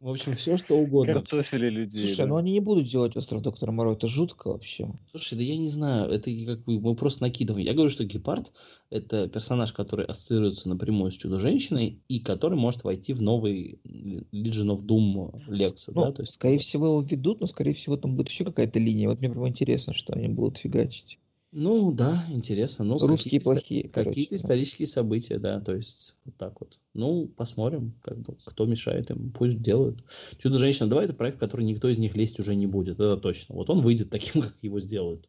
в 0.00 0.08
общем, 0.08 0.32
все 0.32 0.56
что 0.56 0.76
угодно. 0.76 1.12
Картофели 1.12 1.68
людей. 1.68 2.06
Слушай, 2.06 2.22
да. 2.22 2.26
ну 2.26 2.36
они 2.36 2.52
не 2.52 2.60
будут 2.60 2.88
делать 2.88 3.16
остров 3.16 3.42
доктора 3.42 3.70
Моро, 3.70 3.92
это 3.92 4.06
жутко 4.06 4.48
вообще. 4.48 4.90
Слушай, 5.10 5.36
да 5.36 5.44
я 5.44 5.58
не 5.58 5.68
знаю, 5.68 6.10
это 6.10 6.30
как 6.46 6.64
бы 6.64 6.80
мы 6.80 6.94
просто 6.94 7.22
накидываем. 7.22 7.66
Я 7.66 7.74
говорю, 7.74 7.90
что 7.90 8.04
Гепард 8.04 8.50
это 8.88 9.28
персонаж, 9.28 9.74
который 9.74 10.06
ассоциируется 10.06 10.70
напрямую 10.70 11.12
с 11.12 11.16
Чудо-женщиной 11.16 12.00
и 12.08 12.18
который 12.18 12.56
может 12.56 12.82
войти 12.82 13.12
в 13.12 13.20
новый 13.20 13.78
Legion 13.84 14.74
of 14.74 14.86
Doom 14.86 15.38
Лекса. 15.48 15.92
Ну, 15.94 16.06
да? 16.06 16.12
То 16.12 16.22
есть, 16.22 16.32
скорее 16.32 16.58
всего 16.58 16.86
его 16.86 17.00
введут, 17.02 17.40
но 17.40 17.46
скорее 17.46 17.74
всего 17.74 17.98
там 17.98 18.16
будет 18.16 18.30
еще 18.30 18.44
какая-то 18.44 18.78
линия. 18.78 19.08
Вот 19.08 19.18
мне 19.18 19.28
прям 19.28 19.46
интересно, 19.46 19.92
что 19.92 20.14
они 20.14 20.28
будут 20.28 20.56
фигачить. 20.56 21.18
Ну 21.52 21.90
да, 21.90 22.24
интересно. 22.28 22.84
Ну, 22.84 22.98
Русские 22.98 23.16
какие 23.16 23.38
плохие. 23.40 23.88
Какие-то 23.88 24.36
исторические 24.36 24.86
события, 24.86 25.38
да, 25.38 25.60
то 25.60 25.74
есть 25.74 26.16
вот 26.24 26.36
так 26.36 26.60
вот. 26.60 26.78
Ну, 26.94 27.26
посмотрим, 27.26 27.94
как 28.02 28.18
бы, 28.18 28.36
кто 28.44 28.66
мешает 28.66 29.10
им, 29.10 29.32
пусть 29.32 29.60
делают. 29.60 30.04
Чудо-женщина 30.38 30.88
2 30.88 31.04
это 31.04 31.14
проект, 31.14 31.40
который 31.40 31.64
никто 31.64 31.88
из 31.88 31.98
них 31.98 32.16
лезть 32.16 32.38
уже 32.38 32.54
не 32.54 32.68
будет, 32.68 33.00
это 33.00 33.16
точно. 33.16 33.56
Вот 33.56 33.68
он 33.68 33.80
выйдет 33.80 34.10
таким, 34.10 34.42
как 34.42 34.54
его 34.62 34.78
сделают. 34.78 35.28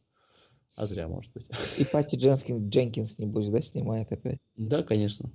А 0.75 0.85
зря, 0.85 1.07
может 1.07 1.33
быть. 1.33 1.49
И 1.79 1.85
Пати 1.85 2.15
Дженкинс, 2.15 2.71
Дженкинс, 2.71 3.17
небось, 3.17 3.49
да, 3.49 3.61
снимает 3.61 4.11
опять? 4.11 4.39
Да, 4.55 4.83
конечно. 4.83 5.31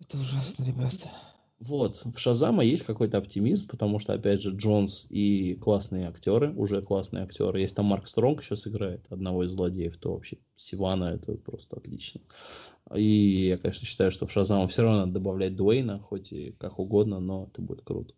Это 0.00 0.18
ужасно, 0.18 0.64
ребята. 0.64 1.10
Вот, 1.60 1.96
в 1.96 2.18
Шазама 2.18 2.64
есть 2.64 2.82
какой-то 2.82 3.18
оптимизм, 3.18 3.68
потому 3.68 3.98
что, 3.98 4.12
опять 4.12 4.42
же, 4.42 4.50
Джонс 4.50 5.06
и 5.08 5.54
классные 5.54 6.08
актеры, 6.08 6.52
уже 6.54 6.82
классные 6.82 7.22
актеры. 7.22 7.60
Если 7.60 7.76
там 7.76 7.86
Марк 7.86 8.06
Стронг 8.06 8.42
еще 8.42 8.56
сыграет 8.56 9.06
одного 9.08 9.44
из 9.44 9.52
злодеев, 9.52 9.96
то 9.96 10.12
вообще 10.12 10.38
Сивана 10.56 11.04
это 11.14 11.34
просто 11.34 11.76
отлично. 11.76 12.20
И 12.94 13.46
я, 13.48 13.56
конечно, 13.56 13.86
считаю, 13.86 14.10
что 14.10 14.26
в 14.26 14.32
Шазама 14.32 14.66
все 14.66 14.82
равно 14.82 15.00
надо 15.00 15.12
добавлять 15.12 15.56
Дуэйна, 15.56 16.00
хоть 16.00 16.32
и 16.32 16.52
как 16.58 16.78
угодно, 16.78 17.20
но 17.20 17.48
это 17.50 17.62
будет 17.62 17.82
круто. 17.82 18.14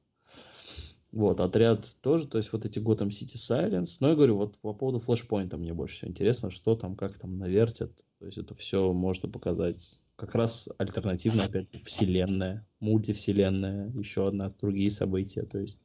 Вот, 1.13 1.41
отряд 1.41 1.87
тоже, 2.03 2.27
то 2.27 2.39
есть 2.39 2.53
вот 2.53 2.65
эти 2.65 2.79
Gotham 2.79 3.09
City 3.09 3.37
Sirens. 3.37 3.99
Но 4.01 4.09
я 4.09 4.15
говорю, 4.15 4.37
вот 4.37 4.59
по 4.59 4.75
поводу 4.75 4.99
флешпоинта 4.99 5.57
мне 5.57 5.73
больше 5.73 5.97
всего 5.97 6.11
интересно, 6.11 6.51
что 6.51 6.75
там, 6.75 6.97
как 6.97 7.17
там 7.19 7.39
навертят. 7.39 8.05
То 8.19 8.27
есть 8.27 8.39
это 8.39 8.55
все 8.55 8.93
можно 8.93 9.29
показать 9.29 10.01
как 10.17 10.35
раз 10.35 10.69
альтернативно 10.79 11.45
опять 11.45 11.69
вселенная, 11.83 12.67
мультивселенная, 12.81 13.93
еще 13.93 14.27
одна, 14.27 14.51
другие 14.61 14.91
события. 14.91 15.43
То 15.43 15.59
есть 15.59 15.81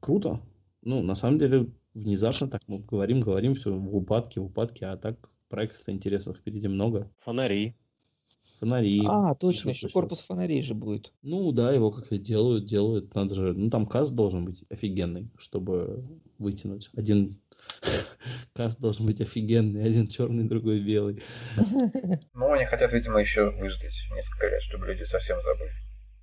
круто. 0.00 0.40
Ну, 0.82 1.02
на 1.02 1.14
самом 1.14 1.38
деле, 1.38 1.70
внезапно 1.94 2.48
так 2.48 2.62
мы 2.66 2.80
говорим, 2.80 3.20
говорим, 3.20 3.54
все 3.54 3.72
в 3.72 3.96
упадке, 3.96 4.40
в 4.40 4.46
упадке, 4.46 4.86
а 4.86 4.96
так 4.96 5.16
проектов 5.48 5.88
интересных 5.88 6.38
впереди 6.38 6.68
много. 6.68 7.10
Фонари. 7.18 7.76
Фонари. 8.58 9.02
А, 9.06 9.34
точно, 9.36 9.70
еще 9.70 9.88
корпус 9.88 10.20
фонарей 10.20 10.62
же 10.62 10.74
будет. 10.74 11.12
Ну 11.22 11.52
да, 11.52 11.72
его 11.72 11.92
как-то 11.92 12.18
делают, 12.18 12.66
делают. 12.66 13.14
Надо 13.14 13.34
же, 13.34 13.54
ну 13.54 13.70
там 13.70 13.86
каст 13.86 14.14
должен 14.14 14.44
быть 14.44 14.64
офигенный, 14.68 15.30
чтобы 15.36 16.04
вытянуть. 16.38 16.90
Один 16.96 17.40
каст 18.54 18.80
должен 18.80 19.06
быть 19.06 19.20
офигенный, 19.20 19.84
один 19.84 20.08
черный, 20.08 20.44
другой 20.44 20.80
белый. 20.80 21.22
Ну, 22.34 22.52
они 22.52 22.64
хотят, 22.64 22.92
видимо, 22.92 23.20
еще 23.20 23.50
выждать 23.50 23.94
несколько 24.14 24.48
лет, 24.48 24.62
чтобы 24.62 24.86
люди 24.86 25.02
совсем 25.04 25.40
забыли. 25.42 25.72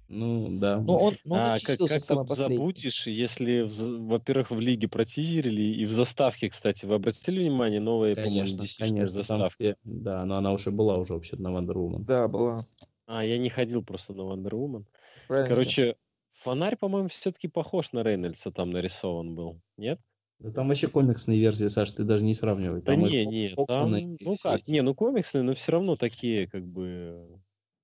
Ну, 0.07 0.59
да. 0.59 0.79
Ну, 0.79 0.95
он, 0.95 1.13
ну, 1.25 1.33
он 1.33 1.39
а 1.39 1.57
как, 1.59 1.79
как 1.79 2.27
ты 2.27 2.35
забудешь, 2.35 3.07
если, 3.07 3.61
во-первых, 3.61 4.51
в 4.51 4.59
лиге 4.59 4.87
протизерили, 4.87 5.61
и 5.61 5.85
в 5.85 5.91
заставке, 5.91 6.49
кстати, 6.49 6.85
вы 6.85 6.95
обратили 6.95 7.39
внимание, 7.39 7.79
новые, 7.79 8.15
конечно, 8.15 8.63
конечно, 8.79 9.07
заставки? 9.07 9.55
Все, 9.55 9.75
да, 9.83 10.23
но 10.25 10.37
она 10.37 10.51
уже 10.51 10.71
была 10.71 10.97
уже 10.97 11.13
вообще 11.13 11.37
на 11.37 11.49
Wonder 11.49 11.73
Woman. 11.73 12.03
Да, 12.05 12.27
была. 12.27 12.65
А, 13.07 13.23
я 13.23 13.37
не 13.37 13.49
ходил 13.49 13.83
просто 13.83 14.13
на 14.13 14.21
Wonder 14.21 14.51
Woman. 14.51 14.85
Правильно. 15.27 15.49
Короче, 15.49 15.95
фонарь, 16.31 16.75
по-моему, 16.75 17.07
все-таки 17.07 17.47
похож 17.47 17.91
на 17.91 18.03
Рейнольдса 18.03 18.51
там 18.51 18.71
нарисован 18.71 19.33
был, 19.33 19.59
нет? 19.77 19.99
Да 20.39 20.51
там 20.51 20.67
вообще 20.67 20.87
комиксные 20.87 21.39
версии, 21.39 21.67
Саш, 21.67 21.91
ты 21.91 22.03
даже 22.03 22.25
не 22.25 22.33
сравнивай. 22.33 22.81
Да 22.81 22.93
там 22.93 23.03
не, 23.03 23.25
не, 23.25 23.55
там, 23.67 23.91
ну 24.19 24.35
как, 24.41 24.67
не, 24.67 24.81
ну 24.81 24.93
комиксные, 24.93 25.43
но 25.43 25.53
все 25.53 25.71
равно 25.71 25.95
такие, 25.95 26.47
как 26.47 26.65
бы, 26.65 27.39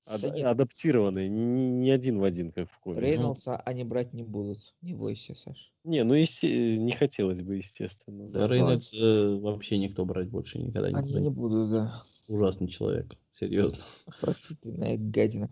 Ад- 0.06 0.24
адаптированные, 0.24 1.30
не, 1.30 1.46
не, 1.46 1.70
не 1.70 1.92
один 1.92 2.20
в 2.20 2.24
один, 2.24 2.52
как 2.52 2.70
в 2.70 2.78
комиксе. 2.80 3.12
Рейнольдса 3.12 3.56
они 3.58 3.84
брать 3.84 4.14
не 4.14 4.24
будут, 4.24 4.74
не 4.82 4.94
бойся, 4.94 5.36
Саш. 5.36 5.72
Не, 5.84 6.04
ну 6.04 6.14
есте... 6.14 6.78
не 6.78 6.92
хотелось 6.92 7.42
бы, 7.42 7.56
естественно. 7.56 8.28
Да, 8.28 8.48
Рейнольдс 8.48 8.94
э, 8.94 9.36
вообще 9.38 9.78
никто 9.78 10.04
брать 10.06 10.30
больше 10.30 10.60
никогда 10.60 10.92
не 10.92 10.98
Они 10.98 11.14
не 11.14 11.30
будут, 11.30 11.72
да. 11.72 12.04
Ужасный 12.28 12.68
человек, 12.68 13.16
серьезно. 13.30 13.80
Отвратительная 14.06 14.98
гадина. 14.98 15.50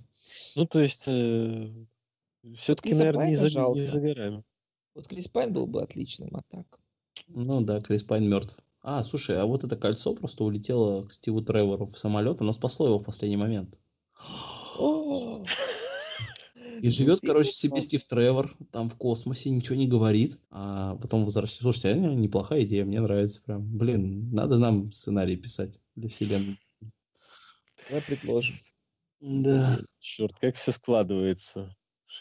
Ну, 0.55 0.65
то 0.67 0.79
есть, 0.79 1.05
э, 1.07 1.71
все-таки, 2.55 2.93
наверное, 2.93 3.27
не 3.27 3.35
за, 3.35 3.49
не 3.49 3.85
за 3.85 4.01
горами. 4.01 4.43
Вот 4.93 5.07
Крис 5.07 5.27
Пайн 5.27 5.53
был 5.53 5.65
бы 5.65 5.81
отличным, 5.81 6.29
а 6.35 6.41
так. 6.49 6.78
Ну 7.27 7.61
да, 7.61 7.81
Крис 7.81 8.03
Пайн 8.03 8.27
мертв. 8.27 8.64
А, 8.81 9.03
слушай, 9.03 9.38
а 9.38 9.45
вот 9.45 9.64
это 9.64 9.75
кольцо 9.75 10.14
просто 10.14 10.43
улетело 10.43 11.06
к 11.06 11.14
Стиву 11.14 11.41
Тревору 11.41 11.85
в 11.85 11.98
самолет, 11.98 12.41
оно 12.41 12.53
спасло 12.53 12.88
его 12.88 12.99
в 12.99 13.03
последний 13.03 13.38
момент. 13.38 13.80
И 16.81 16.89
живет, 16.89 17.19
короче, 17.22 17.51
себе 17.51 17.81
Стив 17.81 18.03
Тревор 18.06 18.56
там 18.72 18.89
в 18.89 18.95
космосе, 18.95 19.49
ничего 19.49 19.75
не 19.75 19.88
говорит, 19.88 20.39
а 20.49 20.95
потом 20.95 21.25
возвращается. 21.25 21.64
Слушайте, 21.64 21.91
а 21.91 22.15
неплохая 22.15 22.64
идея, 22.64 22.85
мне 22.85 23.01
нравится 23.01 23.41
прям. 23.41 23.65
Блин, 23.77 24.31
надо 24.31 24.57
нам 24.57 24.91
сценарий 24.93 25.35
писать 25.35 25.81
для 25.95 26.07
вселенной. 26.07 26.57
Давай 27.89 28.03
предложим. 28.03 28.56
Да. 29.19 29.77
Черт, 29.99 30.38
как 30.39 30.56
все 30.56 30.72
складывается. 30.72 31.75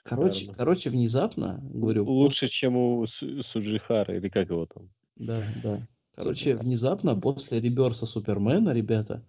Короче, 0.04 0.50
короче, 0.56 0.90
внезапно, 0.90 1.60
говорю... 1.62 2.04
Лучше, 2.04 2.48
чем 2.48 2.76
у 2.76 3.06
Суджихара, 3.06 4.16
или 4.16 4.28
как 4.28 4.50
его 4.50 4.66
там. 4.66 4.90
Да, 5.16 5.40
да. 5.62 5.78
Короче, 6.14 6.56
внезапно 6.56 7.14
после 7.14 7.60
реберса 7.60 8.04
Супермена, 8.04 8.74
ребята, 8.74 9.24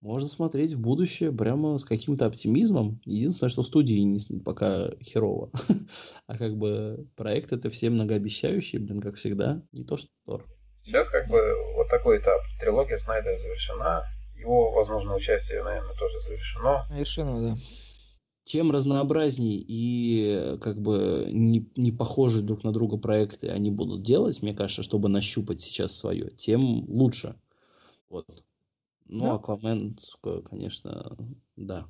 можно 0.00 0.28
смотреть 0.28 0.72
в 0.72 0.80
будущее 0.80 1.30
прямо 1.30 1.76
с 1.76 1.84
каким-то 1.84 2.24
оптимизмом. 2.26 3.00
Единственное, 3.04 3.50
что 3.50 3.62
студии 3.62 3.98
не, 3.98 4.40
пока 4.40 4.90
херово. 5.02 5.50
а 6.26 6.38
как 6.38 6.56
бы 6.56 7.06
проект 7.16 7.52
это 7.52 7.68
все 7.68 7.90
многообещающий, 7.90 8.78
блин, 8.78 9.00
как 9.00 9.16
всегда. 9.16 9.62
Не 9.72 9.84
то, 9.84 9.98
что 9.98 10.08
Тор. 10.24 10.46
Сейчас 10.82 11.10
как 11.10 11.28
бы 11.28 11.38
вот 11.76 11.88
такой 11.90 12.18
этап. 12.18 12.40
Трилогия 12.58 12.96
Снайдера 12.96 13.38
завершена. 13.38 14.04
Его, 14.36 14.72
возможно, 14.72 15.14
участие, 15.14 15.62
наверное, 15.62 15.94
тоже 15.94 16.20
завершено. 16.22 16.86
Завершено, 16.88 17.42
да. 17.42 17.54
Чем 18.50 18.72
разнообразней 18.72 19.64
и 19.64 20.58
как 20.60 20.82
бы 20.82 21.28
не, 21.30 21.70
не 21.76 21.92
похожие 21.92 22.42
друг 22.42 22.64
на 22.64 22.72
друга 22.72 22.96
проекты 22.96 23.46
они 23.46 23.70
будут 23.70 24.02
делать, 24.02 24.42
мне 24.42 24.52
кажется, 24.54 24.82
чтобы 24.82 25.08
нащупать 25.08 25.60
сейчас 25.60 25.94
свое, 25.94 26.32
тем 26.32 26.84
лучше. 26.90 27.36
Вот. 28.08 28.26
Ну, 29.06 29.22
да? 29.22 29.34
Аквамен, 29.34 29.96
конечно, 30.50 31.16
да. 31.54 31.86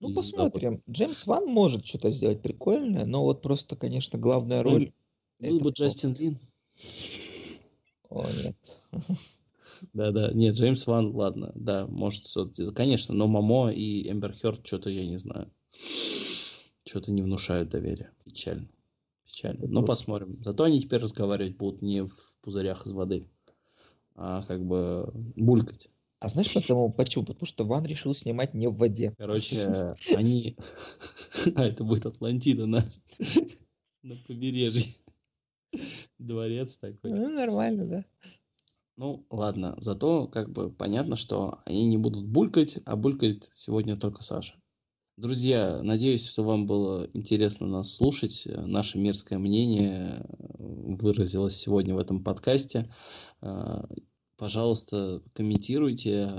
Ну, 0.00 0.12
посмотрим. 0.12 0.82
Джеймс 0.90 1.26
Ван 1.26 1.46
может 1.46 1.86
что-то 1.86 2.10
сделать 2.10 2.42
прикольное, 2.42 3.06
но 3.06 3.24
вот 3.24 3.40
просто, 3.40 3.74
конечно, 3.74 4.18
главная 4.18 4.62
ну, 4.62 4.70
роль... 4.70 4.92
Был 5.38 5.60
бы 5.60 5.70
Джастин 5.70 6.12
Лин. 6.12 6.38
О, 8.10 8.26
нет. 8.44 8.76
Да-да, 9.92 10.32
нет, 10.32 10.54
Джеймс 10.54 10.86
Ван, 10.86 11.14
ладно, 11.14 11.52
да, 11.54 11.86
может, 11.86 12.24
конечно, 12.74 13.14
но 13.14 13.26
Мамо 13.26 13.72
и 13.72 14.10
Эмбер 14.10 14.34
Хёрд 14.34 14.66
что-то, 14.66 14.90
я 14.90 15.06
не 15.06 15.16
знаю, 15.18 15.50
что-то 16.84 17.12
не 17.12 17.22
внушают 17.22 17.70
доверия. 17.70 18.12
Печально. 18.24 18.68
Печально. 19.24 19.66
Ну, 19.66 19.84
посмотрим. 19.84 20.42
Зато 20.42 20.64
они 20.64 20.80
теперь 20.80 21.00
разговаривать 21.00 21.56
будут 21.56 21.82
не 21.82 22.04
в 22.04 22.12
пузырях 22.42 22.86
из 22.86 22.92
воды, 22.92 23.28
а 24.14 24.42
как 24.42 24.64
бы 24.64 25.10
булькать. 25.36 25.90
А 26.18 26.28
знаешь 26.28 26.54
почему? 26.54 26.92
Почему? 26.92 27.24
Потому 27.24 27.46
что 27.46 27.64
Ван 27.64 27.84
решил 27.84 28.14
снимать 28.14 28.54
не 28.54 28.68
в 28.68 28.76
воде. 28.76 29.12
Короче, 29.18 29.96
они... 30.16 30.56
А, 31.56 31.64
это 31.64 31.82
будет 31.82 32.06
Атлантида 32.06 32.66
на, 32.66 32.84
на 34.02 34.14
побережье. 34.28 34.94
Дворец 36.18 36.76
такой. 36.76 37.10
Ну, 37.10 37.30
нормально, 37.30 37.86
да. 37.86 38.04
Ну, 38.96 39.26
ладно. 39.30 39.76
Зато 39.78 40.26
как 40.26 40.50
бы 40.50 40.70
понятно, 40.70 41.16
что 41.16 41.60
они 41.64 41.86
не 41.86 41.96
будут 41.96 42.26
булькать, 42.26 42.78
а 42.84 42.96
булькает 42.96 43.48
сегодня 43.52 43.96
только 43.96 44.22
Саша. 44.22 44.54
Друзья, 45.16 45.82
надеюсь, 45.82 46.28
что 46.28 46.42
вам 46.42 46.66
было 46.66 47.08
интересно 47.12 47.66
нас 47.66 47.94
слушать. 47.94 48.46
Наше 48.46 48.98
мерзкое 48.98 49.38
мнение 49.38 50.24
выразилось 50.58 51.56
сегодня 51.56 51.94
в 51.94 51.98
этом 51.98 52.24
подкасте. 52.24 52.86
А, 53.40 53.86
пожалуйста, 54.36 55.22
комментируйте. 55.34 56.30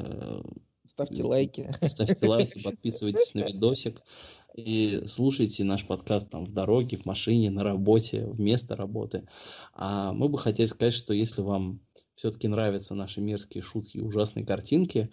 Ставьте 0.93 1.23
лайки. 1.23 1.73
Ставьте 1.81 2.27
лайки, 2.27 2.61
подписывайтесь 2.63 3.33
на 3.33 3.41
видосик. 3.41 4.03
И 4.53 5.01
слушайте 5.07 5.63
наш 5.63 5.87
подкаст 5.87 6.29
там 6.29 6.45
в 6.45 6.51
дороге, 6.51 6.97
в 6.97 7.05
машине, 7.07 7.49
на 7.49 7.63
работе, 7.63 8.27
вместо 8.27 8.75
работы. 8.75 9.27
А 9.73 10.13
мы 10.13 10.29
бы 10.29 10.37
хотели 10.37 10.67
сказать, 10.67 10.93
что 10.93 11.13
если 11.13 11.41
вам 11.41 11.79
все-таки 12.13 12.47
нравятся 12.47 12.93
наши 12.93 13.21
мерзкие 13.21 13.63
шутки 13.63 13.97
и 13.97 14.01
ужасные 14.01 14.45
картинки, 14.45 15.09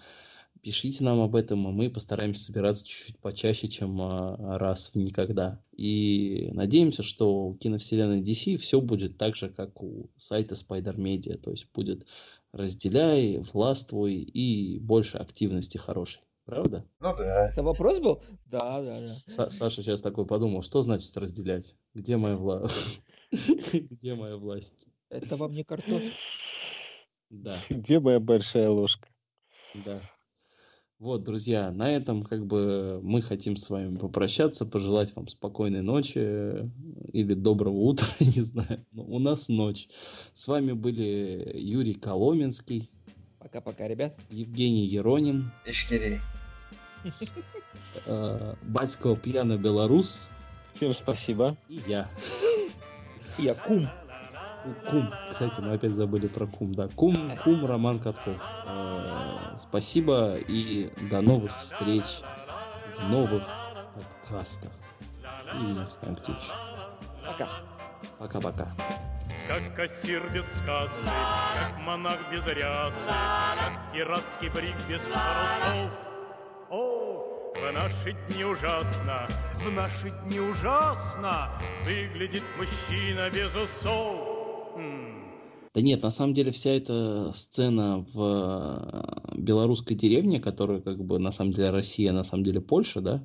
пишите 0.60 1.02
нам 1.02 1.20
об 1.20 1.34
этом, 1.34 1.66
и 1.66 1.72
мы 1.72 1.88
постараемся 1.88 2.44
собираться 2.44 2.86
чуть-чуть 2.86 3.18
почаще, 3.18 3.68
чем 3.68 3.98
а, 4.02 4.58
раз 4.58 4.90
в 4.92 4.96
никогда. 4.96 5.62
И 5.74 6.50
надеемся, 6.52 7.02
что 7.02 7.46
у 7.46 7.54
киновселенной 7.54 8.20
DC 8.20 8.58
все 8.58 8.82
будет 8.82 9.16
так 9.16 9.34
же, 9.34 9.48
как 9.48 9.82
у 9.82 10.10
сайта 10.16 10.54
Spider 10.54 10.96
Media, 10.96 11.38
то 11.38 11.50
есть 11.50 11.66
будет 11.72 12.04
разделяй, 12.52 13.38
властвуй 13.38 14.14
и 14.14 14.78
больше 14.78 15.18
активности 15.18 15.78
хорошей. 15.78 16.22
Правда? 16.44 16.84
Ну 16.98 17.16
да. 17.16 17.50
Это 17.50 17.62
вопрос 17.62 18.00
был? 18.00 18.22
Да, 18.46 18.82
да, 18.82 19.00
да. 19.00 19.06
Саша 19.06 19.82
сейчас 19.82 20.02
такой 20.02 20.26
подумал, 20.26 20.62
что 20.62 20.82
значит 20.82 21.16
разделять? 21.16 21.76
Где 21.94 22.16
моя 22.16 22.36
власть? 22.36 23.02
Где 23.72 24.14
моя 24.14 24.36
власть? 24.36 24.86
Это 25.10 25.36
вам 25.36 25.52
не 25.52 25.62
картофель. 25.62 26.12
Да. 27.30 27.56
Где 27.68 28.00
моя 28.00 28.18
большая 28.18 28.68
ложка? 28.68 29.08
Да. 29.84 29.96
Вот, 31.00 31.24
друзья, 31.24 31.70
на 31.70 31.90
этом 31.90 32.22
как 32.22 32.44
бы 32.44 33.00
мы 33.02 33.22
хотим 33.22 33.56
с 33.56 33.70
вами 33.70 33.96
попрощаться, 33.96 34.66
пожелать 34.66 35.16
вам 35.16 35.28
спокойной 35.28 35.80
ночи 35.80 36.70
или 37.10 37.32
доброго 37.32 37.76
утра, 37.76 38.06
не 38.20 38.42
знаю. 38.42 38.84
Но 38.92 39.04
у 39.04 39.18
нас 39.18 39.48
ночь. 39.48 39.88
С 40.34 40.46
вами 40.46 40.72
были 40.72 41.52
Юрий 41.54 41.94
Коломенский. 41.94 42.90
Пока-пока, 43.38 43.88
ребят. 43.88 44.14
Евгений 44.28 44.84
Еронин. 44.84 45.50
Ишкирей. 45.64 46.20
Э, 48.04 48.54
Батько 48.60 49.16
Пьяно 49.16 49.56
Белорус. 49.56 50.28
Всем 50.74 50.92
спасибо. 50.92 51.56
И 51.70 51.80
я. 51.86 52.10
Я 53.38 53.54
кум. 53.54 53.88
Кум. 54.90 55.10
Кстати, 55.30 55.60
мы 55.60 55.72
опять 55.72 55.94
забыли 55.94 56.26
про 56.26 56.46
Кум. 56.46 56.74
Да, 56.74 56.88
Кум, 56.88 57.16
Кум 57.42 57.64
Роман 57.64 57.98
Катков. 58.00 58.36
Спасибо 59.60 60.36
и 60.36 60.90
до 61.10 61.20
новых 61.20 61.54
встреч 61.58 62.22
в 62.98 63.04
новых 63.10 63.46
подкастах. 63.94 64.72
И 65.54 65.64
не 65.64 65.86
знаю, 65.86 66.16
где 66.16 66.32
еще. 66.32 66.54
Пока. 67.26 67.48
Пока-пока. 68.18 68.68
Как 69.46 69.76
кассир 69.76 70.26
без 70.30 70.46
кассы, 70.64 71.10
как 71.58 71.78
монах 71.80 72.18
без 72.32 72.46
рясы, 72.46 72.96
Как 73.06 73.92
пиратский 73.92 74.48
брик 74.48 74.76
без 74.88 75.02
парусов. 75.02 75.90
О, 76.70 77.52
в 77.54 77.72
наши 77.74 78.12
дни 78.28 78.44
ужасно, 78.44 79.26
в 79.56 79.72
наши 79.72 80.10
дни 80.24 80.40
ужасно 80.40 81.50
Выглядит 81.84 82.44
мужчина 82.56 83.28
без 83.28 83.54
усов. 83.54 84.29
Да 85.72 85.80
нет, 85.80 86.02
на 86.02 86.10
самом 86.10 86.34
деле 86.34 86.50
вся 86.50 86.70
эта 86.70 87.32
сцена 87.32 88.04
в 88.12 89.32
э, 89.34 89.38
белорусской 89.38 89.96
деревне, 89.96 90.40
которая 90.40 90.80
как 90.80 91.04
бы 91.04 91.18
на 91.20 91.30
самом 91.30 91.52
деле 91.52 91.70
Россия, 91.70 92.12
на 92.12 92.24
самом 92.24 92.42
деле 92.42 92.60
Польша, 92.60 93.00
да, 93.00 93.24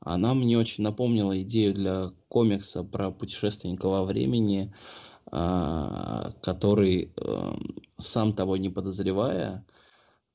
она 0.00 0.34
мне 0.34 0.58
очень 0.58 0.84
напомнила 0.84 1.40
идею 1.42 1.74
для 1.74 2.12
комикса 2.28 2.82
про 2.82 3.10
путешественника 3.10 3.88
во 3.88 4.04
времени, 4.04 4.72
а, 5.30 6.32
который, 6.42 7.12
э, 7.16 7.52
сам 7.96 8.32
того 8.32 8.56
не 8.56 8.70
подозревая, 8.70 9.66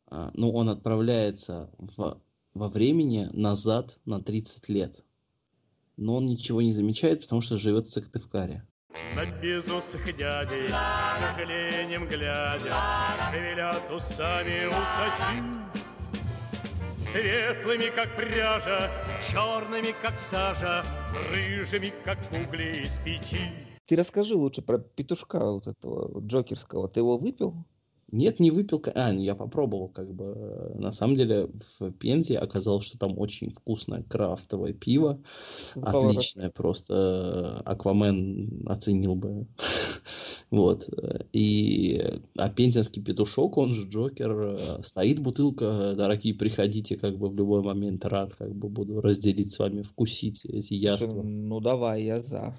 а, 0.08 0.32
ну, 0.34 0.52
он 0.52 0.70
отправляется 0.70 1.70
в, 1.78 2.22
во 2.54 2.68
времени 2.68 3.30
назад 3.34 4.00
на 4.06 4.22
30 4.22 4.70
лет. 4.70 5.04
Но 5.98 6.16
он 6.18 6.26
ничего 6.26 6.62
не 6.62 6.72
замечает, 6.72 7.22
потому 7.22 7.42
что 7.42 7.58
живет 7.58 7.88
в 7.88 7.92
Сыктывкаре. 7.92 8.68
На 9.16 9.26
безусых 9.26 10.04
дядей, 10.16 10.70
с 10.70 11.20
сожалением 11.20 12.08
глядя, 12.08 12.74
Шевелят 13.32 13.92
усами 13.92 14.68
усачи. 14.68 15.44
Светлыми, 16.98 17.90
как 17.94 18.16
пряжа, 18.16 18.90
черными, 19.32 19.94
как 20.02 20.18
сажа, 20.18 20.84
Рыжими, 21.32 21.94
как 22.04 22.18
угли 22.32 22.84
из 22.84 22.98
печи. 23.00 23.52
Ты 23.86 23.96
расскажи 23.96 24.36
лучше 24.36 24.62
про 24.62 24.80
петушка 24.80 25.40
вот 25.40 25.68
этого 25.68 26.20
джокерского. 26.22 26.88
Ты 26.88 27.02
его 27.02 27.18
выпил? 27.18 27.66
Нет, 28.14 28.40
не 28.40 28.52
выпил. 28.52 28.80
А, 28.94 29.12
ну, 29.12 29.22
я 29.22 29.34
попробовал, 29.34 29.88
как 29.90 30.14
бы. 30.14 30.34
э, 30.36 30.78
На 30.78 30.92
самом 30.92 31.16
деле 31.16 31.48
в 31.80 31.92
Пензе 31.94 32.38
оказалось, 32.38 32.86
что 32.86 33.00
там 33.00 33.18
очень 33.18 33.50
вкусное 33.52 34.04
крафтовое 34.04 34.74
пиво. 34.74 35.20
Поворот. 35.74 36.12
Отличное 36.12 36.52
просто. 36.52 37.62
э, 37.66 37.70
Аквамен 37.70 38.66
оценил 38.68 39.16
бы. 39.16 39.48
Вот. 40.52 40.88
э, 40.96 41.22
И 41.34 42.00
а 42.38 42.50
пензенский 42.50 43.02
петушок, 43.02 43.58
он 43.58 43.74
же 43.74 43.88
Джокер, 43.90 44.60
стоит 44.84 45.20
бутылка, 45.20 45.94
дорогие, 45.98 46.36
приходите, 46.36 46.96
как 46.96 47.18
бы 47.18 47.30
в 47.30 47.36
любой 47.36 47.64
момент 47.64 48.06
рад, 48.06 48.36
как 48.36 48.54
бы 48.54 48.70
буду 48.70 49.02
разделить 49.02 49.52
с 49.52 49.58
вами, 49.58 49.82
вкусить 49.82 50.46
эти 50.46 50.76
яства 50.76 51.24
Ну 51.24 51.60
давай, 51.60 52.04
я 52.04 52.22
за. 52.22 52.54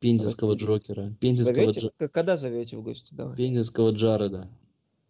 пензенского? 0.00 0.54
Джокера, 0.54 1.14
пензенского, 1.20 1.72
Зовете? 1.72 1.80
Дж- 1.98 2.08
Когда 2.10 2.36
зовете 2.36 2.76
в 2.76 2.82
гости? 2.82 3.14
Давай. 3.14 3.34
пензенского 3.36 3.90
Джареда. 3.92 4.46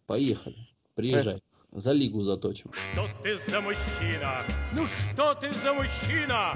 Поехали. 0.05 0.55
Приезжай. 0.95 1.41
За 1.71 1.91
лигу 1.91 2.23
заточим. 2.23 2.71
Что 2.93 3.07
ты 3.21 3.37
за 3.37 3.59
мужчина? 3.59 4.43
Ну 4.71 4.85
что 4.87 5.33
ты 5.35 5.51
за 5.51 5.73
мужчина, 5.73 6.53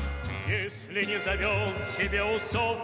если 0.48 1.04
не 1.04 1.20
завел 1.20 1.74
себе 1.98 2.24
усов? 2.24 2.78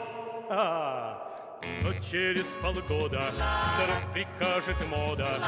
А, 0.50 1.60
но 1.82 1.94
через 2.12 2.46
полгода 2.62 3.32
вдруг 3.32 4.14
прикажет 4.14 4.76
мода, 4.90 5.40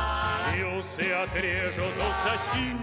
и 0.58 0.64
усы 0.64 1.12
отрежут 1.12 1.94
усачи. 1.98 2.78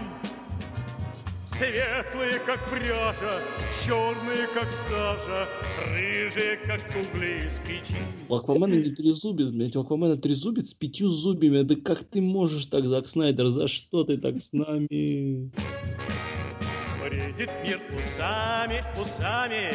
Светлые, 1.57 2.39
как 2.39 2.69
пряжа, 2.69 3.41
черные, 3.85 4.45
как 4.53 4.69
сажа, 4.89 5.47
рыжие, 5.87 6.57
как 6.57 6.81
угли 6.89 7.47
из 7.47 7.53
печи. 7.65 7.95
У 8.27 8.35
Аквамена 8.35 8.73
не 8.73 8.93
трезубец, 8.93 9.51
блядь, 9.51 9.73
у 9.77 9.81
Аквамена 9.81 10.17
трезубец 10.17 10.71
с 10.71 10.73
пятью 10.73 11.07
зубьями. 11.07 11.61
Да 11.61 11.75
как 11.75 12.03
ты 12.03 12.21
можешь 12.21 12.65
так, 12.65 12.85
Зак 12.87 13.07
Снайдер? 13.07 13.47
За 13.47 13.69
что 13.69 14.03
ты 14.03 14.17
так 14.17 14.41
с 14.41 14.51
нами? 14.51 15.49
Бредит 17.01 17.49
мир 17.63 17.79
усами, 17.95 18.83
усами, 18.99 19.73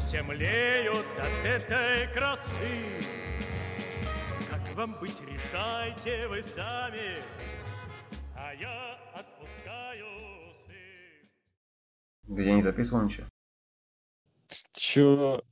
Все 0.00 0.22
млеют 0.22 1.04
от 1.18 1.46
этой 1.46 2.10
красы. 2.14 3.04
Как 4.48 4.74
вам 4.74 4.96
быть, 4.98 5.16
решайте 5.20 6.28
вы 6.28 6.42
сами, 6.42 7.22
А 8.34 8.54
я 8.54 8.96
отпускаю. 9.14 10.31
Да 12.28 12.42
я 12.42 12.54
не 12.54 12.62
записывал 12.62 13.04
ничего. 13.04 13.28
Чё? 14.72 15.42